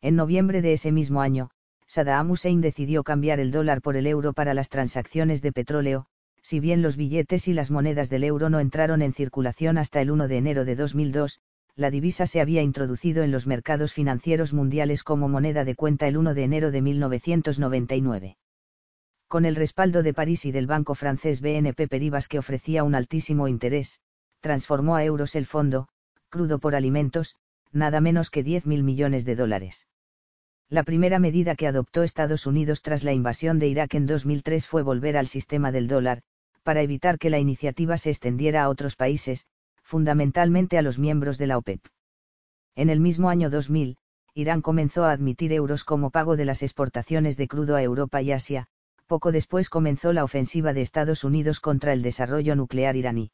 En 0.00 0.16
noviembre 0.16 0.62
de 0.62 0.72
ese 0.72 0.92
mismo 0.92 1.20
año, 1.20 1.50
Saddam 1.86 2.30
Hussein 2.30 2.60
decidió 2.60 3.04
cambiar 3.04 3.38
el 3.38 3.52
dólar 3.52 3.80
por 3.80 3.96
el 3.96 4.08
euro 4.08 4.32
para 4.32 4.54
las 4.54 4.68
transacciones 4.68 5.40
de 5.42 5.52
petróleo, 5.52 6.06
si 6.42 6.58
bien 6.60 6.82
los 6.82 6.96
billetes 6.96 7.48
y 7.48 7.52
las 7.52 7.70
monedas 7.70 8.10
del 8.10 8.24
euro 8.24 8.50
no 8.50 8.58
entraron 8.60 9.02
en 9.02 9.12
circulación 9.12 9.78
hasta 9.78 10.00
el 10.00 10.10
1 10.10 10.28
de 10.28 10.36
enero 10.36 10.64
de 10.64 10.76
2002, 10.76 11.40
la 11.76 11.90
divisa 11.90 12.26
se 12.26 12.40
había 12.40 12.62
introducido 12.62 13.22
en 13.22 13.30
los 13.30 13.46
mercados 13.46 13.92
financieros 13.92 14.52
mundiales 14.52 15.04
como 15.04 15.28
moneda 15.28 15.64
de 15.64 15.74
cuenta 15.74 16.08
el 16.08 16.16
1 16.16 16.34
de 16.34 16.42
enero 16.42 16.70
de 16.70 16.82
1999 16.82 18.36
con 19.28 19.44
el 19.44 19.56
respaldo 19.56 20.02
de 20.02 20.14
París 20.14 20.44
y 20.44 20.52
del 20.52 20.66
banco 20.66 20.94
francés 20.94 21.40
BNP 21.40 21.88
Paribas 21.88 22.28
que 22.28 22.38
ofrecía 22.38 22.84
un 22.84 22.94
altísimo 22.94 23.48
interés, 23.48 24.00
transformó 24.40 24.94
a 24.94 25.04
euros 25.04 25.34
el 25.34 25.46
fondo, 25.46 25.88
crudo 26.28 26.58
por 26.58 26.76
alimentos, 26.76 27.34
nada 27.72 28.00
menos 28.00 28.30
que 28.30 28.44
10.000 28.44 28.82
millones 28.82 29.24
de 29.24 29.34
dólares. 29.34 29.86
La 30.68 30.84
primera 30.84 31.18
medida 31.18 31.56
que 31.56 31.66
adoptó 31.66 32.02
Estados 32.02 32.46
Unidos 32.46 32.82
tras 32.82 33.04
la 33.04 33.12
invasión 33.12 33.58
de 33.58 33.68
Irak 33.68 33.94
en 33.94 34.06
2003 34.06 34.66
fue 34.66 34.82
volver 34.82 35.16
al 35.16 35.26
sistema 35.26 35.72
del 35.72 35.88
dólar, 35.88 36.22
para 36.62 36.82
evitar 36.82 37.18
que 37.18 37.30
la 37.30 37.38
iniciativa 37.38 37.96
se 37.98 38.10
extendiera 38.10 38.62
a 38.62 38.68
otros 38.68 38.96
países, 38.96 39.46
fundamentalmente 39.86 40.78
a 40.78 40.82
los 40.82 40.98
miembros 40.98 41.38
de 41.38 41.46
la 41.46 41.58
OPEP. 41.58 41.80
En 42.74 42.90
el 42.90 42.98
mismo 42.98 43.30
año 43.30 43.50
2000, 43.50 43.96
Irán 44.34 44.60
comenzó 44.60 45.04
a 45.04 45.12
admitir 45.12 45.52
euros 45.52 45.84
como 45.84 46.10
pago 46.10 46.36
de 46.36 46.44
las 46.44 46.64
exportaciones 46.64 47.36
de 47.36 47.46
crudo 47.46 47.76
a 47.76 47.82
Europa 47.82 48.20
y 48.20 48.32
Asia, 48.32 48.66
poco 49.06 49.30
después 49.30 49.70
comenzó 49.70 50.12
la 50.12 50.24
ofensiva 50.24 50.72
de 50.72 50.82
Estados 50.82 51.22
Unidos 51.22 51.60
contra 51.60 51.92
el 51.92 52.02
desarrollo 52.02 52.56
nuclear 52.56 52.96
iraní. 52.96 53.30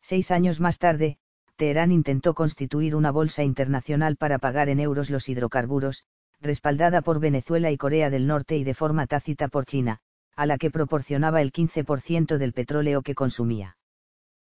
Seis 0.00 0.30
años 0.30 0.60
más 0.60 0.78
tarde, 0.78 1.18
Teherán 1.56 1.90
intentó 1.90 2.34
constituir 2.34 2.94
una 2.94 3.10
bolsa 3.10 3.42
internacional 3.42 4.16
para 4.16 4.38
pagar 4.38 4.68
en 4.68 4.78
euros 4.78 5.10
los 5.10 5.28
hidrocarburos, 5.28 6.04
respaldada 6.40 7.02
por 7.02 7.18
Venezuela 7.18 7.72
y 7.72 7.76
Corea 7.76 8.10
del 8.10 8.28
Norte 8.28 8.56
y 8.56 8.62
de 8.62 8.74
forma 8.74 9.08
tácita 9.08 9.48
por 9.48 9.66
China, 9.66 9.98
a 10.36 10.46
la 10.46 10.56
que 10.56 10.70
proporcionaba 10.70 11.42
el 11.42 11.50
15% 11.50 12.38
del 12.38 12.52
petróleo 12.52 13.02
que 13.02 13.16
consumía. 13.16 13.76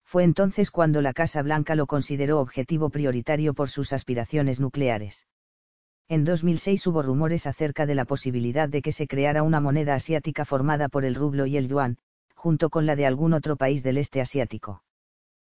Fue 0.10 0.24
entonces 0.24 0.72
cuando 0.72 1.04
la 1.04 1.14
Casa 1.14 1.44
Blanca 1.44 1.76
lo 1.76 1.86
consideró 1.86 2.40
objetivo 2.40 2.90
prioritario 2.90 3.54
por 3.54 3.70
sus 3.70 3.94
aspiraciones 3.94 4.60
nucleares. 4.60 5.28
En 6.08 6.26
2006 6.26 6.88
hubo 6.88 7.04
rumores 7.04 7.46
acerca 7.46 7.86
de 7.86 7.94
la 7.94 8.06
posibilidad 8.06 8.68
de 8.68 8.82
que 8.82 8.92
se 8.92 9.06
creara 9.06 9.44
una 9.44 9.60
moneda 9.60 9.94
asiática 9.94 10.46
formada 10.46 10.90
por 10.90 11.06
el 11.06 11.14
rublo 11.14 11.46
y 11.46 11.58
el 11.58 11.68
yuan, 11.68 12.00
junto 12.34 12.72
con 12.72 12.88
la 12.88 12.96
de 12.96 13.06
algún 13.06 13.34
otro 13.34 13.56
país 13.56 13.84
del 13.84 14.00
este 14.00 14.20
asiático. 14.20 14.82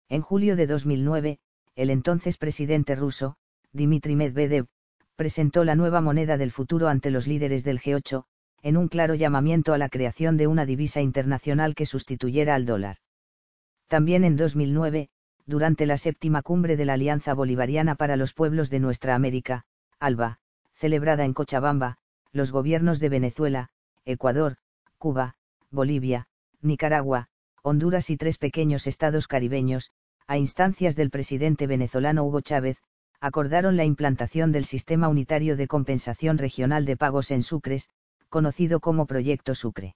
En 0.08 0.22
julio 0.22 0.56
de 0.56 0.68
2009, 0.68 1.40
el 1.76 1.90
entonces 1.90 2.38
presidente 2.38 2.94
ruso, 2.94 3.38
Dmitry 3.72 4.16
Medvedev, 4.16 4.68
presentó 5.16 5.64
la 5.64 5.74
nueva 5.74 6.00
moneda 6.00 6.38
del 6.38 6.52
futuro 6.52 6.90
ante 6.90 7.10
los 7.10 7.26
líderes 7.26 7.64
del 7.64 7.80
G8, 7.80 8.26
en 8.62 8.78
un 8.78 8.88
claro 8.88 9.16
llamamiento 9.16 9.74
a 9.74 9.80
la 9.80 9.90
creación 9.90 10.38
de 10.38 10.46
una 10.46 10.68
divisa 10.68 11.02
internacional 11.02 11.74
que 11.74 11.88
sustituyera 11.88 12.54
al 12.54 12.68
dólar. 12.68 12.98
También 13.94 14.24
en 14.24 14.38
2009, 14.38 15.10
durante 15.45 15.86
la 15.86 15.99
séptima 15.99 16.41
cumbre 16.41 16.78
de 16.78 16.86
la 16.86 16.94
Alianza 16.94 17.36
Bolivariana 17.36 17.94
para 17.94 18.15
los 18.15 18.34
Pueblos 18.34 18.72
de 18.72 18.80
Nuestra 18.80 19.14
América, 19.14 19.65
ALBA, 19.99 20.40
celebrada 20.74 21.26
en 21.26 21.34
Cochabamba, 21.36 21.99
los 22.32 22.52
gobiernos 22.52 22.99
de 22.99 23.10
Venezuela, 23.10 23.70
Ecuador, 24.03 24.56
Cuba, 24.98 25.36
Bolivia, 25.70 26.26
Nicaragua, 26.60 27.28
Honduras 27.61 28.10
y 28.10 28.18
tres 28.18 28.40
pequeños 28.40 28.88
estados 28.88 29.28
caribeños, 29.28 29.91
a 30.26 30.40
instancias 30.40 30.95
del 30.95 31.11
presidente 31.11 31.68
venezolano 31.68 32.24
Hugo 32.24 32.41
Chávez, 32.41 32.80
acordaron 33.20 33.78
la 33.78 33.86
implantación 33.86 34.52
del 34.52 34.65
Sistema 34.65 35.07
Unitario 35.07 35.56
de 35.56 35.68
Compensación 35.68 36.40
Regional 36.40 36.86
de 36.86 36.98
Pagos 36.98 37.30
en 37.30 37.44
Sucres, 37.44 37.91
conocido 38.30 38.80
como 38.80 39.06
Proyecto 39.06 39.53
Sucre. 39.53 39.95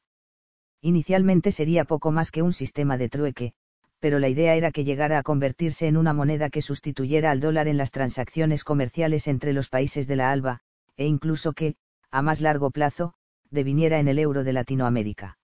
Inicialmente 0.81 1.51
sería 1.51 1.83
poco 1.83 2.11
más 2.11 2.29
que 2.29 2.43
un 2.43 2.53
sistema 2.53 2.99
de 2.99 3.09
trueque, 3.09 3.55
pero 3.99 4.19
la 4.19 4.29
idea 4.29 4.55
era 4.55 4.71
que 4.71 4.83
llegara 4.83 5.17
a 5.17 5.23
convertirse 5.23 5.87
en 5.87 5.97
una 5.97 6.13
moneda 6.13 6.49
que 6.49 6.61
sustituyera 6.61 7.31
al 7.31 7.39
dólar 7.39 7.67
en 7.67 7.77
las 7.77 7.91
transacciones 7.91 8.63
comerciales 8.63 9.27
entre 9.27 9.53
los 9.53 9.69
países 9.69 10.07
de 10.07 10.15
la 10.15 10.31
ALBA, 10.31 10.61
e 10.95 11.05
incluso 11.05 11.53
que, 11.53 11.75
a 12.11 12.21
más 12.21 12.41
largo 12.41 12.71
plazo, 12.71 13.13
deviniera 13.49 13.99
en 13.99 14.07
el 14.07 14.19
euro 14.19 14.43
de 14.43 14.53
Latinoamérica. 14.53 15.37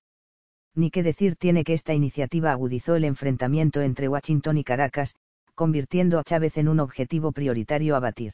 Ni 0.76 0.90
qué 0.92 1.04
decir 1.04 1.36
tiene 1.36 1.64
que 1.64 1.74
esta 1.74 1.94
iniciativa 1.94 2.52
agudizó 2.52 2.96
el 2.96 3.06
enfrentamiento 3.06 3.82
entre 3.82 4.08
Washington 4.08 4.58
y 4.58 4.64
Caracas, 4.64 5.16
convirtiendo 5.56 6.20
a 6.20 6.24
Chávez 6.24 6.58
en 6.58 6.68
un 6.68 6.80
objetivo 6.80 7.32
prioritario 7.32 7.96
a 7.96 8.00
batir. 8.00 8.34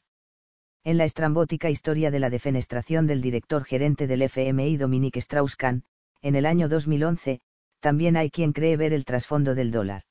En 0.86 0.98
la 0.98 1.04
estrambótica 1.04 1.70
historia 1.70 2.12
de 2.12 2.20
la 2.20 2.30
defenestración 2.30 3.08
del 3.08 3.22
director 3.22 3.66
gerente 3.66 4.08
del 4.08 4.22
FMI 4.22 4.78
Dominique 4.78 5.20
Strauss-Kahn, 5.20 5.84
en 6.22 6.36
el 6.36 6.46
año 6.46 6.70
2011, 6.70 7.42
también 7.80 8.18
hay 8.18 8.30
quien 8.30 8.54
cree 8.54 8.78
ver 8.78 8.94
el 8.94 9.06
trasfondo 9.06 9.56
del 9.56 9.72
dólar. 9.72 10.04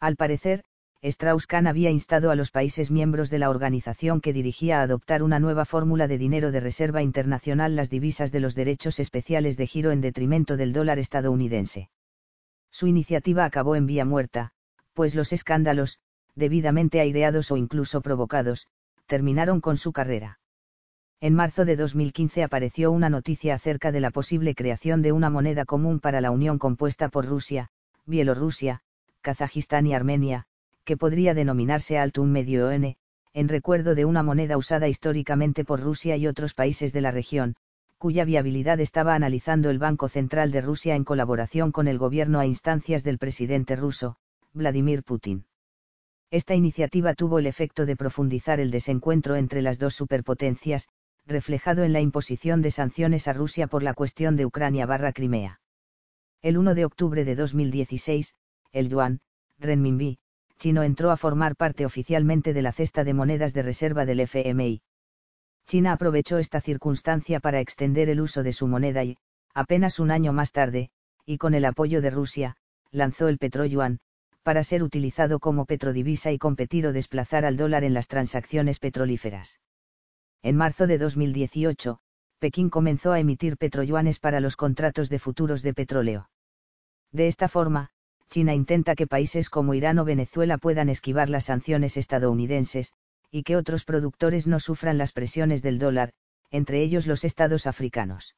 Al 0.00 0.16
parecer, 0.16 0.64
Strauss-Kahn 1.02 1.66
había 1.66 1.90
instado 1.90 2.30
a 2.30 2.36
los 2.36 2.52
países 2.52 2.90
miembros 2.90 3.28
de 3.28 3.40
la 3.40 3.50
organización 3.50 4.20
que 4.20 4.32
dirigía 4.32 4.78
a 4.78 4.82
adoptar 4.82 5.24
una 5.24 5.40
nueva 5.40 5.64
fórmula 5.64 6.06
de 6.06 6.16
dinero 6.16 6.52
de 6.52 6.60
reserva 6.60 7.02
internacional 7.02 7.74
las 7.74 7.90
divisas 7.90 8.30
de 8.30 8.38
los 8.38 8.54
derechos 8.54 9.00
especiales 9.00 9.56
de 9.56 9.66
giro 9.66 9.90
en 9.90 10.00
detrimento 10.00 10.56
del 10.56 10.72
dólar 10.72 11.00
estadounidense. 11.00 11.90
Su 12.70 12.86
iniciativa 12.86 13.44
acabó 13.44 13.74
en 13.74 13.86
vía 13.86 14.04
muerta, 14.04 14.52
pues 14.92 15.16
los 15.16 15.32
escándalos, 15.32 15.98
debidamente 16.36 17.00
aireados 17.00 17.50
o 17.50 17.56
incluso 17.56 18.00
provocados, 18.00 18.68
terminaron 19.06 19.60
con 19.60 19.76
su 19.76 19.92
carrera. 19.92 20.38
En 21.22 21.36
marzo 21.36 21.64
de 21.64 21.76
2015 21.76 22.42
apareció 22.42 22.90
una 22.90 23.08
noticia 23.08 23.54
acerca 23.54 23.92
de 23.92 24.00
la 24.00 24.10
posible 24.10 24.56
creación 24.56 25.02
de 25.02 25.12
una 25.12 25.30
moneda 25.30 25.64
común 25.64 26.00
para 26.00 26.20
la 26.20 26.32
Unión 26.32 26.58
compuesta 26.58 27.10
por 27.10 27.26
Rusia, 27.26 27.68
Bielorrusia, 28.06 28.80
Kazajistán 29.20 29.86
y 29.86 29.94
Armenia, 29.94 30.46
que 30.82 30.96
podría 30.96 31.32
denominarse 31.32 31.96
Altun 31.96 32.32
Medio 32.32 32.72
N, 32.72 32.96
en 33.34 33.48
recuerdo 33.48 33.94
de 33.94 34.04
una 34.04 34.24
moneda 34.24 34.56
usada 34.56 34.88
históricamente 34.88 35.64
por 35.64 35.78
Rusia 35.78 36.16
y 36.16 36.26
otros 36.26 36.54
países 36.54 36.92
de 36.92 37.02
la 37.02 37.12
región, 37.12 37.54
cuya 37.98 38.24
viabilidad 38.24 38.80
estaba 38.80 39.14
analizando 39.14 39.70
el 39.70 39.78
Banco 39.78 40.08
Central 40.08 40.50
de 40.50 40.60
Rusia 40.60 40.96
en 40.96 41.04
colaboración 41.04 41.70
con 41.70 41.86
el 41.86 41.98
gobierno 41.98 42.40
a 42.40 42.46
instancias 42.46 43.04
del 43.04 43.18
presidente 43.18 43.76
ruso, 43.76 44.16
Vladimir 44.54 45.04
Putin. 45.04 45.44
Esta 46.32 46.56
iniciativa 46.56 47.14
tuvo 47.14 47.38
el 47.38 47.46
efecto 47.46 47.86
de 47.86 47.94
profundizar 47.94 48.58
el 48.58 48.72
desencuentro 48.72 49.36
entre 49.36 49.62
las 49.62 49.78
dos 49.78 49.94
superpotencias, 49.94 50.88
reflejado 51.26 51.84
en 51.84 51.92
la 51.92 52.00
imposición 52.00 52.62
de 52.62 52.70
sanciones 52.70 53.28
a 53.28 53.32
Rusia 53.32 53.66
por 53.66 53.82
la 53.82 53.94
cuestión 53.94 54.36
de 54.36 54.46
Ucrania 54.46 54.86
barra 54.86 55.12
Crimea. 55.12 55.60
El 56.42 56.58
1 56.58 56.74
de 56.74 56.84
octubre 56.84 57.24
de 57.24 57.36
2016, 57.36 58.34
el 58.72 58.88
yuan, 58.88 59.20
renminbi, 59.58 60.18
chino 60.58 60.82
entró 60.82 61.10
a 61.10 61.16
formar 61.16 61.56
parte 61.56 61.86
oficialmente 61.86 62.52
de 62.52 62.62
la 62.62 62.72
cesta 62.72 63.04
de 63.04 63.14
monedas 63.14 63.52
de 63.52 63.62
reserva 63.62 64.04
del 64.04 64.20
FMI. 64.20 64.82
China 65.66 65.92
aprovechó 65.92 66.38
esta 66.38 66.60
circunstancia 66.60 67.40
para 67.40 67.60
extender 67.60 68.08
el 68.08 68.20
uso 68.20 68.42
de 68.42 68.52
su 68.52 68.66
moneda 68.66 69.04
y, 69.04 69.16
apenas 69.54 70.00
un 70.00 70.10
año 70.10 70.32
más 70.32 70.52
tarde, 70.52 70.90
y 71.24 71.38
con 71.38 71.54
el 71.54 71.64
apoyo 71.64 72.00
de 72.00 72.10
Rusia, 72.10 72.56
lanzó 72.90 73.28
el 73.28 73.38
petroyuan, 73.38 74.00
para 74.42 74.64
ser 74.64 74.82
utilizado 74.82 75.38
como 75.38 75.66
petrodivisa 75.66 76.32
y 76.32 76.38
competir 76.38 76.86
o 76.86 76.92
desplazar 76.92 77.44
al 77.44 77.56
dólar 77.56 77.84
en 77.84 77.94
las 77.94 78.08
transacciones 78.08 78.80
petrolíferas. 78.80 79.60
En 80.44 80.56
marzo 80.56 80.88
de 80.88 80.98
2018, 80.98 82.00
Pekín 82.40 82.68
comenzó 82.68 83.12
a 83.12 83.20
emitir 83.20 83.56
petroyuanes 83.56 84.18
para 84.18 84.40
los 84.40 84.56
contratos 84.56 85.08
de 85.08 85.20
futuros 85.20 85.62
de 85.62 85.72
petróleo. 85.72 86.28
De 87.12 87.28
esta 87.28 87.46
forma, 87.46 87.90
China 88.28 88.52
intenta 88.52 88.96
que 88.96 89.06
países 89.06 89.48
como 89.48 89.74
Irán 89.74 90.00
o 90.00 90.04
Venezuela 90.04 90.58
puedan 90.58 90.88
esquivar 90.88 91.30
las 91.30 91.44
sanciones 91.44 91.96
estadounidenses, 91.96 92.92
y 93.30 93.44
que 93.44 93.56
otros 93.56 93.84
productores 93.84 94.48
no 94.48 94.58
sufran 94.58 94.98
las 94.98 95.12
presiones 95.12 95.62
del 95.62 95.78
dólar, 95.78 96.12
entre 96.50 96.82
ellos 96.82 97.06
los 97.06 97.22
estados 97.24 97.68
africanos. 97.68 98.34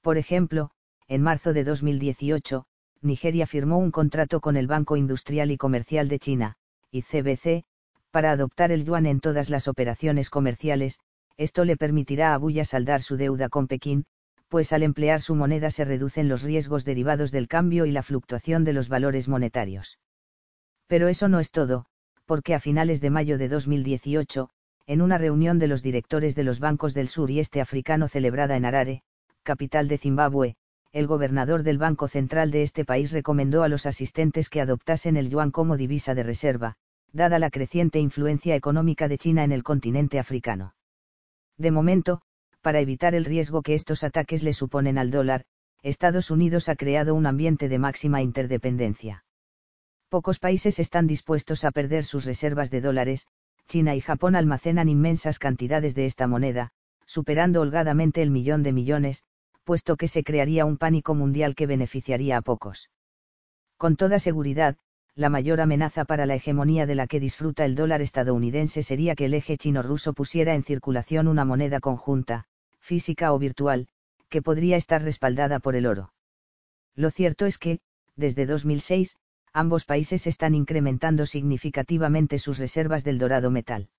Por 0.00 0.16
ejemplo, 0.16 0.70
en 1.06 1.22
marzo 1.22 1.52
de 1.52 1.64
2018, 1.64 2.64
Nigeria 3.02 3.46
firmó 3.46 3.76
un 3.76 3.90
contrato 3.90 4.40
con 4.40 4.56
el 4.56 4.66
Banco 4.66 4.96
Industrial 4.96 5.50
y 5.50 5.58
Comercial 5.58 6.08
de 6.08 6.18
China, 6.18 6.56
ICBC, 6.92 7.64
para 8.10 8.32
adoptar 8.32 8.72
el 8.72 8.84
yuan 8.84 9.06
en 9.06 9.20
todas 9.20 9.50
las 9.50 9.68
operaciones 9.68 10.30
comerciales, 10.30 10.98
esto 11.40 11.64
le 11.64 11.78
permitirá 11.78 12.34
a 12.34 12.36
Buya 12.36 12.66
saldar 12.66 13.00
su 13.00 13.16
deuda 13.16 13.48
con 13.48 13.66
Pekín, 13.66 14.04
pues 14.48 14.74
al 14.74 14.82
emplear 14.82 15.22
su 15.22 15.34
moneda 15.34 15.70
se 15.70 15.86
reducen 15.86 16.28
los 16.28 16.42
riesgos 16.42 16.84
derivados 16.84 17.30
del 17.30 17.48
cambio 17.48 17.86
y 17.86 17.92
la 17.92 18.02
fluctuación 18.02 18.62
de 18.62 18.74
los 18.74 18.90
valores 18.90 19.26
monetarios. 19.26 19.98
Pero 20.86 21.08
eso 21.08 21.28
no 21.28 21.40
es 21.40 21.50
todo, 21.50 21.86
porque 22.26 22.54
a 22.54 22.60
finales 22.60 23.00
de 23.00 23.08
mayo 23.08 23.38
de 23.38 23.48
2018, 23.48 24.50
en 24.86 25.00
una 25.00 25.16
reunión 25.16 25.58
de 25.58 25.66
los 25.66 25.82
directores 25.82 26.34
de 26.34 26.44
los 26.44 26.60
bancos 26.60 26.92
del 26.92 27.08
sur 27.08 27.30
y 27.30 27.40
este 27.40 27.62
africano 27.62 28.06
celebrada 28.06 28.54
en 28.56 28.66
Harare, 28.66 29.02
capital 29.42 29.88
de 29.88 29.96
Zimbabue, 29.96 30.56
el 30.92 31.06
gobernador 31.06 31.62
del 31.62 31.78
Banco 31.78 32.06
Central 32.06 32.50
de 32.50 32.64
este 32.64 32.84
país 32.84 33.12
recomendó 33.12 33.62
a 33.62 33.68
los 33.68 33.86
asistentes 33.86 34.50
que 34.50 34.60
adoptasen 34.60 35.16
el 35.16 35.30
yuan 35.30 35.52
como 35.52 35.78
divisa 35.78 36.14
de 36.14 36.22
reserva, 36.22 36.74
dada 37.14 37.38
la 37.38 37.48
creciente 37.48 37.98
influencia 37.98 38.54
económica 38.54 39.08
de 39.08 39.16
China 39.16 39.42
en 39.42 39.52
el 39.52 39.62
continente 39.62 40.18
africano. 40.18 40.74
De 41.60 41.70
momento, 41.70 42.22
para 42.62 42.80
evitar 42.80 43.14
el 43.14 43.26
riesgo 43.26 43.60
que 43.60 43.74
estos 43.74 44.02
ataques 44.02 44.42
le 44.42 44.54
suponen 44.54 44.96
al 44.96 45.10
dólar, 45.10 45.44
Estados 45.82 46.30
Unidos 46.30 46.70
ha 46.70 46.74
creado 46.74 47.14
un 47.14 47.26
ambiente 47.26 47.68
de 47.68 47.78
máxima 47.78 48.22
interdependencia. 48.22 49.24
Pocos 50.08 50.38
países 50.38 50.78
están 50.78 51.06
dispuestos 51.06 51.66
a 51.66 51.70
perder 51.70 52.06
sus 52.06 52.24
reservas 52.24 52.70
de 52.70 52.80
dólares, 52.80 53.26
China 53.68 53.94
y 53.94 54.00
Japón 54.00 54.36
almacenan 54.36 54.88
inmensas 54.88 55.38
cantidades 55.38 55.94
de 55.94 56.06
esta 56.06 56.26
moneda, 56.26 56.70
superando 57.04 57.60
holgadamente 57.60 58.22
el 58.22 58.30
millón 58.30 58.62
de 58.62 58.72
millones, 58.72 59.24
puesto 59.64 59.98
que 59.98 60.08
se 60.08 60.24
crearía 60.24 60.64
un 60.64 60.78
pánico 60.78 61.14
mundial 61.14 61.54
que 61.54 61.66
beneficiaría 61.66 62.38
a 62.38 62.42
pocos. 62.42 62.88
Con 63.76 63.96
toda 63.96 64.18
seguridad, 64.18 64.78
la 65.20 65.28
mayor 65.28 65.60
amenaza 65.60 66.06
para 66.06 66.24
la 66.24 66.34
hegemonía 66.34 66.86
de 66.86 66.94
la 66.94 67.06
que 67.06 67.20
disfruta 67.20 67.66
el 67.66 67.74
dólar 67.74 68.00
estadounidense 68.00 68.82
sería 68.82 69.14
que 69.14 69.26
el 69.26 69.34
eje 69.34 69.58
chino-ruso 69.58 70.14
pusiera 70.14 70.54
en 70.54 70.62
circulación 70.62 71.28
una 71.28 71.44
moneda 71.44 71.78
conjunta, 71.78 72.46
física 72.78 73.34
o 73.34 73.38
virtual, 73.38 73.88
que 74.30 74.40
podría 74.40 74.78
estar 74.78 75.02
respaldada 75.02 75.58
por 75.58 75.76
el 75.76 75.84
oro. 75.84 76.14
Lo 76.94 77.10
cierto 77.10 77.44
es 77.44 77.58
que, 77.58 77.80
desde 78.16 78.46
2006, 78.46 79.18
ambos 79.52 79.84
países 79.84 80.26
están 80.26 80.54
incrementando 80.54 81.26
significativamente 81.26 82.38
sus 82.38 82.56
reservas 82.56 83.04
del 83.04 83.18
dorado 83.18 83.50
metal. 83.50 83.90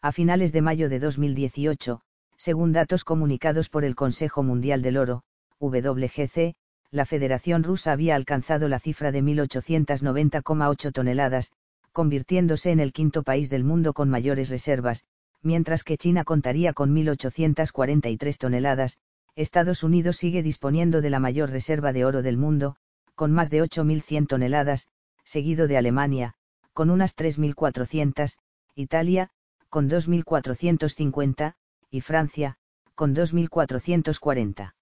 A 0.00 0.12
finales 0.12 0.52
de 0.52 0.62
mayo 0.62 0.88
de 0.88 0.98
2018, 0.98 2.00
según 2.38 2.72
datos 2.72 3.04
comunicados 3.04 3.68
por 3.68 3.84
el 3.84 3.94
Consejo 3.94 4.42
Mundial 4.42 4.80
del 4.80 4.96
Oro, 4.96 5.24
WGC, 5.60 6.54
la 6.90 7.04
Federación 7.04 7.62
Rusa 7.64 7.92
había 7.92 8.16
alcanzado 8.16 8.68
la 8.68 8.80
cifra 8.80 9.12
de 9.12 9.22
1.890,8 9.22 10.92
toneladas, 10.92 11.52
convirtiéndose 11.92 12.70
en 12.70 12.80
el 12.80 12.92
quinto 12.92 13.22
país 13.22 13.50
del 13.50 13.64
mundo 13.64 13.92
con 13.92 14.08
mayores 14.08 14.48
reservas, 14.48 15.04
mientras 15.42 15.84
que 15.84 15.98
China 15.98 16.24
contaría 16.24 16.72
con 16.72 16.94
1.843 16.94 18.36
toneladas, 18.38 18.98
Estados 19.36 19.82
Unidos 19.82 20.16
sigue 20.16 20.42
disponiendo 20.42 21.00
de 21.00 21.10
la 21.10 21.20
mayor 21.20 21.50
reserva 21.50 21.92
de 21.92 22.04
oro 22.04 22.22
del 22.22 22.38
mundo, 22.38 22.76
con 23.14 23.32
más 23.32 23.50
de 23.50 23.62
8.100 23.62 24.26
toneladas, 24.26 24.88
seguido 25.24 25.68
de 25.68 25.76
Alemania, 25.76 26.34
con 26.72 26.90
unas 26.90 27.16
3.400, 27.16 28.38
Italia, 28.74 29.30
con 29.68 29.90
2.450, 29.90 31.54
y 31.90 32.00
Francia, 32.00 32.56
con 32.94 33.14
2.440. 33.14 34.72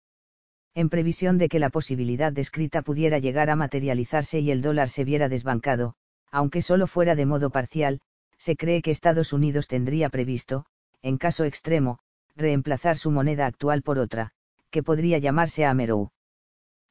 En 0.77 0.91
previsión 0.91 1.39
de 1.39 1.49
que 1.49 1.59
la 1.59 1.71
posibilidad 1.71 2.35
descrita 2.35 2.83
pudiera 2.83 3.19
llegar 3.19 3.49
a 3.49 3.57
materializarse 3.57 4.41
y 4.41 4.51
el 4.51 4.61
dólar 4.61 4.91
se 4.91 5.05
viera 5.05 5.31
desbancado, 5.31 5.95
aunque 6.31 6.61
solo 6.61 6.87
fuera 6.87 7.15
de 7.15 7.25
modo 7.25 7.49
parcial, 7.49 8.03
se 8.37 8.57
cree 8.57 8.83
que 8.83 8.91
Estados 8.91 9.33
Unidos 9.33 9.69
tendría 9.69 10.11
previsto, 10.11 10.67
en 11.01 11.17
caso 11.17 11.45
extremo, 11.45 11.99
reemplazar 12.37 12.99
su 12.99 13.11
moneda 13.11 13.47
actual 13.47 13.81
por 13.81 13.99
otra, 13.99 14.33
que 14.69 14.83
podría 14.83 15.17
llamarse 15.17 15.65
Amerou. 15.65 16.11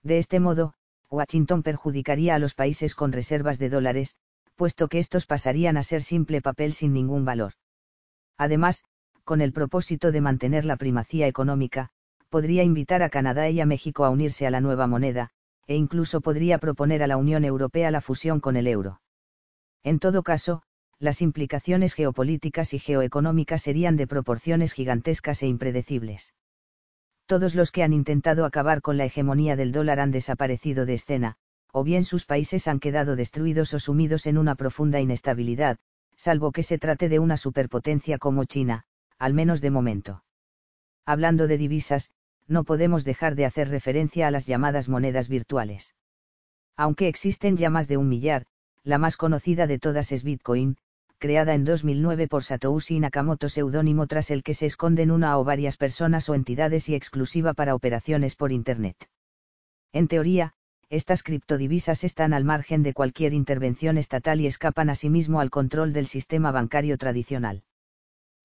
De 0.01 0.17
este 0.17 0.39
modo, 0.39 0.73
Washington 1.11 1.61
perjudicaría 1.61 2.33
a 2.33 2.39
los 2.39 2.55
países 2.55 2.95
con 2.95 3.11
reservas 3.11 3.59
de 3.59 3.69
dólares, 3.69 4.15
puesto 4.55 4.87
que 4.87 4.97
estos 4.97 5.27
pasarían 5.27 5.77
a 5.77 5.83
ser 5.83 6.01
simple 6.01 6.41
papel 6.41 6.73
sin 6.73 6.91
ningún 6.91 7.23
valor. 7.23 7.53
Además, 8.35 8.83
con 9.23 9.41
el 9.41 9.53
propósito 9.53 10.11
de 10.11 10.21
mantener 10.21 10.65
la 10.65 10.75
primacía 10.75 11.27
económica, 11.27 11.91
podría 12.35 12.63
invitar 12.63 13.01
a 13.01 13.09
Canadá 13.09 13.49
y 13.49 13.61
a 13.61 13.65
México 13.65 14.03
a 14.03 14.09
unirse 14.09 14.45
a 14.45 14.51
la 14.51 14.61
nueva 14.61 14.87
moneda, 14.87 15.29
e 15.67 15.75
incluso 15.75 16.19
podría 16.19 16.57
proponer 16.57 17.01
a 17.01 17.07
la 17.07 17.17
Unión 17.17 17.45
Europea 17.45 17.91
la 17.91 18.01
fusión 18.01 18.39
con 18.39 18.57
el 18.57 18.67
euro. 18.67 18.99
En 19.83 19.99
todo 19.99 20.21
caso, 20.21 20.61
las 20.99 21.21
implicaciones 21.21 21.93
geopolíticas 21.93 22.73
y 22.73 22.79
geoeconómicas 22.79 23.61
serían 23.61 23.95
de 23.95 24.07
proporciones 24.07 24.73
gigantescas 24.73 25.43
e 25.43 25.47
impredecibles 25.47 26.33
todos 27.25 27.55
los 27.55 27.71
que 27.71 27.83
han 27.83 27.93
intentado 27.93 28.45
acabar 28.45 28.81
con 28.81 28.97
la 28.97 29.05
hegemonía 29.05 29.55
del 29.55 29.71
dólar 29.71 29.99
han 29.99 30.11
desaparecido 30.11 30.85
de 30.85 30.93
escena, 30.93 31.37
o 31.71 31.83
bien 31.83 32.05
sus 32.05 32.25
países 32.25 32.67
han 32.67 32.79
quedado 32.79 33.15
destruidos 33.15 33.73
o 33.73 33.79
sumidos 33.79 34.27
en 34.27 34.37
una 34.37 34.55
profunda 34.55 34.99
inestabilidad, 34.99 35.77
salvo 36.15 36.51
que 36.51 36.63
se 36.63 36.77
trate 36.77 37.09
de 37.09 37.19
una 37.19 37.37
superpotencia 37.37 38.17
como 38.17 38.45
China, 38.45 38.85
al 39.17 39.33
menos 39.33 39.59
de 39.61 39.71
momento. 39.71 40.23
Hablando 41.05 41.47
de 41.47 41.57
divisas, 41.57 42.11
no 42.47 42.63
podemos 42.63 43.03
dejar 43.03 43.35
de 43.35 43.45
hacer 43.45 43.69
referencia 43.69 44.27
a 44.27 44.31
las 44.31 44.45
llamadas 44.45 44.89
monedas 44.89 45.29
virtuales. 45.29 45.95
Aunque 46.77 47.07
existen 47.07 47.57
ya 47.57 47.69
más 47.69 47.87
de 47.87 47.97
un 47.97 48.09
millar, 48.09 48.45
la 48.83 48.97
más 48.97 49.17
conocida 49.17 49.65
de 49.67 49.79
todas 49.79 50.11
es 50.11 50.23
Bitcoin, 50.23 50.77
creada 51.17 51.55
en 51.55 51.65
2009 51.65 52.27
por 52.27 52.43
Satoshi 52.43 52.99
Nakamoto 52.99 53.49
seudónimo 53.49 54.05
tras 54.07 54.29
el 54.29 54.43
que 54.43 54.53
se 54.53 54.65
esconden 54.65 55.11
una 55.11 55.37
o 55.37 55.43
varias 55.43 55.77
personas 55.77 56.29
o 56.29 56.35
entidades 56.35 56.89
y 56.89 56.95
exclusiva 56.95 57.53
para 57.53 57.73
operaciones 57.73 58.35
por 58.35 58.51
Internet. 58.51 59.09
En 59.91 60.07
teoría, 60.07 60.53
estas 60.89 61.23
criptodivisas 61.23 62.03
están 62.03 62.33
al 62.33 62.43
margen 62.43 62.83
de 62.83 62.93
cualquier 62.93 63.33
intervención 63.33 63.97
estatal 63.97 64.39
y 64.39 64.47
escapan 64.47 64.89
asimismo 64.89 65.39
al 65.39 65.49
control 65.49 65.93
del 65.93 66.05
sistema 66.05 66.51
bancario 66.51 66.97
tradicional. 66.97 67.63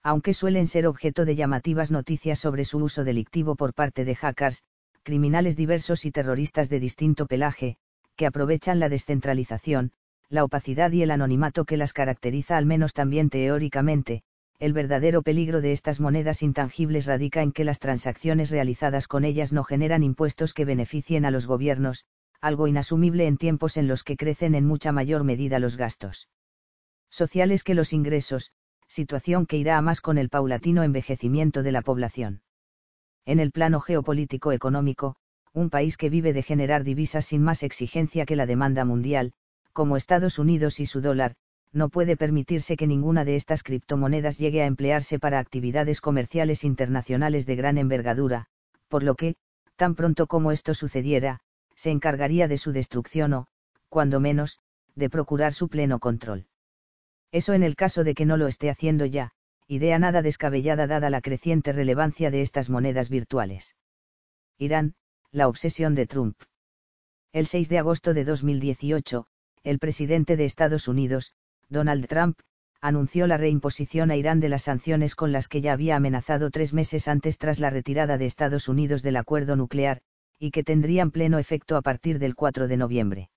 Aunque 0.03 0.33
suelen 0.33 0.67
ser 0.67 0.87
objeto 0.87 1.25
de 1.25 1.37
llamativas 1.37 1.91
noticias 1.91 2.39
sobre 2.39 2.65
su 2.65 2.79
uso 2.79 3.05
delictivo 3.05 3.55
por 3.55 3.75
parte 3.75 4.05
de 4.05 4.15
hackers, 4.15 4.65
criminales 5.03 5.57
diversos 5.57 6.05
y 6.05 6.11
terroristas 6.11 6.69
de 6.69 6.81
distinto 6.81 7.27
pelaje, 7.27 7.77
que 8.17 8.27
aprovechan 8.27 8.81
la 8.81 8.89
descentralización, 8.89 9.93
la 10.29 10.45
opacidad 10.45 10.93
y 10.93 11.03
el 11.03 11.11
anonimato 11.11 11.65
que 11.65 11.77
las 11.77 11.93
caracteriza 11.93 12.57
al 12.57 12.65
menos 12.65 12.95
también 12.95 13.31
teóricamente, 13.31 14.23
el 14.59 14.73
verdadero 14.73 15.23
peligro 15.23 15.61
de 15.61 15.73
estas 15.73 16.01
monedas 16.01 16.43
intangibles 16.43 17.07
radica 17.07 17.43
en 17.43 17.53
que 17.53 17.65
las 17.65 17.79
transacciones 17.79 18.51
realizadas 18.51 19.09
con 19.09 19.25
ellas 19.25 19.53
no 19.53 19.65
generan 19.65 20.03
impuestos 20.03 20.55
que 20.55 20.67
beneficien 20.67 21.25
a 21.25 21.31
los 21.31 21.47
gobiernos, 21.47 22.05
algo 22.41 22.67
inasumible 22.67 23.27
en 23.27 23.39
tiempos 23.39 23.77
en 23.77 23.89
los 23.89 24.05
que 24.05 24.17
crecen 24.17 24.55
en 24.55 24.67
mucha 24.67 24.93
mayor 24.93 25.25
medida 25.25 25.59
los 25.59 25.77
gastos 25.77 26.29
sociales 27.11 27.65
que 27.65 27.75
los 27.75 27.93
ingresos, 27.93 28.53
situación 28.91 29.47
que 29.47 29.57
irá 29.57 29.79
a 29.79 29.83
más 29.83 30.01
con 30.01 30.19
el 30.19 30.29
paulatino 30.29 30.83
envejecimiento 30.83 31.63
de 31.63 31.71
la 31.71 31.81
población. 31.81 32.43
En 33.25 33.39
el 33.39 33.53
plano 33.53 33.81
geopolítico 33.81 34.51
económico, 34.51 35.15
un 35.53 35.71
país 35.71 35.97
que 35.97 36.11
vive 36.11 36.33
de 36.33 36.43
generar 36.43 36.83
divisas 36.83 37.25
sin 37.25 37.41
más 37.41 37.63
exigencia 37.63 38.27
que 38.27 38.35
la 38.35 38.47
demanda 38.47 38.85
mundial, 38.85 39.33
como 39.73 39.97
Estados 39.97 40.41
Unidos 40.41 40.81
y 40.81 40.87
su 40.87 41.01
dólar, 41.01 41.37
no 41.73 41.89
puede 41.89 42.17
permitirse 42.17 42.77
que 42.77 42.89
ninguna 42.89 43.25
de 43.25 43.37
estas 43.37 43.63
criptomonedas 43.63 44.39
llegue 44.39 44.63
a 44.63 44.67
emplearse 44.67 45.21
para 45.21 45.39
actividades 45.39 46.01
comerciales 46.01 46.65
internacionales 46.65 47.47
de 47.47 47.55
gran 47.55 47.79
envergadura, 47.79 48.47
por 48.89 49.05
lo 49.05 49.15
que, 49.15 49.37
tan 49.77 49.95
pronto 49.95 50.27
como 50.27 50.51
esto 50.51 50.75
sucediera, 50.75 51.39
se 51.77 51.91
encargaría 51.91 52.49
de 52.49 52.59
su 52.59 52.73
destrucción 52.73 53.35
o, 53.35 53.47
cuando 53.89 54.19
menos, 54.19 54.59
de 54.97 55.09
procurar 55.09 55.55
su 55.55 55.69
pleno 55.69 56.01
control. 56.01 56.50
Eso 57.33 57.55
en 57.55 57.63
el 57.63 57.77
caso 57.77 58.05
de 58.05 58.15
que 58.15 58.27
no 58.27 58.37
lo 58.37 58.47
esté 58.49 58.71
haciendo 58.71 59.07
ya, 59.07 59.33
idea 59.69 59.99
nada 59.99 60.23
descabellada 60.23 60.87
dada 60.87 61.11
la 61.11 61.21
creciente 61.21 61.73
relevancia 61.73 62.31
de 62.31 62.43
estas 62.43 62.71
monedas 62.71 63.09
virtuales. 63.09 63.77
Irán, 64.59 64.95
la 65.31 65.47
obsesión 65.47 65.95
de 65.95 66.07
Trump. 66.07 66.37
El 67.33 67.47
6 67.47 67.69
de 67.69 67.79
agosto 67.79 68.15
de 68.15 68.25
2018, 68.25 69.27
el 69.63 69.79
presidente 69.79 70.37
de 70.37 70.45
Estados 70.45 70.89
Unidos, 70.89 71.35
Donald 71.69 72.09
Trump, 72.09 72.41
anunció 72.81 73.27
la 73.27 73.37
reimposición 73.37 74.11
a 74.11 74.17
Irán 74.17 74.41
de 74.41 74.49
las 74.49 74.63
sanciones 74.63 75.15
con 75.15 75.33
las 75.33 75.49
que 75.49 75.61
ya 75.61 75.73
había 75.73 75.97
amenazado 75.97 76.51
tres 76.51 76.73
meses 76.73 77.09
antes 77.09 77.39
tras 77.39 77.61
la 77.61 77.71
retirada 77.71 78.19
de 78.19 78.27
Estados 78.27 78.69
Unidos 78.69 79.03
del 79.03 79.17
acuerdo 79.17 79.55
nuclear, 79.55 80.01
y 80.39 80.51
que 80.51 80.65
tendrían 80.65 81.11
pleno 81.11 81.39
efecto 81.39 81.77
a 81.77 81.83
partir 81.83 82.19
del 82.19 82.35
4 82.35 82.67
de 82.67 82.77
noviembre. 82.77 83.31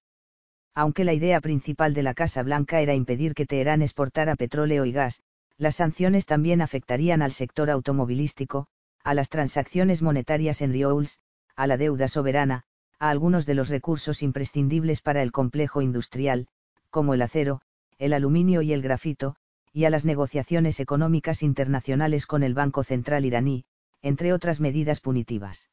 Aunque 0.75 1.03
la 1.03 1.13
idea 1.13 1.39
principal 1.39 1.93
de 1.93 2.03
la 2.03 2.13
Casa 2.13 2.41
Blanca 2.41 2.81
era 2.81 2.95
impedir 2.95 3.35
que 3.35 3.45
Teherán 3.45 3.81
exportara 3.81 4.35
petróleo 4.35 4.85
y 4.85 4.91
gas, 4.91 5.21
las 5.57 5.75
sanciones 5.75 6.25
también 6.25 6.61
afectarían 6.61 7.21
al 7.21 7.31
sector 7.31 7.69
automovilístico, 7.69 8.67
a 9.03 9.13
las 9.13 9.29
transacciones 9.29 10.01
monetarias 10.01 10.61
en 10.61 10.73
Riols, 10.73 11.19
a 11.55 11.67
la 11.67 11.77
deuda 11.77 12.07
soberana, 12.07 12.63
a 12.97 13.09
algunos 13.09 13.45
de 13.45 13.53
los 13.53 13.69
recursos 13.69 14.23
imprescindibles 14.23 15.01
para 15.01 15.21
el 15.21 15.31
complejo 15.31 15.81
industrial, 15.81 16.47
como 16.89 17.13
el 17.13 17.21
acero, 17.21 17.61
el 17.99 18.13
aluminio 18.13 18.61
y 18.61 18.73
el 18.73 18.81
grafito, 18.81 19.35
y 19.71 19.85
a 19.85 19.89
las 19.89 20.05
negociaciones 20.05 20.79
económicas 20.79 21.43
internacionales 21.43 22.25
con 22.25 22.43
el 22.43 22.53
Banco 22.53 22.83
Central 22.83 23.25
iraní, 23.25 23.65
entre 24.01 24.33
otras 24.33 24.59
medidas 24.59 24.99
punitivas. 24.99 25.69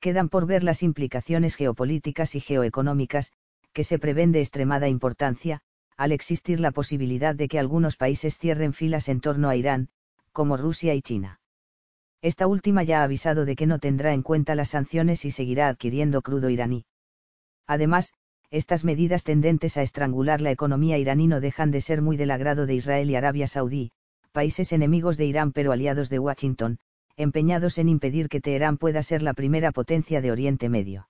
Quedan 0.00 0.28
por 0.28 0.46
ver 0.46 0.64
las 0.64 0.82
implicaciones 0.82 1.56
geopolíticas 1.56 2.34
y 2.34 2.40
geoeconómicas, 2.40 3.32
que 3.78 3.84
se 3.84 4.00
prevén 4.00 4.32
de 4.32 4.40
extremada 4.40 4.88
importancia, 4.88 5.60
al 5.96 6.10
existir 6.10 6.58
la 6.58 6.72
posibilidad 6.72 7.36
de 7.36 7.46
que 7.46 7.60
algunos 7.60 7.94
países 7.94 8.36
cierren 8.36 8.72
filas 8.72 9.08
en 9.08 9.20
torno 9.20 9.48
a 9.48 9.54
Irán, 9.54 9.88
como 10.32 10.56
Rusia 10.56 10.94
y 10.94 11.00
China. 11.00 11.38
Esta 12.20 12.48
última 12.48 12.82
ya 12.82 13.02
ha 13.02 13.04
avisado 13.04 13.44
de 13.44 13.54
que 13.54 13.68
no 13.68 13.78
tendrá 13.78 14.14
en 14.14 14.22
cuenta 14.22 14.56
las 14.56 14.70
sanciones 14.70 15.24
y 15.24 15.30
seguirá 15.30 15.68
adquiriendo 15.68 16.22
crudo 16.22 16.50
iraní. 16.50 16.86
Además, 17.68 18.14
estas 18.50 18.82
medidas 18.82 19.22
tendentes 19.22 19.76
a 19.76 19.82
estrangular 19.82 20.40
la 20.40 20.50
economía 20.50 20.98
iraní 20.98 21.28
no 21.28 21.40
dejan 21.40 21.70
de 21.70 21.80
ser 21.80 22.02
muy 22.02 22.16
del 22.16 22.32
agrado 22.32 22.66
de 22.66 22.74
Israel 22.74 23.08
y 23.10 23.14
Arabia 23.14 23.46
Saudí, 23.46 23.92
países 24.32 24.72
enemigos 24.72 25.16
de 25.16 25.26
Irán 25.26 25.52
pero 25.52 25.70
aliados 25.70 26.08
de 26.08 26.18
Washington, 26.18 26.80
empeñados 27.16 27.78
en 27.78 27.88
impedir 27.88 28.28
que 28.28 28.40
Teherán 28.40 28.76
pueda 28.76 29.04
ser 29.04 29.22
la 29.22 29.34
primera 29.34 29.70
potencia 29.70 30.20
de 30.20 30.32
Oriente 30.32 30.68
Medio. 30.68 31.08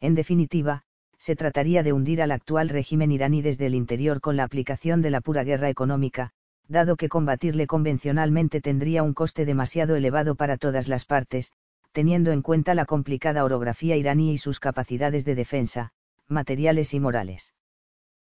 En 0.00 0.14
definitiva, 0.14 0.84
se 1.18 1.36
trataría 1.36 1.82
de 1.82 1.92
hundir 1.92 2.22
al 2.22 2.30
actual 2.30 2.68
régimen 2.68 3.12
iraní 3.12 3.42
desde 3.42 3.66
el 3.66 3.74
interior 3.74 4.20
con 4.20 4.36
la 4.36 4.44
aplicación 4.44 5.02
de 5.02 5.10
la 5.10 5.20
pura 5.20 5.44
guerra 5.44 5.68
económica, 5.68 6.32
dado 6.68 6.96
que 6.96 7.08
combatirle 7.08 7.66
convencionalmente 7.66 8.60
tendría 8.60 9.02
un 9.02 9.14
coste 9.14 9.44
demasiado 9.44 9.96
elevado 9.96 10.34
para 10.34 10.56
todas 10.56 10.88
las 10.88 11.04
partes, 11.04 11.52
teniendo 11.92 12.30
en 12.30 12.42
cuenta 12.42 12.74
la 12.74 12.84
complicada 12.84 13.44
orografía 13.44 13.96
iraní 13.96 14.32
y 14.32 14.38
sus 14.38 14.60
capacidades 14.60 15.24
de 15.24 15.34
defensa, 15.34 15.92
materiales 16.28 16.94
y 16.94 17.00
morales. 17.00 17.54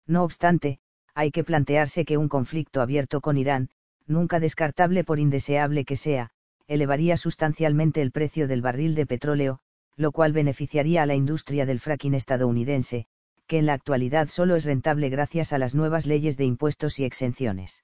No 0.08 0.24
obstante, 0.24 0.80
hay 1.14 1.32
que 1.32 1.44
plantearse 1.44 2.06
que 2.06 2.18
un 2.18 2.30
conflicto 2.30 2.82
abierto 2.82 3.22
con 3.22 3.38
Irán, 3.38 3.70
nunca 4.08 4.40
descartable 4.40 5.04
por 5.04 5.20
indeseable 5.20 5.86
que 5.86 5.96
sea, 5.96 6.32
elevaría 6.68 7.18
sustancialmente 7.18 8.02
el 8.02 8.12
precio 8.12 8.48
del 8.48 8.62
barril 8.62 8.96
de 8.96 9.06
petróleo, 9.06 9.60
lo 10.00 10.14
cual 10.14 10.32
beneficiaría 10.32 11.04
a 11.04 11.06
la 11.06 11.16
industria 11.16 11.66
del 11.66 11.82
fracking 11.82 12.14
estadounidense, 12.14 13.06
que 13.48 13.58
en 13.58 13.66
la 13.66 13.74
actualidad 13.74 14.30
solo 14.30 14.56
es 14.56 14.64
rentable 14.64 15.10
gracias 15.10 15.52
a 15.52 15.58
las 15.58 15.76
nuevas 15.76 16.06
leyes 16.06 16.38
de 16.38 16.46
impuestos 16.46 17.00
y 17.00 17.04
exenciones. 17.04 17.84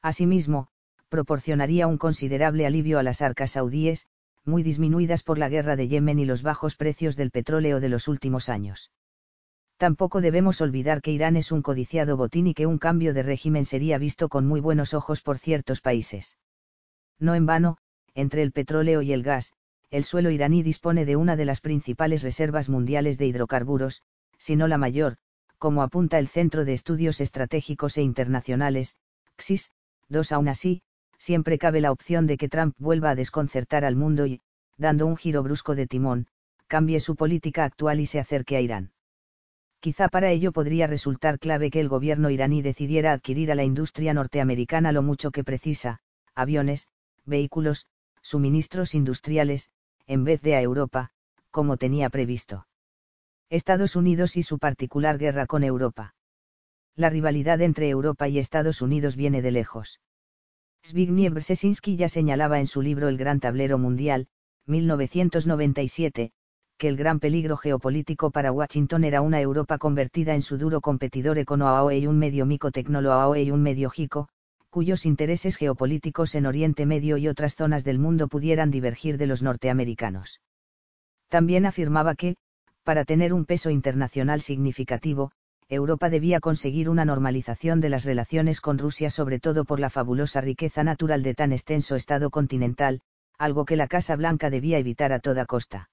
Asimismo, 0.00 0.68
proporcionaría 1.10 1.88
un 1.88 1.98
considerable 1.98 2.64
alivio 2.64 2.98
a 2.98 3.02
las 3.02 3.20
arcas 3.20 3.50
saudíes, 3.50 4.06
muy 4.46 4.62
disminuidas 4.62 5.22
por 5.22 5.36
la 5.36 5.50
guerra 5.50 5.76
de 5.76 5.88
Yemen 5.88 6.18
y 6.18 6.24
los 6.24 6.42
bajos 6.42 6.74
precios 6.74 7.16
del 7.16 7.30
petróleo 7.30 7.80
de 7.80 7.90
los 7.90 8.08
últimos 8.08 8.48
años. 8.48 8.90
Tampoco 9.76 10.22
debemos 10.22 10.62
olvidar 10.62 11.02
que 11.02 11.10
Irán 11.10 11.36
es 11.36 11.52
un 11.52 11.60
codiciado 11.60 12.16
botín 12.16 12.46
y 12.46 12.54
que 12.54 12.64
un 12.64 12.78
cambio 12.78 13.12
de 13.12 13.22
régimen 13.22 13.66
sería 13.66 13.98
visto 13.98 14.30
con 14.30 14.46
muy 14.46 14.60
buenos 14.60 14.94
ojos 14.94 15.20
por 15.20 15.36
ciertos 15.36 15.82
países. 15.82 16.38
No 17.18 17.34
en 17.34 17.44
vano, 17.44 17.76
entre 18.14 18.40
el 18.40 18.52
petróleo 18.52 19.02
y 19.02 19.12
el 19.12 19.22
gas, 19.22 19.52
el 19.96 20.04
suelo 20.04 20.30
iraní 20.30 20.62
dispone 20.62 21.06
de 21.06 21.16
una 21.16 21.36
de 21.36 21.46
las 21.46 21.62
principales 21.62 22.22
reservas 22.22 22.68
mundiales 22.68 23.16
de 23.16 23.28
hidrocarburos, 23.28 24.02
si 24.36 24.54
no 24.54 24.68
la 24.68 24.76
mayor, 24.76 25.16
como 25.56 25.82
apunta 25.82 26.18
el 26.18 26.28
Centro 26.28 26.66
de 26.66 26.74
Estudios 26.74 27.22
Estratégicos 27.22 27.96
e 27.96 28.02
Internacionales, 28.02 28.94
XIS, 29.38 29.70
dos 30.10 30.32
aún 30.32 30.48
así, 30.48 30.82
siempre 31.16 31.56
cabe 31.56 31.80
la 31.80 31.92
opción 31.92 32.26
de 32.26 32.36
que 32.36 32.50
Trump 32.50 32.74
vuelva 32.78 33.08
a 33.08 33.14
desconcertar 33.14 33.86
al 33.86 33.96
mundo 33.96 34.26
y, 34.26 34.42
dando 34.76 35.06
un 35.06 35.16
giro 35.16 35.42
brusco 35.42 35.74
de 35.74 35.86
timón, 35.86 36.26
cambie 36.66 37.00
su 37.00 37.16
política 37.16 37.64
actual 37.64 37.98
y 37.98 38.04
se 38.04 38.20
acerque 38.20 38.58
a 38.58 38.60
Irán. 38.60 38.92
Quizá 39.80 40.10
para 40.10 40.30
ello 40.30 40.52
podría 40.52 40.86
resultar 40.86 41.38
clave 41.38 41.70
que 41.70 41.80
el 41.80 41.88
gobierno 41.88 42.28
iraní 42.28 42.60
decidiera 42.60 43.12
adquirir 43.12 43.50
a 43.50 43.54
la 43.54 43.64
industria 43.64 44.12
norteamericana 44.12 44.92
lo 44.92 45.00
mucho 45.00 45.30
que 45.30 45.42
precisa, 45.42 46.00
aviones, 46.34 46.86
vehículos, 47.24 47.86
suministros 48.20 48.94
industriales, 48.94 49.70
en 50.06 50.24
vez 50.24 50.42
de 50.42 50.54
a 50.54 50.62
Europa, 50.62 51.10
como 51.50 51.76
tenía 51.76 52.10
previsto. 52.10 52.66
Estados 53.48 53.96
Unidos 53.96 54.36
y 54.36 54.42
su 54.42 54.58
particular 54.58 55.18
guerra 55.18 55.46
con 55.46 55.64
Europa. 55.64 56.14
La 56.94 57.10
rivalidad 57.10 57.60
entre 57.60 57.88
Europa 57.88 58.28
y 58.28 58.38
Estados 58.38 58.82
Unidos 58.82 59.16
viene 59.16 59.42
de 59.42 59.50
lejos. 59.50 60.00
Zbigniew 60.84 61.34
Brzezinski 61.34 61.96
ya 61.96 62.08
señalaba 62.08 62.60
en 62.60 62.66
su 62.66 62.82
libro 62.82 63.08
El 63.08 63.18
Gran 63.18 63.40
Tablero 63.40 63.78
Mundial, 63.78 64.28
1997, 64.66 66.32
que 66.78 66.88
el 66.88 66.96
gran 66.96 67.20
peligro 67.20 67.56
geopolítico 67.56 68.30
para 68.30 68.52
Washington 68.52 69.04
era 69.04 69.20
una 69.20 69.40
Europa 69.40 69.78
convertida 69.78 70.34
en 70.34 70.42
su 70.42 70.58
duro 70.58 70.80
competidor 70.80 71.38
econo 71.38 71.90
y 71.90 72.06
un 72.06 72.18
medio 72.18 72.46
mico 72.46 72.70
tecnolo 72.70 73.34
y 73.36 73.50
un 73.50 73.62
medio 73.62 73.90
jico, 73.90 74.28
cuyos 74.76 75.06
intereses 75.06 75.56
geopolíticos 75.56 76.34
en 76.34 76.44
Oriente 76.44 76.84
Medio 76.84 77.16
y 77.16 77.28
otras 77.28 77.54
zonas 77.54 77.82
del 77.82 77.98
mundo 77.98 78.28
pudieran 78.28 78.70
divergir 78.70 79.16
de 79.16 79.26
los 79.26 79.42
norteamericanos. 79.42 80.42
También 81.30 81.64
afirmaba 81.64 82.14
que, 82.14 82.36
para 82.84 83.06
tener 83.06 83.32
un 83.32 83.46
peso 83.46 83.70
internacional 83.70 84.42
significativo, 84.42 85.32
Europa 85.70 86.10
debía 86.10 86.40
conseguir 86.40 86.90
una 86.90 87.06
normalización 87.06 87.80
de 87.80 87.88
las 87.88 88.04
relaciones 88.04 88.60
con 88.60 88.76
Rusia 88.76 89.08
sobre 89.08 89.40
todo 89.40 89.64
por 89.64 89.80
la 89.80 89.88
fabulosa 89.88 90.42
riqueza 90.42 90.84
natural 90.84 91.22
de 91.22 91.32
tan 91.32 91.52
extenso 91.52 91.96
estado 91.96 92.28
continental, 92.28 93.00
algo 93.38 93.64
que 93.64 93.76
la 93.76 93.88
Casa 93.88 94.14
Blanca 94.14 94.50
debía 94.50 94.76
evitar 94.76 95.10
a 95.14 95.20
toda 95.20 95.46
costa. 95.46 95.88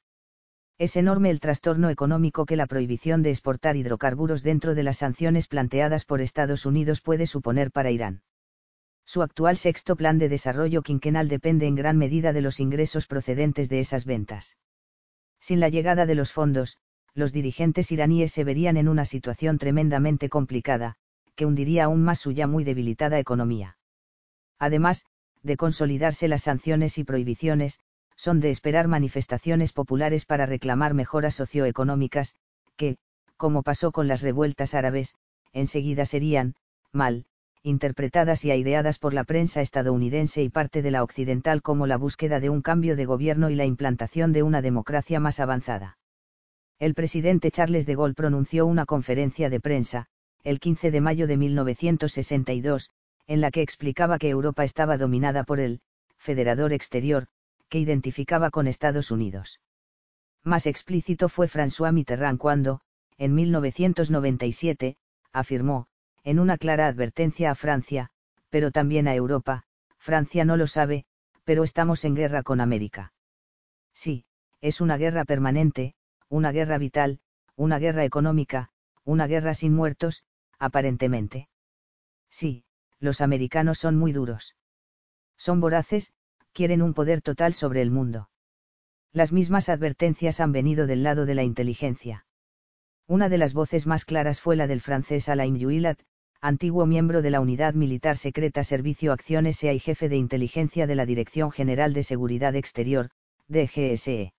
Es 0.77 0.97
enorme 0.97 1.29
el 1.29 1.39
trastorno 1.39 1.89
económico 1.89 2.45
que 2.45 2.57
la 2.57 2.67
prohibición 2.67 3.21
de 3.21 3.29
exportar 3.29 3.77
hidrocarburos 3.77 4.43
dentro 4.43 4.75
de 4.75 4.83
las 4.83 4.97
sanciones 4.97 5.47
planteadas 5.47 6.03
por 6.03 6.19
Estados 6.19 6.65
Unidos 6.65 6.99
puede 6.99 7.27
suponer 7.27 7.71
para 7.71 7.89
Irán. 7.89 8.23
Su 9.05 9.21
actual 9.21 9.57
sexto 9.57 9.95
plan 9.95 10.17
de 10.17 10.29
desarrollo 10.29 10.81
quinquenal 10.81 11.27
depende 11.27 11.67
en 11.67 11.75
gran 11.75 11.97
medida 11.97 12.33
de 12.33 12.41
los 12.41 12.59
ingresos 12.59 13.05
procedentes 13.05 13.69
de 13.69 13.79
esas 13.79 14.05
ventas. 14.05 14.57
Sin 15.39 15.59
la 15.59 15.69
llegada 15.69 16.05
de 16.05 16.15
los 16.15 16.31
fondos, 16.31 16.77
los 17.13 17.31
dirigentes 17.31 17.91
iraníes 17.91 18.31
se 18.31 18.43
verían 18.43 18.77
en 18.77 18.87
una 18.87 19.05
situación 19.05 19.57
tremendamente 19.57 20.29
complicada, 20.29 20.95
que 21.35 21.45
hundiría 21.45 21.85
aún 21.85 22.03
más 22.03 22.19
su 22.19 22.31
ya 22.31 22.47
muy 22.47 22.63
debilitada 22.63 23.19
economía. 23.19 23.77
Además, 24.57 25.05
de 25.41 25.57
consolidarse 25.57 26.27
las 26.27 26.43
sanciones 26.43 26.97
y 26.97 27.03
prohibiciones, 27.03 27.79
son 28.15 28.39
de 28.39 28.49
esperar 28.49 28.87
manifestaciones 28.87 29.73
populares 29.73 30.25
para 30.25 30.45
reclamar 30.45 30.93
mejoras 30.93 31.35
socioeconómicas, 31.35 32.35
que, 32.77 32.97
como 33.37 33.63
pasó 33.63 33.91
con 33.91 34.07
las 34.07 34.21
revueltas 34.21 34.73
árabes, 34.73 35.15
enseguida 35.51 36.05
serían, 36.05 36.55
mal, 36.91 37.25
interpretadas 37.63 38.43
y 38.43 38.51
aireadas 38.51 38.99
por 38.99 39.13
la 39.13 39.23
prensa 39.23 39.61
estadounidense 39.61 40.43
y 40.43 40.49
parte 40.49 40.81
de 40.81 40.91
la 40.91 41.01
occidental 41.01 41.61
como 41.61 41.87
la 41.87 41.97
búsqueda 41.97 42.41
de 42.41 42.49
un 42.49 42.61
cambio 42.61 42.97
de 42.97 43.05
gobierno 43.05 43.49
y 43.49 43.55
la 43.55 43.65
implantación 43.65 44.33
de 44.33 44.43
una 44.43 44.61
democracia 44.61 45.21
más 45.21 45.39
avanzada. 45.39 45.97
El 46.77 46.93
presidente 46.93 47.51
Charles 47.51 47.85
de 47.85 47.95
Gaulle 47.95 48.15
pronunció 48.15 48.65
una 48.65 48.85
conferencia 48.85 49.49
de 49.49 49.61
prensa, 49.61 50.07
el 50.43 50.59
15 50.59 50.91
de 50.91 50.99
mayo 50.99 51.25
de 51.25 51.37
1962, 51.37 52.89
en 53.27 53.39
la 53.39 53.49
que 53.49 53.61
explicaba 53.61 54.19
que 54.19 54.29
Europa 54.29 54.65
estaba 54.65 54.97
dominada 54.97 55.45
por 55.45 55.61
el 55.61 55.79
federador 56.17 56.73
exterior, 56.73 57.27
que 57.69 57.79
identificaba 57.79 58.49
con 58.49 58.67
Estados 58.67 59.09
Unidos. 59.09 59.61
Más 60.43 60.65
explícito 60.65 61.29
fue 61.29 61.47
François 61.47 61.93
Mitterrand 61.93 62.37
cuando, 62.37 62.81
en 63.17 63.33
1997, 63.33 64.97
afirmó, 65.31 65.87
en 66.23 66.39
una 66.39 66.57
clara 66.57 66.87
advertencia 66.87 67.51
a 67.51 67.55
Francia, 67.55 68.09
pero 68.49 68.71
también 68.71 69.07
a 69.07 69.15
Europa, 69.15 69.63
Francia 69.97 70.45
no 70.45 70.57
lo 70.57 70.67
sabe, 70.67 71.05
pero 71.43 71.63
estamos 71.63 72.05
en 72.05 72.15
guerra 72.15 72.43
con 72.43 72.61
América. 72.61 73.13
Sí, 73.93 74.25
es 74.61 74.81
una 74.81 74.97
guerra 74.97 75.25
permanente, 75.25 75.95
una 76.29 76.51
guerra 76.51 76.77
vital, 76.77 77.19
una 77.55 77.79
guerra 77.79 78.05
económica, 78.05 78.69
una 79.03 79.27
guerra 79.27 79.53
sin 79.53 79.73
muertos, 79.73 80.23
aparentemente. 80.59 81.49
Sí, 82.29 82.63
los 82.99 83.21
americanos 83.21 83.77
son 83.77 83.97
muy 83.97 84.11
duros. 84.11 84.55
Son 85.37 85.59
voraces, 85.59 86.13
quieren 86.53 86.81
un 86.81 86.93
poder 86.93 87.21
total 87.21 87.53
sobre 87.53 87.81
el 87.81 87.91
mundo. 87.91 88.29
Las 89.11 89.31
mismas 89.31 89.69
advertencias 89.69 90.39
han 90.39 90.51
venido 90.51 90.87
del 90.87 91.03
lado 91.03 91.25
de 91.25 91.35
la 91.35 91.43
inteligencia. 91.43 92.25
Una 93.07 93.29
de 93.29 93.37
las 93.37 93.53
voces 93.53 93.85
más 93.85 94.05
claras 94.05 94.39
fue 94.39 94.55
la 94.55 94.65
del 94.65 94.81
francés 94.81 95.27
Alain 95.29 95.61
Juillat, 95.61 95.99
antiguo 96.43 96.85
miembro 96.85 97.21
de 97.21 97.29
la 97.29 97.39
Unidad 97.39 97.73
Militar 97.73 98.17
Secreta 98.17 98.65
Servicio 98.65 99.13
Acciones 99.13 99.55
SEA 99.55 99.71
y 99.71 99.79
jefe 99.79 100.09
de 100.09 100.17
inteligencia 100.17 100.85
de 100.87 100.95
la 100.95 101.05
Dirección 101.05 101.51
General 101.51 101.93
de 101.93 102.03
Seguridad 102.03 102.53
Exterior, 102.57 103.11
DGSE. 103.47 104.33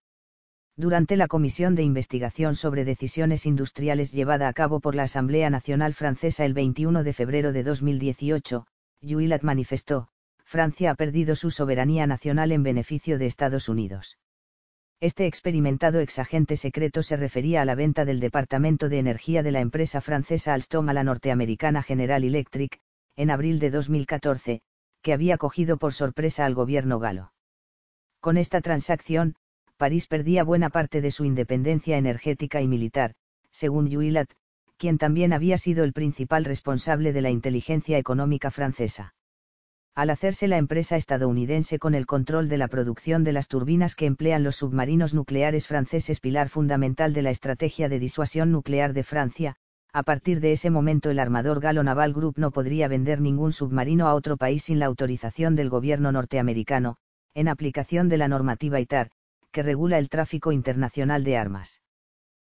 Durante 0.76 1.16
la 1.16 1.28
comisión 1.28 1.74
de 1.74 1.82
investigación 1.82 2.56
sobre 2.56 2.84
decisiones 2.84 3.46
industriales 3.46 4.12
llevada 4.12 4.48
a 4.48 4.52
cabo 4.52 4.80
por 4.80 4.94
la 4.94 5.04
Asamblea 5.04 5.48
Nacional 5.48 5.94
Francesa 5.94 6.44
el 6.44 6.52
21 6.52 7.04
de 7.04 7.12
febrero 7.14 7.54
de 7.54 7.62
2018, 7.62 8.66
Juillat 9.00 9.42
manifestó, 9.42 10.08
Francia 10.44 10.90
ha 10.90 10.94
perdido 10.96 11.34
su 11.36 11.50
soberanía 11.50 12.06
nacional 12.06 12.52
en 12.52 12.62
beneficio 12.62 13.18
de 13.18 13.24
Estados 13.24 13.70
Unidos. 13.70 14.18
Este 15.00 15.26
experimentado 15.26 16.00
exagente 16.00 16.56
secreto 16.56 17.02
se 17.02 17.16
refería 17.16 17.62
a 17.62 17.64
la 17.64 17.74
venta 17.74 18.04
del 18.04 18.20
Departamento 18.20 18.88
de 18.88 18.98
Energía 18.98 19.42
de 19.42 19.52
la 19.52 19.60
empresa 19.60 20.00
francesa 20.00 20.54
Alstom 20.54 20.88
a 20.88 20.92
la 20.92 21.04
norteamericana 21.04 21.82
General 21.82 22.24
Electric, 22.24 22.80
en 23.16 23.30
abril 23.30 23.58
de 23.58 23.70
2014, 23.70 24.62
que 25.02 25.12
había 25.12 25.36
cogido 25.36 25.76
por 25.76 25.92
sorpresa 25.92 26.46
al 26.46 26.54
gobierno 26.54 26.98
galo. 26.98 27.32
Con 28.20 28.38
esta 28.38 28.60
transacción, 28.60 29.34
París 29.76 30.06
perdía 30.06 30.44
buena 30.44 30.70
parte 30.70 31.00
de 31.00 31.10
su 31.10 31.24
independencia 31.24 31.98
energética 31.98 32.62
y 32.62 32.68
militar, 32.68 33.14
según 33.50 33.92
Juillat, 33.92 34.30
quien 34.78 34.98
también 34.98 35.32
había 35.32 35.58
sido 35.58 35.84
el 35.84 35.92
principal 35.92 36.44
responsable 36.44 37.12
de 37.12 37.20
la 37.20 37.30
inteligencia 37.30 37.98
económica 37.98 38.50
francesa 38.50 39.14
al 39.94 40.10
hacerse 40.10 40.48
la 40.48 40.56
empresa 40.56 40.96
estadounidense 40.96 41.78
con 41.78 41.94
el 41.94 42.04
control 42.04 42.48
de 42.48 42.58
la 42.58 42.66
producción 42.66 43.22
de 43.22 43.32
las 43.32 43.46
turbinas 43.46 43.94
que 43.94 44.06
emplean 44.06 44.42
los 44.42 44.56
submarinos 44.56 45.14
nucleares 45.14 45.68
franceses 45.68 46.18
pilar 46.18 46.48
fundamental 46.48 47.12
de 47.12 47.22
la 47.22 47.30
estrategia 47.30 47.88
de 47.88 48.00
disuasión 48.00 48.50
nuclear 48.50 48.92
de 48.92 49.04
Francia, 49.04 49.56
a 49.92 50.02
partir 50.02 50.40
de 50.40 50.50
ese 50.50 50.70
momento 50.70 51.10
el 51.10 51.20
armador 51.20 51.60
Galo 51.60 51.84
Naval 51.84 52.12
Group 52.12 52.34
no 52.38 52.50
podría 52.50 52.88
vender 52.88 53.20
ningún 53.20 53.52
submarino 53.52 54.08
a 54.08 54.14
otro 54.14 54.36
país 54.36 54.64
sin 54.64 54.80
la 54.80 54.86
autorización 54.86 55.54
del 55.54 55.70
gobierno 55.70 56.10
norteamericano, 56.10 56.96
en 57.32 57.46
aplicación 57.46 58.08
de 58.08 58.18
la 58.18 58.26
normativa 58.26 58.80
ITAR, 58.80 59.10
que 59.52 59.62
regula 59.62 59.98
el 59.98 60.08
tráfico 60.08 60.50
internacional 60.50 61.22
de 61.22 61.36
armas. 61.36 61.80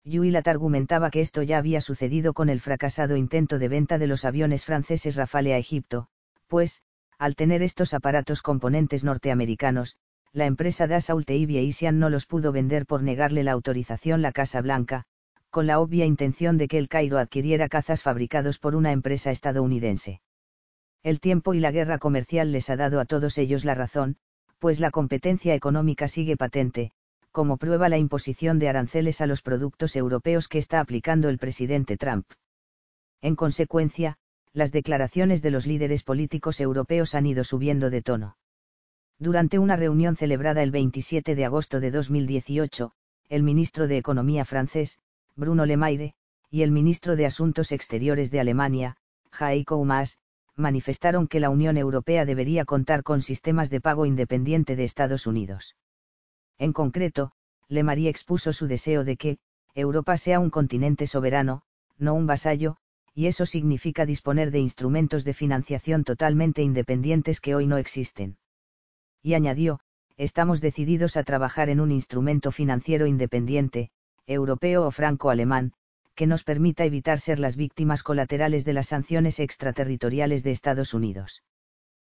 Yuilat 0.04 0.48
argumentaba 0.48 1.10
que 1.10 1.20
esto 1.20 1.42
ya 1.42 1.58
había 1.58 1.82
sucedido 1.82 2.32
con 2.32 2.48
el 2.48 2.60
fracasado 2.60 3.16
intento 3.16 3.58
de 3.58 3.68
venta 3.68 3.98
de 3.98 4.06
los 4.06 4.24
aviones 4.24 4.64
franceses 4.64 5.16
Rafale 5.16 5.52
a 5.52 5.58
Egipto, 5.58 6.08
pues, 6.46 6.82
al 7.18 7.34
tener 7.34 7.62
estos 7.62 7.94
aparatos 7.94 8.42
componentes 8.42 9.04
norteamericanos, 9.04 9.96
la 10.32 10.46
empresa 10.46 10.86
Dassault 10.86 11.30
Aviation 11.30 11.98
no 11.98 12.10
los 12.10 12.26
pudo 12.26 12.52
vender 12.52 12.84
por 12.84 13.02
negarle 13.02 13.42
la 13.42 13.52
autorización 13.52 14.20
la 14.20 14.32
Casa 14.32 14.60
Blanca, 14.60 15.04
con 15.50 15.66
la 15.66 15.80
obvia 15.80 16.04
intención 16.04 16.58
de 16.58 16.68
que 16.68 16.78
el 16.78 16.88
Cairo 16.88 17.18
adquiriera 17.18 17.68
cazas 17.68 18.02
fabricados 18.02 18.58
por 18.58 18.76
una 18.76 18.92
empresa 18.92 19.30
estadounidense. 19.30 20.20
El 21.02 21.20
tiempo 21.20 21.54
y 21.54 21.60
la 21.60 21.70
guerra 21.70 21.98
comercial 21.98 22.52
les 22.52 22.68
ha 22.68 22.76
dado 22.76 23.00
a 23.00 23.06
todos 23.06 23.38
ellos 23.38 23.64
la 23.64 23.74
razón, 23.74 24.16
pues 24.58 24.80
la 24.80 24.90
competencia 24.90 25.54
económica 25.54 26.08
sigue 26.08 26.36
patente, 26.36 26.90
como 27.30 27.56
prueba 27.56 27.88
la 27.88 27.96
imposición 27.96 28.58
de 28.58 28.68
aranceles 28.68 29.20
a 29.20 29.26
los 29.26 29.40
productos 29.40 29.96
europeos 29.96 30.48
que 30.48 30.58
está 30.58 30.80
aplicando 30.80 31.28
el 31.28 31.38
presidente 31.38 31.96
Trump. 31.96 32.26
En 33.22 33.36
consecuencia, 33.36 34.18
las 34.56 34.72
declaraciones 34.72 35.42
de 35.42 35.50
los 35.50 35.66
líderes 35.66 36.02
políticos 36.02 36.60
europeos 36.60 37.14
han 37.14 37.26
ido 37.26 37.44
subiendo 37.44 37.90
de 37.90 38.00
tono. 38.00 38.38
Durante 39.18 39.58
una 39.58 39.76
reunión 39.76 40.16
celebrada 40.16 40.62
el 40.62 40.70
27 40.70 41.34
de 41.34 41.44
agosto 41.44 41.78
de 41.78 41.90
2018, 41.90 42.92
el 43.28 43.42
ministro 43.42 43.86
de 43.86 43.98
Economía 43.98 44.46
francés, 44.46 45.02
Bruno 45.34 45.66
Le 45.66 45.76
Maire, 45.76 46.14
y 46.50 46.62
el 46.62 46.70
ministro 46.70 47.16
de 47.16 47.26
Asuntos 47.26 47.70
Exteriores 47.70 48.30
de 48.30 48.40
Alemania, 48.40 48.96
Heiko 49.38 49.84
Maas, 49.84 50.16
manifestaron 50.54 51.28
que 51.28 51.38
la 51.38 51.50
Unión 51.50 51.76
Europea 51.76 52.24
debería 52.24 52.64
contar 52.64 53.02
con 53.02 53.20
sistemas 53.20 53.68
de 53.68 53.82
pago 53.82 54.06
independiente 54.06 54.74
de 54.74 54.84
Estados 54.84 55.26
Unidos. 55.26 55.76
En 56.56 56.72
concreto, 56.72 57.32
Le 57.68 57.82
Maire 57.82 58.08
expuso 58.08 58.54
su 58.54 58.66
deseo 58.68 59.04
de 59.04 59.18
que, 59.18 59.38
Europa 59.74 60.16
sea 60.16 60.40
un 60.40 60.48
continente 60.48 61.06
soberano, 61.06 61.60
no 61.98 62.14
un 62.14 62.26
vasallo, 62.26 62.78
y 63.16 63.28
eso 63.28 63.46
significa 63.46 64.04
disponer 64.04 64.50
de 64.50 64.58
instrumentos 64.58 65.24
de 65.24 65.32
financiación 65.32 66.04
totalmente 66.04 66.62
independientes 66.62 67.40
que 67.40 67.54
hoy 67.54 67.66
no 67.66 67.78
existen. 67.78 68.36
Y 69.22 69.32
añadió, 69.32 69.80
estamos 70.18 70.60
decididos 70.60 71.16
a 71.16 71.24
trabajar 71.24 71.70
en 71.70 71.80
un 71.80 71.92
instrumento 71.92 72.52
financiero 72.52 73.06
independiente, 73.06 73.88
europeo 74.26 74.86
o 74.86 74.90
franco-alemán, 74.90 75.72
que 76.14 76.26
nos 76.26 76.44
permita 76.44 76.84
evitar 76.84 77.18
ser 77.18 77.38
las 77.38 77.56
víctimas 77.56 78.02
colaterales 78.02 78.66
de 78.66 78.74
las 78.74 78.88
sanciones 78.88 79.40
extraterritoriales 79.40 80.42
de 80.42 80.50
Estados 80.50 80.92
Unidos. 80.92 81.42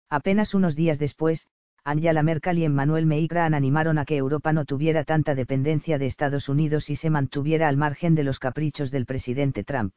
Apenas 0.08 0.54
unos 0.54 0.76
días 0.76 1.00
después, 1.00 1.48
Angela 1.84 2.22
Merkel 2.22 2.60
y 2.60 2.66
Emmanuel 2.66 3.08
Macron 3.08 3.56
animaron 3.56 3.98
a 3.98 4.06
que 4.06 4.18
Europa 4.18 4.54
no 4.54 4.66
tuviera 4.66 5.04
tanta 5.04 5.34
dependencia 5.34 5.98
de 5.98 6.06
Estados 6.06 6.48
Unidos 6.48 6.92
y 6.92 6.96
se 6.96 7.10
mantuviera 7.10 7.70
al 7.70 7.78
margen 7.78 8.14
de 8.14 8.24
los 8.24 8.38
caprichos 8.38 8.92
del 8.92 9.08
presidente 9.08 9.64
Trump 9.64 9.96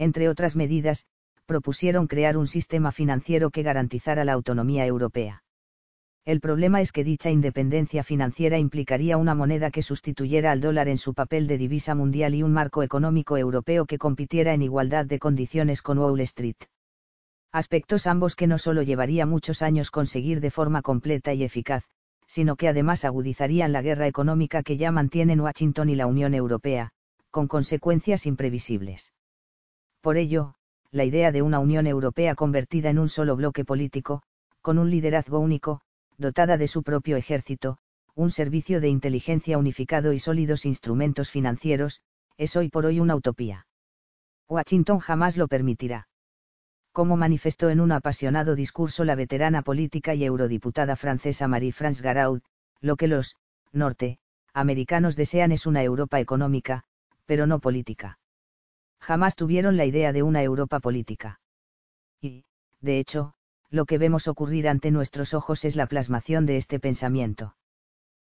entre 0.00 0.30
otras 0.30 0.56
medidas, 0.56 1.04
propusieron 1.44 2.06
crear 2.06 2.38
un 2.38 2.46
sistema 2.46 2.90
financiero 2.90 3.50
que 3.50 3.62
garantizara 3.62 4.24
la 4.24 4.32
autonomía 4.32 4.86
europea. 4.86 5.42
El 6.24 6.40
problema 6.40 6.80
es 6.80 6.90
que 6.90 7.04
dicha 7.04 7.30
independencia 7.30 8.02
financiera 8.02 8.58
implicaría 8.58 9.18
una 9.18 9.34
moneda 9.34 9.70
que 9.70 9.82
sustituyera 9.82 10.52
al 10.52 10.62
dólar 10.62 10.88
en 10.88 10.96
su 10.96 11.12
papel 11.12 11.46
de 11.46 11.58
divisa 11.58 11.94
mundial 11.94 12.34
y 12.34 12.42
un 12.42 12.52
marco 12.52 12.82
económico 12.82 13.36
europeo 13.36 13.84
que 13.84 13.98
compitiera 13.98 14.54
en 14.54 14.62
igualdad 14.62 15.04
de 15.04 15.18
condiciones 15.18 15.82
con 15.82 15.98
Wall 15.98 16.20
Street. 16.20 16.56
Aspectos 17.52 18.06
ambos 18.06 18.36
que 18.36 18.46
no 18.46 18.56
solo 18.56 18.82
llevaría 18.82 19.26
muchos 19.26 19.60
años 19.60 19.90
conseguir 19.90 20.40
de 20.40 20.50
forma 20.50 20.80
completa 20.80 21.34
y 21.34 21.44
eficaz, 21.44 21.84
sino 22.26 22.56
que 22.56 22.68
además 22.68 23.04
agudizarían 23.04 23.72
la 23.72 23.82
guerra 23.82 24.06
económica 24.06 24.62
que 24.62 24.78
ya 24.78 24.92
mantienen 24.92 25.40
Washington 25.40 25.90
y 25.90 25.94
la 25.94 26.06
Unión 26.06 26.32
Europea, 26.32 26.92
con 27.30 27.48
consecuencias 27.48 28.24
imprevisibles. 28.24 29.12
Por 30.00 30.16
ello, 30.16 30.54
la 30.90 31.04
idea 31.04 31.30
de 31.32 31.42
una 31.42 31.58
Unión 31.58 31.86
Europea 31.86 32.34
convertida 32.34 32.90
en 32.90 32.98
un 32.98 33.08
solo 33.08 33.36
bloque 33.36 33.64
político, 33.64 34.22
con 34.62 34.78
un 34.78 34.90
liderazgo 34.90 35.38
único, 35.38 35.80
dotada 36.18 36.56
de 36.56 36.68
su 36.68 36.82
propio 36.82 37.16
ejército, 37.16 37.78
un 38.14 38.30
servicio 38.30 38.80
de 38.80 38.88
inteligencia 38.88 39.58
unificado 39.58 40.12
y 40.12 40.18
sólidos 40.18 40.66
instrumentos 40.66 41.30
financieros, 41.30 42.00
es 42.36 42.56
hoy 42.56 42.68
por 42.68 42.86
hoy 42.86 43.00
una 43.00 43.16
utopía. 43.16 43.66
Washington 44.48 44.98
jamás 44.98 45.36
lo 45.36 45.48
permitirá. 45.48 46.08
Como 46.92 47.16
manifestó 47.16 47.70
en 47.70 47.80
un 47.80 47.92
apasionado 47.92 48.56
discurso 48.56 49.04
la 49.04 49.14
veterana 49.14 49.62
política 49.62 50.14
y 50.14 50.24
eurodiputada 50.24 50.96
francesa 50.96 51.46
Marie-France 51.46 52.02
Garaud, 52.02 52.42
lo 52.80 52.96
que 52.96 53.06
los 53.06 53.36
norte 53.72 54.18
americanos 54.52 55.14
desean 55.14 55.52
es 55.52 55.66
una 55.66 55.82
Europa 55.82 56.18
económica, 56.18 56.82
pero 57.26 57.46
no 57.46 57.60
política. 57.60 58.19
Jamás 59.00 59.34
tuvieron 59.34 59.76
la 59.76 59.86
idea 59.86 60.12
de 60.12 60.22
una 60.22 60.42
Europa 60.42 60.80
política. 60.80 61.40
Y, 62.20 62.44
de 62.80 62.98
hecho, 62.98 63.34
lo 63.70 63.86
que 63.86 63.98
vemos 63.98 64.28
ocurrir 64.28 64.68
ante 64.68 64.90
nuestros 64.90 65.32
ojos 65.32 65.64
es 65.64 65.76
la 65.76 65.86
plasmación 65.86 66.44
de 66.46 66.56
este 66.56 66.78
pensamiento. 66.78 67.56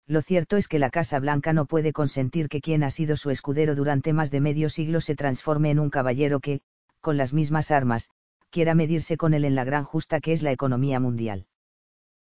Lo 0.06 0.22
cierto 0.22 0.56
es 0.56 0.68
que 0.68 0.78
la 0.78 0.90
Casa 0.90 1.18
Blanca 1.20 1.52
no 1.52 1.66
puede 1.66 1.92
consentir 1.92 2.48
que 2.48 2.60
quien 2.60 2.82
ha 2.82 2.90
sido 2.90 3.16
su 3.16 3.30
escudero 3.30 3.74
durante 3.74 4.12
más 4.12 4.30
de 4.30 4.40
medio 4.40 4.70
siglo 4.70 5.00
se 5.00 5.14
transforme 5.14 5.70
en 5.70 5.78
un 5.78 5.90
caballero 5.90 6.40
que, 6.40 6.60
con 7.00 7.16
las 7.16 7.32
mismas 7.32 7.70
armas, 7.70 8.10
quiera 8.50 8.74
medirse 8.74 9.16
con 9.16 9.34
él 9.34 9.44
en 9.44 9.54
la 9.54 9.64
gran 9.64 9.84
justa 9.84 10.20
que 10.20 10.32
es 10.32 10.42
la 10.42 10.50
economía 10.50 10.98
mundial. 10.98 11.46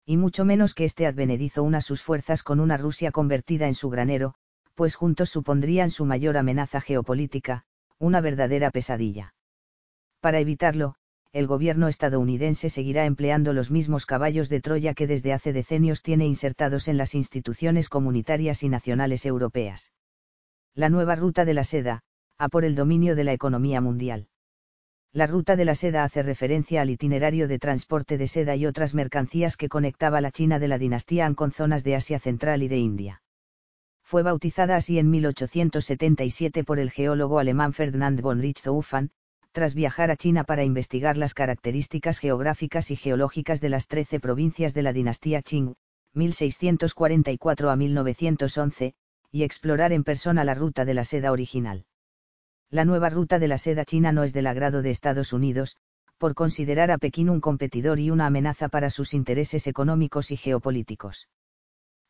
Y 0.06 0.18
mucho 0.18 0.46
menos 0.46 0.74
que 0.74 0.86
éste 0.86 1.06
advenedizo 1.06 1.64
una 1.64 1.82
sus 1.82 2.02
fuerzas 2.02 2.44
con 2.44 2.60
una 2.60 2.78
Rusia 2.78 3.12
convertida 3.12 3.68
en 3.68 3.76
su 3.76 3.90
granero, 3.90 4.36
pues 4.76 4.96
juntos 4.96 5.30
supondrían 5.30 5.92
su 5.92 6.06
mayor 6.06 6.38
amenaza 6.38 6.82
geopolítica, 6.82 7.66
una 8.04 8.22
verdadera 8.22 8.70
pesadilla. 8.70 9.34
Para 10.20 10.40
evitarlo, 10.40 10.96
el 11.32 11.48
gobierno 11.48 11.88
estadounidense 11.88 12.70
seguirá 12.70 13.06
empleando 13.06 13.54
los 13.54 13.72
mismos 13.72 14.06
caballos 14.06 14.50
de 14.50 14.62
Troya 14.62 14.94
que 14.94 15.08
desde 15.08 15.34
hace 15.34 15.52
decenios 15.52 16.04
tiene 16.04 16.28
insertados 16.28 16.88
en 16.88 16.98
las 16.98 17.16
instituciones 17.16 17.90
comunitarias 17.90 18.62
y 18.62 18.70
nacionales 18.70 19.26
europeas. 19.26 19.94
La 20.76 20.90
nueva 20.90 21.16
ruta 21.16 21.44
de 21.44 21.56
la 21.56 21.64
seda, 21.64 22.02
a 22.38 22.50
por 22.50 22.66
el 22.66 22.76
dominio 22.76 23.16
de 23.16 23.24
la 23.24 23.34
economía 23.34 23.82
mundial. 23.82 24.28
La 25.12 25.26
ruta 25.26 25.56
de 25.56 25.66
la 25.66 25.74
seda 25.74 26.04
hace 26.04 26.22
referencia 26.22 26.82
al 26.82 26.92
itinerario 26.92 27.48
de 27.48 27.58
transporte 27.58 28.20
de 28.20 28.28
seda 28.28 28.56
y 28.56 28.68
otras 28.68 28.94
mercancías 28.94 29.58
que 29.58 29.70
conectaba 29.70 30.22
la 30.22 30.30
China 30.30 30.60
de 30.60 30.68
la 30.68 30.78
dinastía 30.78 31.26
Han 31.26 31.36
con 31.36 31.52
zonas 31.52 31.84
de 31.84 31.96
Asia 31.96 32.20
Central 32.20 32.62
y 32.62 32.68
de 32.68 32.78
India. 32.78 33.23
Fue 34.14 34.22
bautizada 34.22 34.76
así 34.76 35.00
en 35.00 35.10
1877 35.10 36.64
por 36.64 36.78
el 36.78 36.92
geólogo 36.92 37.40
alemán 37.40 37.74
Ferdinand 37.74 38.22
von 38.22 38.40
Richthofen, 38.40 39.10
tras 39.52 39.74
viajar 39.74 40.12
a 40.12 40.18
China 40.18 40.44
para 40.44 40.64
investigar 40.64 41.18
las 41.18 41.34
características 41.34 42.20
geográficas 42.20 42.92
y 42.92 42.96
geológicas 42.96 43.60
de 43.60 43.70
las 43.70 43.88
trece 43.88 44.20
provincias 44.20 44.76
de 44.76 44.84
la 44.84 44.94
dinastía 44.94 45.42
Qing, 45.42 45.74
1644 46.14 47.72
a 47.72 47.76
1911, 47.76 48.94
y 49.32 49.42
explorar 49.42 49.92
en 49.92 50.04
persona 50.04 50.44
la 50.44 50.54
ruta 50.54 50.86
de 50.86 50.94
la 50.94 51.06
seda 51.06 51.32
original. 51.32 51.88
La 52.70 52.86
nueva 52.86 53.10
ruta 53.10 53.40
de 53.40 53.48
la 53.48 53.58
seda 53.58 53.84
china 53.84 54.12
no 54.12 54.24
es 54.24 54.32
del 54.32 54.46
agrado 54.46 54.84
de 54.84 54.92
Estados 54.92 55.34
Unidos, 55.34 55.76
por 56.20 56.36
considerar 56.36 56.92
a 56.92 57.00
Pekín 57.00 57.32
un 57.32 57.42
competidor 57.42 58.00
y 58.00 58.12
una 58.12 58.28
amenaza 58.28 58.70
para 58.70 58.92
sus 58.92 59.16
intereses 59.16 59.66
económicos 59.66 60.30
y 60.30 60.38
geopolíticos. 60.38 61.30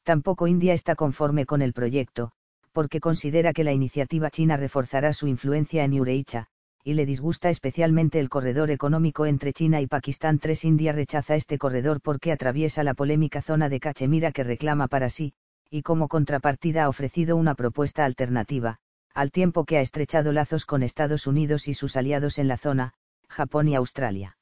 Tampoco 0.04 0.48
India 0.48 0.74
está 0.74 0.96
conforme 0.96 1.46
con 1.46 1.62
el 1.62 1.74
proyecto, 1.74 2.32
porque 2.74 3.00
considera 3.00 3.54
que 3.54 3.64
la 3.64 3.72
iniciativa 3.72 4.30
china 4.30 4.58
reforzará 4.58 5.14
su 5.14 5.28
influencia 5.28 5.84
en 5.86 6.00
Ureicha, 6.00 6.48
y 6.84 6.96
le 6.96 7.06
disgusta 7.06 7.50
especialmente 7.50 8.20
el 8.20 8.28
corredor 8.28 8.70
económico 8.70 9.26
entre 9.26 9.54
China 9.54 9.80
y 9.80 9.88
Pakistán. 9.88 10.40
3 10.40 10.66
India 10.66 10.92
rechaza 10.92 11.36
este 11.36 11.58
corredor 11.58 12.02
porque 12.02 12.34
atraviesa 12.34 12.84
la 12.84 12.94
polémica 12.94 13.42
zona 13.42 13.70
de 13.70 13.80
Cachemira 13.80 14.34
que 14.34 14.44
reclama 14.44 14.90
para 14.90 15.08
sí, 15.08 15.34
y 15.70 15.82
como 15.82 16.10
contrapartida 16.10 16.84
ha 16.84 16.90
ofrecido 16.90 17.38
una 17.38 17.56
propuesta 17.56 18.04
alternativa, 18.04 18.80
al 19.14 19.32
tiempo 19.32 19.64
que 19.64 19.78
ha 19.78 19.82
estrechado 19.82 20.34
lazos 20.34 20.66
con 20.66 20.84
Estados 20.84 21.26
Unidos 21.26 21.70
y 21.70 21.74
sus 21.74 21.96
aliados 21.96 22.38
en 22.38 22.50
la 22.50 22.58
zona, 22.58 22.94
Japón 23.30 23.70
y 23.70 23.76
Australia. 23.76 24.38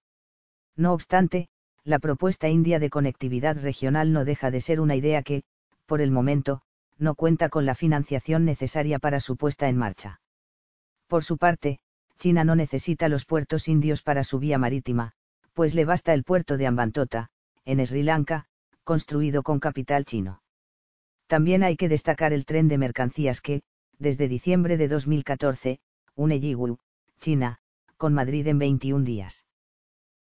No 0.75 0.93
obstante, 0.93 1.49
la 1.83 1.99
propuesta 1.99 2.47
india 2.47 2.79
de 2.79 2.89
conectividad 2.89 3.57
regional 3.57 4.13
no 4.13 4.23
deja 4.23 4.51
de 4.51 4.61
ser 4.61 4.79
una 4.79 4.95
idea 4.95 5.23
que, 5.23 5.43
por 5.85 6.01
el 6.01 6.11
momento, 6.11 6.61
no 6.97 7.15
cuenta 7.15 7.49
con 7.49 7.65
la 7.65 7.73
financiación 7.73 8.45
necesaria 8.45 8.99
para 8.99 9.19
su 9.19 9.35
puesta 9.35 9.67
en 9.67 9.77
marcha. 9.77 10.21
Por 11.07 11.23
su 11.23 11.37
parte, 11.37 11.79
China 12.19 12.43
no 12.43 12.55
necesita 12.55 13.09
los 13.09 13.25
puertos 13.25 13.67
indios 13.67 14.03
para 14.03 14.23
su 14.23 14.37
vía 14.37 14.59
marítima, 14.59 15.13
pues 15.53 15.73
le 15.73 15.85
basta 15.85 16.13
el 16.13 16.23
puerto 16.23 16.57
de 16.57 16.67
Ambantota, 16.67 17.29
en 17.65 17.85
Sri 17.85 18.03
Lanka, 18.03 18.45
construido 18.83 19.41
con 19.41 19.59
capital 19.59 20.05
chino. 20.05 20.41
También 21.25 21.63
hay 21.63 21.77
que 21.77 21.89
destacar 21.89 22.31
el 22.33 22.45
tren 22.45 22.67
de 22.67 22.77
mercancías 22.77 23.41
que, 23.41 23.63
desde 23.97 24.27
diciembre 24.27 24.77
de 24.77 24.87
2014, 24.87 25.79
une 26.15 26.39
Yiwu, 26.39 26.77
China, 27.19 27.59
con 27.97 28.13
Madrid 28.13 28.47
en 28.47 28.59
21 28.59 29.03
días. 29.03 29.45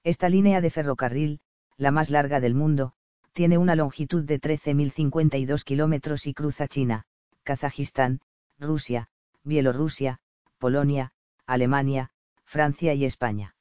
Esta 0.02 0.28
línea 0.28 0.60
de 0.60 0.70
ferrocarril, 0.70 1.40
la 1.76 1.90
más 1.90 2.10
larga 2.10 2.40
del 2.40 2.54
mundo, 2.54 2.92
tiene 3.32 3.58
una 3.58 3.76
longitud 3.76 4.24
de 4.24 4.40
13.052 4.40 5.62
kilómetros 5.62 6.26
y 6.26 6.32
cruza 6.32 6.68
China, 6.68 7.04
Kazajistán, 7.42 8.20
Rusia, 8.58 9.08
Bielorrusia, 9.44 10.18
Polonia, 10.58 11.12
Alemania, 11.46 12.10
Francia 12.44 12.94
y 12.94 13.04
España. 13.04 13.54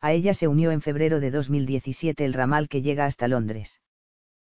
A 0.00 0.12
ella 0.12 0.34
se 0.34 0.48
unió 0.48 0.70
en 0.70 0.80
febrero 0.80 1.20
de 1.20 1.30
2017 1.30 2.24
el 2.24 2.34
ramal 2.34 2.68
que 2.68 2.82
llega 2.82 3.04
hasta 3.06 3.28
Londres. 3.28 3.80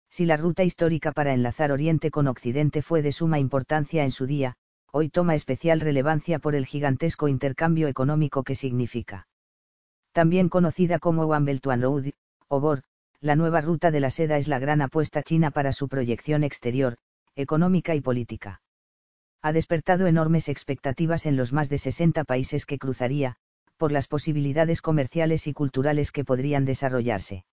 Si 0.08 0.24
la 0.24 0.36
ruta 0.36 0.64
histórica 0.64 1.12
para 1.12 1.34
enlazar 1.34 1.72
Oriente 1.72 2.10
con 2.10 2.26
Occidente 2.28 2.82
fue 2.82 3.02
de 3.02 3.12
suma 3.12 3.38
importancia 3.38 4.04
en 4.04 4.12
su 4.12 4.26
día, 4.26 4.54
hoy 4.92 5.08
toma 5.08 5.34
especial 5.34 5.80
relevancia 5.80 6.38
por 6.38 6.54
el 6.54 6.66
gigantesco 6.66 7.28
intercambio 7.28 7.88
económico 7.88 8.44
que 8.44 8.54
significa. 8.54 9.26
También 10.12 10.48
conocida 10.48 10.98
como 10.98 11.24
One 11.24 11.44
Belt 11.44 11.66
One 11.66 11.82
Road, 11.82 12.06
o 12.48 12.60
BOR, 12.60 12.82
la 13.20 13.36
nueva 13.36 13.60
ruta 13.60 13.90
de 13.90 14.00
la 14.00 14.10
seda 14.10 14.36
es 14.38 14.48
la 14.48 14.58
gran 14.58 14.82
apuesta 14.82 15.22
china 15.22 15.50
para 15.50 15.72
su 15.72 15.88
proyección 15.88 16.44
exterior, 16.44 16.96
económica 17.34 17.94
y 17.94 18.00
política 18.00 18.60
ha 19.46 19.52
despertado 19.52 20.08
enormes 20.08 20.48
expectativas 20.48 21.24
en 21.24 21.36
los 21.36 21.52
más 21.52 21.68
de 21.68 21.78
60 21.78 22.24
países 22.24 22.66
que 22.66 22.78
cruzaría, 22.78 23.36
por 23.76 23.92
las 23.92 24.08
posibilidades 24.08 24.82
comerciales 24.82 25.46
y 25.46 25.52
culturales 25.52 26.10
que 26.10 26.24
podrían 26.24 26.64
desarrollarse. 26.64 27.44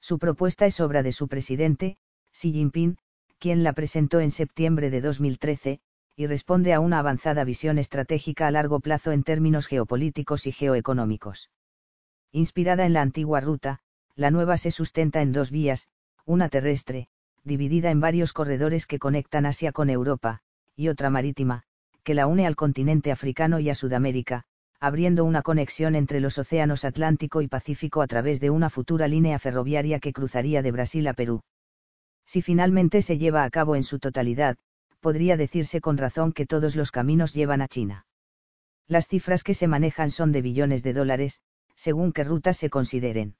Su 0.00 0.18
propuesta 0.18 0.64
es 0.64 0.80
obra 0.80 1.02
de 1.02 1.12
su 1.12 1.28
presidente, 1.28 1.98
Xi 2.32 2.52
Jinping, 2.52 2.96
quien 3.38 3.62
la 3.62 3.74
presentó 3.74 4.20
en 4.20 4.30
septiembre 4.30 4.88
de 4.88 5.02
2013, 5.02 5.80
y 6.16 6.26
responde 6.26 6.72
a 6.72 6.80
una 6.80 7.00
avanzada 7.00 7.44
visión 7.44 7.76
estratégica 7.76 8.46
a 8.46 8.50
largo 8.50 8.80
plazo 8.80 9.12
en 9.12 9.22
términos 9.22 9.66
geopolíticos 9.66 10.46
y 10.46 10.52
geoeconómicos. 10.52 11.50
Inspirada 12.32 12.86
en 12.86 12.94
la 12.94 13.02
antigua 13.02 13.40
ruta, 13.40 13.80
la 14.16 14.30
nueva 14.30 14.56
se 14.56 14.70
sustenta 14.70 15.22
en 15.22 15.32
dos 15.32 15.50
vías, 15.50 15.88
una 16.24 16.48
terrestre, 16.48 17.08
dividida 17.44 17.90
en 17.90 18.00
varios 18.00 18.32
corredores 18.32 18.86
que 18.86 18.98
conectan 18.98 19.46
Asia 19.46 19.72
con 19.72 19.90
Europa, 19.90 20.40
y 20.76 20.88
otra 20.88 21.10
marítima, 21.10 21.62
que 22.02 22.14
la 22.14 22.26
une 22.26 22.46
al 22.46 22.56
continente 22.56 23.12
africano 23.12 23.60
y 23.60 23.70
a 23.70 23.74
Sudamérica, 23.74 24.44
abriendo 24.78 25.24
una 25.24 25.42
conexión 25.42 25.94
entre 25.94 26.20
los 26.20 26.38
océanos 26.38 26.84
Atlántico 26.84 27.42
y 27.42 27.48
Pacífico 27.48 28.00
a 28.00 28.06
través 28.06 28.40
de 28.40 28.50
una 28.50 28.70
futura 28.70 29.08
línea 29.08 29.38
ferroviaria 29.38 30.00
que 30.00 30.12
cruzaría 30.12 30.62
de 30.62 30.72
Brasil 30.72 31.06
a 31.06 31.12
Perú. 31.12 31.42
Si 32.24 32.42
finalmente 32.42 33.02
se 33.02 33.18
lleva 33.18 33.44
a 33.44 33.50
cabo 33.50 33.76
en 33.76 33.82
su 33.82 33.98
totalidad, 33.98 34.56
podría 35.00 35.36
decirse 35.36 35.80
con 35.80 35.98
razón 35.98 36.32
que 36.32 36.46
todos 36.46 36.76
los 36.76 36.92
caminos 36.92 37.34
llevan 37.34 37.60
a 37.60 37.68
China. 37.68 38.06
Las 38.86 39.06
cifras 39.06 39.42
que 39.42 39.54
se 39.54 39.68
manejan 39.68 40.10
son 40.10 40.32
de 40.32 40.42
billones 40.42 40.82
de 40.82 40.92
dólares, 40.92 41.42
según 41.74 42.12
qué 42.12 42.24
rutas 42.24 42.56
se 42.56 42.70
consideren. 42.70 43.34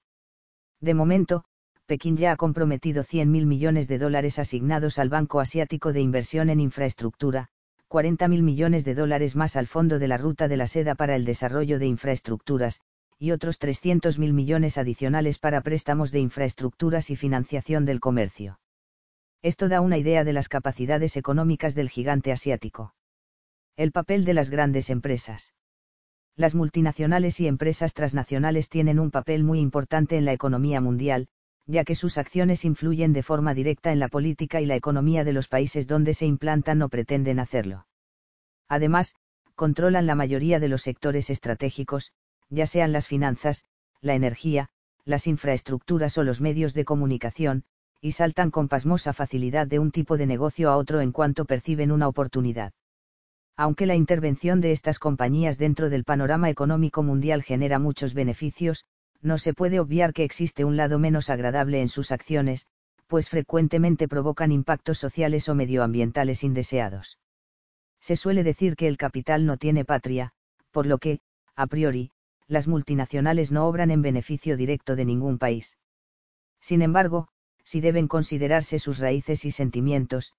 De 0.80 0.94
momento, 0.94 1.44
Pekín 1.86 2.16
ya 2.16 2.32
ha 2.32 2.36
comprometido 2.36 3.02
100.000 3.02 3.46
millones 3.46 3.88
de 3.88 3.98
dólares 3.98 4.38
asignados 4.38 4.98
al 4.98 5.08
Banco 5.08 5.40
Asiático 5.40 5.92
de 5.92 6.00
Inversión 6.00 6.48
en 6.48 6.60
Infraestructura, 6.60 7.48
40.000 7.88 8.42
millones 8.42 8.84
de 8.84 8.94
dólares 8.94 9.34
más 9.34 9.56
al 9.56 9.66
Fondo 9.66 9.98
de 9.98 10.08
la 10.08 10.16
Ruta 10.16 10.46
de 10.46 10.56
la 10.56 10.66
Seda 10.66 10.94
para 10.94 11.16
el 11.16 11.24
Desarrollo 11.24 11.78
de 11.78 11.86
Infraestructuras, 11.86 12.80
y 13.18 13.32
otros 13.32 13.60
300.000 13.60 14.32
millones 14.32 14.78
adicionales 14.78 15.38
para 15.38 15.60
préstamos 15.60 16.12
de 16.12 16.20
infraestructuras 16.20 17.10
y 17.10 17.16
financiación 17.16 17.84
del 17.84 18.00
comercio. 18.00 18.60
Esto 19.42 19.68
da 19.68 19.80
una 19.80 19.98
idea 19.98 20.24
de 20.24 20.32
las 20.32 20.48
capacidades 20.48 21.16
económicas 21.16 21.74
del 21.74 21.90
gigante 21.90 22.32
asiático. 22.32 22.94
El 23.76 23.92
papel 23.92 24.24
de 24.24 24.34
las 24.34 24.48
grandes 24.48 24.88
empresas. 24.88 25.52
Las 26.40 26.54
multinacionales 26.54 27.38
y 27.40 27.46
empresas 27.46 27.92
transnacionales 27.92 28.70
tienen 28.70 28.98
un 28.98 29.10
papel 29.10 29.44
muy 29.44 29.60
importante 29.60 30.16
en 30.16 30.24
la 30.24 30.32
economía 30.32 30.80
mundial, 30.80 31.28
ya 31.66 31.84
que 31.84 31.94
sus 31.94 32.16
acciones 32.16 32.64
influyen 32.64 33.12
de 33.12 33.22
forma 33.22 33.52
directa 33.52 33.92
en 33.92 33.98
la 33.98 34.08
política 34.08 34.62
y 34.62 34.64
la 34.64 34.74
economía 34.74 35.22
de 35.22 35.34
los 35.34 35.48
países 35.48 35.86
donde 35.86 36.14
se 36.14 36.24
implantan 36.24 36.80
o 36.80 36.88
pretenden 36.88 37.40
hacerlo. 37.40 37.86
Además, 38.70 39.16
controlan 39.54 40.06
la 40.06 40.14
mayoría 40.14 40.60
de 40.60 40.68
los 40.68 40.80
sectores 40.80 41.28
estratégicos, 41.28 42.12
ya 42.48 42.66
sean 42.66 42.90
las 42.90 43.06
finanzas, 43.06 43.66
la 44.00 44.14
energía, 44.14 44.70
las 45.04 45.26
infraestructuras 45.26 46.16
o 46.16 46.22
los 46.22 46.40
medios 46.40 46.72
de 46.72 46.86
comunicación, 46.86 47.64
y 48.00 48.12
saltan 48.12 48.50
con 48.50 48.68
pasmosa 48.68 49.12
facilidad 49.12 49.66
de 49.66 49.78
un 49.78 49.90
tipo 49.90 50.16
de 50.16 50.24
negocio 50.24 50.70
a 50.70 50.78
otro 50.78 51.02
en 51.02 51.12
cuanto 51.12 51.44
perciben 51.44 51.92
una 51.92 52.08
oportunidad. 52.08 52.72
Aunque 53.60 53.84
la 53.84 53.94
intervención 53.94 54.62
de 54.62 54.72
estas 54.72 54.98
compañías 54.98 55.58
dentro 55.58 55.90
del 55.90 56.04
panorama 56.04 56.48
económico 56.48 57.02
mundial 57.02 57.42
genera 57.42 57.78
muchos 57.78 58.14
beneficios, 58.14 58.86
no 59.20 59.36
se 59.36 59.52
puede 59.52 59.80
obviar 59.80 60.14
que 60.14 60.24
existe 60.24 60.64
un 60.64 60.78
lado 60.78 60.98
menos 60.98 61.28
agradable 61.28 61.82
en 61.82 61.90
sus 61.90 62.10
acciones, 62.10 62.64
pues 63.06 63.28
frecuentemente 63.28 64.08
provocan 64.08 64.50
impactos 64.50 64.96
sociales 64.96 65.46
o 65.50 65.54
medioambientales 65.54 66.42
indeseados. 66.42 67.18
Se 68.00 68.16
suele 68.16 68.44
decir 68.44 68.76
que 68.76 68.88
el 68.88 68.96
capital 68.96 69.44
no 69.44 69.58
tiene 69.58 69.84
patria, 69.84 70.32
por 70.70 70.86
lo 70.86 70.96
que, 70.96 71.20
a 71.54 71.66
priori, 71.66 72.12
las 72.46 72.66
multinacionales 72.66 73.52
no 73.52 73.68
obran 73.68 73.90
en 73.90 74.00
beneficio 74.00 74.56
directo 74.56 74.96
de 74.96 75.04
ningún 75.04 75.36
país. 75.36 75.76
Sin 76.62 76.80
embargo, 76.80 77.28
si 77.62 77.82
deben 77.82 78.08
considerarse 78.08 78.78
sus 78.78 79.00
raíces 79.00 79.44
y 79.44 79.50
sentimientos, 79.50 80.32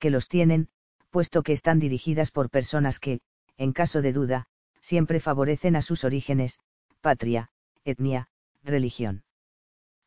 que 0.00 0.10
los 0.10 0.26
tienen, 0.26 0.70
puesto 1.14 1.44
que 1.44 1.52
están 1.52 1.78
dirigidas 1.78 2.32
por 2.32 2.50
personas 2.50 2.98
que, 2.98 3.20
en 3.56 3.72
caso 3.72 4.02
de 4.02 4.12
duda, 4.12 4.46
siempre 4.80 5.20
favorecen 5.20 5.76
a 5.76 5.80
sus 5.80 6.02
orígenes, 6.02 6.58
patria, 7.02 7.50
etnia, 7.84 8.26
religión. 8.64 9.22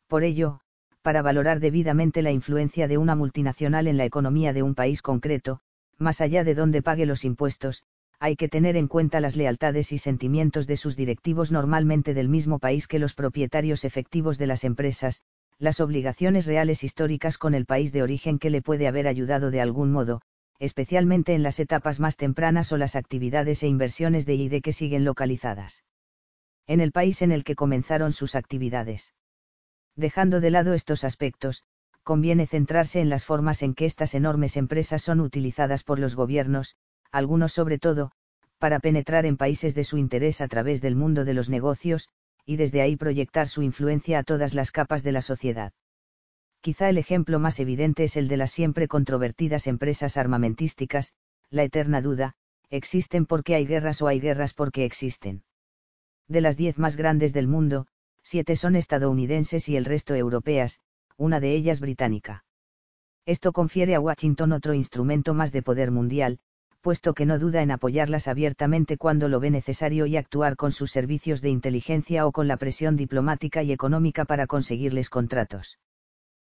Por 0.06 0.22
ello, 0.22 0.60
para 1.00 1.22
valorar 1.22 1.60
debidamente 1.60 2.20
la 2.20 2.30
influencia 2.30 2.88
de 2.88 2.98
una 2.98 3.14
multinacional 3.14 3.86
en 3.86 3.96
la 3.96 4.04
economía 4.04 4.52
de 4.52 4.62
un 4.62 4.74
país 4.74 5.00
concreto, 5.00 5.60
más 5.96 6.20
allá 6.20 6.44
de 6.44 6.54
donde 6.54 6.82
pague 6.82 7.06
los 7.06 7.24
impuestos, 7.24 7.84
hay 8.20 8.36
que 8.36 8.50
tener 8.50 8.76
en 8.76 8.86
cuenta 8.86 9.20
las 9.20 9.34
lealtades 9.34 9.92
y 9.92 9.96
sentimientos 9.96 10.66
de 10.66 10.76
sus 10.76 10.94
directivos 10.94 11.50
normalmente 11.50 12.12
del 12.12 12.28
mismo 12.28 12.58
país 12.58 12.86
que 12.86 12.98
los 12.98 13.14
propietarios 13.14 13.86
efectivos 13.86 14.36
de 14.36 14.46
las 14.46 14.62
empresas, 14.62 15.22
las 15.58 15.80
obligaciones 15.80 16.44
reales 16.44 16.84
históricas 16.84 17.38
con 17.38 17.54
el 17.54 17.64
país 17.64 17.92
de 17.92 18.02
origen 18.02 18.38
que 18.38 18.50
le 18.50 18.60
puede 18.60 18.86
haber 18.86 19.08
ayudado 19.08 19.50
de 19.50 19.62
algún 19.62 19.90
modo, 19.90 20.20
especialmente 20.58 21.34
en 21.34 21.42
las 21.42 21.60
etapas 21.60 22.00
más 22.00 22.16
tempranas 22.16 22.72
o 22.72 22.76
las 22.76 22.96
actividades 22.96 23.62
e 23.62 23.68
inversiones 23.68 24.26
de 24.26 24.34
ID 24.34 24.62
que 24.62 24.72
siguen 24.72 25.04
localizadas. 25.04 25.84
En 26.66 26.80
el 26.80 26.92
país 26.92 27.22
en 27.22 27.32
el 27.32 27.44
que 27.44 27.54
comenzaron 27.54 28.12
sus 28.12 28.34
actividades. 28.34 29.14
Dejando 29.96 30.40
de 30.40 30.50
lado 30.50 30.74
estos 30.74 31.04
aspectos, 31.04 31.62
conviene 32.02 32.46
centrarse 32.46 33.00
en 33.00 33.08
las 33.08 33.24
formas 33.24 33.62
en 33.62 33.74
que 33.74 33.84
estas 33.84 34.14
enormes 34.14 34.56
empresas 34.56 35.02
son 35.02 35.20
utilizadas 35.20 35.82
por 35.84 35.98
los 35.98 36.14
gobiernos, 36.14 36.76
algunos 37.12 37.52
sobre 37.52 37.78
todo, 37.78 38.12
para 38.58 38.80
penetrar 38.80 39.26
en 39.26 39.36
países 39.36 39.74
de 39.74 39.84
su 39.84 39.98
interés 39.98 40.40
a 40.40 40.48
través 40.48 40.80
del 40.80 40.96
mundo 40.96 41.24
de 41.24 41.34
los 41.34 41.48
negocios, 41.48 42.08
y 42.44 42.56
desde 42.56 42.80
ahí 42.80 42.96
proyectar 42.96 43.46
su 43.46 43.62
influencia 43.62 44.18
a 44.18 44.22
todas 44.22 44.54
las 44.54 44.70
capas 44.70 45.02
de 45.02 45.12
la 45.12 45.22
sociedad. 45.22 45.72
Quizá 46.68 46.90
el 46.90 46.98
ejemplo 46.98 47.38
más 47.38 47.60
evidente 47.60 48.04
es 48.04 48.18
el 48.18 48.28
de 48.28 48.36
las 48.36 48.50
siempre 48.50 48.88
controvertidas 48.88 49.66
empresas 49.66 50.18
armamentísticas, 50.18 51.14
la 51.48 51.62
eterna 51.62 52.02
duda, 52.02 52.34
existen 52.68 53.24
porque 53.24 53.54
hay 53.54 53.64
guerras 53.64 54.02
o 54.02 54.06
hay 54.06 54.20
guerras 54.20 54.52
porque 54.52 54.84
existen. 54.84 55.44
De 56.26 56.42
las 56.42 56.58
diez 56.58 56.76
más 56.76 56.96
grandes 56.96 57.32
del 57.32 57.48
mundo, 57.48 57.86
siete 58.22 58.54
son 58.54 58.76
estadounidenses 58.76 59.70
y 59.70 59.78
el 59.78 59.86
resto 59.86 60.14
europeas, 60.14 60.82
una 61.16 61.40
de 61.40 61.54
ellas 61.54 61.80
británica. 61.80 62.44
Esto 63.24 63.52
confiere 63.52 63.94
a 63.94 64.00
Washington 64.00 64.52
otro 64.52 64.74
instrumento 64.74 65.32
más 65.32 65.52
de 65.52 65.62
poder 65.62 65.90
mundial, 65.90 66.38
puesto 66.82 67.14
que 67.14 67.24
no 67.24 67.38
duda 67.38 67.62
en 67.62 67.70
apoyarlas 67.70 68.28
abiertamente 68.28 68.98
cuando 68.98 69.28
lo 69.28 69.40
ve 69.40 69.50
necesario 69.50 70.04
y 70.04 70.18
actuar 70.18 70.54
con 70.56 70.72
sus 70.72 70.90
servicios 70.90 71.40
de 71.40 71.48
inteligencia 71.48 72.26
o 72.26 72.32
con 72.32 72.46
la 72.46 72.58
presión 72.58 72.94
diplomática 72.94 73.62
y 73.62 73.72
económica 73.72 74.26
para 74.26 74.46
conseguirles 74.46 75.08
contratos. 75.08 75.78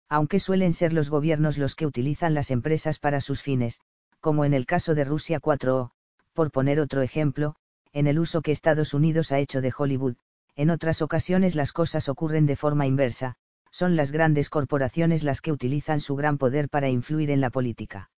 Aunque 0.09 0.39
suelen 0.39 0.73
ser 0.73 0.93
los 0.93 1.09
gobiernos 1.09 1.57
los 1.57 1.75
que 1.75 1.85
utilizan 1.85 2.34
las 2.34 2.51
empresas 2.51 2.99
para 2.99 3.19
sus 3.19 3.41
fines, 3.41 3.81
como 4.21 4.45
en 4.45 4.53
el 4.53 4.65
caso 4.65 4.95
de 4.95 5.03
Rusia 5.03 5.39
4O, 5.39 5.91
por 6.34 6.51
poner 6.51 6.79
otro 6.79 7.01
ejemplo, 7.01 7.55
en 7.93 8.07
el 8.07 8.19
uso 8.19 8.41
que 8.41 8.51
Estados 8.51 8.93
Unidos 8.93 9.31
ha 9.31 9.39
hecho 9.39 9.61
de 9.61 9.73
Hollywood, 9.77 10.15
en 10.55 10.69
otras 10.69 11.01
ocasiones 11.01 11.55
las 11.55 11.71
cosas 11.71 12.09
ocurren 12.09 12.45
de 12.45 12.55
forma 12.55 12.88
inversa, 12.88 13.35
son 13.69 13.95
las 13.95 14.11
grandes 14.11 14.49
corporaciones 14.49 15.23
las 15.23 15.41
que 15.41 15.51
utilizan 15.51 15.99
su 15.99 16.15
gran 16.15 16.38
poder 16.39 16.67
para 16.67 16.89
influir 16.89 17.29
en 17.29 17.41
la 17.41 17.51
política. 17.51 18.09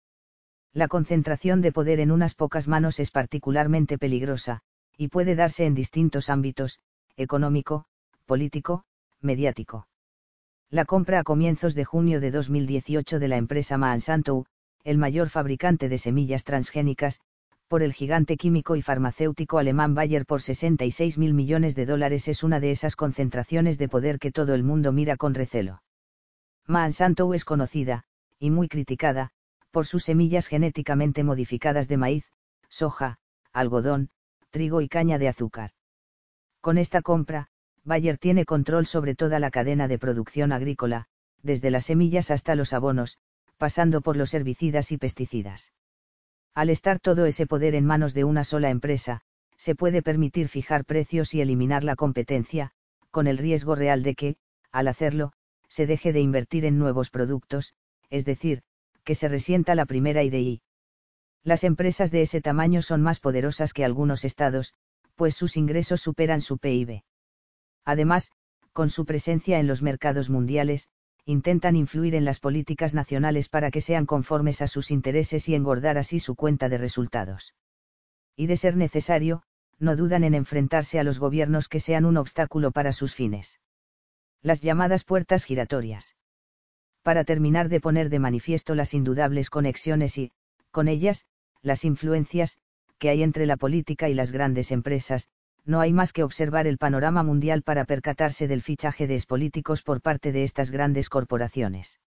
La 0.72 0.88
concentración 0.88 1.62
de 1.62 1.72
poder 1.72 2.00
en 2.00 2.12
unas 2.12 2.36
pocas 2.36 2.68
manos 2.68 3.00
es 3.00 3.12
particularmente 3.12 3.98
peligrosa, 3.98 4.62
y 4.96 5.08
puede 5.10 5.36
darse 5.36 5.66
en 5.66 5.76
distintos 5.76 6.30
ámbitos, 6.30 6.80
económico, 7.18 7.86
político, 8.26 8.86
mediático. 9.22 9.89
La 10.72 10.86
compra 10.86 11.20
a 11.20 11.24
comienzos 11.24 11.74
de 11.74 11.84
junio 11.84 12.20
de 12.20 12.30
2018 12.30 13.18
de 13.18 13.28
la 13.28 13.38
empresa 13.38 13.80
Monsanto, 13.80 14.46
el 14.84 15.00
mayor 15.00 15.30
fabricante 15.30 15.90
de 15.90 15.98
semillas 15.98 16.44
transgénicas, 16.44 17.22
por 17.68 17.82
el 17.82 17.92
gigante 17.92 18.38
químico 18.38 18.76
y 18.76 18.84
farmacéutico 18.84 19.58
alemán 19.58 19.96
Bayer 19.96 20.28
por 20.28 20.44
66 20.44 21.18
mil 21.18 21.34
millones 21.34 21.74
de 21.74 21.88
dólares 21.88 22.28
es 22.28 22.44
una 22.44 22.60
de 22.60 22.70
esas 22.70 22.96
concentraciones 22.96 23.80
de 23.80 23.90
poder 23.90 24.20
que 24.20 24.32
todo 24.32 24.54
el 24.54 24.64
mundo 24.64 24.92
mira 24.92 25.18
con 25.18 25.34
recelo. 25.34 25.82
Monsanto 26.68 27.34
es 27.34 27.46
conocida, 27.46 28.04
y 28.38 28.52
muy 28.52 28.68
criticada, 28.68 29.32
por 29.72 29.88
sus 29.88 30.04
semillas 30.04 30.46
genéticamente 30.46 31.24
modificadas 31.24 31.88
de 31.88 31.98
maíz, 31.98 32.26
soja, 32.70 33.18
algodón, 33.54 34.10
trigo 34.52 34.82
y 34.82 34.88
caña 34.88 35.18
de 35.18 35.30
azúcar. 35.30 35.72
Con 36.62 36.78
esta 36.78 37.02
compra, 37.02 37.50
Bayer 37.84 38.18
tiene 38.18 38.46
control 38.46 38.86
sobre 38.86 39.16
toda 39.16 39.40
la 39.40 39.52
cadena 39.52 39.88
de 39.88 39.98
producción 40.00 40.52
agrícola, 40.52 41.08
desde 41.42 41.72
las 41.72 41.86
semillas 41.86 42.32
hasta 42.32 42.56
los 42.56 42.74
abonos, 42.74 43.18
pasando 43.58 44.02
por 44.02 44.18
los 44.18 44.34
herbicidas 44.34 44.92
y 44.92 44.98
pesticidas. 44.98 45.74
Al 46.54 46.70
estar 46.70 47.00
todo 47.00 47.26
ese 47.26 47.48
poder 47.48 47.76
en 47.76 47.86
manos 47.86 48.14
de 48.14 48.24
una 48.24 48.44
sola 48.44 48.70
empresa, 48.70 49.22
se 49.58 49.76
puede 49.76 50.02
permitir 50.02 50.48
fijar 50.48 50.86
precios 50.86 51.34
y 51.34 51.42
eliminar 51.42 51.84
la 51.84 51.96
competencia, 51.96 52.72
con 53.12 53.28
el 53.28 53.38
riesgo 53.38 53.76
real 53.76 54.04
de 54.04 54.16
que, 54.16 54.36
al 54.72 54.88
hacerlo, 54.88 55.34
se 55.68 55.86
deje 55.86 56.14
de 56.14 56.22
invertir 56.22 56.66
en 56.66 56.78
nuevos 56.78 57.10
productos, 57.10 57.76
es 58.10 58.26
decir, 58.26 58.64
que 59.04 59.16
se 59.16 59.28
resienta 59.28 59.76
la 59.76 59.86
primera 59.86 60.24
IDI. 60.24 60.62
Las 61.44 61.64
empresas 61.64 62.12
de 62.12 62.22
ese 62.22 62.42
tamaño 62.42 62.82
son 62.82 63.02
más 63.02 63.20
poderosas 63.20 63.74
que 63.74 63.86
algunos 63.86 64.26
estados, 64.26 64.74
pues 65.16 65.36
sus 65.36 65.58
ingresos 65.58 66.02
superan 66.02 66.42
su 66.42 66.58
PIB. 66.58 67.02
Además, 67.90 68.32
con 68.72 68.92
su 68.92 69.04
presencia 69.04 69.58
en 69.58 69.66
los 69.66 69.82
mercados 69.82 70.30
mundiales, 70.30 70.90
intentan 71.26 71.76
influir 71.76 72.14
en 72.14 72.24
las 72.24 72.40
políticas 72.40 72.94
nacionales 72.94 73.50
para 73.50 73.72
que 73.72 73.82
sean 73.82 74.06
conformes 74.06 74.62
a 74.62 74.68
sus 74.68 74.92
intereses 74.92 75.50
y 75.50 75.56
engordar 75.56 75.98
así 75.98 76.20
su 76.20 76.36
cuenta 76.36 76.70
de 76.70 76.78
resultados. 76.78 77.56
Y 78.36 78.46
de 78.46 78.58
ser 78.58 78.76
necesario, 78.76 79.42
no 79.80 79.96
dudan 79.96 80.24
en 80.24 80.36
enfrentarse 80.36 81.00
a 81.00 81.04
los 81.04 81.18
gobiernos 81.18 81.68
que 81.68 81.80
sean 81.80 82.06
un 82.06 82.18
obstáculo 82.18 82.70
para 82.70 82.94
sus 82.94 83.16
fines. 83.16 83.60
Las 84.44 84.62
llamadas 84.62 85.04
puertas 85.04 85.44
giratorias. 85.44 86.16
Para 87.02 87.24
terminar 87.24 87.70
de 87.70 87.82
poner 87.82 88.12
de 88.12 88.20
manifiesto 88.20 88.76
las 88.76 88.94
indudables 88.94 89.50
conexiones 89.50 90.16
y, 90.20 90.32
con 90.70 90.90
ellas, 90.90 91.26
las 91.64 91.84
influencias, 91.86 92.60
que 93.00 93.10
hay 93.10 93.24
entre 93.24 93.48
la 93.48 93.58
política 93.58 94.10
y 94.10 94.14
las 94.14 94.32
grandes 94.32 94.72
empresas, 94.72 95.32
no 95.66 95.82
hay 95.82 95.94
más 95.94 96.14
que 96.14 96.24
observar 96.24 96.68
el 96.68 96.78
panorama 96.78 97.24
mundial 97.24 97.62
para 97.62 97.86
percatarse 97.86 98.48
del 98.48 98.62
fichaje 98.62 99.08
de 99.08 99.22
políticos 99.28 99.82
por 99.82 100.02
parte 100.02 100.32
de 100.32 100.44
estas 100.44 100.72
grandes 100.72 101.10
corporaciones. 101.10 102.00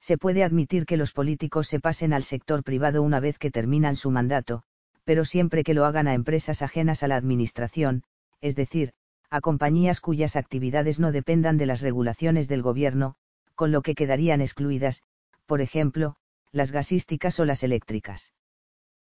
Se 0.00 0.16
puede 0.16 0.44
admitir 0.44 0.86
que 0.86 0.96
los 0.96 1.12
políticos 1.12 1.68
se 1.68 1.80
pasen 1.80 2.12
al 2.12 2.22
sector 2.22 2.62
privado 2.62 3.02
una 3.02 3.20
vez 3.20 3.38
que 3.38 3.50
terminan 3.50 3.96
su 3.96 4.10
mandato, 4.10 4.62
pero 5.04 5.24
siempre 5.24 5.64
que 5.64 5.74
lo 5.74 5.84
hagan 5.84 6.06
a 6.06 6.14
empresas 6.14 6.62
ajenas 6.62 7.02
a 7.02 7.08
la 7.08 7.16
administración, 7.16 8.04
es 8.40 8.54
decir, 8.54 8.92
a 9.30 9.40
compañías 9.40 10.00
cuyas 10.00 10.36
actividades 10.36 11.00
no 11.00 11.12
dependan 11.12 11.58
de 11.58 11.66
las 11.66 11.80
regulaciones 11.80 12.48
del 12.48 12.62
gobierno, 12.62 13.16
con 13.54 13.72
lo 13.72 13.82
que 13.82 13.94
quedarían 13.94 14.40
excluidas, 14.40 15.02
por 15.46 15.60
ejemplo, 15.60 16.16
las 16.52 16.72
gasísticas 16.72 17.40
o 17.40 17.44
las 17.44 17.62
eléctricas. 17.62 18.32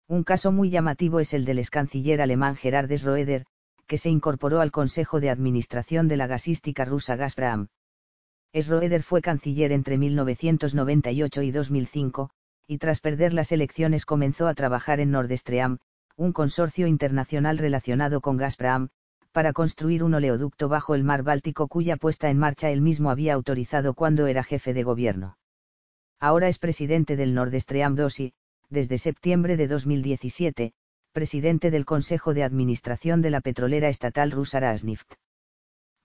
Un 0.09 0.25
caso 0.25 0.51
muy 0.53 0.71
llamativo 0.71 1.21
es 1.21 1.33
el 1.35 1.45
del 1.45 1.61
ex 1.61 1.71
canciller 1.71 2.21
alemán 2.21 2.57
Gerhard 2.57 2.91
Schroeder, 2.99 3.47
que 3.91 3.99
se 3.99 4.09
incorporó 4.09 4.61
al 4.61 4.71
Consejo 4.71 5.19
de 5.19 5.31
Administración 5.31 6.07
de 6.07 6.17
la 6.17 6.29
gasística 6.29 6.85
rusa 6.85 7.17
Gazprom. 7.17 7.67
Schroeder 8.55 9.03
fue 9.03 9.21
canciller 9.21 9.73
entre 9.73 9.99
1998 9.99 11.43
y 11.43 11.51
2005, 11.51 12.31
y 12.69 12.79
tras 12.79 13.01
perder 13.01 13.35
las 13.35 13.51
elecciones 13.51 14.07
comenzó 14.07 14.47
a 14.47 14.55
trabajar 14.55 15.01
en 15.01 15.11
Nord 15.11 15.37
Stream, 15.37 15.79
un 16.15 16.33
consorcio 16.33 16.87
internacional 16.87 17.59
relacionado 17.59 18.21
con 18.21 18.37
Gazprom, 18.37 18.91
para 19.33 19.53
construir 19.53 20.05
un 20.05 20.15
oleoducto 20.15 20.69
bajo 20.69 20.95
el 20.95 21.03
mar 21.03 21.25
Báltico 21.25 21.67
cuya 21.67 21.97
puesta 21.97 22.31
en 22.31 22.39
marcha 22.39 22.71
él 22.71 22.83
mismo 22.83 23.11
había 23.11 23.35
autorizado 23.35 23.95
cuando 23.95 24.29
era 24.29 24.45
jefe 24.45 24.73
de 24.73 24.85
gobierno. 24.85 25.37
Ahora 26.21 26.47
es 26.47 26.61
presidente 26.61 27.17
del 27.17 27.35
Nord 27.35 27.59
Stream 27.59 27.97
2 27.97 28.21
y, 28.21 28.35
desde 28.69 28.99
septiembre 28.99 29.57
de 29.57 29.67
2017, 29.67 30.75
presidente 31.13 31.71
del 31.71 31.85
Consejo 31.85 32.35
de 32.35 32.45
Administración 32.45 33.21
de 33.21 33.31
la 33.31 33.41
petrolera 33.41 33.89
estatal 33.89 34.31
rusa 34.31 34.61
Rasneft. 34.61 35.15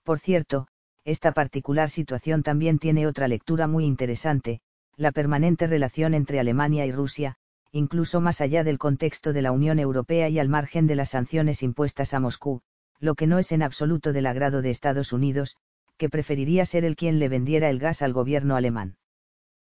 Por 0.02 0.18
cierto, 0.18 0.66
esta 1.04 1.32
particular 1.32 1.90
situación 1.90 2.42
también 2.42 2.78
tiene 2.78 3.06
otra 3.06 3.28
lectura 3.28 3.68
muy 3.68 3.84
interesante, 3.84 4.60
la 4.96 5.12
permanente 5.12 5.66
relación 5.68 6.14
entre 6.14 6.40
Alemania 6.40 6.86
y 6.86 6.92
Rusia, 6.92 7.36
incluso 7.70 8.20
más 8.20 8.40
allá 8.40 8.64
del 8.64 8.78
contexto 8.78 9.32
de 9.32 9.42
la 9.42 9.52
Unión 9.52 9.78
Europea 9.78 10.28
y 10.28 10.38
al 10.40 10.48
margen 10.48 10.86
de 10.86 10.96
las 10.96 11.10
sanciones 11.10 11.62
impuestas 11.62 12.12
a 12.12 12.20
Moscú, 12.20 12.62
lo 12.98 13.14
que 13.14 13.26
no 13.26 13.38
es 13.38 13.52
en 13.52 13.62
absoluto 13.62 14.12
del 14.12 14.26
agrado 14.26 14.62
de 14.62 14.70
Estados 14.70 15.12
Unidos, 15.12 15.56
que 15.96 16.08
preferiría 16.08 16.66
ser 16.66 16.84
el 16.84 16.96
quien 16.96 17.18
le 17.18 17.28
vendiera 17.28 17.70
el 17.70 17.78
gas 17.78 18.02
al 18.02 18.12
gobierno 18.12 18.56
alemán. 18.56 18.96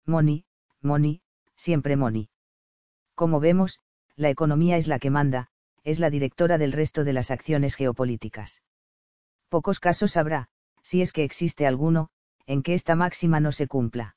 Money, 0.07 0.45
money, 0.81 1.21
siempre 1.55 1.97
money. 1.97 2.29
Como 3.15 3.39
vemos, 3.39 3.79
la 4.17 4.31
economía 4.31 4.77
es 4.77 4.87
la 4.87 4.99
que 4.99 5.11
manda, 5.11 5.49
es 5.85 5.99
la 5.99 6.11
directora 6.11 6.59
del 6.59 6.73
resto 6.73 7.05
de 7.05 7.13
las 7.13 7.31
acciones 7.31 7.75
geopolíticas. 7.75 8.63
Pocos 9.49 9.81
casos 9.81 10.17
habrá, 10.17 10.49
si 10.83 11.03
es 11.03 11.13
que 11.13 11.25
existe 11.25 11.67
alguno, 11.67 12.11
en 12.47 12.63
que 12.63 12.75
esta 12.75 12.97
máxima 12.97 13.41
no 13.41 13.53
se 13.53 13.67
cumpla. 13.67 14.17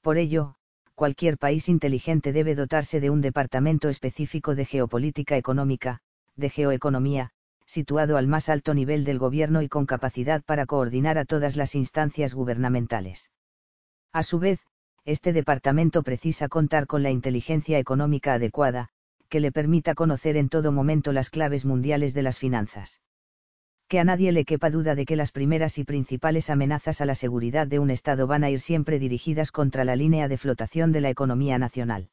Por 0.00 0.18
ello, 0.18 0.54
cualquier 0.94 1.38
país 1.38 1.68
inteligente 1.68 2.32
debe 2.32 2.54
dotarse 2.54 3.00
de 3.00 3.10
un 3.10 3.20
departamento 3.20 3.88
específico 3.88 4.54
de 4.54 4.64
geopolítica 4.64 5.36
económica, 5.36 6.00
de 6.36 6.50
geoeconomía, 6.50 7.30
situado 7.66 8.16
al 8.16 8.26
más 8.26 8.48
alto 8.48 8.72
nivel 8.74 9.04
del 9.04 9.18
gobierno 9.18 9.62
y 9.62 9.68
con 9.68 9.86
capacidad 9.86 10.42
para 10.42 10.66
coordinar 10.66 11.18
a 11.18 11.24
todas 11.24 11.56
las 11.56 11.74
instancias 11.74 12.32
gubernamentales. 12.34 13.30
A 14.12 14.22
su 14.22 14.38
vez, 14.38 14.60
este 15.04 15.32
departamento 15.32 16.02
precisa 16.02 16.48
contar 16.48 16.86
con 16.86 17.02
la 17.02 17.10
inteligencia 17.10 17.78
económica 17.78 18.34
adecuada, 18.34 18.90
que 19.28 19.40
le 19.40 19.52
permita 19.52 19.94
conocer 19.94 20.36
en 20.36 20.48
todo 20.48 20.72
momento 20.72 21.12
las 21.12 21.30
claves 21.30 21.64
mundiales 21.64 22.14
de 22.14 22.22
las 22.22 22.38
finanzas 22.38 23.00
que 23.88 23.98
a 23.98 24.04
nadie 24.04 24.32
le 24.32 24.44
quepa 24.44 24.68
duda 24.68 24.94
de 24.94 25.06
que 25.06 25.16
las 25.16 25.32
primeras 25.32 25.78
y 25.78 25.84
principales 25.84 26.50
amenazas 26.50 27.00
a 27.00 27.06
la 27.06 27.14
seguridad 27.14 27.66
de 27.66 27.78
un 27.78 27.90
Estado 27.90 28.26
van 28.26 28.44
a 28.44 28.50
ir 28.50 28.60
siempre 28.60 28.98
dirigidas 28.98 29.50
contra 29.50 29.84
la 29.84 29.96
línea 29.96 30.28
de 30.28 30.36
flotación 30.36 30.92
de 30.92 31.00
la 31.00 31.08
economía 31.08 31.58
nacional. 31.58 32.10